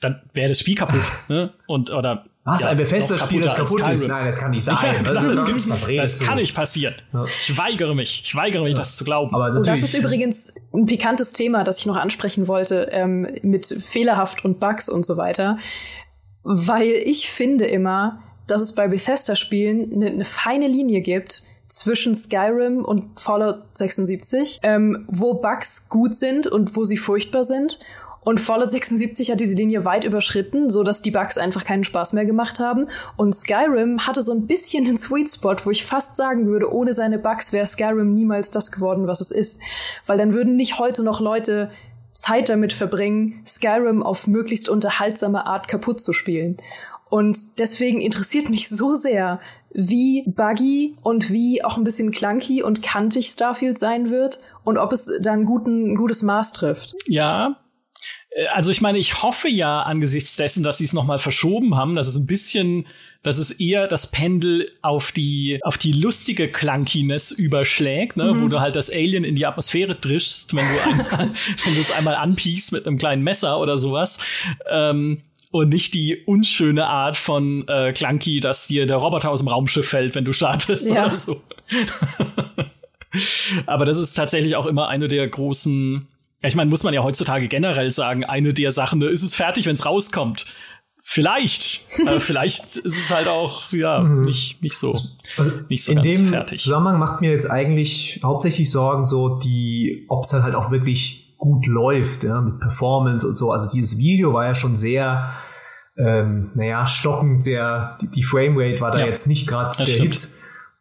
Dann 0.00 0.22
wäre 0.32 0.48
das 0.48 0.60
Spiel 0.60 0.74
kaputt, 0.74 1.12
ne? 1.28 1.52
Und, 1.66 1.90
oder 1.90 2.24
was? 2.48 2.62
Ja, 2.62 2.68
ein 2.70 2.76
Bethesda-Spiel, 2.76 3.42
das 3.42 3.56
kaputt 3.56 3.86
ist? 3.88 4.06
Nein, 4.06 4.26
das 4.26 4.38
kann 4.38 4.50
nicht 4.50 4.64
sein. 4.64 4.76
Ja, 4.82 5.02
klar, 5.02 5.24
das, 5.24 5.44
gibt's, 5.44 5.68
was 5.68 5.86
das 5.86 6.18
kann 6.20 6.36
nicht 6.36 6.54
passieren. 6.54 6.94
Ich 7.24 7.56
weigere 7.56 7.94
mich. 7.94 8.22
Ich 8.24 8.34
weigere 8.34 8.62
mich, 8.62 8.72
ja. 8.72 8.78
das 8.78 8.96
zu 8.96 9.04
glauben. 9.04 9.34
Aber 9.34 9.56
und 9.56 9.66
das 9.66 9.82
ist 9.82 9.94
übrigens 9.94 10.54
ein 10.72 10.86
pikantes 10.86 11.32
Thema, 11.32 11.64
das 11.64 11.80
ich 11.80 11.86
noch 11.86 11.96
ansprechen 11.96 12.48
wollte, 12.48 12.88
ähm, 12.90 13.28
mit 13.42 13.66
fehlerhaft 13.66 14.44
und 14.44 14.60
Bugs 14.60 14.88
und 14.88 15.04
so 15.04 15.16
weiter. 15.16 15.58
Weil 16.42 16.92
ich 17.04 17.30
finde 17.30 17.66
immer, 17.66 18.22
dass 18.46 18.60
es 18.60 18.74
bei 18.74 18.88
Bethesda-Spielen 18.88 19.92
eine 19.92 20.16
ne 20.16 20.24
feine 20.24 20.68
Linie 20.68 21.02
gibt 21.02 21.42
zwischen 21.68 22.14
Skyrim 22.14 22.84
und 22.84 23.20
Fallout 23.20 23.62
76, 23.74 24.60
ähm, 24.62 25.04
wo 25.08 25.34
Bugs 25.34 25.88
gut 25.88 26.16
sind 26.16 26.46
und 26.46 26.74
wo 26.74 26.84
sie 26.84 26.96
furchtbar 26.96 27.44
sind 27.44 27.78
und 28.24 28.40
Fallout 28.40 28.70
76 28.70 29.30
hat 29.30 29.40
diese 29.40 29.54
Linie 29.54 29.84
weit 29.84 30.04
überschritten, 30.04 30.70
so 30.70 30.82
dass 30.82 31.02
die 31.02 31.10
Bugs 31.10 31.38
einfach 31.38 31.64
keinen 31.64 31.84
Spaß 31.84 32.12
mehr 32.12 32.26
gemacht 32.26 32.60
haben. 32.60 32.86
Und 33.16 33.34
Skyrim 33.34 34.06
hatte 34.06 34.22
so 34.22 34.32
ein 34.32 34.46
bisschen 34.46 34.84
den 34.84 34.98
Sweet 34.98 35.30
Spot, 35.30 35.56
wo 35.64 35.70
ich 35.70 35.84
fast 35.84 36.16
sagen 36.16 36.46
würde, 36.46 36.72
ohne 36.72 36.94
seine 36.94 37.18
Bugs 37.18 37.52
wäre 37.52 37.66
Skyrim 37.66 38.12
niemals 38.12 38.50
das 38.50 38.72
geworden, 38.72 39.06
was 39.06 39.20
es 39.20 39.30
ist. 39.30 39.60
Weil 40.06 40.18
dann 40.18 40.32
würden 40.32 40.56
nicht 40.56 40.78
heute 40.78 41.02
noch 41.02 41.20
Leute 41.20 41.70
Zeit 42.12 42.48
damit 42.48 42.72
verbringen, 42.72 43.40
Skyrim 43.46 44.02
auf 44.02 44.26
möglichst 44.26 44.68
unterhaltsame 44.68 45.46
Art 45.46 45.68
kaputt 45.68 46.00
zu 46.00 46.12
spielen. 46.12 46.56
Und 47.10 47.58
deswegen 47.58 48.00
interessiert 48.00 48.50
mich 48.50 48.68
so 48.68 48.94
sehr, 48.94 49.40
wie 49.72 50.24
buggy 50.26 50.96
und 51.02 51.30
wie 51.30 51.64
auch 51.64 51.78
ein 51.78 51.84
bisschen 51.84 52.10
clunky 52.10 52.62
und 52.62 52.82
kantig 52.82 53.28
Starfield 53.28 53.78
sein 53.78 54.10
wird 54.10 54.40
und 54.64 54.76
ob 54.76 54.92
es 54.92 55.10
da 55.22 55.32
ein, 55.32 55.44
guten, 55.44 55.92
ein 55.92 55.96
gutes 55.96 56.22
Maß 56.22 56.52
trifft. 56.52 56.94
Ja, 57.06 57.56
also 58.54 58.70
ich 58.70 58.80
meine, 58.80 58.98
ich 58.98 59.22
hoffe 59.22 59.48
ja 59.48 59.82
angesichts 59.82 60.36
dessen, 60.36 60.62
dass 60.62 60.78
sie 60.78 60.84
es 60.84 60.92
nochmal 60.92 61.18
verschoben 61.18 61.76
haben, 61.76 61.94
dass 61.96 62.06
es 62.06 62.16
ein 62.16 62.26
bisschen, 62.26 62.86
dass 63.22 63.38
es 63.38 63.52
eher 63.52 63.86
das 63.86 64.10
Pendel 64.10 64.70
auf 64.82 65.12
die, 65.12 65.58
auf 65.62 65.78
die 65.78 65.92
lustige 65.92 66.50
Clunkiness 66.50 67.32
überschlägt, 67.32 68.16
ne, 68.16 68.32
mhm. 68.32 68.42
wo 68.42 68.48
du 68.48 68.60
halt 68.60 68.76
das 68.76 68.90
Alien 68.90 69.24
in 69.24 69.34
die 69.34 69.46
Atmosphäre 69.46 69.94
drischst, 69.94 70.54
wenn 70.54 70.64
du, 70.64 70.82
einmal, 70.84 71.34
wenn 71.64 71.74
du 71.74 71.80
es 71.80 71.90
einmal 71.90 72.14
anpiekst 72.14 72.72
mit 72.72 72.86
einem 72.86 72.98
kleinen 72.98 73.22
Messer 73.22 73.58
oder 73.58 73.78
sowas. 73.78 74.20
Ähm, 74.70 75.22
und 75.50 75.70
nicht 75.70 75.94
die 75.94 76.24
unschöne 76.26 76.86
Art 76.86 77.16
von 77.16 77.66
äh, 77.68 77.92
Clunky, 77.92 78.40
dass 78.40 78.66
dir 78.66 78.86
der 78.86 78.98
Roboter 78.98 79.30
aus 79.30 79.40
dem 79.40 79.48
Raumschiff 79.48 79.88
fällt, 79.88 80.14
wenn 80.14 80.26
du 80.26 80.32
startest 80.32 80.90
ja. 80.90 81.06
oder 81.06 81.16
so. 81.16 81.40
Aber 83.66 83.86
das 83.86 83.96
ist 83.96 84.12
tatsächlich 84.12 84.56
auch 84.56 84.66
immer 84.66 84.88
eine 84.88 85.08
der 85.08 85.26
großen 85.26 86.06
ich 86.42 86.54
meine, 86.54 86.70
muss 86.70 86.84
man 86.84 86.94
ja 86.94 87.02
heutzutage 87.02 87.48
generell 87.48 87.90
sagen, 87.90 88.24
eine 88.24 88.54
der 88.54 88.70
Sachen, 88.70 89.02
ist 89.02 89.22
es 89.22 89.34
fertig, 89.34 89.66
wenn 89.66 89.74
es 89.74 89.84
rauskommt. 89.84 90.46
Vielleicht. 91.02 91.80
äh, 92.06 92.20
vielleicht 92.20 92.76
ist 92.76 92.96
es 92.96 93.10
halt 93.10 93.28
auch, 93.28 93.70
ja, 93.72 94.00
mhm. 94.00 94.22
nicht, 94.22 94.62
nicht 94.62 94.76
so, 94.76 94.94
also 95.36 95.52
nicht 95.68 95.82
so 95.82 95.92
in 95.92 96.02
ganz 96.02 96.16
dem 96.16 96.26
fertig. 96.28 96.62
Zusammenhang 96.62 96.98
macht 96.98 97.20
mir 97.20 97.30
jetzt 97.30 97.50
eigentlich 97.50 98.20
hauptsächlich 98.22 98.70
Sorgen, 98.70 99.06
so 99.06 99.38
die, 99.38 100.04
ob 100.08 100.24
es 100.24 100.30
dann 100.30 100.42
halt 100.42 100.54
auch 100.54 100.70
wirklich 100.70 101.34
gut 101.38 101.66
läuft, 101.66 102.24
ja, 102.24 102.40
mit 102.40 102.60
Performance 102.60 103.26
und 103.26 103.36
so. 103.36 103.50
Also 103.50 103.70
dieses 103.72 103.98
Video 103.98 104.34
war 104.34 104.44
ja 104.44 104.54
schon 104.54 104.76
sehr, 104.76 105.32
ähm, 105.96 106.50
naja, 106.54 106.86
stockend, 106.86 107.42
sehr, 107.42 107.96
die, 108.02 108.08
die 108.08 108.22
Framerate 108.22 108.80
war 108.80 108.90
da 108.90 109.00
ja, 109.00 109.06
jetzt 109.06 109.26
nicht 109.26 109.46
gerade 109.48 109.76
der 109.76 109.86
stimmt. 109.86 110.14
Hit. 110.14 110.28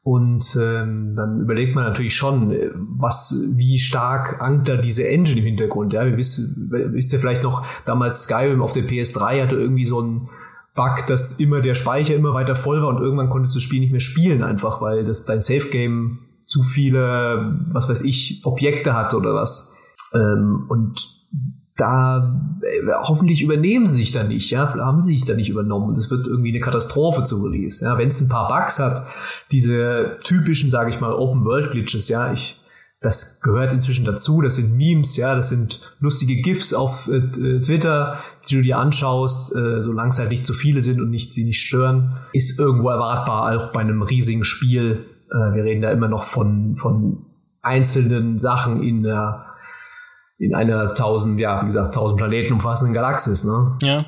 Und 0.07 0.57
ähm, 0.57 1.15
dann 1.17 1.41
überlegt 1.41 1.75
man 1.75 1.83
natürlich 1.83 2.15
schon, 2.15 2.53
äh, 2.53 2.69
was, 2.73 3.43
wie 3.57 3.77
stark 3.77 4.41
ankt 4.41 4.69
da 4.69 4.77
diese 4.77 5.05
Engine 5.05 5.41
im 5.41 5.45
Hintergrund. 5.45 5.91
Ja, 5.91 6.05
wisst, 6.15 6.39
wisst 6.71 7.11
ihr 7.11 7.19
vielleicht 7.19 7.43
noch, 7.43 7.65
damals 7.83 8.23
Skyrim 8.23 8.61
auf 8.61 8.71
der 8.71 8.87
PS3 8.87 9.43
hatte 9.43 9.57
irgendwie 9.57 9.83
so 9.83 9.99
ein 9.99 10.29
Bug, 10.75 11.05
dass 11.09 11.41
immer 11.41 11.59
der 11.59 11.75
Speicher 11.75 12.15
immer 12.15 12.33
weiter 12.33 12.55
voll 12.55 12.81
war 12.81 12.87
und 12.87 13.01
irgendwann 13.01 13.29
konntest 13.29 13.53
du 13.53 13.57
das 13.57 13.65
Spiel 13.65 13.81
nicht 13.81 13.91
mehr 13.91 13.99
spielen, 13.99 14.43
einfach 14.43 14.79
weil 14.79 15.03
das 15.03 15.25
dein 15.25 15.41
Safe 15.41 15.67
Game 15.67 16.19
zu 16.39 16.63
viele, 16.63 17.59
was 17.73 17.89
weiß 17.89 18.05
ich, 18.05 18.43
Objekte 18.45 18.93
hat 18.93 19.13
oder 19.13 19.33
was. 19.33 19.75
Ähm, 20.13 20.67
und 20.69 21.16
da 21.77 22.41
äh, 22.61 22.91
hoffentlich 23.03 23.41
übernehmen 23.41 23.87
sie 23.87 23.97
sich 23.97 24.11
da 24.11 24.23
nicht, 24.23 24.49
ja, 24.51 24.73
haben 24.73 25.01
sie 25.01 25.15
sich 25.15 25.25
da 25.25 25.33
nicht 25.33 25.49
übernommen. 25.49 25.89
Und 25.89 25.97
es 25.97 26.11
wird 26.11 26.27
irgendwie 26.27 26.49
eine 26.49 26.59
Katastrophe 26.59 27.23
zu 27.23 27.41
Release, 27.43 27.85
ja, 27.85 27.97
wenn 27.97 28.09
es 28.09 28.19
ein 28.19 28.29
paar 28.29 28.47
Bugs 28.47 28.79
hat, 28.79 29.03
diese 29.51 30.17
typischen, 30.23 30.69
sage 30.69 30.89
ich 30.89 30.99
mal, 30.99 31.13
Open 31.13 31.45
World 31.45 31.71
Glitches, 31.71 32.09
ja, 32.09 32.33
ich 32.33 32.59
das 32.99 33.41
gehört 33.41 33.71
inzwischen 33.71 34.05
dazu, 34.05 34.41
das 34.41 34.55
sind 34.55 34.75
Memes, 34.75 35.17
ja, 35.17 35.35
das 35.35 35.49
sind 35.49 35.95
lustige 35.99 36.41
GIFs 36.41 36.73
auf 36.73 37.07
äh, 37.07 37.17
äh 37.17 37.61
Twitter, 37.61 38.23
die 38.49 38.55
du 38.55 38.61
dir 38.63 38.79
anschaust, 38.79 39.55
äh, 39.55 39.81
solange 39.81 40.09
es 40.09 40.19
halt 40.19 40.31
nicht 40.31 40.47
zu 40.47 40.53
viele 40.53 40.81
sind 40.81 40.99
und 40.99 41.11
nicht 41.11 41.31
sie 41.31 41.43
nicht 41.43 41.61
stören, 41.61 42.17
ist 42.33 42.59
irgendwo 42.59 42.89
erwartbar, 42.89 43.55
auch 43.55 43.71
bei 43.71 43.81
einem 43.81 44.01
riesigen 44.01 44.43
Spiel. 44.43 45.05
Äh, 45.29 45.55
wir 45.55 45.63
reden 45.63 45.83
da 45.83 45.91
immer 45.91 46.07
noch 46.07 46.23
von, 46.23 46.75
von 46.75 47.25
einzelnen 47.61 48.39
Sachen 48.39 48.81
in 48.81 49.03
der 49.03 49.45
in 50.39 50.53
einer 50.53 50.93
tausend, 50.93 51.39
ja, 51.39 51.61
wie 51.61 51.65
gesagt, 51.65 51.95
tausend 51.95 52.17
Planeten 52.17 52.53
umfassenden 52.53 52.93
Galaxis, 52.93 53.43
ne? 53.43 53.77
Ja. 53.81 54.05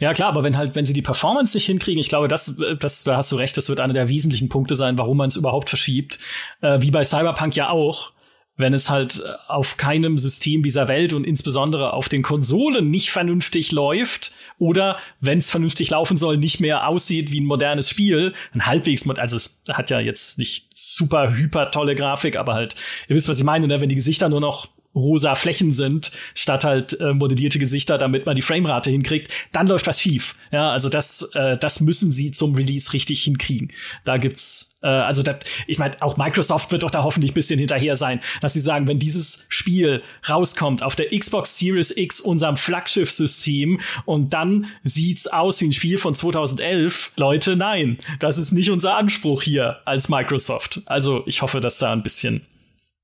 Ja, 0.00 0.12
klar, 0.12 0.28
aber 0.28 0.42
wenn 0.42 0.58
halt, 0.58 0.76
wenn 0.76 0.84
sie 0.84 0.92
die 0.92 1.00
Performance 1.00 1.56
nicht 1.56 1.64
hinkriegen, 1.64 1.98
ich 1.98 2.10
glaube, 2.10 2.28
das, 2.28 2.60
das, 2.78 3.04
da 3.04 3.16
hast 3.16 3.32
du 3.32 3.36
recht, 3.36 3.56
das 3.56 3.70
wird 3.70 3.80
einer 3.80 3.94
der 3.94 4.08
wesentlichen 4.08 4.50
Punkte 4.50 4.74
sein, 4.74 4.98
warum 4.98 5.16
man 5.16 5.28
es 5.28 5.36
überhaupt 5.36 5.70
verschiebt. 5.70 6.18
Äh, 6.60 6.82
wie 6.82 6.90
bei 6.90 7.04
Cyberpunk 7.04 7.56
ja 7.56 7.70
auch. 7.70 8.12
wenn 8.56 8.74
es 8.74 8.90
halt 8.90 9.22
auf 9.48 9.78
keinem 9.78 10.18
System 10.18 10.62
dieser 10.62 10.86
Welt 10.88 11.14
und 11.14 11.24
insbesondere 11.24 11.94
auf 11.94 12.08
den 12.08 12.22
Konsolen 12.22 12.90
nicht 12.90 13.10
vernünftig 13.10 13.72
läuft 13.72 14.32
oder 14.58 14.98
wenn 15.20 15.38
es 15.38 15.50
vernünftig 15.50 15.90
laufen 15.90 16.18
soll, 16.18 16.36
nicht 16.36 16.60
mehr 16.60 16.86
aussieht 16.86 17.32
wie 17.32 17.40
ein 17.40 17.46
modernes 17.46 17.88
Spiel, 17.88 18.34
ein 18.54 18.66
halbwegs, 18.66 19.08
also 19.08 19.36
es 19.36 19.62
hat 19.70 19.88
ja 19.90 20.00
jetzt 20.00 20.38
nicht 20.38 20.66
super 20.74 21.34
hyper 21.34 21.70
tolle 21.70 21.94
Grafik, 21.94 22.36
aber 22.36 22.52
halt, 22.52 22.74
ihr 23.08 23.16
wisst, 23.16 23.28
was 23.28 23.38
ich 23.38 23.44
meine, 23.44 23.66
ne? 23.66 23.80
wenn 23.80 23.88
die 23.88 23.94
Gesichter 23.94 24.28
nur 24.28 24.40
noch 24.40 24.68
rosa 24.94 25.34
Flächen 25.34 25.72
sind, 25.72 26.12
statt 26.34 26.64
halt 26.64 26.98
äh, 27.00 27.12
modellierte 27.12 27.58
Gesichter, 27.58 27.98
damit 27.98 28.26
man 28.26 28.36
die 28.36 28.42
Framerate 28.42 28.90
hinkriegt, 28.90 29.30
dann 29.52 29.66
läuft 29.66 29.86
was 29.86 30.00
schief. 30.00 30.34
Ja, 30.50 30.70
also 30.70 30.88
das, 30.88 31.30
äh, 31.34 31.56
das 31.56 31.80
müssen 31.80 32.12
sie 32.12 32.30
zum 32.30 32.54
Release 32.54 32.92
richtig 32.92 33.22
hinkriegen. 33.22 33.72
Da 34.04 34.18
gibt's, 34.18 34.78
äh, 34.82 34.88
also 34.88 35.22
das, 35.22 35.36
ich 35.66 35.78
meine, 35.78 36.00
auch 36.02 36.16
Microsoft 36.16 36.72
wird 36.72 36.82
doch 36.82 36.90
da 36.90 37.04
hoffentlich 37.04 37.32
bisschen 37.32 37.58
hinterher 37.58 37.96
sein, 37.96 38.20
dass 38.40 38.52
sie 38.52 38.60
sagen, 38.60 38.86
wenn 38.86 38.98
dieses 38.98 39.46
Spiel 39.48 40.02
rauskommt 40.28 40.82
auf 40.82 40.96
der 40.96 41.16
Xbox 41.16 41.58
Series 41.58 41.96
X, 41.96 42.20
unserem 42.20 42.56
Flaggschiff-System, 42.56 43.80
und 44.04 44.34
dann 44.34 44.66
sieht's 44.82 45.26
aus 45.26 45.60
wie 45.60 45.66
ein 45.66 45.72
Spiel 45.72 45.98
von 45.98 46.14
2011, 46.14 47.12
Leute, 47.16 47.56
nein, 47.56 47.98
das 48.20 48.38
ist 48.38 48.52
nicht 48.52 48.70
unser 48.70 48.96
Anspruch 48.96 49.42
hier 49.42 49.78
als 49.86 50.08
Microsoft. 50.08 50.82
Also 50.86 51.22
ich 51.26 51.42
hoffe, 51.42 51.60
dass 51.60 51.78
da 51.78 51.92
ein 51.92 52.02
bisschen 52.02 52.46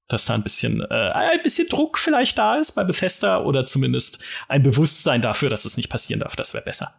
dass 0.09 0.25
da 0.25 0.35
ein 0.35 0.43
bisschen, 0.43 0.81
äh, 0.81 1.11
ein 1.13 1.43
bisschen 1.43 1.69
Druck 1.69 1.99
vielleicht 1.99 2.39
da 2.39 2.57
ist 2.57 2.73
bei 2.73 2.83
Bethesda 2.83 3.43
oder 3.43 3.67
zumindest 3.67 4.19
ein 4.49 4.63
Bewusstsein 4.63 5.23
dafür, 5.23 5.51
dass 5.51 5.65
es 5.65 5.77
nicht 5.77 5.91
passieren 5.91 6.21
darf. 6.21 6.35
Das 6.35 6.55
wäre 6.55 6.65
besser. 6.65 6.95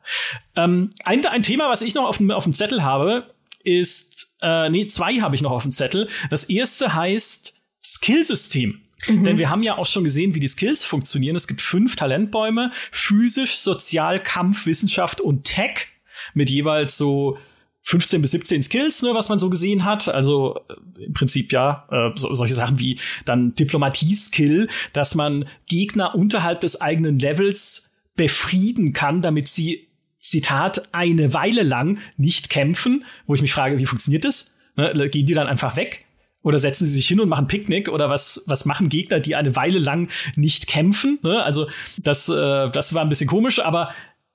Ähm, 0.56 0.92
ein, 1.04 1.26
ein 1.26 1.44
Thema, 1.44 1.70
was 1.70 1.82
ich 1.82 1.96
noch 1.96 2.06
auf 2.06 2.18
dem, 2.18 2.32
auf 2.32 2.44
dem 2.44 2.54
Zettel 2.54 2.84
habe, 2.84 3.34
ist, 3.64 4.36
äh, 4.42 4.70
nee, 4.70 4.86
zwei 4.86 5.16
habe 5.16 5.36
ich 5.36 5.42
noch 5.42 5.52
auf 5.52 5.64
dem 5.64 5.72
Zettel. 5.72 6.08
Das 6.30 6.46
erste 6.46 6.94
heißt 6.94 7.56
Skillsystem. 7.84 8.82
Mhm. 9.08 9.24
Denn 9.24 9.38
wir 9.38 9.50
haben 9.50 9.64
ja 9.64 9.78
auch 9.78 9.86
schon 9.86 10.04
gesehen, 10.04 10.36
wie 10.36 10.40
die 10.40 10.48
Skills 10.48 10.86
funktionieren. 10.86 11.36
Es 11.36 11.48
gibt 11.48 11.62
fünf 11.62 11.96
Talentbäume. 11.96 12.72
Physisch, 12.92 13.58
Sozial, 13.58 14.22
Kampf, 14.22 14.66
Wissenschaft 14.66 15.22
und 15.22 15.46
Tech 15.46 15.88
mit 16.34 16.50
jeweils 16.50 16.98
so 16.98 17.38
15 17.90 18.22
bis 18.22 18.32
17 18.32 18.62
Skills, 18.62 19.02
ne, 19.02 19.16
was 19.16 19.30
man 19.30 19.40
so 19.40 19.50
gesehen 19.50 19.84
hat. 19.84 20.10
Also 20.10 20.60
äh, 20.70 21.06
im 21.06 21.14
Prinzip 21.14 21.52
ja 21.52 21.88
äh, 21.90 22.12
so, 22.16 22.32
solche 22.36 22.54
Sachen 22.54 22.78
wie 22.78 23.00
dann 23.26 23.56
Diplomatie-Skill, 23.56 24.68
dass 24.94 25.16
man 25.16 25.46
Gegner 25.68 26.14
unterhalb 26.14 26.62
des 26.62 26.80
eigenen 26.82 27.18
Levels 27.18 27.98
befrieden 28.16 28.94
kann, 28.94 29.24
damit 29.24 29.48
sie 29.48 29.88
Zitat 30.20 30.90
eine 30.94 31.34
Weile 31.34 31.64
lang 31.64 31.98
nicht 32.16 32.52
kämpfen. 32.52 33.06
Wo 33.26 33.34
ich 33.34 33.42
mich 33.42 33.54
frage, 33.54 33.80
wie 33.80 33.88
funktioniert 33.88 34.24
das? 34.24 34.56
Ne, 34.76 35.10
gehen 35.10 35.26
die 35.26 35.34
dann 35.34 35.48
einfach 35.48 35.76
weg? 35.76 36.06
Oder 36.44 36.60
setzen 36.60 36.86
sie 36.86 36.94
sich 36.94 37.08
hin 37.08 37.20
und 37.20 37.28
machen 37.28 37.48
Picknick 37.48 37.90
oder 37.90 38.10
was, 38.10 38.44
was 38.46 38.66
machen 38.66 38.88
Gegner, 38.88 39.20
die 39.20 39.36
eine 39.36 39.56
Weile 39.56 39.80
lang 39.80 40.10
nicht 40.36 40.68
kämpfen? 40.68 41.18
Ne? 41.24 41.44
Also 41.44 41.68
das, 41.98 42.30
äh, 42.30 42.70
das 42.70 42.94
war 42.94 43.02
ein 43.02 43.10
bisschen 43.10 43.28
komisch, 43.28 43.60
aber 43.60 43.90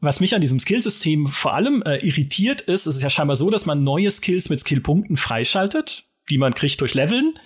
was 0.04 0.20
mich 0.20 0.34
an 0.34 0.40
diesem 0.40 0.58
Skillsystem 0.58 1.26
vor 1.28 1.54
allem 1.54 1.82
äh, 1.82 1.96
irritiert 2.06 2.60
ist, 2.62 2.86
ist 2.86 2.96
es 2.96 3.02
ja 3.02 3.10
scheinbar 3.10 3.36
so, 3.36 3.50
dass 3.50 3.66
man 3.66 3.84
neue 3.84 4.10
Skills 4.10 4.50
mit 4.50 4.60
Skillpunkten 4.60 5.16
freischaltet, 5.16 6.04
die 6.30 6.38
man 6.38 6.54
kriegt 6.54 6.80
durch 6.80 6.94
Leveln, 6.94 7.38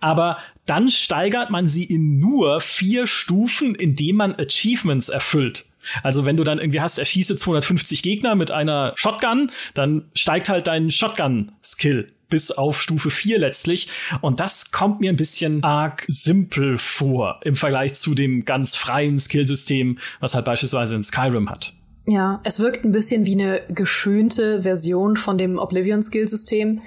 aber 0.00 0.38
dann 0.66 0.90
steigert 0.90 1.50
man 1.50 1.66
sie 1.66 1.84
in 1.84 2.18
nur 2.18 2.60
vier 2.60 3.06
Stufen, 3.06 3.74
indem 3.74 4.16
man 4.16 4.34
Achievements 4.34 5.08
erfüllt. 5.08 5.66
Also 6.02 6.26
wenn 6.26 6.36
du 6.36 6.44
dann 6.44 6.58
irgendwie 6.58 6.80
hast, 6.80 6.98
erschieße 6.98 7.36
250 7.36 8.02
Gegner 8.02 8.34
mit 8.34 8.50
einer 8.50 8.92
Shotgun, 8.96 9.50
dann 9.74 10.10
steigt 10.14 10.48
halt 10.48 10.66
dein 10.66 10.90
Shotgun-Skill 10.90 12.12
bis 12.28 12.50
auf 12.50 12.82
Stufe 12.82 13.10
4 13.10 13.38
letztlich. 13.38 13.88
Und 14.20 14.40
das 14.40 14.72
kommt 14.72 15.00
mir 15.00 15.10
ein 15.10 15.16
bisschen 15.16 15.62
arg 15.62 16.04
simpel 16.08 16.76
vor 16.76 17.40
im 17.44 17.54
Vergleich 17.54 17.94
zu 17.94 18.14
dem 18.14 18.44
ganz 18.44 18.74
freien 18.74 19.20
Skillsystem, 19.20 19.98
was 20.18 20.34
halt 20.34 20.44
beispielsweise 20.44 20.96
in 20.96 21.04
Skyrim 21.04 21.48
hat. 21.48 21.75
Ja, 22.06 22.40
es 22.44 22.60
wirkt 22.60 22.84
ein 22.84 22.92
bisschen 22.92 23.26
wie 23.26 23.32
eine 23.32 23.62
geschönte 23.68 24.62
Version 24.62 25.16
von 25.16 25.38
dem 25.38 25.58
Oblivion-Skill-System, 25.58 26.80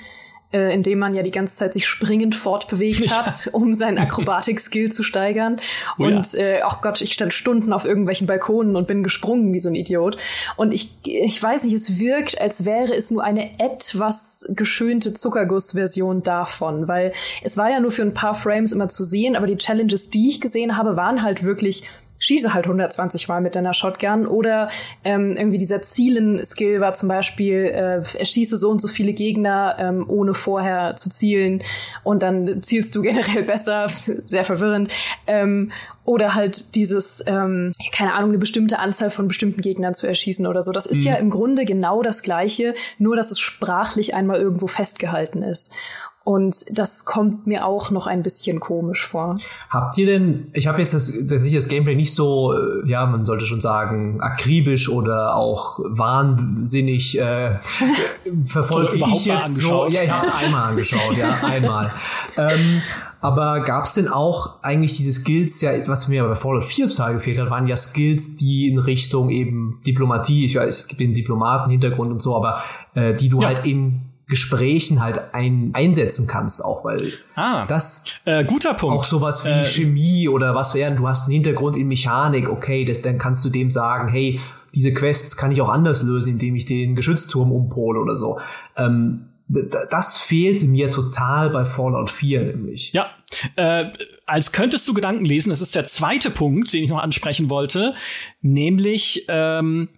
äh, 0.54 0.74
in 0.74 0.82
dem 0.82 0.98
man 0.98 1.14
ja 1.14 1.24
die 1.24 1.32
ganze 1.32 1.58
Zeit 1.58 1.74
sich 1.74 1.88
springend 1.88 2.36
fortbewegt 2.36 3.06
ja. 3.06 3.26
hat, 3.26 3.50
um 3.52 3.74
seinen 3.74 3.98
Akrobatik-Skill 3.98 4.92
zu 4.94 5.04
steigern. 5.04 5.58
Oh, 5.98 6.04
und 6.04 6.32
ja. 6.32 6.40
äh, 6.40 6.62
ach 6.64 6.82
Gott, 6.82 7.02
ich 7.02 7.12
stand 7.12 7.34
Stunden 7.34 7.74
auf 7.74 7.84
irgendwelchen 7.84 8.28
Balkonen 8.28 8.78
und 8.78 8.88
bin 8.88 9.04
gesprungen 9.04 9.54
wie 9.54 9.60
so 9.60 9.68
ein 9.68 9.76
Idiot. 9.76 10.16
Und 10.56 10.74
ich, 10.74 10.90
ich 11.04 11.44
weiß 11.44 11.66
nicht, 11.66 11.74
es 11.74 12.00
wirkt, 12.00 12.40
als 12.40 12.64
wäre 12.64 12.96
es 12.96 13.12
nur 13.12 13.22
eine 13.22 13.60
etwas 13.60 14.50
geschönte 14.56 15.14
Zuckerguss-Version 15.14 16.24
davon, 16.24 16.88
weil 16.88 17.12
es 17.44 17.58
war 17.58 17.70
ja 17.70 17.82
nur 17.82 17.92
für 17.92 18.04
ein 18.04 18.14
paar 18.14 18.36
Frames 18.36 18.72
immer 18.72 18.88
zu 18.88 19.04
sehen, 19.04 19.36
aber 19.36 19.48
die 19.48 19.58
Challenges, 19.58 20.10
die 20.10 20.30
ich 20.30 20.40
gesehen 20.40 20.78
habe, 20.78 20.96
waren 20.96 21.24
halt 21.24 21.44
wirklich 21.44 21.84
schieße 22.20 22.54
halt 22.54 22.66
120 22.66 23.28
Mal 23.28 23.42
mit 23.42 23.56
deiner 23.56 23.74
Shotgun 23.74 24.28
oder 24.28 24.70
ähm, 25.04 25.36
irgendwie 25.38 25.58
dieser 25.58 25.82
Zielen-Skill 25.82 26.82
war 26.82 26.94
zum 26.94 27.10
Beispiel, 27.10 27.66
äh, 27.66 28.18
erschieße 28.18 28.58
so 28.58 28.70
und 28.70 28.82
so 28.82 28.88
viele 28.88 29.14
Gegner, 29.14 29.76
ähm, 29.80 30.06
ohne 30.08 30.34
vorher 30.34 30.96
zu 30.96 31.10
zielen 31.10 31.62
und 32.04 32.24
dann 32.24 32.62
zielst 32.62 32.96
du 32.96 33.02
generell 33.02 33.44
besser, 33.44 33.88
sehr 33.90 34.46
verwirrend. 34.46 34.94
Ähm, 35.28 35.72
oder 36.10 36.34
halt 36.34 36.74
dieses, 36.74 37.24
ähm, 37.28 37.72
keine 37.92 38.16
Ahnung, 38.16 38.32
eine 38.32 38.40
bestimmte 38.40 38.80
Anzahl 38.80 39.12
von 39.12 39.28
bestimmten 39.28 39.62
Gegnern 39.62 39.94
zu 39.94 40.08
erschießen 40.08 40.48
oder 40.48 40.64
so. 40.64 40.72
Das 40.72 40.88
ist 40.88 41.02
mhm. 41.02 41.06
ja 41.06 41.16
im 41.18 41.30
Grunde 41.30 41.66
genau 41.66 42.02
das 42.02 42.24
Gleiche, 42.24 42.74
nur 42.98 43.16
dass 43.16 43.30
es 43.30 43.40
sprachlich 43.40 44.16
einmal 44.16 44.42
irgendwo 44.42 44.66
festgehalten 44.66 45.44
ist. 45.44 45.72
Und 46.26 46.56
das 46.72 47.06
kommt 47.06 47.48
mir 47.48 47.66
auch 47.66 47.92
noch 47.92 48.06
ein 48.06 48.22
bisschen 48.22 48.60
komisch 48.60 49.08
vor. 49.08 49.38
Habt 49.70 49.98
ihr 49.98 50.06
denn, 50.06 50.50
ich 50.54 50.68
habe 50.68 50.80
jetzt 50.80 50.94
das, 50.94 51.14
das, 51.26 51.50
das 51.50 51.68
Gameplay 51.70 51.96
nicht 51.96 52.14
so, 52.14 52.54
äh, 52.54 52.88
ja, 52.88 53.06
man 53.06 53.26
sollte 53.26 53.46
schon 53.46 53.62
sagen, 53.62 54.22
akribisch 54.22 54.90
oder 54.90 55.36
auch 55.36 55.80
wahnsinnig 55.80 57.20
äh, 57.20 57.60
verfolgt 58.44 58.94
ich 58.96 59.26
jetzt 59.26 59.48
angeschaut. 59.48 59.92
so. 59.92 59.98
Ja, 59.98 60.04
ich 60.04 60.12
habe 60.12 60.28
es 60.28 60.44
einmal 60.44 60.70
angeschaut, 60.70 61.18
ja, 61.18 61.32
einmal. 61.42 61.94
ähm, 62.38 62.82
aber 63.22 63.62
gab 63.62 63.84
es 63.86 63.94
denn 63.94 64.08
auch 64.08 64.62
eigentlich 64.64 64.96
diese 64.96 65.12
Skills, 65.12 65.60
ja, 65.62 65.72
was 65.88 66.08
mir 66.08 66.24
bei 66.24 66.36
Fallout 66.36 66.66
4 66.66 66.88
total 66.88 67.14
gefehlt 67.14 67.38
hat, 67.38 67.50
waren 67.50 67.68
ja 67.68 67.76
Skills, 67.76 68.38
die 68.38 68.68
in 68.68 68.80
Richtung 68.80 69.30
eben 69.30 69.82
Diplomatie, 69.86 70.46
ich 70.46 70.56
weiß, 70.56 70.80
es 70.80 70.88
gibt 70.88 71.02
den 71.02 71.14
Diplomaten-Hintergrund 71.14 72.12
und 72.12 72.22
so, 72.22 72.36
aber 72.36 72.64
äh, 72.94 73.14
die 73.16 73.30
du 73.30 73.42
ja. 73.42 73.48
halt 73.48 73.66
in 73.66 74.09
Gesprächen 74.30 75.02
halt 75.02 75.34
ein, 75.34 75.72
einsetzen 75.74 76.28
kannst, 76.28 76.64
auch 76.64 76.86
weil 76.86 77.14
ah, 77.36 77.66
das 77.66 78.06
äh, 78.26 78.46
guter 78.46 78.76
Punkt. 78.76 79.00
Auch 79.00 79.04
sowas 79.04 79.44
wie 79.44 79.50
äh, 79.50 79.66
Chemie 79.66 80.30
oder 80.30 80.54
was 80.54 80.76
wären, 80.76 80.96
du 80.96 81.08
hast 81.08 81.26
einen 81.28 81.34
Hintergrund 81.34 81.76
in 81.76 81.88
Mechanik, 81.88 82.48
okay, 82.48 82.86
das, 82.86 83.02
dann 83.02 83.18
kannst 83.18 83.44
du 83.44 83.50
dem 83.50 83.72
sagen, 83.72 84.08
hey, 84.08 84.40
diese 84.76 84.94
Quests 84.94 85.36
kann 85.36 85.52
ich 85.52 85.62
auch 85.62 85.70
anders 85.70 86.04
lösen, 86.04 86.30
indem 86.30 86.56
ich 86.56 86.66
den 86.66 86.96
Geschützturm 86.96 87.52
umpole 87.52 88.00
oder 88.00 88.16
so. 88.16 88.40
Ähm, 88.78 89.26
das 89.90 90.20
fehlte 90.20 90.68
mir 90.68 90.92
total 90.92 91.50
bei 91.50 91.66
Fallout 91.66 92.12
4 92.12 92.44
nämlich. 92.44 92.94
Ja, 92.94 93.10
äh, 93.56 93.86
als 94.28 94.52
könntest 94.52 94.88
du 94.88 94.94
Gedanken 94.94 95.26
lesen, 95.26 95.50
das 95.50 95.62
ist 95.62 95.74
der 95.74 95.86
zweite 95.86 96.30
Punkt, 96.30 96.72
den 96.72 96.84
ich 96.84 96.90
noch 96.90 97.00
ansprechen 97.00 97.50
wollte, 97.50 97.96
nämlich 98.42 99.26
ähm, 99.28 99.90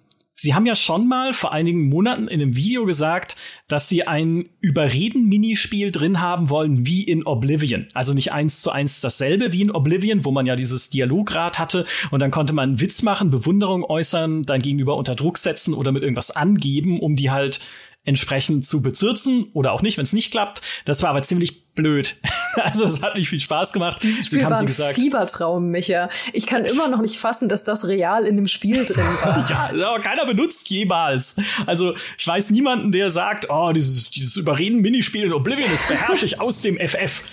Sie 0.42 0.56
haben 0.56 0.66
ja 0.66 0.74
schon 0.74 1.08
mal 1.08 1.34
vor 1.34 1.52
einigen 1.52 1.88
Monaten 1.88 2.28
in 2.28 2.42
einem 2.42 2.56
Video 2.56 2.86
gesagt, 2.86 3.36
dass 3.68 3.88
Sie 3.88 4.08
ein 4.08 4.50
Überreden-Minispiel 4.60 5.92
drin 5.92 6.20
haben 6.20 6.50
wollen 6.50 6.84
wie 6.84 7.04
in 7.04 7.28
Oblivion. 7.28 7.86
Also 7.94 8.16
nicht 8.16 8.32
eins 8.32 8.62
zu 8.62 8.72
eins 8.72 9.02
dasselbe 9.02 9.52
wie 9.52 9.62
in 9.62 9.70
Oblivion, 9.70 10.26
wo 10.26 10.32
man 10.32 10.48
ja 10.48 10.56
dieses 10.56 10.90
Dialograd 10.90 11.60
hatte 11.60 11.86
und 12.10 12.22
dann 12.22 12.32
konnte 12.32 12.54
man 12.54 12.70
einen 12.70 12.82
Witz 12.82 13.04
machen, 13.04 13.30
Bewunderung 13.30 13.84
äußern, 13.84 14.42
dein 14.42 14.64
Gegenüber 14.64 14.98
unter 14.98 15.14
Druck 15.14 15.38
setzen 15.38 15.76
oder 15.76 15.92
mit 15.92 16.02
irgendwas 16.02 16.32
angeben, 16.32 17.00
um 17.00 17.16
die 17.16 17.30
halt 17.30 17.60
entsprechend 18.04 18.66
zu 18.66 18.82
bezirzen 18.82 19.46
oder 19.54 19.72
auch 19.74 19.82
nicht, 19.82 19.98
wenn 19.98 20.04
es 20.04 20.14
nicht 20.14 20.32
klappt. 20.32 20.62
Das 20.86 21.04
war 21.04 21.12
aber 21.12 21.22
ziemlich 21.22 21.62
blöd. 21.76 22.18
also 22.56 22.84
es 22.84 23.02
hat 23.02 23.16
nicht 23.16 23.30
viel 23.30 23.40
Spaß 23.40 23.74
gemacht. 23.74 24.02
Dieses 24.02 24.26
Spiel 24.26 24.44
war 24.44 24.58
ein 24.58 24.66
gesagt. 24.66 24.96
Fiebertraum, 24.96 25.70
Micha. 25.70 26.10
Ich 26.34 26.48
kann 26.48 26.66
immer 26.66 26.88
noch 26.88 27.00
nicht 27.00 27.18
fassen, 27.18 27.48
dass 27.48 27.64
das 27.64 27.88
real 27.88 28.26
in 28.26 28.36
dem 28.36 28.48
Spiel 28.48 28.86
drin 28.86 29.06
war. 29.22 29.50
ja, 29.50 29.90
aber 29.90 30.02
keiner 30.02 30.26
benutzt 30.26 30.70
jemals. 30.70 31.38
Also 31.66 31.96
ich 32.18 32.28
weiß 32.28 32.50
niemanden, 32.50 32.92
der 32.92 33.12
sagt, 33.12 33.48
oh, 33.50 33.72
dieses, 33.72 34.10
dieses 34.10 34.36
Überreden-Minispiel 34.36 35.26
in 35.26 35.34
Oblivion, 35.34 35.70
das 35.70 35.88
beherrsche 35.88 36.26
ich 36.26 36.42
aus 36.42 36.62
dem 36.62 36.78
FF. 36.78 37.24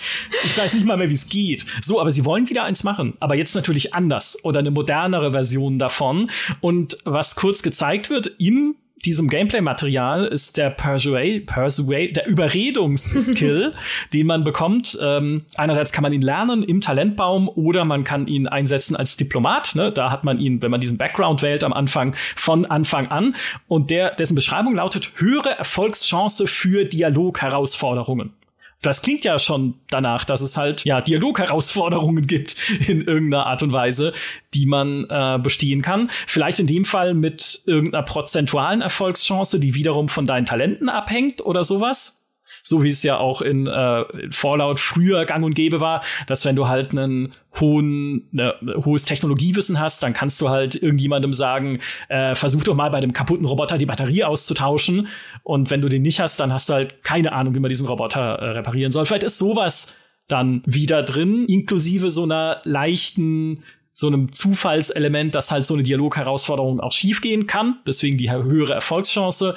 Ich 0.43 0.57
weiß 0.57 0.75
nicht 0.75 0.85
mal 0.85 0.97
mehr, 0.97 1.09
wie 1.09 1.15
es 1.15 1.29
geht. 1.29 1.65
So, 1.81 1.99
aber 1.99 2.11
sie 2.11 2.25
wollen 2.25 2.47
wieder 2.47 2.63
eins 2.63 2.83
machen. 2.83 3.17
Aber 3.19 3.35
jetzt 3.35 3.55
natürlich 3.55 3.93
anders 3.93 4.37
oder 4.43 4.59
eine 4.59 4.71
modernere 4.71 5.31
Version 5.31 5.79
davon. 5.79 6.29
Und 6.61 6.97
was 7.05 7.35
kurz 7.35 7.63
gezeigt 7.63 8.09
wird 8.09 8.35
im 8.37 8.75
diesem 9.05 9.29
Gameplay-Material 9.29 10.25
ist 10.25 10.57
der 10.57 10.69
Persuade, 10.69 11.41
Persuade, 11.41 12.13
der 12.13 12.27
Überredungsskill, 12.27 13.73
den 14.13 14.27
man 14.27 14.43
bekommt. 14.43 14.97
Ähm, 15.01 15.45
einerseits 15.55 15.91
kann 15.91 16.03
man 16.03 16.13
ihn 16.13 16.21
lernen 16.21 16.63
im 16.63 16.81
Talentbaum 16.81 17.49
oder 17.49 17.85
man 17.85 18.03
kann 18.03 18.27
ihn 18.27 18.47
einsetzen 18.47 18.95
als 18.95 19.17
Diplomat. 19.17 19.75
Ne? 19.75 19.91
Da 19.91 20.11
hat 20.11 20.23
man 20.23 20.39
ihn, 20.39 20.61
wenn 20.61 20.71
man 20.71 20.81
diesen 20.81 20.97
Background 20.97 21.41
wählt 21.41 21.63
am 21.63 21.73
Anfang, 21.73 22.15
von 22.35 22.65
Anfang 22.65 23.07
an. 23.07 23.35
Und 23.67 23.89
der, 23.89 24.11
dessen 24.15 24.35
Beschreibung 24.35 24.75
lautet 24.75 25.11
höhere 25.15 25.57
Erfolgschance 25.57 26.47
für 26.47 26.85
Dialogherausforderungen. 26.85 28.33
Das 28.81 29.01
klingt 29.01 29.25
ja 29.25 29.37
schon 29.39 29.75
danach, 29.89 30.23
dass 30.23 30.41
es 30.41 30.55
halt 30.55 30.85
ja 30.85 31.01
Dialogherausforderungen 31.01 32.27
gibt 32.27 32.55
in 32.87 33.01
irgendeiner 33.01 33.45
Art 33.45 33.61
und 33.61 33.73
Weise, 33.73 34.13
die 34.53 34.65
man 34.65 35.05
äh, 35.09 35.39
bestehen 35.41 35.81
kann. 35.81 36.09
Vielleicht 36.27 36.59
in 36.59 36.67
dem 36.67 36.85
Fall 36.85 37.13
mit 37.13 37.61
irgendeiner 37.65 38.03
prozentualen 38.03 38.81
Erfolgschance, 38.81 39.59
die 39.59 39.75
wiederum 39.75 40.07
von 40.07 40.25
deinen 40.25 40.45
Talenten 40.45 40.87
abhängt 40.89 41.41
oder 41.41 41.63
sowas 41.63 42.18
so 42.63 42.83
wie 42.83 42.89
es 42.89 43.03
ja 43.03 43.17
auch 43.17 43.41
in 43.41 43.67
äh, 43.67 44.03
Fallout 44.31 44.79
früher 44.79 45.25
gang 45.25 45.43
und 45.43 45.53
gäbe 45.53 45.79
war, 45.79 46.03
dass 46.27 46.45
wenn 46.45 46.55
du 46.55 46.67
halt 46.67 46.91
einen 46.91 47.33
hohen, 47.59 48.27
ne, 48.31 48.53
hohes 48.85 49.05
Technologiewissen 49.05 49.79
hast, 49.79 50.03
dann 50.03 50.13
kannst 50.13 50.39
du 50.41 50.49
halt 50.49 50.75
irgendjemandem 50.75 51.33
sagen, 51.33 51.79
äh, 52.09 52.35
versuch 52.35 52.63
doch 52.63 52.75
mal 52.75 52.89
bei 52.89 53.01
dem 53.01 53.13
kaputten 53.13 53.45
Roboter 53.45 53.77
die 53.77 53.85
Batterie 53.85 54.23
auszutauschen. 54.23 55.07
Und 55.43 55.71
wenn 55.71 55.81
du 55.81 55.89
den 55.89 56.01
nicht 56.01 56.19
hast, 56.19 56.39
dann 56.39 56.53
hast 56.53 56.69
du 56.69 56.73
halt 56.73 57.03
keine 57.03 57.33
Ahnung, 57.33 57.55
wie 57.55 57.59
man 57.59 57.69
diesen 57.69 57.87
Roboter 57.87 58.35
äh, 58.39 58.49
reparieren 58.51 58.91
soll. 58.91 59.05
Vielleicht 59.05 59.23
ist 59.23 59.37
sowas 59.37 59.97
dann 60.27 60.61
wieder 60.65 61.03
drin, 61.03 61.45
inklusive 61.47 62.11
so 62.11 62.23
einer 62.23 62.61
leichten 62.63 63.63
so 63.91 64.07
einem 64.07 64.31
Zufallselement, 64.31 65.35
dass 65.35 65.51
halt 65.51 65.65
so 65.65 65.73
eine 65.73 65.83
Dialogherausforderung 65.83 66.79
auch 66.79 66.93
schiefgehen 66.93 67.47
kann. 67.47 67.79
Deswegen 67.85 68.17
die 68.17 68.31
höhere 68.31 68.73
Erfolgschance. 68.73 69.55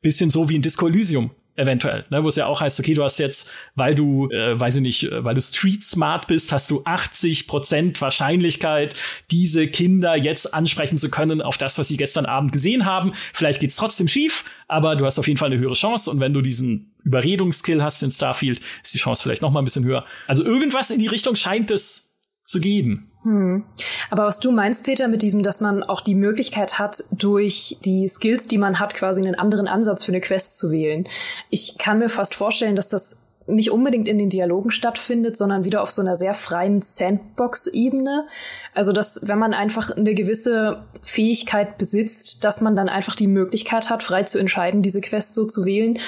Bisschen 0.00 0.30
so 0.30 0.48
wie 0.48 0.56
in 0.56 0.62
Disco 0.62 0.86
Elysium 0.86 1.32
eventuell, 1.60 2.04
ne, 2.10 2.22
wo 2.24 2.28
es 2.28 2.36
ja 2.36 2.46
auch 2.46 2.60
heißt, 2.60 2.80
okay, 2.80 2.94
du 2.94 3.04
hast 3.04 3.18
jetzt, 3.18 3.50
weil 3.74 3.94
du, 3.94 4.28
äh, 4.30 4.58
weiß 4.58 4.76
ich 4.76 4.82
nicht, 4.82 5.04
äh, 5.04 5.24
weil 5.24 5.34
du 5.34 5.40
street 5.40 5.84
smart 5.84 6.26
bist, 6.26 6.52
hast 6.52 6.70
du 6.70 6.82
80 6.84 7.46
Prozent 7.46 8.00
Wahrscheinlichkeit, 8.00 8.96
diese 9.30 9.68
Kinder 9.68 10.16
jetzt 10.16 10.54
ansprechen 10.54 10.98
zu 10.98 11.10
können 11.10 11.42
auf 11.42 11.58
das, 11.58 11.78
was 11.78 11.88
sie 11.88 11.96
gestern 11.96 12.26
Abend 12.26 12.52
gesehen 12.52 12.86
haben. 12.86 13.12
Vielleicht 13.32 13.60
geht's 13.60 13.76
trotzdem 13.76 14.08
schief, 14.08 14.44
aber 14.68 14.96
du 14.96 15.04
hast 15.04 15.18
auf 15.18 15.26
jeden 15.26 15.38
Fall 15.38 15.50
eine 15.50 15.60
höhere 15.60 15.74
Chance 15.74 16.10
und 16.10 16.20
wenn 16.20 16.32
du 16.32 16.40
diesen 16.42 16.94
Überredungsskill 17.04 17.82
hast 17.82 18.02
in 18.02 18.10
Starfield, 18.10 18.60
ist 18.82 18.94
die 18.94 18.98
Chance 18.98 19.22
vielleicht 19.22 19.42
noch 19.42 19.50
mal 19.50 19.60
ein 19.60 19.64
bisschen 19.64 19.84
höher. 19.84 20.04
Also 20.26 20.44
irgendwas 20.44 20.90
in 20.90 20.98
die 20.98 21.06
Richtung 21.06 21.36
scheint 21.36 21.70
es 21.70 22.18
zu 22.42 22.60
geben. 22.60 23.09
Hm. 23.22 23.64
Aber 24.10 24.24
was 24.24 24.40
du 24.40 24.50
meinst, 24.50 24.84
Peter, 24.84 25.06
mit 25.08 25.22
diesem, 25.22 25.42
dass 25.42 25.60
man 25.60 25.82
auch 25.82 26.00
die 26.00 26.14
Möglichkeit 26.14 26.78
hat, 26.78 27.04
durch 27.12 27.76
die 27.84 28.08
Skills, 28.08 28.48
die 28.48 28.58
man 28.58 28.80
hat, 28.80 28.94
quasi 28.94 29.20
einen 29.20 29.34
anderen 29.34 29.68
Ansatz 29.68 30.04
für 30.04 30.12
eine 30.12 30.20
Quest 30.20 30.58
zu 30.58 30.70
wählen. 30.70 31.04
Ich 31.50 31.76
kann 31.78 31.98
mir 31.98 32.08
fast 32.08 32.34
vorstellen, 32.34 32.76
dass 32.76 32.88
das 32.88 33.24
nicht 33.46 33.70
unbedingt 33.70 34.08
in 34.08 34.18
den 34.18 34.30
Dialogen 34.30 34.70
stattfindet, 34.70 35.36
sondern 35.36 35.64
wieder 35.64 35.82
auf 35.82 35.90
so 35.90 36.02
einer 36.02 36.16
sehr 36.16 36.34
freien 36.34 36.82
Sandbox-Ebene. 36.82 38.26
Also, 38.74 38.92
dass 38.92 39.26
wenn 39.26 39.38
man 39.38 39.54
einfach 39.54 39.90
eine 39.90 40.14
gewisse 40.14 40.84
Fähigkeit 41.02 41.76
besitzt, 41.76 42.44
dass 42.44 42.60
man 42.60 42.76
dann 42.76 42.88
einfach 42.88 43.16
die 43.16 43.26
Möglichkeit 43.26 43.90
hat, 43.90 44.02
frei 44.02 44.22
zu 44.22 44.38
entscheiden, 44.38 44.82
diese 44.82 45.00
Quest 45.00 45.34
so 45.34 45.46
zu 45.46 45.64
wählen 45.64 45.98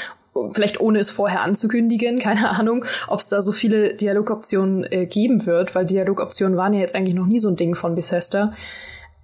vielleicht 0.50 0.80
ohne 0.80 0.98
es 0.98 1.10
vorher 1.10 1.42
anzukündigen, 1.42 2.18
keine 2.20 2.50
Ahnung, 2.50 2.84
ob 3.08 3.20
es 3.20 3.28
da 3.28 3.42
so 3.42 3.52
viele 3.52 3.94
Dialogoptionen 3.94 4.84
äh, 4.84 5.06
geben 5.06 5.46
wird, 5.46 5.74
weil 5.74 5.86
Dialogoptionen 5.86 6.56
waren 6.56 6.72
ja 6.72 6.80
jetzt 6.80 6.94
eigentlich 6.94 7.14
noch 7.14 7.26
nie 7.26 7.38
so 7.38 7.48
ein 7.48 7.56
Ding 7.56 7.74
von 7.74 7.94
Bethesda. 7.94 8.52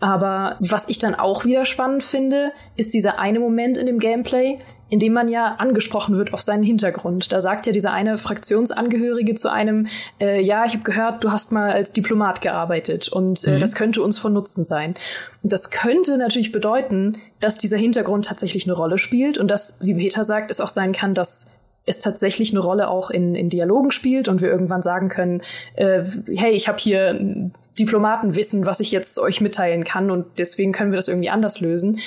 Aber 0.01 0.57
was 0.61 0.89
ich 0.89 0.99
dann 0.99 1.17
auch 1.17 1.45
wieder 1.45 1.65
spannend 1.65 2.05
finde, 2.05 2.53
ist 2.77 2.95
dieser 2.95 3.19
eine 3.19 3.41
Moment 3.41 3.79
in 3.79 3.87
dem 3.87 3.99
Gameplay, 3.99 4.59
in 4.91 4.99
dem 4.99 5.13
man 5.13 5.29
ja 5.29 5.57
angesprochen 5.57 6.17
wird 6.17 6.33
auf 6.33 6.41
seinen 6.41 6.63
Hintergrund. 6.63 7.33
Da 7.33 7.41
sagt 7.41 7.67
ja 7.67 7.73
dieser 7.73 7.93
eine 7.93 8.17
Fraktionsangehörige 8.17 9.35
zu 9.35 9.53
einem, 9.53 9.87
äh, 10.21 10.41
ja, 10.41 10.65
ich 10.65 10.73
habe 10.73 10.85
gehört, 10.85 11.23
du 11.25 11.31
hast 11.31 11.53
mal 11.53 11.71
als 11.71 11.93
Diplomat 11.93 12.41
gearbeitet 12.41 13.09
und 13.09 13.45
äh, 13.45 13.53
mhm. 13.53 13.61
das 13.61 13.75
könnte 13.75 14.03
uns 14.03 14.19
von 14.19 14.33
Nutzen 14.33 14.65
sein. 14.65 14.95
Und 15.43 15.53
das 15.53 15.71
könnte 15.71 16.17
natürlich 16.17 16.53
bedeuten, 16.53 17.19
dass 17.41 17.59
dieser 17.59 17.77
Hintergrund 17.77 18.27
tatsächlich 18.27 18.65
eine 18.65 18.75
Rolle 18.75 18.99
spielt 18.99 19.39
und 19.39 19.49
dass, 19.49 19.79
wie 19.83 19.95
Peter 19.95 20.25
sagt, 20.25 20.51
es 20.51 20.61
auch 20.61 20.69
sein 20.69 20.93
kann, 20.93 21.15
dass 21.15 21.59
es 21.89 21.99
tatsächlich 21.99 22.51
eine 22.51 22.61
Rolle 22.61 22.89
auch 22.89 23.11
in, 23.11 23.35
in 23.35 23.49
Dialogen 23.49 23.91
spielt 23.91 24.29
und 24.29 24.41
wir 24.41 24.51
irgendwann 24.51 24.83
sagen 24.83 25.09
können, 25.09 25.43
äh, 25.75 26.05
hey, 26.35 26.53
ich 26.53 26.69
habe 26.69 26.79
hier 26.79 27.51
Diplomatenwissen, 27.79 28.67
was 28.67 28.81
ich 28.81 28.93
jetzt 28.93 29.19
euch 29.19 29.41
mitteilen 29.41 29.85
kann 29.85 30.11
und 30.11 30.27
deswegen 30.39 30.73
können 30.73 30.93
wir 30.93 30.97
das 30.97 31.09
irgendwie 31.09 31.31
anders 31.31 31.61
lösen. 31.61 31.99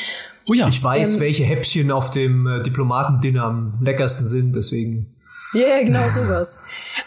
Oh 0.47 0.53
ja. 0.53 0.67
Ich 0.67 0.83
weiß, 0.83 1.15
ähm, 1.15 1.19
welche 1.21 1.43
Häppchen 1.43 1.91
auf 1.91 2.11
dem 2.11 2.47
äh, 2.47 2.63
Diplomatendinner 2.63 3.43
am 3.43 3.73
leckersten 3.81 4.27
sind, 4.27 4.55
deswegen. 4.55 5.07
Ja, 5.53 5.67
yeah, 5.67 5.83
genau 5.83 6.07
sowas. 6.07 6.59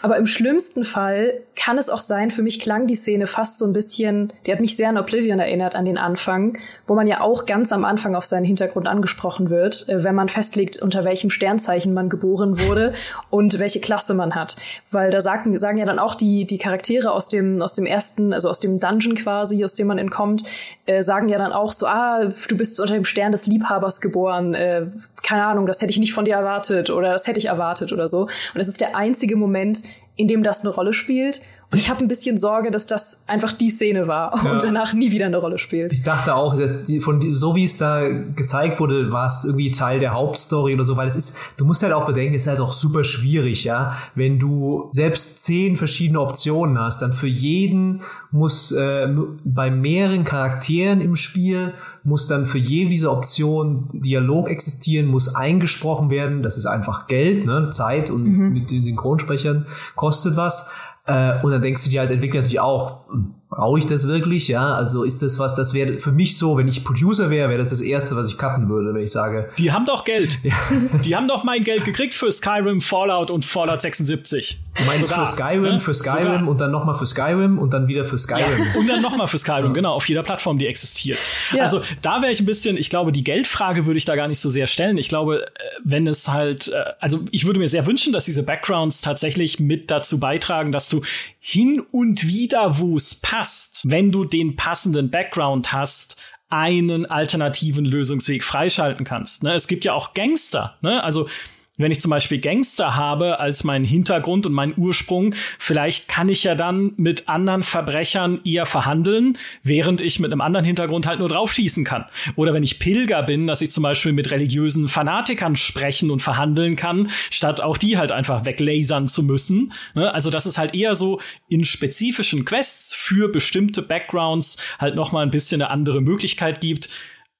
Aber 0.03 0.17
im 0.17 0.27
schlimmsten 0.27 0.83
Fall 0.83 1.41
kann 1.55 1.79
es 1.79 1.89
auch 1.89 1.99
sein, 1.99 2.29
für 2.29 2.43
mich 2.43 2.59
klang 2.59 2.85
die 2.85 2.95
Szene 2.95 3.25
fast 3.25 3.57
so 3.57 3.65
ein 3.65 3.73
bisschen, 3.73 4.33
die 4.45 4.51
hat 4.51 4.59
mich 4.59 4.75
sehr 4.75 4.89
an 4.89 4.99
Oblivion 4.99 5.39
erinnert, 5.39 5.75
an 5.75 5.85
den 5.85 5.97
Anfang, 5.97 6.57
wo 6.85 6.93
man 6.93 7.07
ja 7.07 7.21
auch 7.21 7.47
ganz 7.47 7.71
am 7.71 7.85
Anfang 7.85 8.13
auf 8.13 8.25
seinen 8.25 8.43
Hintergrund 8.43 8.87
angesprochen 8.87 9.49
wird, 9.49 9.89
äh, 9.89 10.03
wenn 10.03 10.13
man 10.13 10.29
festlegt, 10.29 10.79
unter 10.79 11.03
welchem 11.03 11.31
Sternzeichen 11.31 11.93
man 11.93 12.07
geboren 12.07 12.59
wurde 12.59 12.93
und 13.31 13.57
welche 13.57 13.79
Klasse 13.79 14.13
man 14.13 14.35
hat. 14.35 14.57
Weil 14.91 15.09
da 15.09 15.21
sagen, 15.21 15.57
sagen 15.57 15.79
ja 15.79 15.85
dann 15.85 15.97
auch 15.97 16.13
die, 16.13 16.45
die 16.45 16.59
Charaktere 16.59 17.11
aus 17.11 17.29
dem, 17.29 17.63
aus 17.63 17.73
dem 17.73 17.87
ersten, 17.87 18.31
also 18.31 18.49
aus 18.49 18.59
dem 18.59 18.79
Dungeon 18.79 19.15
quasi, 19.15 19.63
aus 19.65 19.73
dem 19.73 19.87
man 19.87 19.97
entkommt, 19.97 20.43
äh, 20.85 21.01
sagen 21.01 21.29
ja 21.29 21.39
dann 21.39 21.51
auch 21.51 21.71
so, 21.71 21.87
ah, 21.87 22.25
du 22.47 22.57
bist 22.57 22.79
unter 22.79 22.93
dem 22.93 23.05
Stern 23.05 23.31
des 23.31 23.47
Liebhabers 23.47 24.01
geboren, 24.01 24.53
äh, 24.53 24.85
keine 25.23 25.45
Ahnung, 25.45 25.65
das 25.65 25.81
hätte 25.81 25.91
ich 25.91 25.97
nicht 25.97 26.13
von 26.13 26.25
dir 26.25 26.35
erwartet 26.35 26.91
oder 26.91 27.11
das 27.11 27.25
hätte 27.25 27.39
ich 27.39 27.47
erwartet 27.47 27.91
oder 27.91 28.07
so. 28.07 28.27
Und 28.53 28.61
es 28.61 28.67
ist 28.67 28.81
der 28.81 28.95
einzige 28.95 29.35
Moment, 29.35 29.83
in 30.15 30.27
dem 30.27 30.43
das 30.43 30.63
eine 30.63 30.73
Rolle 30.73 30.93
spielt. 30.93 31.41
Und 31.71 31.79
ich 31.79 31.89
habe 31.89 31.99
ein 31.99 32.07
bisschen 32.07 32.37
Sorge, 32.37 32.71
dass 32.71 32.87
das 32.87 33.23
einfach 33.27 33.51
die 33.51 33.69
Szene 33.69 34.07
war 34.07 34.31
ja. 34.43 34.51
und 34.51 34.63
danach 34.63 34.93
nie 34.93 35.11
wieder 35.11 35.25
eine 35.25 35.37
Rolle 35.37 35.57
spielt. 35.57 35.91
Ich 35.91 36.03
dachte 36.03 36.35
auch, 36.35 36.57
dass 36.57 36.83
die, 36.83 37.01
von 37.01 37.35
so 37.35 37.55
wie 37.55 37.63
es 37.63 37.77
da 37.77 38.07
gezeigt 38.07 38.79
wurde, 38.79 39.11
war 39.11 39.25
es 39.25 39.43
irgendwie 39.45 39.71
Teil 39.71 39.99
der 39.99 40.13
Hauptstory 40.13 40.75
oder 40.75 40.85
so, 40.85 40.95
weil 40.95 41.07
es 41.07 41.15
ist, 41.15 41.37
du 41.57 41.65
musst 41.65 41.83
halt 41.83 41.91
auch 41.91 42.05
bedenken, 42.05 42.35
es 42.35 42.43
ist 42.43 42.47
halt 42.47 42.59
auch 42.59 42.73
super 42.73 43.03
schwierig, 43.03 43.63
ja, 43.63 43.97
wenn 44.13 44.39
du 44.39 44.89
selbst 44.93 45.43
zehn 45.43 45.75
verschiedene 45.75 46.21
Optionen 46.21 46.79
hast, 46.79 47.01
dann 47.01 47.11
für 47.11 47.27
jeden 47.27 48.03
muss 48.31 48.71
äh, 48.71 49.07
bei 49.43 49.71
mehreren 49.71 50.23
Charakteren 50.23 51.01
im 51.01 51.15
Spiel 51.15 51.73
muss 52.05 52.27
dann 52.27 52.45
für 52.45 52.59
jede 52.59 52.91
dieser 52.91 53.11
Optionen 53.11 53.89
Dialog 53.91 54.49
existieren, 54.49 55.07
muss 55.07 55.35
eingesprochen 55.35 56.09
werden. 56.09 56.43
Das 56.43 56.57
ist 56.57 56.65
einfach 56.65 57.07
Geld, 57.07 57.45
ne? 57.45 57.69
Zeit 57.71 58.09
und 58.09 58.23
mhm. 58.23 58.53
mit 58.53 58.71
den 58.71 58.85
Synchronsprechern 58.85 59.65
kostet 59.95 60.37
was. 60.37 60.71
Äh, 61.05 61.41
und 61.43 61.51
dann 61.51 61.61
denkst 61.61 61.83
du 61.83 61.89
dir 61.89 62.01
als 62.01 62.11
Entwickler 62.11 62.41
natürlich 62.41 62.59
auch, 62.59 63.09
hm, 63.09 63.34
brauche 63.55 63.79
ich 63.79 63.87
das 63.87 64.07
wirklich? 64.07 64.47
Ja, 64.47 64.75
also 64.75 65.03
ist 65.03 65.21
das 65.21 65.39
was, 65.39 65.55
das 65.55 65.73
wäre 65.73 65.97
für 65.99 66.11
mich 66.11 66.37
so, 66.37 66.57
wenn 66.57 66.67
ich 66.67 66.83
Producer 66.83 67.29
wäre, 67.29 67.49
wäre 67.49 67.59
das 67.59 67.69
das 67.69 67.81
Erste, 67.81 68.15
was 68.15 68.27
ich 68.27 68.37
cutten 68.37 68.69
würde, 68.69 68.93
wenn 68.93 69.03
ich 69.03 69.11
sage. 69.11 69.49
Die 69.57 69.71
haben 69.71 69.85
doch 69.85 70.03
Geld. 70.03 70.39
Ja. 70.43 70.53
Die 71.05 71.15
haben 71.15 71.27
doch 71.27 71.43
mein 71.43 71.63
Geld 71.63 71.85
gekriegt 71.85 72.13
für 72.13 72.31
Skyrim, 72.31 72.81
Fallout 72.81 73.31
und 73.31 73.45
Fallout 73.45 73.81
76. 73.81 74.57
Du 74.75 74.83
meinst 74.83 75.07
Sogar, 75.07 75.25
für 75.25 75.31
Skyrim, 75.31 75.61
ne? 75.61 75.79
für 75.79 75.93
Skyrim 75.93 76.23
Sogar. 76.23 76.47
und 76.47 76.61
dann 76.61 76.71
nochmal 76.71 76.95
für 76.95 77.05
Skyrim 77.05 77.57
und 77.57 77.73
dann 77.73 77.87
wieder 77.87 78.05
für 78.05 78.17
Skyrim. 78.17 78.43
Ja, 78.43 78.79
und 78.79 78.87
dann 78.87 79.01
nochmal 79.01 79.27
für 79.27 79.37
Skyrim, 79.37 79.73
genau, 79.73 79.93
auf 79.93 80.07
jeder 80.09 80.23
Plattform, 80.23 80.57
die 80.57 80.67
existiert. 80.67 81.17
Ja. 81.53 81.63
Also 81.63 81.81
da 82.01 82.21
wäre 82.21 82.31
ich 82.31 82.41
ein 82.41 82.45
bisschen, 82.45 82.77
ich 82.77 82.89
glaube, 82.89 83.11
die 83.11 83.23
Geldfrage 83.23 83.85
würde 83.85 83.97
ich 83.97 84.05
da 84.05 84.15
gar 84.15 84.27
nicht 84.27 84.39
so 84.39 84.49
sehr 84.49 84.67
stellen. 84.67 84.97
Ich 84.97 85.07
glaube, 85.07 85.45
äh, 85.45 85.49
wenn 85.83 86.07
es 86.07 86.27
halt, 86.27 86.67
äh, 86.67 86.83
also 86.99 87.21
ich 87.31 87.45
würde 87.45 87.59
mir 87.59 87.69
sehr 87.69 87.85
wünschen, 87.85 88.11
dass 88.11 88.25
diese 88.25 88.43
Backgrounds 88.43 89.01
tatsächlich 89.01 89.59
mit 89.59 89.89
dazu 89.91 90.19
beitragen, 90.19 90.71
dass 90.71 90.89
du 90.89 91.01
hin 91.47 91.79
und 91.91 92.27
wieder, 92.27 92.79
wo 92.79 92.97
es 92.97 93.13
passt, 93.13 93.83
wenn 93.85 94.11
du 94.11 94.25
den 94.25 94.55
passenden 94.55 95.11
Background 95.11 95.71
hast, 95.71 96.19
einen 96.49 97.05
alternativen 97.05 97.85
Lösungsweg 97.85 98.43
freischalten 98.43 99.05
kannst. 99.05 99.43
Ne? 99.43 99.53
Es 99.53 99.67
gibt 99.67 99.85
ja 99.85 99.93
auch 99.93 100.15
Gangster. 100.15 100.79
Ne? 100.81 101.03
Also 101.03 101.29
wenn 101.77 101.91
ich 101.91 101.99
zum 101.99 102.11
Beispiel 102.11 102.39
Gangster 102.39 102.95
habe 102.95 103.39
als 103.39 103.63
meinen 103.63 103.85
Hintergrund 103.85 104.45
und 104.45 104.53
meinen 104.53 104.73
Ursprung, 104.77 105.35
vielleicht 105.59 106.07
kann 106.07 106.29
ich 106.29 106.43
ja 106.43 106.55
dann 106.55 106.93
mit 106.97 107.27
anderen 107.27 107.63
Verbrechern 107.63 108.39
eher 108.45 108.65
verhandeln, 108.65 109.37
während 109.63 110.01
ich 110.01 110.19
mit 110.19 110.31
einem 110.31 110.41
anderen 110.41 110.65
Hintergrund 110.65 111.05
halt 111.05 111.19
nur 111.19 111.29
draufschießen 111.29 111.83
kann. 111.83 112.05
Oder 112.35 112.53
wenn 112.53 112.63
ich 112.63 112.79
Pilger 112.79 113.23
bin, 113.23 113.47
dass 113.47 113.61
ich 113.61 113.71
zum 113.71 113.83
Beispiel 113.83 114.13
mit 114.13 114.31
religiösen 114.31 114.87
Fanatikern 114.87 115.55
sprechen 115.55 116.11
und 116.11 116.21
verhandeln 116.21 116.75
kann, 116.75 117.09
statt 117.29 117.61
auch 117.61 117.77
die 117.77 117.97
halt 117.97 118.11
einfach 118.11 118.45
weglasern 118.45 119.07
zu 119.07 119.23
müssen. 119.23 119.73
Ne? 119.93 120.13
Also 120.13 120.29
das 120.29 120.45
ist 120.45 120.57
halt 120.57 120.73
eher 120.73 120.95
so 120.95 121.19
in 121.49 121.63
spezifischen 121.63 122.45
Quests 122.45 122.95
für 122.95 123.29
bestimmte 123.29 123.81
Backgrounds 123.81 124.57
halt 124.79 124.95
noch 124.95 125.11
mal 125.11 125.23
ein 125.23 125.31
bisschen 125.31 125.61
eine 125.61 125.71
andere 125.71 126.01
Möglichkeit 126.01 126.61
gibt 126.61 126.89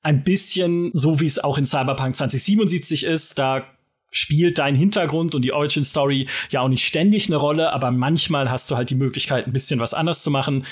ein 0.02 0.24
bisschen 0.24 0.92
so 0.92 1.20
wie 1.20 1.26
es 1.26 1.44
auch 1.44 1.58
in 1.58 1.66
Cyberpunk 1.66 2.16
2077 2.16 3.06
ist. 3.06 3.40
Da 3.40 3.75
spielt 4.12 4.60
dein 4.60 4.76
Hintergrund 4.76 5.36
und 5.36 5.42
die 5.42 5.54
Origin 5.54 5.84
Story 5.84 6.28
ja 6.50 6.62
auch 6.62 6.70
nicht 6.70 6.86
ständig 6.86 7.28
eine 7.28 7.38
Rolle, 7.38 7.74
aber 7.74 7.92
manchmal 7.92 8.50
hast 8.50 8.70
du 8.72 8.76
halt 8.76 8.90
die 8.90 8.96
Möglichkeit, 8.96 9.48
ein 9.48 9.54
bisschen 9.54 9.80
was 9.80 9.94
anders 9.94 10.24
zu 10.24 10.32
machen. 10.32 10.66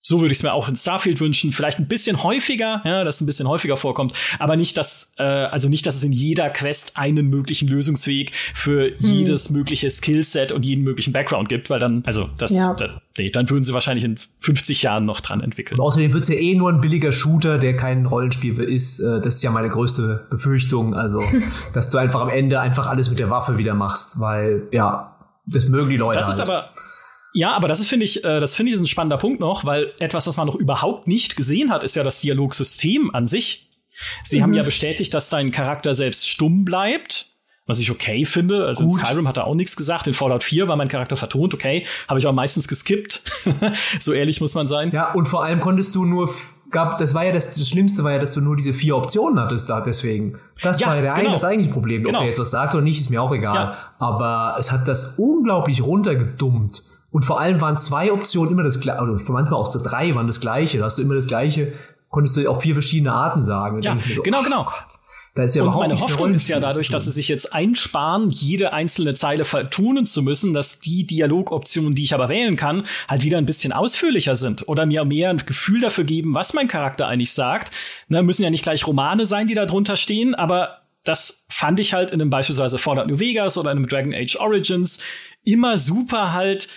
So 0.00 0.20
würde 0.20 0.32
ich 0.32 0.38
es 0.38 0.42
mir 0.42 0.52
auch 0.52 0.68
in 0.68 0.76
Starfield 0.76 1.20
wünschen. 1.20 1.52
Vielleicht 1.52 1.78
ein 1.78 1.88
bisschen 1.88 2.22
häufiger, 2.22 2.82
ja, 2.84 3.04
dass 3.04 3.16
es 3.16 3.20
ein 3.20 3.26
bisschen 3.26 3.48
häufiger 3.48 3.76
vorkommt, 3.76 4.12
aber 4.38 4.56
nicht, 4.56 4.76
dass, 4.76 5.12
äh, 5.18 5.22
also 5.22 5.68
nicht, 5.68 5.86
dass 5.86 5.96
es 5.96 6.04
in 6.04 6.12
jeder 6.12 6.50
Quest 6.50 6.96
einen 6.96 7.28
möglichen 7.28 7.68
Lösungsweg 7.68 8.32
für 8.54 8.90
hm. 8.90 8.94
jedes 8.98 9.50
mögliche 9.50 9.90
Skillset 9.90 10.52
und 10.52 10.64
jeden 10.64 10.84
möglichen 10.84 11.12
Background 11.12 11.48
gibt, 11.48 11.68
weil 11.68 11.80
dann, 11.80 12.02
also 12.06 12.30
das, 12.38 12.54
ja. 12.54 12.74
das 12.74 12.90
nee, 13.18 13.30
dann 13.30 13.50
würden 13.50 13.64
sie 13.64 13.74
wahrscheinlich 13.74 14.04
in 14.04 14.18
50 14.40 14.82
Jahren 14.82 15.04
noch 15.04 15.20
dran 15.20 15.40
entwickeln. 15.40 15.78
Und 15.78 15.86
außerdem 15.86 16.12
wird 16.12 16.22
es 16.22 16.28
ja 16.28 16.36
eh 16.36 16.54
nur 16.54 16.70
ein 16.70 16.80
billiger 16.80 17.12
Shooter, 17.12 17.58
der 17.58 17.76
kein 17.76 18.06
Rollenspiel 18.06 18.58
ist. 18.60 19.00
Äh, 19.00 19.20
das 19.20 19.36
ist 19.36 19.42
ja 19.42 19.50
meine 19.50 19.68
größte 19.68 20.26
Befürchtung. 20.30 20.94
Also, 20.94 21.20
dass 21.74 21.90
du 21.90 21.98
einfach 21.98 22.20
am 22.20 22.30
Ende 22.30 22.60
einfach 22.60 22.86
alles 22.86 23.10
mit 23.10 23.18
der 23.18 23.30
Waffe 23.30 23.58
wieder 23.58 23.74
machst, 23.74 24.20
weil, 24.20 24.68
ja, 24.72 25.16
Das 25.46 25.66
mögen 25.66 25.90
die 25.90 25.96
Leute. 25.96 26.18
Das 26.18 26.28
ist 26.28 26.38
halt. 26.38 26.48
aber 26.48 26.70
ja, 27.32 27.52
aber 27.52 27.68
das 27.68 27.80
ist, 27.80 27.88
finde 27.88 28.04
ich, 28.04 28.24
äh, 28.24 28.38
das 28.38 28.54
finde 28.54 28.70
ich 28.70 28.76
ist 28.76 28.80
ein 28.80 28.86
spannender 28.86 29.18
Punkt 29.18 29.40
noch, 29.40 29.64
weil 29.64 29.92
etwas, 29.98 30.26
was 30.26 30.36
man 30.36 30.46
noch 30.46 30.54
überhaupt 30.54 31.06
nicht 31.06 31.36
gesehen 31.36 31.70
hat, 31.70 31.84
ist 31.84 31.96
ja 31.96 32.02
das 32.02 32.20
Dialogsystem 32.20 33.14
an 33.14 33.26
sich. 33.26 33.68
Sie 34.24 34.38
mhm. 34.38 34.42
haben 34.42 34.54
ja 34.54 34.62
bestätigt, 34.62 35.12
dass 35.14 35.28
dein 35.30 35.50
Charakter 35.50 35.94
selbst 35.94 36.28
stumm 36.28 36.64
bleibt, 36.64 37.26
was 37.66 37.80
ich 37.80 37.90
okay 37.90 38.24
finde. 38.24 38.64
Also 38.64 38.84
Gut. 38.84 38.98
in 38.98 39.04
Skyrim 39.04 39.28
hat 39.28 39.36
er 39.36 39.46
auch 39.46 39.54
nichts 39.54 39.76
gesagt. 39.76 40.06
In 40.06 40.14
Fallout 40.14 40.44
4 40.44 40.68
war 40.68 40.76
mein 40.76 40.88
Charakter 40.88 41.16
vertont, 41.16 41.52
okay. 41.52 41.84
Habe 42.08 42.18
ich 42.18 42.26
auch 42.26 42.32
meistens 42.32 42.68
geskippt. 42.68 43.22
so 44.00 44.12
ehrlich 44.12 44.40
muss 44.40 44.54
man 44.54 44.66
sein. 44.66 44.90
Ja, 44.92 45.12
und 45.12 45.26
vor 45.26 45.44
allem 45.44 45.60
konntest 45.60 45.94
du 45.94 46.04
nur 46.04 46.32
gab, 46.70 46.98
das 46.98 47.14
war 47.14 47.24
ja 47.24 47.32
das, 47.32 47.54
das 47.56 47.68
Schlimmste 47.68 48.04
war 48.04 48.12
ja, 48.12 48.18
dass 48.18 48.34
du 48.34 48.40
nur 48.40 48.56
diese 48.56 48.72
vier 48.72 48.96
Optionen 48.96 49.40
hattest 49.40 49.68
da 49.68 49.80
deswegen. 49.80 50.38
Das 50.62 50.80
ja, 50.80 50.88
war 50.88 50.96
ja 50.96 51.02
der 51.02 51.14
genau. 51.14 51.32
das 51.32 51.44
eigentliche 51.44 51.72
Problem. 51.72 52.04
Genau. 52.04 52.18
Ob 52.18 52.22
der 52.22 52.28
jetzt 52.28 52.38
was 52.38 52.50
sagt 52.50 52.74
oder 52.74 52.82
nicht, 52.82 53.00
ist 53.00 53.10
mir 53.10 53.22
auch 53.22 53.32
egal. 53.32 53.54
Ja. 53.54 53.76
Aber 53.98 54.56
es 54.58 54.72
hat 54.72 54.86
das 54.88 55.18
unglaublich 55.18 55.82
runtergedummt. 55.82 56.84
Und 57.10 57.22
vor 57.22 57.40
allem 57.40 57.60
waren 57.60 57.78
zwei 57.78 58.12
Optionen 58.12 58.52
immer 58.52 58.62
das 58.62 58.80
gleiche, 58.80 59.02
oder 59.02 59.12
manchmal 59.12 59.54
auch 59.54 59.66
so 59.66 59.82
drei 59.82 60.14
waren 60.14 60.26
das 60.26 60.40
gleiche. 60.40 60.78
Da 60.78 60.84
hast 60.84 60.98
du 60.98 61.02
immer 61.02 61.14
das 61.14 61.26
gleiche, 61.26 61.72
konntest 62.10 62.36
du 62.36 62.50
auch 62.50 62.60
vier 62.60 62.74
verschiedene 62.74 63.12
Arten 63.12 63.44
sagen. 63.44 63.80
Ja, 63.82 63.98
so, 64.00 64.22
genau, 64.22 64.42
genau. 64.42 64.68
Da 65.38 65.44
ist 65.44 65.54
ja 65.54 65.62
und 65.62 65.72
meine 65.72 65.98
Hoffnung 66.00 66.34
ist 66.34 66.48
ja 66.48 66.58
dadurch, 66.58 66.90
dass 66.90 67.04
sie 67.04 67.12
sich 67.12 67.28
jetzt 67.28 67.54
einsparen, 67.54 68.28
jede 68.28 68.72
einzelne 68.72 69.14
Zeile 69.14 69.44
vertonen 69.44 70.04
zu 70.04 70.22
müssen, 70.22 70.52
dass 70.52 70.80
die 70.80 71.06
Dialogoptionen, 71.06 71.94
die 71.94 72.02
ich 72.02 72.12
aber 72.12 72.28
wählen 72.28 72.56
kann, 72.56 72.86
halt 73.06 73.22
wieder 73.22 73.38
ein 73.38 73.46
bisschen 73.46 73.72
ausführlicher 73.72 74.34
sind 74.34 74.66
oder 74.66 74.84
mir 74.84 75.04
mehr 75.04 75.30
ein 75.30 75.38
Gefühl 75.38 75.80
dafür 75.80 76.02
geben, 76.02 76.34
was 76.34 76.54
mein 76.54 76.66
Charakter 76.66 77.06
eigentlich 77.06 77.32
sagt. 77.32 77.70
Ne, 78.08 78.24
müssen 78.24 78.42
ja 78.42 78.50
nicht 78.50 78.64
gleich 78.64 78.84
Romane 78.84 79.26
sein, 79.26 79.46
die 79.46 79.54
da 79.54 79.64
drunter 79.64 79.96
stehen, 79.96 80.34
aber 80.34 80.78
das 81.04 81.46
fand 81.50 81.78
ich 81.78 81.94
halt 81.94 82.10
in 82.10 82.20
einem 82.20 82.30
beispielsweise 82.30 82.78
Fallout 82.78 83.06
New 83.06 83.20
Vegas 83.20 83.56
oder 83.56 83.70
in 83.70 83.78
einem 83.78 83.86
Dragon 83.86 84.14
Age 84.14 84.36
Origins 84.40 85.04
immer 85.44 85.78
super 85.78 86.32
halt 86.32 86.68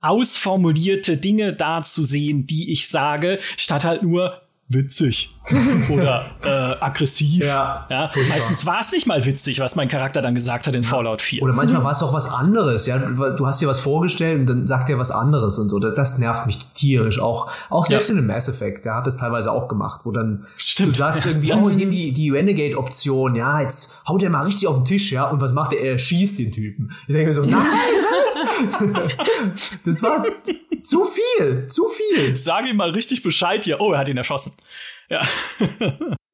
ausformulierte 0.00 1.16
Dinge 1.16 1.54
da 1.54 1.82
zu 1.82 2.04
sehen, 2.04 2.46
die 2.46 2.72
ich 2.72 2.88
sage, 2.88 3.38
statt 3.56 3.84
halt 3.84 4.02
nur 4.02 4.40
witzig 4.68 5.30
oder 5.90 6.24
äh, 6.42 6.74
aggressiv. 6.80 7.44
Ja, 7.44 7.86
ja. 7.88 8.10
Meistens 8.28 8.66
war 8.66 8.80
es 8.80 8.90
nicht 8.90 9.06
mal 9.06 9.24
witzig, 9.24 9.60
was 9.60 9.76
mein 9.76 9.88
Charakter 9.88 10.20
dann 10.20 10.34
gesagt 10.34 10.66
hat 10.66 10.74
in 10.74 10.82
Fallout 10.82 11.22
4. 11.22 11.42
Oder 11.42 11.54
manchmal 11.54 11.84
war 11.84 11.92
es 11.92 12.02
auch 12.02 12.12
was 12.12 12.32
anderes. 12.32 12.86
Ja, 12.86 12.98
du 12.98 13.46
hast 13.46 13.60
dir 13.60 13.68
was 13.68 13.78
vorgestellt 13.78 14.40
und 14.40 14.46
dann 14.46 14.66
sagt 14.66 14.88
er 14.90 14.98
was 14.98 15.12
anderes 15.12 15.58
und 15.58 15.68
so. 15.68 15.78
Das 15.78 16.18
nervt 16.18 16.46
mich 16.46 16.58
tierisch. 16.74 17.20
Auch, 17.20 17.48
auch 17.70 17.86
selbst 17.86 18.08
ja. 18.08 18.14
in 18.14 18.22
dem 18.22 18.26
Mass 18.26 18.48
Effect, 18.48 18.84
der 18.84 18.96
hat 18.96 19.06
das 19.06 19.18
teilweise 19.18 19.52
auch 19.52 19.68
gemacht, 19.68 20.00
wo 20.02 20.10
dann 20.10 20.46
Stimmt. 20.56 20.90
du 20.90 20.94
sagst 20.96 21.26
irgendwie, 21.26 21.52
oh, 21.52 21.68
ich 21.68 21.76
nehme 21.76 21.92
die, 21.92 22.12
die 22.12 22.30
Renegade-Option, 22.30 23.36
ja, 23.36 23.60
jetzt 23.60 24.02
haut 24.08 24.22
er 24.24 24.30
mal 24.30 24.42
richtig 24.42 24.66
auf 24.66 24.76
den 24.76 24.84
Tisch, 24.84 25.12
ja, 25.12 25.30
und 25.30 25.40
was 25.40 25.52
macht 25.52 25.74
er? 25.74 25.80
Er 25.80 25.98
schießt 25.98 26.40
den 26.40 26.50
Typen. 26.50 26.90
Ich 27.02 27.14
denke 27.14 27.26
mir 27.28 27.34
so, 27.34 27.42
nein, 27.44 27.60
was? 28.26 29.78
das 29.84 30.02
war 30.02 30.24
zu 30.82 31.04
viel, 31.04 31.66
zu 31.68 31.84
viel. 31.88 32.36
Sag 32.36 32.66
ihm 32.66 32.76
mal 32.76 32.90
richtig 32.90 33.22
Bescheid 33.22 33.64
hier. 33.64 33.80
Oh, 33.80 33.92
er 33.92 34.00
hat 34.00 34.08
ihn 34.08 34.16
erschossen. 34.16 34.52
Ja. 35.08 35.22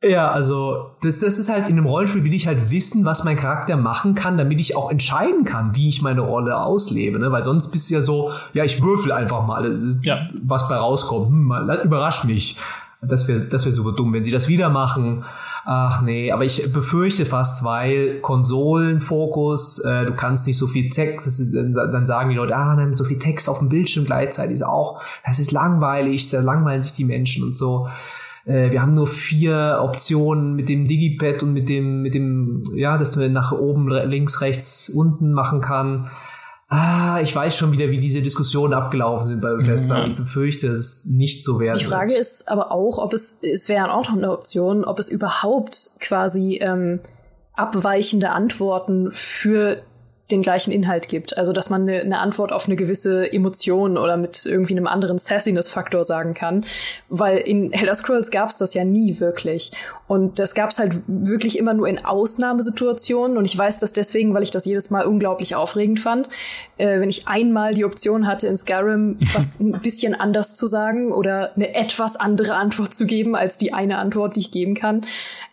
ja, 0.02 0.31
also 0.31 0.93
das, 1.02 1.20
das 1.20 1.39
ist 1.39 1.48
halt 1.51 1.69
in 1.69 1.77
einem 1.77 1.86
Rollenspiel 1.86 2.24
will 2.24 2.32
ich 2.32 2.47
halt 2.47 2.70
wissen, 2.70 3.05
was 3.05 3.24
mein 3.24 3.36
Charakter 3.36 3.77
machen 3.77 4.14
kann, 4.14 4.39
damit 4.39 4.60
ich 4.60 4.77
auch 4.77 4.90
entscheiden 4.90 5.44
kann, 5.44 5.74
wie 5.74 5.89
ich 5.89 6.02
meine 6.02 6.23
Rolle 6.23 6.56
auslebe. 6.59 7.19
Ne? 7.19 7.31
Weil 7.31 7.43
sonst 7.43 7.70
bist 7.70 7.90
du 7.90 7.94
ja 7.94 8.01
so, 8.01 8.32
ja, 8.55 8.64
ich 8.64 8.82
würfel 8.82 9.12
einfach 9.12 9.47
mal, 9.47 9.98
ja. 10.02 10.28
was 10.43 10.69
bei 10.69 10.77
rauskommt. 10.77 11.28
Hm, 11.28 11.52
überrascht 11.85 12.24
mich. 12.24 12.56
Das 13.02 13.27
wäre 13.27 13.47
das 13.47 13.66
wär 13.66 13.73
super 13.73 13.93
dumm, 13.93 14.12
wenn 14.12 14.23
sie 14.23 14.31
das 14.31 14.48
wieder 14.48 14.70
machen. 14.70 15.24
Ach 15.65 16.03
nee, 16.03 16.33
aber 16.33 16.45
ich 16.45 16.73
befürchte 16.73 17.25
fast, 17.25 17.63
weil 17.65 18.21
Konsolenfokus, 18.21 19.79
äh, 19.85 20.07
du 20.07 20.15
kannst 20.15 20.47
nicht 20.49 20.59
so 20.59 20.67
viel 20.67 20.91
Text, 20.91 21.27
ist, 21.27 21.55
dann 21.55 22.05
sagen 22.05 22.31
die 22.31 22.37
Leute, 22.37 22.57
ah, 22.57 22.75
dann 22.75 22.95
so 22.95 23.05
viel 23.05 23.19
Text 23.19 23.49
auf 23.49 23.61
dem 23.61 23.69
Bildschirm 23.69 24.05
gleichzeitig 24.05 24.55
ist 24.55 24.65
auch, 24.65 25.01
das 25.25 25.39
ist 25.39 25.53
langweilig, 25.53 26.31
da 26.31 26.41
langweilen 26.41 26.81
sich 26.81 26.93
die 26.93 27.05
Menschen 27.05 27.45
und 27.45 27.55
so. 27.55 27.87
Äh, 28.45 28.73
wir 28.73 28.83
haben 28.83 28.95
nur 28.95 29.07
vier 29.07 29.79
Optionen 29.81 30.55
mit 30.57 30.69
dem 30.69 30.89
Digipad 30.89 31.45
und 31.45 31.53
mit 31.53 31.69
dem, 31.69 32.03
mit 32.03 32.15
dem, 32.15 32.65
ja, 32.75 32.99
dass 32.99 33.15
man 33.15 33.33
nach 33.33 33.53
oben, 33.53 33.89
links, 33.89 34.41
rechts, 34.41 34.89
unten 34.89 35.33
machen 35.33 35.61
kann. 35.61 36.11
Ah, 36.74 37.20
ich 37.20 37.36
weiß 37.36 37.55
schon 37.55 37.70
wieder, 37.73 37.90
wie 37.90 38.01
diese 38.01 38.23
Diskussionen 38.23 38.73
abgelaufen 38.73 39.27
sind 39.27 39.43
bei 39.43 39.53
Bethesda. 39.53 40.07
Mhm. 40.07 40.12
Ich 40.12 40.16
befürchte, 40.16 40.69
dass 40.69 40.78
es 40.78 41.05
nicht 41.05 41.44
so 41.44 41.61
wäre. 41.61 41.77
Die 41.77 41.85
Frage 41.85 42.15
ist 42.15 42.51
aber 42.51 42.73
auch, 42.73 42.97
ob 42.97 43.12
es, 43.12 43.40
es 43.43 43.69
wäre 43.69 43.93
auch 43.93 44.09
noch 44.09 44.16
eine 44.16 44.32
Option, 44.32 44.82
ob 44.82 44.99
es 44.99 45.11
überhaupt 45.11 45.97
quasi 46.01 46.61
ähm, 46.62 47.01
abweichende 47.57 48.31
Antworten 48.31 49.12
für 49.12 49.82
den 50.31 50.40
gleichen 50.40 50.73
Inhalt 50.73 51.09
gibt. 51.09 51.36
Also, 51.36 51.53
dass 51.53 51.69
man 51.69 51.82
eine, 51.82 52.01
eine 52.01 52.20
Antwort 52.20 52.53
auf 52.53 52.66
eine 52.66 52.77
gewisse 52.77 53.31
Emotion 53.31 53.99
oder 53.99 54.16
mit 54.16 54.47
irgendwie 54.47 54.73
einem 54.73 54.86
anderen 54.86 55.19
Sassiness-Faktor 55.19 56.05
sagen 56.05 56.32
kann. 56.32 56.65
Weil 57.11 57.36
in 57.36 57.73
Elder 57.73 57.94
Scrolls 57.94 58.31
gab 58.31 58.49
es 58.49 58.57
das 58.57 58.73
ja 58.73 58.85
nie 58.85 59.20
wirklich. 59.20 59.73
Und 60.13 60.39
das 60.39 60.55
gab 60.55 60.69
es 60.69 60.79
halt 60.79 60.93
wirklich 61.07 61.59
immer 61.59 61.73
nur 61.73 61.89
in 61.89 62.05
Ausnahmesituationen. 62.05 63.39
Und 63.39 63.47
ich 63.47 63.57
weiß 63.57 63.79
das 63.79 63.95
deswegen, 63.95 64.35
weil 64.35 64.43
ich 64.43 64.51
das 64.51 64.67
jedes 64.67 64.91
Mal 64.91 65.07
unglaublich 65.07 65.55
aufregend 65.55 66.01
fand. 66.01 66.29
Äh, 66.77 67.01
wenn 67.01 67.09
ich 67.09 67.29
einmal 67.29 67.73
die 67.73 67.87
Option 67.87 68.27
hatte, 68.27 68.47
in 68.47 68.59
Skyrim 68.59 69.21
was 69.33 69.59
ein 69.61 69.73
bisschen 69.81 70.15
anders 70.15 70.55
zu 70.55 70.67
sagen 70.67 71.13
oder 71.13 71.57
eine 71.57 71.75
etwas 71.75 72.17
andere 72.17 72.57
Antwort 72.57 72.93
zu 72.93 73.07
geben 73.07 73.35
als 73.35 73.57
die 73.57 73.73
eine 73.73 73.97
Antwort, 73.97 74.37
die 74.37 74.41
ich 74.41 74.51
geben 74.51 74.75
kann. 74.75 75.01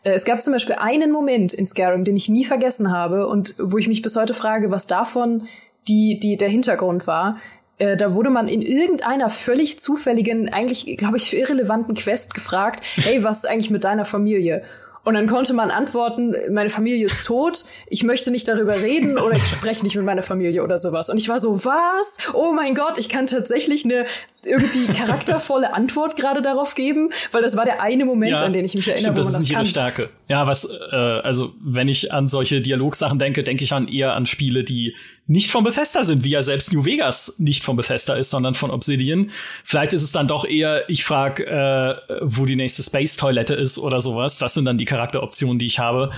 Äh, 0.03 0.11
es 0.11 0.25
gab 0.25 0.41
zum 0.41 0.51
Beispiel 0.51 0.75
einen 0.75 1.09
Moment 1.09 1.53
in 1.53 1.65
Skyrim, 1.65 2.03
den 2.03 2.17
ich 2.17 2.27
nie 2.27 2.43
vergessen 2.43 2.91
habe 2.91 3.27
und 3.27 3.55
wo 3.59 3.77
ich 3.77 3.87
mich 3.87 4.01
bis 4.01 4.17
heute 4.17 4.33
frage, 4.33 4.71
was 4.71 4.87
davon 4.87 5.47
die, 5.87 6.19
die 6.19 6.35
der 6.35 6.49
Hintergrund 6.49 7.07
war. 7.07 7.37
Äh, 7.79 7.97
da 7.97 8.13
wurde 8.13 8.29
man 8.29 8.47
in 8.47 8.61
irgendeiner 8.61 9.29
völlig 9.29 9.79
zufälligen, 9.79 10.53
eigentlich, 10.53 10.97
glaube 10.97 11.17
ich, 11.17 11.29
für 11.29 11.37
irrelevanten 11.37 11.95
Quest 11.95 12.33
gefragt, 12.33 12.83
hey, 12.95 13.23
was 13.23 13.39
ist 13.39 13.45
eigentlich 13.49 13.71
mit 13.71 13.83
deiner 13.83 14.05
Familie? 14.05 14.63
Und 15.05 15.13
dann 15.13 15.27
konnte 15.27 15.53
man 15.53 15.71
antworten, 15.71 16.35
meine 16.51 16.69
Familie 16.69 17.05
ist 17.05 17.25
tot, 17.25 17.65
ich 17.87 18.03
möchte 18.03 18.31
nicht 18.31 18.47
darüber 18.47 18.75
reden 18.75 19.17
oder 19.17 19.35
ich 19.37 19.47
spreche 19.47 19.83
nicht 19.83 19.95
mit 19.95 20.05
meiner 20.05 20.21
Familie 20.21 20.61
oder 20.61 20.77
sowas. 20.77 21.09
Und 21.09 21.17
ich 21.17 21.29
war 21.29 21.39
so, 21.39 21.63
was? 21.63 22.17
Oh 22.33 22.51
mein 22.53 22.75
Gott, 22.75 22.97
ich 22.97 23.07
kann 23.07 23.25
tatsächlich 23.25 23.85
eine 23.85 24.05
irgendwie 24.43 24.87
charaktervolle 24.93 25.73
Antwort 25.73 26.15
gerade 26.15 26.41
darauf 26.41 26.75
geben, 26.75 27.09
weil 27.31 27.41
das 27.41 27.55
war 27.55 27.65
der 27.65 27.81
eine 27.81 28.05
Moment, 28.05 28.39
ja, 28.39 28.45
an 28.45 28.53
den 28.53 28.65
ich 28.65 28.75
mich 28.75 28.87
erinnere, 28.87 29.13
stimmt, 29.13 29.17
wo 29.17 29.23
man 29.23 29.33
das, 29.33 29.41
das 29.41 29.43
ist 29.45 29.51
ihre 29.51 29.65
Stärke. 29.65 30.09
Ja, 30.27 30.45
was, 30.47 30.69
äh, 30.91 30.95
also 30.95 31.53
wenn 31.61 31.87
ich 31.87 32.13
an 32.13 32.27
solche 32.27 32.61
Dialogsachen 32.61 33.19
denke, 33.19 33.43
denke 33.43 33.63
ich 33.63 33.73
an 33.73 33.87
eher 33.87 34.13
an 34.13 34.25
Spiele, 34.25 34.63
die 34.63 34.95
nicht 35.29 35.51
von 35.51 35.63
Bethesda 35.63 36.03
sind, 36.03 36.23
wie 36.23 36.31
ja 36.31 36.41
selbst 36.41 36.73
New 36.73 36.85
Vegas 36.85 37.35
nicht 37.37 37.63
von 37.63 37.75
Bethesda 37.75 38.15
ist, 38.15 38.31
sondern 38.31 38.55
von 38.55 38.71
Obsidian. 38.71 39.29
Vielleicht 39.63 39.93
ist 39.93 40.01
es 40.01 40.11
dann 40.11 40.27
doch 40.27 40.43
eher, 40.43 40.89
ich 40.89 41.03
frage, 41.03 41.45
äh, 41.45 42.17
wo 42.23 42.45
die 42.47 42.55
nächste 42.55 42.81
Space-Toilette 42.81 43.53
ist 43.53 43.77
oder 43.77 44.01
sowas. 44.01 44.39
Das 44.39 44.55
sind 44.55 44.65
dann 44.65 44.79
die 44.79 44.85
Charakteroptionen, 44.85 45.59
die 45.59 45.67
ich 45.67 45.77
habe. 45.77 46.09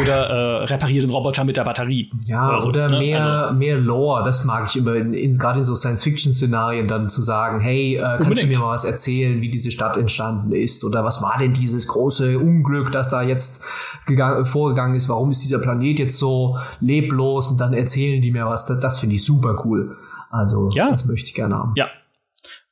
Oder 0.00 0.30
äh, 0.30 0.64
repariere 0.64 1.06
den 1.06 1.10
Roboter 1.10 1.44
mit 1.44 1.58
der 1.58 1.64
Batterie. 1.64 2.10
Ja, 2.24 2.48
oder, 2.48 2.60
so, 2.60 2.68
oder 2.70 2.88
ne? 2.88 2.98
mehr, 3.00 3.22
also, 3.22 3.54
mehr 3.54 3.76
Lore, 3.76 4.24
das 4.24 4.46
mag 4.46 4.70
ich 4.70 4.76
immer, 4.76 4.94
in, 4.94 5.12
in, 5.12 5.36
gerade 5.36 5.58
in 5.58 5.66
so 5.66 5.74
Science-Fiction-Szenarien 5.74 6.88
dann 6.88 7.10
zu 7.10 7.20
sagen, 7.20 7.60
hey, 7.60 7.96
äh, 7.96 8.00
kannst 8.00 8.20
unbedingt. 8.20 8.44
du 8.44 8.58
mir 8.60 8.64
mal 8.64 8.72
was 8.72 8.86
erzählen, 8.86 9.42
wie 9.42 9.50
diese 9.50 9.72
Stadt 9.72 9.98
entstanden 9.98 10.52
ist? 10.52 10.82
Oder 10.84 11.04
was 11.04 11.20
war 11.20 11.36
denn 11.38 11.52
dieses 11.52 11.86
große 11.86 12.38
Unglück, 12.38 12.92
das 12.92 13.10
da 13.10 13.20
jetzt 13.20 13.62
gegangen, 14.06 14.46
vorgegangen 14.46 14.94
ist? 14.94 15.10
Warum 15.10 15.32
ist 15.32 15.42
dieser 15.44 15.58
Planet 15.58 15.98
jetzt 15.98 16.16
so 16.16 16.56
leblos? 16.80 17.50
Und 17.50 17.60
dann 17.60 17.74
erzählen 17.74 18.22
die 18.22 18.30
mir 18.30 18.46
was 18.46 18.53
was, 18.54 18.80
das, 18.80 19.00
finde 19.00 19.16
ich 19.16 19.24
super 19.24 19.62
cool. 19.64 19.96
Also, 20.30 20.68
ja. 20.72 20.90
das 20.90 21.04
möchte 21.04 21.28
ich 21.28 21.34
gerne 21.34 21.56
haben. 21.56 21.72
Ja, 21.76 21.88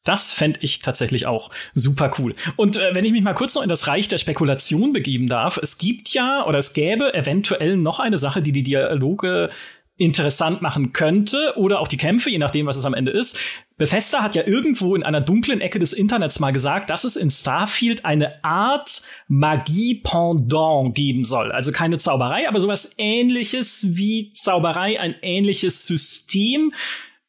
das 0.04 0.32
fände 0.32 0.60
ich 0.62 0.80
tatsächlich 0.80 1.26
auch 1.26 1.50
super 1.74 2.10
cool. 2.18 2.34
Und 2.56 2.76
äh, 2.76 2.94
wenn 2.94 3.04
ich 3.04 3.12
mich 3.12 3.22
mal 3.22 3.34
kurz 3.34 3.54
noch 3.54 3.62
in 3.62 3.68
das 3.68 3.86
Reich 3.86 4.08
der 4.08 4.18
Spekulation 4.18 4.92
begeben 4.92 5.28
darf, 5.28 5.58
es 5.62 5.78
gibt 5.78 6.08
ja 6.10 6.44
oder 6.46 6.58
es 6.58 6.72
gäbe 6.72 7.14
eventuell 7.14 7.76
noch 7.76 8.00
eine 8.00 8.18
Sache, 8.18 8.42
die 8.42 8.52
die 8.52 8.64
Dialoge 8.64 9.50
interessant 9.96 10.62
machen 10.62 10.92
könnte 10.92 11.52
oder 11.56 11.78
auch 11.78 11.86
die 11.86 11.96
Kämpfe, 11.96 12.30
je 12.30 12.38
nachdem, 12.38 12.66
was 12.66 12.76
es 12.76 12.86
am 12.86 12.94
Ende 12.94 13.12
ist. 13.12 13.38
Bethesda 13.82 14.22
hat 14.22 14.36
ja 14.36 14.46
irgendwo 14.46 14.94
in 14.94 15.02
einer 15.02 15.20
dunklen 15.20 15.60
Ecke 15.60 15.80
des 15.80 15.92
Internets 15.92 16.38
mal 16.38 16.52
gesagt, 16.52 16.88
dass 16.88 17.02
es 17.02 17.16
in 17.16 17.32
Starfield 17.32 18.04
eine 18.04 18.44
Art 18.44 19.02
Magie-Pendant 19.26 20.94
geben 20.94 21.24
soll. 21.24 21.50
Also 21.50 21.72
keine 21.72 21.98
Zauberei, 21.98 22.48
aber 22.48 22.60
sowas 22.60 22.94
ähnliches 22.98 23.96
wie 23.96 24.30
Zauberei, 24.34 25.00
ein 25.00 25.16
ähnliches 25.20 25.84
System, 25.84 26.72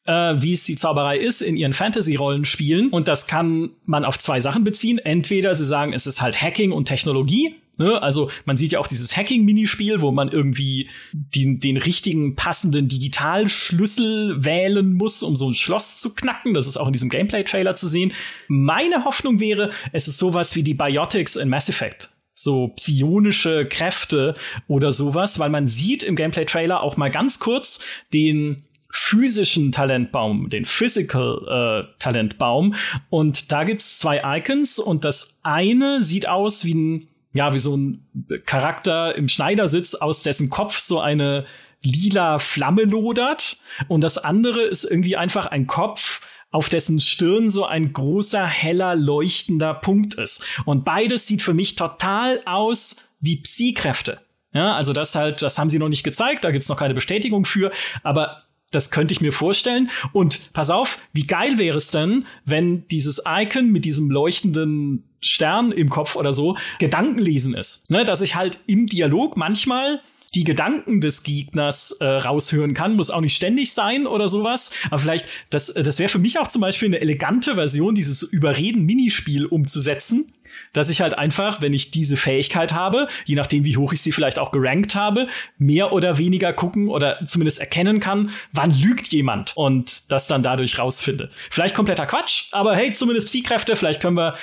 äh, 0.04 0.34
wie 0.38 0.52
es 0.52 0.62
die 0.62 0.76
Zauberei 0.76 1.18
ist 1.18 1.40
in 1.40 1.56
ihren 1.56 1.72
Fantasy-Rollenspielen. 1.72 2.90
Und 2.90 3.08
das 3.08 3.26
kann 3.26 3.70
man 3.84 4.04
auf 4.04 4.16
zwei 4.16 4.38
Sachen 4.38 4.62
beziehen. 4.62 4.98
Entweder 4.98 5.56
sie 5.56 5.64
sagen, 5.64 5.92
es 5.92 6.06
ist 6.06 6.22
halt 6.22 6.40
Hacking 6.40 6.70
und 6.70 6.84
Technologie, 6.84 7.56
Ne? 7.76 8.00
Also 8.02 8.30
man 8.44 8.56
sieht 8.56 8.72
ja 8.72 8.78
auch 8.78 8.86
dieses 8.86 9.16
Hacking-Minispiel, 9.16 10.00
wo 10.00 10.12
man 10.12 10.28
irgendwie 10.28 10.88
den, 11.12 11.60
den 11.60 11.76
richtigen 11.76 12.36
passenden 12.36 12.88
Digitalschlüssel 12.88 14.44
wählen 14.44 14.94
muss, 14.94 15.22
um 15.22 15.36
so 15.36 15.48
ein 15.48 15.54
Schloss 15.54 16.00
zu 16.00 16.14
knacken. 16.14 16.54
Das 16.54 16.66
ist 16.66 16.76
auch 16.76 16.86
in 16.86 16.92
diesem 16.92 17.10
Gameplay-Trailer 17.10 17.74
zu 17.74 17.88
sehen. 17.88 18.12
Meine 18.48 19.04
Hoffnung 19.04 19.40
wäre, 19.40 19.72
es 19.92 20.08
ist 20.08 20.18
sowas 20.18 20.56
wie 20.56 20.62
die 20.62 20.74
Biotics 20.74 21.36
in 21.36 21.48
Mass 21.48 21.68
Effect 21.68 22.10
so 22.36 22.68
psionische 22.68 23.64
Kräfte 23.66 24.34
oder 24.66 24.90
sowas, 24.90 25.38
weil 25.38 25.50
man 25.50 25.68
sieht 25.68 26.02
im 26.02 26.16
Gameplay-Trailer 26.16 26.82
auch 26.82 26.96
mal 26.96 27.10
ganz 27.10 27.38
kurz 27.38 27.84
den 28.12 28.64
physischen 28.90 29.72
Talentbaum, 29.72 30.48
den 30.48 30.64
Physical 30.64 31.88
äh, 31.88 31.98
Talentbaum. 31.98 32.76
Und 33.10 33.50
da 33.50 33.64
gibt's 33.64 33.98
zwei 33.98 34.22
Icons 34.38 34.78
und 34.78 35.04
das 35.04 35.40
eine 35.42 36.04
sieht 36.04 36.28
aus 36.28 36.64
wie 36.64 36.74
ein, 36.74 37.08
ja, 37.34 37.52
wie 37.52 37.58
so 37.58 37.76
ein 37.76 38.06
Charakter 38.46 39.14
im 39.14 39.28
Schneidersitz, 39.28 39.94
aus 39.94 40.22
dessen 40.22 40.48
Kopf 40.48 40.78
so 40.78 41.00
eine 41.00 41.44
lila 41.82 42.38
Flamme 42.38 42.84
lodert. 42.84 43.58
Und 43.88 44.02
das 44.02 44.16
andere 44.16 44.62
ist 44.62 44.84
irgendwie 44.84 45.16
einfach 45.16 45.46
ein 45.46 45.66
Kopf, 45.66 46.22
auf 46.50 46.68
dessen 46.68 47.00
Stirn 47.00 47.50
so 47.50 47.66
ein 47.66 47.92
großer, 47.92 48.46
heller, 48.46 48.94
leuchtender 48.94 49.74
Punkt 49.74 50.14
ist. 50.14 50.46
Und 50.64 50.84
beides 50.84 51.26
sieht 51.26 51.42
für 51.42 51.52
mich 51.52 51.74
total 51.74 52.40
aus 52.46 53.10
wie 53.20 53.38
Psi-Kräfte. 53.38 54.20
Ja, 54.52 54.76
also 54.76 54.92
das 54.92 55.16
halt, 55.16 55.42
das 55.42 55.58
haben 55.58 55.68
sie 55.68 55.80
noch 55.80 55.88
nicht 55.88 56.04
gezeigt, 56.04 56.44
da 56.44 56.52
gibt's 56.52 56.68
noch 56.68 56.76
keine 56.76 56.94
Bestätigung 56.94 57.44
für, 57.44 57.72
aber 58.04 58.44
das 58.70 58.92
könnte 58.92 59.12
ich 59.12 59.20
mir 59.20 59.32
vorstellen. 59.32 59.90
Und 60.12 60.52
pass 60.52 60.70
auf, 60.70 60.98
wie 61.12 61.26
geil 61.26 61.58
wäre 61.58 61.76
es 61.76 61.90
denn, 61.90 62.24
wenn 62.44 62.86
dieses 62.86 63.24
Icon 63.26 63.72
mit 63.72 63.84
diesem 63.84 64.08
leuchtenden 64.10 65.08
Stern 65.24 65.72
im 65.72 65.88
Kopf 65.88 66.16
oder 66.16 66.32
so 66.32 66.56
Gedankenlesen 66.78 67.54
ist. 67.54 67.90
Ne, 67.90 68.04
dass 68.04 68.20
ich 68.20 68.34
halt 68.34 68.58
im 68.66 68.86
Dialog 68.86 69.36
manchmal 69.36 70.00
die 70.34 70.44
Gedanken 70.44 71.00
des 71.00 71.22
Gegners 71.22 71.92
äh, 72.00 72.04
raushören 72.04 72.74
kann, 72.74 72.96
muss 72.96 73.10
auch 73.10 73.20
nicht 73.20 73.36
ständig 73.36 73.72
sein 73.72 74.06
oder 74.06 74.28
sowas. 74.28 74.72
Aber 74.86 74.98
vielleicht, 74.98 75.26
das, 75.50 75.72
das 75.72 75.98
wäre 75.98 76.08
für 76.08 76.18
mich 76.18 76.38
auch 76.38 76.48
zum 76.48 76.60
Beispiel 76.60 76.88
eine 76.88 77.00
elegante 77.00 77.54
Version, 77.54 77.94
dieses 77.94 78.22
Überreden-Minispiel 78.22 79.46
umzusetzen 79.46 80.32
dass 80.74 80.90
ich 80.90 81.00
halt 81.00 81.16
einfach, 81.16 81.62
wenn 81.62 81.72
ich 81.72 81.90
diese 81.90 82.16
Fähigkeit 82.18 82.74
habe, 82.74 83.08
je 83.24 83.36
nachdem, 83.36 83.64
wie 83.64 83.76
hoch 83.78 83.92
ich 83.92 84.02
sie 84.02 84.12
vielleicht 84.12 84.38
auch 84.38 84.50
gerankt 84.50 84.94
habe, 84.94 85.28
mehr 85.56 85.92
oder 85.92 86.18
weniger 86.18 86.52
gucken 86.52 86.88
oder 86.88 87.24
zumindest 87.24 87.60
erkennen 87.60 88.00
kann, 88.00 88.30
wann 88.52 88.72
lügt 88.72 89.06
jemand 89.08 89.56
und 89.56 90.10
das 90.12 90.26
dann 90.26 90.42
dadurch 90.42 90.78
rausfinde. 90.78 91.30
Vielleicht 91.50 91.74
kompletter 91.74 92.06
Quatsch, 92.06 92.48
aber 92.52 92.76
hey, 92.76 92.92
zumindest 92.92 93.28
Psykräfte, 93.28 93.76
vielleicht 93.76 94.00
können 94.00 94.16
wir 94.16 94.34
äh, 94.34 94.36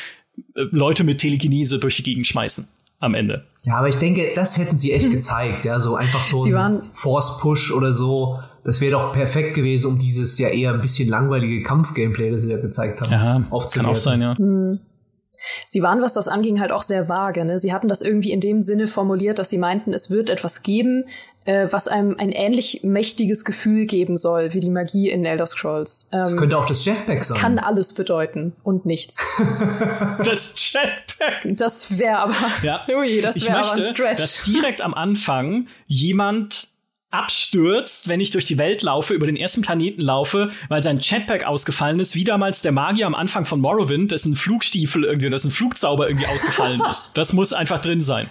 Leute 0.53 1.03
mit 1.03 1.19
Telekinese 1.19 1.79
durch 1.79 1.97
die 1.97 2.03
Gegend 2.03 2.27
schmeißen 2.27 2.67
am 2.99 3.15
Ende. 3.15 3.45
Ja, 3.63 3.77
aber 3.77 3.89
ich 3.89 3.95
denke, 3.95 4.31
das 4.35 4.57
hätten 4.57 4.77
sie 4.77 4.91
echt 4.91 5.09
gezeigt, 5.11 5.65
ja, 5.65 5.79
so 5.79 5.95
einfach 5.95 6.23
so 6.23 6.43
ein 6.43 6.89
Force-Push 6.93 7.73
oder 7.73 7.93
so. 7.93 8.39
Das 8.63 8.79
wäre 8.79 8.91
doch 8.91 9.11
perfekt 9.11 9.55
gewesen, 9.55 9.87
um 9.87 9.97
dieses 9.97 10.37
ja 10.37 10.49
eher 10.49 10.73
ein 10.73 10.81
bisschen 10.81 11.09
langweilige 11.09 11.63
Kampf-Gameplay, 11.63 12.29
das 12.29 12.43
sie 12.43 12.49
da 12.49 12.57
gezeigt 12.57 13.01
haben, 13.01 13.11
ja, 13.11 13.47
aufzuwerten. 13.49 13.81
Kann 13.81 13.91
auch 13.91 13.95
sein, 13.95 14.21
ja. 14.21 14.35
Mhm. 14.37 14.79
Sie 15.65 15.81
waren, 15.81 16.01
was 16.01 16.13
das 16.13 16.27
anging, 16.27 16.59
halt 16.59 16.71
auch 16.71 16.83
sehr 16.83 17.09
vage. 17.09 17.43
Ne? 17.45 17.57
Sie 17.57 17.73
hatten 17.73 17.87
das 17.87 18.01
irgendwie 18.01 18.31
in 18.31 18.39
dem 18.39 18.61
Sinne 18.61 18.87
formuliert, 18.87 19.39
dass 19.39 19.49
sie 19.49 19.57
meinten, 19.57 19.93
es 19.93 20.11
wird 20.11 20.29
etwas 20.29 20.61
geben, 20.61 21.05
äh, 21.45 21.67
was 21.71 21.87
einem 21.87 22.15
ein 22.19 22.31
ähnlich 22.31 22.81
mächtiges 22.83 23.45
Gefühl 23.45 23.85
geben 23.85 24.17
soll, 24.17 24.53
wie 24.53 24.59
die 24.59 24.69
Magie 24.69 25.09
in 25.09 25.25
Elder 25.25 25.47
Scrolls. 25.47 26.09
Ähm, 26.13 26.19
das 26.19 26.37
könnte 26.37 26.57
auch 26.57 26.65
das 26.65 26.85
Jetpack 26.85 27.17
das 27.17 27.27
sein. 27.29 27.35
Das 27.35 27.41
kann 27.41 27.59
alles 27.59 27.93
bedeuten 27.93 28.53
und 28.63 28.85
nichts. 28.85 29.23
das 30.23 30.53
Jetpack. 30.71 31.57
Das 31.57 31.97
wäre 31.97 32.19
aber, 32.19 32.35
ja. 32.61 32.85
ui, 32.95 33.21
das 33.21 33.43
wäre 33.45 33.57
aber 33.57 33.73
ein 33.73 33.81
Stretch. 33.83 34.21
Dass 34.21 34.43
direkt 34.43 34.81
am 34.81 34.93
Anfang 34.93 35.67
jemand 35.87 36.67
abstürzt, 37.11 38.07
wenn 38.07 38.21
ich 38.21 38.31
durch 38.31 38.45
die 38.45 38.57
Welt 38.57 38.83
laufe, 38.83 39.13
über 39.13 39.25
den 39.25 39.35
ersten 39.35 39.61
Planeten 39.61 40.01
laufe, 40.01 40.51
weil 40.69 40.81
sein 40.81 40.99
Jetpack 40.99 41.43
ausgefallen 41.43 41.99
ist, 41.99 42.15
wie 42.15 42.23
damals 42.23 42.61
der 42.61 42.71
Magier 42.71 43.05
am 43.05 43.15
Anfang 43.15 43.45
von 43.45 43.59
Morrowind, 43.59 44.11
dessen 44.11 44.35
Flugstiefel 44.35 45.03
irgendwie, 45.03 45.29
dessen 45.29 45.51
Flugzauber 45.51 46.07
irgendwie 46.07 46.27
ausgefallen 46.27 46.81
ist. 46.89 47.11
Das 47.17 47.33
muss 47.33 47.51
einfach 47.51 47.79
drin 47.79 48.01
sein. 48.01 48.29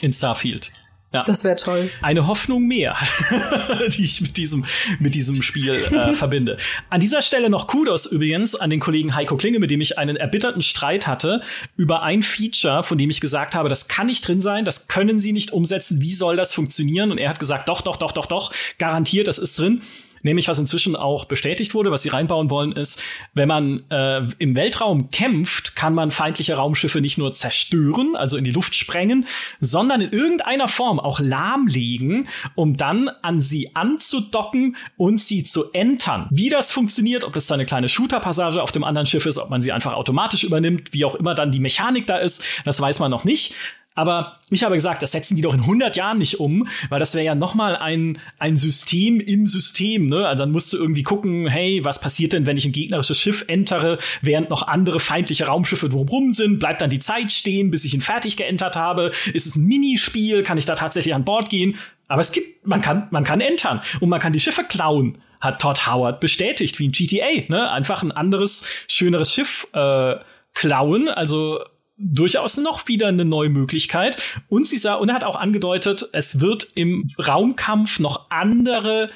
In 0.00 0.12
Starfield. 0.12 0.72
Ja. 1.12 1.24
Das 1.24 1.42
wäre 1.42 1.56
toll. 1.56 1.90
Eine 2.02 2.28
Hoffnung 2.28 2.68
mehr, 2.68 2.96
die 3.88 4.04
ich 4.04 4.20
mit 4.20 4.36
diesem, 4.36 4.64
mit 5.00 5.16
diesem 5.16 5.42
Spiel 5.42 5.74
äh, 5.74 6.14
verbinde. 6.14 6.56
An 6.88 7.00
dieser 7.00 7.20
Stelle 7.20 7.50
noch 7.50 7.66
Kudos 7.66 8.06
übrigens 8.06 8.54
an 8.54 8.70
den 8.70 8.78
Kollegen 8.78 9.16
Heiko 9.16 9.36
Klinge, 9.36 9.58
mit 9.58 9.72
dem 9.72 9.80
ich 9.80 9.98
einen 9.98 10.14
erbitterten 10.14 10.62
Streit 10.62 11.08
hatte 11.08 11.42
über 11.76 12.02
ein 12.02 12.22
Feature, 12.22 12.84
von 12.84 12.96
dem 12.96 13.10
ich 13.10 13.20
gesagt 13.20 13.56
habe, 13.56 13.68
das 13.68 13.88
kann 13.88 14.06
nicht 14.06 14.26
drin 14.26 14.40
sein, 14.40 14.64
das 14.64 14.86
können 14.86 15.18
sie 15.18 15.32
nicht 15.32 15.50
umsetzen, 15.50 16.00
wie 16.00 16.14
soll 16.14 16.36
das 16.36 16.54
funktionieren? 16.54 17.10
Und 17.10 17.18
er 17.18 17.30
hat 17.30 17.40
gesagt, 17.40 17.68
doch, 17.68 17.80
doch, 17.80 17.96
doch, 17.96 18.12
doch, 18.12 18.26
doch, 18.26 18.52
garantiert, 18.78 19.26
das 19.26 19.38
ist 19.38 19.58
drin. 19.58 19.82
Nämlich, 20.22 20.48
was 20.48 20.58
inzwischen 20.58 20.96
auch 20.96 21.24
bestätigt 21.24 21.74
wurde, 21.74 21.90
was 21.90 22.02
sie 22.02 22.10
reinbauen 22.10 22.50
wollen, 22.50 22.72
ist, 22.72 23.02
wenn 23.32 23.48
man 23.48 23.84
äh, 23.90 24.22
im 24.38 24.54
Weltraum 24.54 25.10
kämpft, 25.10 25.76
kann 25.76 25.94
man 25.94 26.10
feindliche 26.10 26.54
Raumschiffe 26.54 27.00
nicht 27.00 27.16
nur 27.16 27.32
zerstören, 27.32 28.16
also 28.16 28.36
in 28.36 28.44
die 28.44 28.50
Luft 28.50 28.74
sprengen, 28.74 29.26
sondern 29.60 30.00
in 30.00 30.12
irgendeiner 30.12 30.68
Form 30.68 31.00
auch 31.00 31.20
lahmlegen, 31.20 32.28
um 32.54 32.76
dann 32.76 33.08
an 33.22 33.40
sie 33.40 33.74
anzudocken 33.74 34.76
und 34.96 35.18
sie 35.18 35.44
zu 35.44 35.72
entern. 35.72 36.28
Wie 36.30 36.50
das 36.50 36.70
funktioniert, 36.70 37.24
ob 37.24 37.36
es 37.36 37.46
da 37.46 37.54
eine 37.54 37.66
kleine 37.66 37.88
Shooter-Passage 37.88 38.62
auf 38.62 38.72
dem 38.72 38.84
anderen 38.84 39.06
Schiff 39.06 39.24
ist, 39.26 39.38
ob 39.38 39.50
man 39.50 39.62
sie 39.62 39.72
einfach 39.72 39.94
automatisch 39.94 40.44
übernimmt, 40.44 40.92
wie 40.92 41.04
auch 41.04 41.14
immer 41.14 41.34
dann 41.34 41.50
die 41.50 41.60
Mechanik 41.60 42.06
da 42.06 42.18
ist, 42.18 42.44
das 42.64 42.80
weiß 42.80 42.98
man 42.98 43.10
noch 43.10 43.24
nicht. 43.24 43.54
Aber 43.94 44.38
ich 44.50 44.62
habe 44.62 44.76
gesagt, 44.76 45.02
das 45.02 45.12
setzen 45.12 45.36
die 45.36 45.42
doch 45.42 45.52
in 45.52 45.60
100 45.60 45.96
Jahren 45.96 46.18
nicht 46.18 46.38
um, 46.38 46.68
weil 46.88 47.00
das 47.00 47.14
wäre 47.14 47.24
ja 47.24 47.34
noch 47.34 47.54
mal 47.54 47.76
ein, 47.76 48.18
ein 48.38 48.56
System 48.56 49.18
im 49.18 49.46
System. 49.46 50.06
Ne? 50.06 50.26
Also 50.26 50.44
dann 50.44 50.52
musst 50.52 50.72
du 50.72 50.76
irgendwie 50.76 51.02
gucken, 51.02 51.48
hey, 51.48 51.80
was 51.84 52.00
passiert 52.00 52.32
denn, 52.32 52.46
wenn 52.46 52.56
ich 52.56 52.64
ein 52.64 52.72
gegnerisches 52.72 53.18
Schiff 53.18 53.44
entere, 53.48 53.98
während 54.22 54.48
noch 54.48 54.66
andere 54.66 55.00
feindliche 55.00 55.46
Raumschiffe 55.46 55.88
drumherum 55.88 56.30
sind? 56.30 56.60
Bleibt 56.60 56.80
dann 56.80 56.90
die 56.90 57.00
Zeit 57.00 57.32
stehen, 57.32 57.70
bis 57.70 57.84
ich 57.84 57.92
ihn 57.92 58.00
fertig 58.00 58.36
geentert 58.36 58.76
habe? 58.76 59.10
Ist 59.34 59.46
es 59.46 59.56
ein 59.56 59.66
Minispiel? 59.66 60.44
Kann 60.44 60.56
ich 60.56 60.66
da 60.66 60.76
tatsächlich 60.76 61.14
an 61.14 61.24
Bord 61.24 61.50
gehen? 61.50 61.76
Aber 62.06 62.20
es 62.20 62.32
gibt, 62.32 62.66
man 62.66 62.80
kann, 62.80 63.08
man 63.10 63.24
kann 63.24 63.40
entern 63.40 63.80
und 63.98 64.08
man 64.08 64.20
kann 64.20 64.32
die 64.32 64.40
Schiffe 64.40 64.64
klauen 64.64 65.18
hat 65.40 65.58
Todd 65.58 65.86
Howard 65.86 66.20
bestätigt, 66.20 66.78
wie 66.78 66.84
in 66.84 66.92
GTA, 66.92 67.46
ne? 67.48 67.70
Einfach 67.70 68.02
ein 68.02 68.12
anderes, 68.12 68.68
schöneres 68.88 69.32
Schiff 69.32 69.66
äh, 69.72 70.16
klauen. 70.52 71.08
Also 71.08 71.60
durchaus 72.00 72.56
noch 72.56 72.88
wieder 72.88 73.08
eine 73.08 73.24
neue 73.24 73.50
Möglichkeit. 73.50 74.20
Und 74.48 74.66
sie 74.66 74.78
sah, 74.78 74.94
und 74.94 75.08
er 75.08 75.14
hat 75.14 75.24
auch 75.24 75.36
angedeutet, 75.36 76.08
es 76.12 76.40
wird 76.40 76.68
im 76.74 77.10
Raumkampf 77.18 78.00
noch 78.00 78.30
andere 78.30 79.10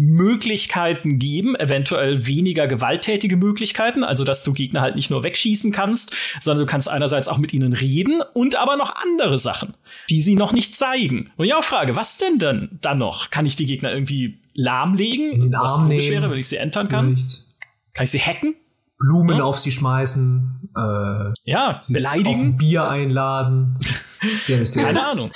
Möglichkeiten 0.00 1.18
geben, 1.18 1.56
eventuell 1.56 2.24
weniger 2.24 2.68
gewalttätige 2.68 3.36
Möglichkeiten, 3.36 4.04
also 4.04 4.22
dass 4.22 4.44
du 4.44 4.52
Gegner 4.52 4.80
halt 4.80 4.94
nicht 4.94 5.10
nur 5.10 5.24
wegschießen 5.24 5.72
kannst, 5.72 6.16
sondern 6.38 6.66
du 6.66 6.70
kannst 6.70 6.88
einerseits 6.88 7.26
auch 7.26 7.38
mit 7.38 7.52
ihnen 7.52 7.72
reden 7.72 8.22
und 8.32 8.54
aber 8.54 8.76
noch 8.76 8.94
andere 8.94 9.40
Sachen, 9.40 9.76
die 10.08 10.20
sie 10.20 10.36
noch 10.36 10.52
nicht 10.52 10.76
zeigen. 10.76 11.32
Und 11.36 11.46
ja, 11.46 11.60
Frage, 11.62 11.96
was 11.96 12.16
denn 12.16 12.38
denn 12.38 12.78
dann 12.80 12.98
noch? 12.98 13.30
Kann 13.30 13.44
ich 13.44 13.56
die 13.56 13.66
Gegner 13.66 13.92
irgendwie 13.92 14.38
lahmlegen? 14.54 15.52
Arm 15.52 15.64
was 15.64 15.88
wäre, 15.88 16.30
wenn 16.30 16.38
ich 16.38 16.46
sie 16.46 16.58
entern 16.58 16.88
kann? 16.88 17.16
Vielleicht. 17.16 17.44
Kann 17.92 18.04
ich 18.04 18.10
sie 18.10 18.20
hacken? 18.20 18.54
Blumen 18.98 19.38
ja. 19.38 19.44
auf 19.44 19.58
sie 19.58 19.70
schmeißen, 19.70 20.70
äh, 20.76 21.32
ja, 21.44 21.80
beleidigen, 21.88 22.52
auf 22.52 22.58
Bier 22.58 22.88
einladen. 22.88 23.78
Sehr 24.44 24.64
Keine 24.64 25.06
Ahnung. 25.06 25.30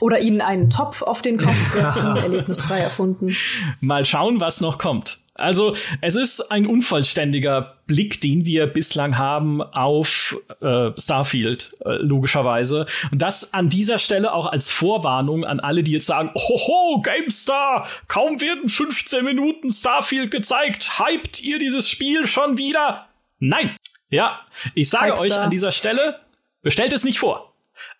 Oder 0.00 0.20
ihnen 0.20 0.40
einen 0.40 0.70
Topf 0.70 1.02
auf 1.02 1.22
den 1.22 1.36
Kopf 1.38 1.56
setzen, 1.66 2.16
erlebnisfrei 2.16 2.78
erfunden. 2.78 3.34
Mal 3.80 4.04
schauen, 4.04 4.40
was 4.40 4.60
noch 4.60 4.78
kommt. 4.78 5.18
Also, 5.38 5.76
es 6.00 6.16
ist 6.16 6.50
ein 6.50 6.66
unvollständiger 6.66 7.78
Blick, 7.86 8.20
den 8.20 8.44
wir 8.44 8.66
bislang 8.66 9.18
haben 9.18 9.62
auf 9.62 10.36
äh, 10.60 10.90
Starfield, 10.98 11.76
äh, 11.84 11.96
logischerweise. 12.02 12.86
Und 13.12 13.22
das 13.22 13.54
an 13.54 13.68
dieser 13.68 13.98
Stelle 13.98 14.32
auch 14.32 14.46
als 14.46 14.70
Vorwarnung 14.70 15.44
an 15.44 15.60
alle, 15.60 15.82
die 15.82 15.92
jetzt 15.92 16.06
sagen, 16.06 16.30
hoho, 16.34 17.00
GameStar, 17.02 17.86
kaum 18.08 18.40
werden 18.40 18.68
15 18.68 19.24
Minuten 19.24 19.70
Starfield 19.70 20.30
gezeigt, 20.30 20.98
hypt 20.98 21.40
ihr 21.42 21.58
dieses 21.58 21.88
Spiel 21.88 22.26
schon 22.26 22.58
wieder? 22.58 23.06
Nein. 23.38 23.74
Ja, 24.10 24.40
ich 24.74 24.88
sage 24.90 25.12
Hypestar. 25.12 25.38
euch 25.38 25.44
an 25.44 25.50
dieser 25.50 25.70
Stelle, 25.70 26.18
bestellt 26.62 26.92
es 26.92 27.04
nicht 27.04 27.18
vor. 27.20 27.54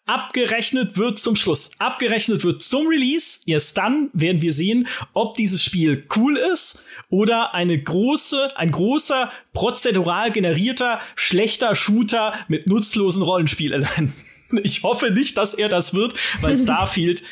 Abgerechnet 0.06 0.96
wird 0.96 1.18
zum 1.18 1.36
Schluss. 1.36 1.70
Abgerechnet 1.78 2.42
wird 2.42 2.62
zum 2.62 2.86
Release. 2.86 3.40
Erst 3.46 3.76
dann 3.76 4.08
werden 4.14 4.40
wir 4.40 4.54
sehen, 4.54 4.88
ob 5.12 5.34
dieses 5.34 5.62
Spiel 5.62 6.06
cool 6.16 6.38
ist 6.38 6.86
oder 7.10 7.54
eine 7.54 7.80
große, 7.80 8.56
ein 8.56 8.70
großer, 8.70 9.30
prozedural 9.52 10.30
generierter, 10.30 11.00
schlechter 11.16 11.74
Shooter 11.74 12.34
mit 12.48 12.66
nutzlosen 12.66 13.22
Rollenspielelementen. 13.22 14.14
Ich 14.62 14.82
hoffe 14.82 15.10
nicht, 15.10 15.36
dass 15.36 15.52
er 15.52 15.68
das 15.68 15.92
wird, 15.92 16.14
weil 16.40 16.56
Starfield 16.56 17.22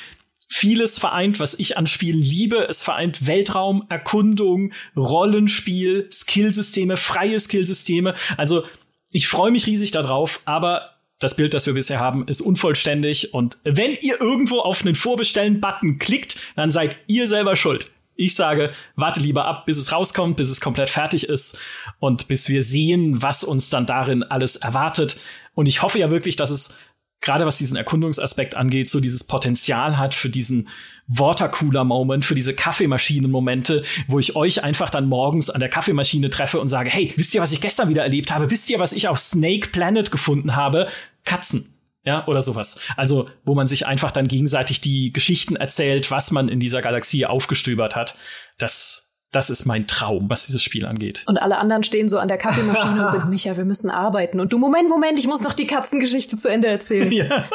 vieles 0.50 0.98
vereint, 0.98 1.40
was 1.40 1.58
ich 1.58 1.78
an 1.78 1.86
Spielen 1.86 2.20
liebe. 2.20 2.66
Es 2.68 2.82
vereint 2.82 3.26
Weltraum, 3.26 3.86
Erkundung, 3.88 4.74
Rollenspiel, 4.96 6.08
Skillsysteme, 6.12 6.98
freie 6.98 7.40
Skillsysteme. 7.40 8.14
Also 8.36 8.64
ich 9.10 9.28
freue 9.28 9.50
mich 9.50 9.66
riesig 9.66 9.92
darauf, 9.92 10.42
aber 10.44 10.96
das 11.18 11.36
Bild, 11.36 11.54
das 11.54 11.66
wir 11.66 11.72
bisher 11.72 12.00
haben, 12.00 12.28
ist 12.28 12.42
unvollständig. 12.42 13.32
Und 13.32 13.58
wenn 13.64 13.94
ihr 14.02 14.20
irgendwo 14.20 14.58
auf 14.58 14.84
einen 14.84 14.94
Vorbestellen-Button 14.94 15.98
klickt, 15.98 16.36
dann 16.54 16.70
seid 16.70 16.98
ihr 17.06 17.26
selber 17.26 17.56
schuld. 17.56 17.90
Ich 18.16 18.34
sage, 18.34 18.72
warte 18.94 19.20
lieber 19.20 19.44
ab, 19.44 19.66
bis 19.66 19.76
es 19.76 19.92
rauskommt, 19.92 20.36
bis 20.36 20.48
es 20.48 20.60
komplett 20.60 20.90
fertig 20.90 21.28
ist 21.28 21.60
und 21.98 22.28
bis 22.28 22.48
wir 22.48 22.62
sehen, 22.62 23.22
was 23.22 23.44
uns 23.44 23.70
dann 23.70 23.86
darin 23.86 24.22
alles 24.22 24.56
erwartet. 24.56 25.18
Und 25.54 25.66
ich 25.66 25.82
hoffe 25.82 25.98
ja 25.98 26.10
wirklich, 26.10 26.36
dass 26.36 26.50
es 26.50 26.80
gerade 27.20 27.46
was 27.46 27.58
diesen 27.58 27.76
Erkundungsaspekt 27.76 28.54
angeht, 28.54 28.88
so 28.88 29.00
dieses 29.00 29.24
Potenzial 29.24 29.98
hat 29.98 30.14
für 30.14 30.30
diesen 30.30 30.68
Watercooler-Moment, 31.08 32.24
für 32.24 32.34
diese 32.34 32.54
Kaffeemaschinen-Momente, 32.54 33.82
wo 34.08 34.18
ich 34.18 34.36
euch 34.36 34.64
einfach 34.64 34.90
dann 34.90 35.08
morgens 35.08 35.50
an 35.50 35.60
der 35.60 35.68
Kaffeemaschine 35.68 36.30
treffe 36.30 36.60
und 36.60 36.68
sage, 36.68 36.90
hey, 36.90 37.12
wisst 37.16 37.34
ihr, 37.34 37.40
was 37.40 37.52
ich 37.52 37.60
gestern 37.60 37.88
wieder 37.88 38.02
erlebt 38.02 38.30
habe? 38.30 38.50
Wisst 38.50 38.70
ihr, 38.70 38.78
was 38.78 38.92
ich 38.92 39.08
auf 39.08 39.18
Snake 39.18 39.68
Planet 39.68 40.10
gefunden 40.10 40.56
habe? 40.56 40.88
Katzen. 41.24 41.75
Ja, 42.06 42.26
oder 42.28 42.40
sowas. 42.40 42.80
Also, 42.96 43.28
wo 43.44 43.54
man 43.56 43.66
sich 43.66 43.86
einfach 43.86 44.12
dann 44.12 44.28
gegenseitig 44.28 44.80
die 44.80 45.12
Geschichten 45.12 45.56
erzählt, 45.56 46.10
was 46.12 46.30
man 46.30 46.48
in 46.48 46.60
dieser 46.60 46.80
Galaxie 46.80 47.26
aufgestöbert 47.26 47.96
hat. 47.96 48.16
Das, 48.58 49.12
das 49.32 49.50
ist 49.50 49.66
mein 49.66 49.88
Traum, 49.88 50.30
was 50.30 50.46
dieses 50.46 50.62
Spiel 50.62 50.86
angeht. 50.86 51.24
Und 51.26 51.38
alle 51.38 51.58
anderen 51.58 51.82
stehen 51.82 52.08
so 52.08 52.18
an 52.18 52.28
der 52.28 52.38
Kaffeemaschine 52.38 53.02
und 53.02 53.10
sind, 53.10 53.28
Micha, 53.28 53.56
wir 53.56 53.64
müssen 53.64 53.90
arbeiten. 53.90 54.38
Und 54.38 54.52
du, 54.52 54.58
Moment, 54.58 54.88
Moment, 54.88 55.18
ich 55.18 55.26
muss 55.26 55.42
noch 55.42 55.52
die 55.52 55.66
Katzengeschichte 55.66 56.36
zu 56.36 56.48
Ende 56.48 56.68
erzählen. 56.68 57.10
ja. 57.12 57.48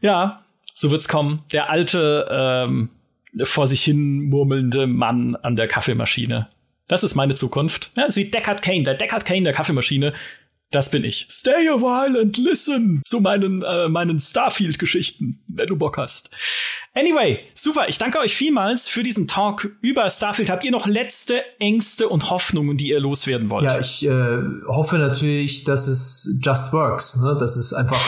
ja, 0.00 0.44
so 0.74 0.90
wird's 0.90 1.08
kommen. 1.08 1.44
Der 1.52 1.70
alte, 1.70 2.28
ähm, 2.30 2.90
vor 3.42 3.66
sich 3.66 3.82
hin 3.82 4.24
murmelnde 4.24 4.86
Mann 4.86 5.34
an 5.36 5.56
der 5.56 5.66
Kaffeemaschine. 5.66 6.48
Das 6.88 7.02
ist 7.02 7.14
meine 7.14 7.34
Zukunft. 7.34 7.90
Ja, 7.96 8.04
ist 8.04 8.16
wie 8.16 8.30
Deckard 8.30 8.62
Kane, 8.62 8.82
der 8.82 8.94
Deckard 8.94 9.24
Kane 9.24 9.42
der 9.42 9.52
Kaffeemaschine. 9.52 10.12
Das 10.72 10.90
bin 10.90 11.04
ich. 11.04 11.26
Stay 11.30 11.68
a 11.68 11.80
while 11.80 12.20
and 12.20 12.36
listen 12.38 13.00
zu 13.04 13.20
meinen, 13.20 13.62
äh, 13.62 13.88
meinen 13.88 14.18
Starfield-Geschichten, 14.18 15.42
wenn 15.46 15.68
du 15.68 15.76
Bock 15.76 15.96
hast. 15.96 16.30
Anyway, 16.92 17.38
super. 17.54 17.88
Ich 17.88 17.98
danke 17.98 18.18
euch 18.18 18.34
vielmals 18.34 18.88
für 18.88 19.04
diesen 19.04 19.28
Talk 19.28 19.70
über 19.80 20.10
Starfield. 20.10 20.50
Habt 20.50 20.64
ihr 20.64 20.72
noch 20.72 20.86
letzte 20.88 21.42
Ängste 21.60 22.08
und 22.08 22.30
Hoffnungen, 22.30 22.76
die 22.76 22.88
ihr 22.88 22.98
loswerden 22.98 23.48
wollt? 23.48 23.64
Ja, 23.64 23.78
ich 23.78 24.04
äh, 24.06 24.38
hoffe 24.66 24.98
natürlich, 24.98 25.62
dass 25.64 25.86
es 25.86 26.36
just 26.42 26.72
works. 26.72 27.20
Ne? 27.20 27.36
Dass 27.38 27.56
es 27.56 27.72
einfach 27.72 28.02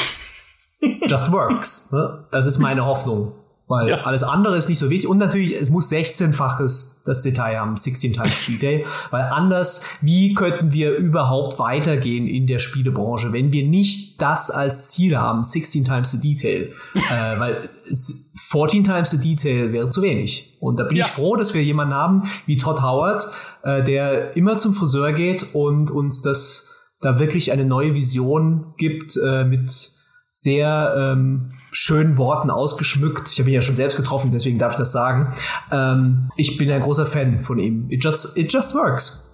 just 1.06 1.30
works. 1.30 1.90
Ne? 1.92 2.26
Das 2.32 2.46
ist 2.46 2.58
meine 2.58 2.84
Hoffnung. 2.86 3.37
Weil 3.68 3.90
ja. 3.90 4.00
alles 4.04 4.22
andere 4.22 4.56
ist 4.56 4.70
nicht 4.70 4.78
so 4.78 4.88
wichtig. 4.88 5.08
Und 5.08 5.18
natürlich, 5.18 5.54
es 5.54 5.68
muss 5.68 5.92
16-faches 5.92 7.02
das 7.04 7.22
Detail 7.22 7.58
haben, 7.58 7.76
16 7.76 8.14
times 8.14 8.46
Detail. 8.46 8.84
Weil 9.10 9.24
anders, 9.24 9.86
wie 10.00 10.32
könnten 10.32 10.72
wir 10.72 10.96
überhaupt 10.96 11.58
weitergehen 11.58 12.26
in 12.26 12.46
der 12.46 12.60
Spielebranche, 12.60 13.32
wenn 13.32 13.52
wir 13.52 13.66
nicht 13.66 14.22
das 14.22 14.50
als 14.50 14.88
Ziel 14.88 15.18
haben, 15.18 15.44
16 15.44 15.84
times 15.84 16.12
the 16.12 16.20
Detail? 16.20 16.72
äh, 16.94 17.38
weil 17.38 17.68
14 18.48 18.84
times 18.84 19.10
the 19.10 19.18
Detail 19.18 19.72
wäre 19.72 19.90
zu 19.90 20.00
wenig. 20.00 20.56
Und 20.60 20.80
da 20.80 20.84
bin 20.84 20.96
ja. 20.96 21.04
ich 21.04 21.10
froh, 21.10 21.36
dass 21.36 21.52
wir 21.52 21.62
jemanden 21.62 21.94
haben 21.94 22.22
wie 22.46 22.56
Todd 22.56 22.80
Howard, 22.82 23.28
äh, 23.62 23.84
der 23.84 24.34
immer 24.34 24.56
zum 24.56 24.72
Friseur 24.72 25.12
geht 25.12 25.54
und 25.54 25.90
uns 25.90 26.22
das 26.22 26.74
da 27.00 27.18
wirklich 27.18 27.52
eine 27.52 27.64
neue 27.64 27.94
Vision 27.94 28.74
gibt 28.76 29.16
äh, 29.22 29.44
mit 29.44 29.70
sehr 30.30 30.94
ähm, 30.96 31.50
schönen 31.70 32.18
Worten 32.18 32.50
ausgeschmückt. 32.50 33.30
Ich 33.32 33.38
habe 33.38 33.50
ihn 33.50 33.54
ja 33.54 33.62
schon 33.62 33.76
selbst 33.76 33.96
getroffen, 33.96 34.30
deswegen 34.32 34.58
darf 34.58 34.72
ich 34.72 34.78
das 34.78 34.92
sagen. 34.92 35.34
Ähm, 35.70 36.30
ich 36.36 36.56
bin 36.56 36.70
ein 36.70 36.80
großer 36.80 37.06
Fan 37.06 37.42
von 37.42 37.58
ihm. 37.58 37.90
It 37.90 38.02
just, 38.02 38.36
it 38.36 38.52
just 38.52 38.74
works. 38.74 39.30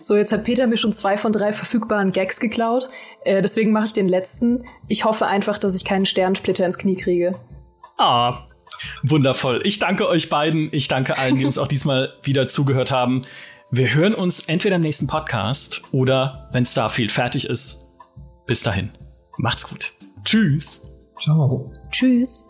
So, 0.00 0.16
jetzt 0.16 0.32
hat 0.32 0.44
Peter 0.44 0.66
mir 0.66 0.76
schon 0.76 0.92
zwei 0.92 1.16
von 1.16 1.32
drei 1.32 1.52
verfügbaren 1.52 2.12
Gags 2.12 2.40
geklaut. 2.40 2.88
Äh, 3.24 3.42
deswegen 3.42 3.72
mache 3.72 3.86
ich 3.86 3.92
den 3.92 4.08
letzten. 4.08 4.62
Ich 4.88 5.04
hoffe 5.04 5.26
einfach, 5.26 5.58
dass 5.58 5.74
ich 5.74 5.84
keinen 5.84 6.06
Sternsplitter 6.06 6.66
ins 6.66 6.78
Knie 6.78 6.96
kriege. 6.96 7.32
Ah, 7.98 8.46
wundervoll. 9.02 9.60
Ich 9.64 9.78
danke 9.78 10.08
euch 10.08 10.28
beiden. 10.28 10.68
Ich 10.72 10.88
danke 10.88 11.18
allen, 11.18 11.36
die 11.36 11.44
uns 11.44 11.58
auch 11.58 11.68
diesmal 11.68 12.14
wieder 12.22 12.48
zugehört 12.48 12.90
haben. 12.90 13.24
Wir 13.70 13.94
hören 13.94 14.14
uns 14.14 14.40
entweder 14.40 14.76
im 14.76 14.82
nächsten 14.82 15.06
Podcast 15.06 15.82
oder 15.92 16.50
wenn 16.52 16.66
Starfield 16.66 17.12
fertig 17.12 17.46
ist. 17.46 17.86
Bis 18.46 18.62
dahin. 18.62 18.90
Macht's 19.38 19.68
gut. 19.68 19.92
Tschüss. 20.24 20.91
Ciao. 21.22 21.66
Tschüss. 21.92 22.48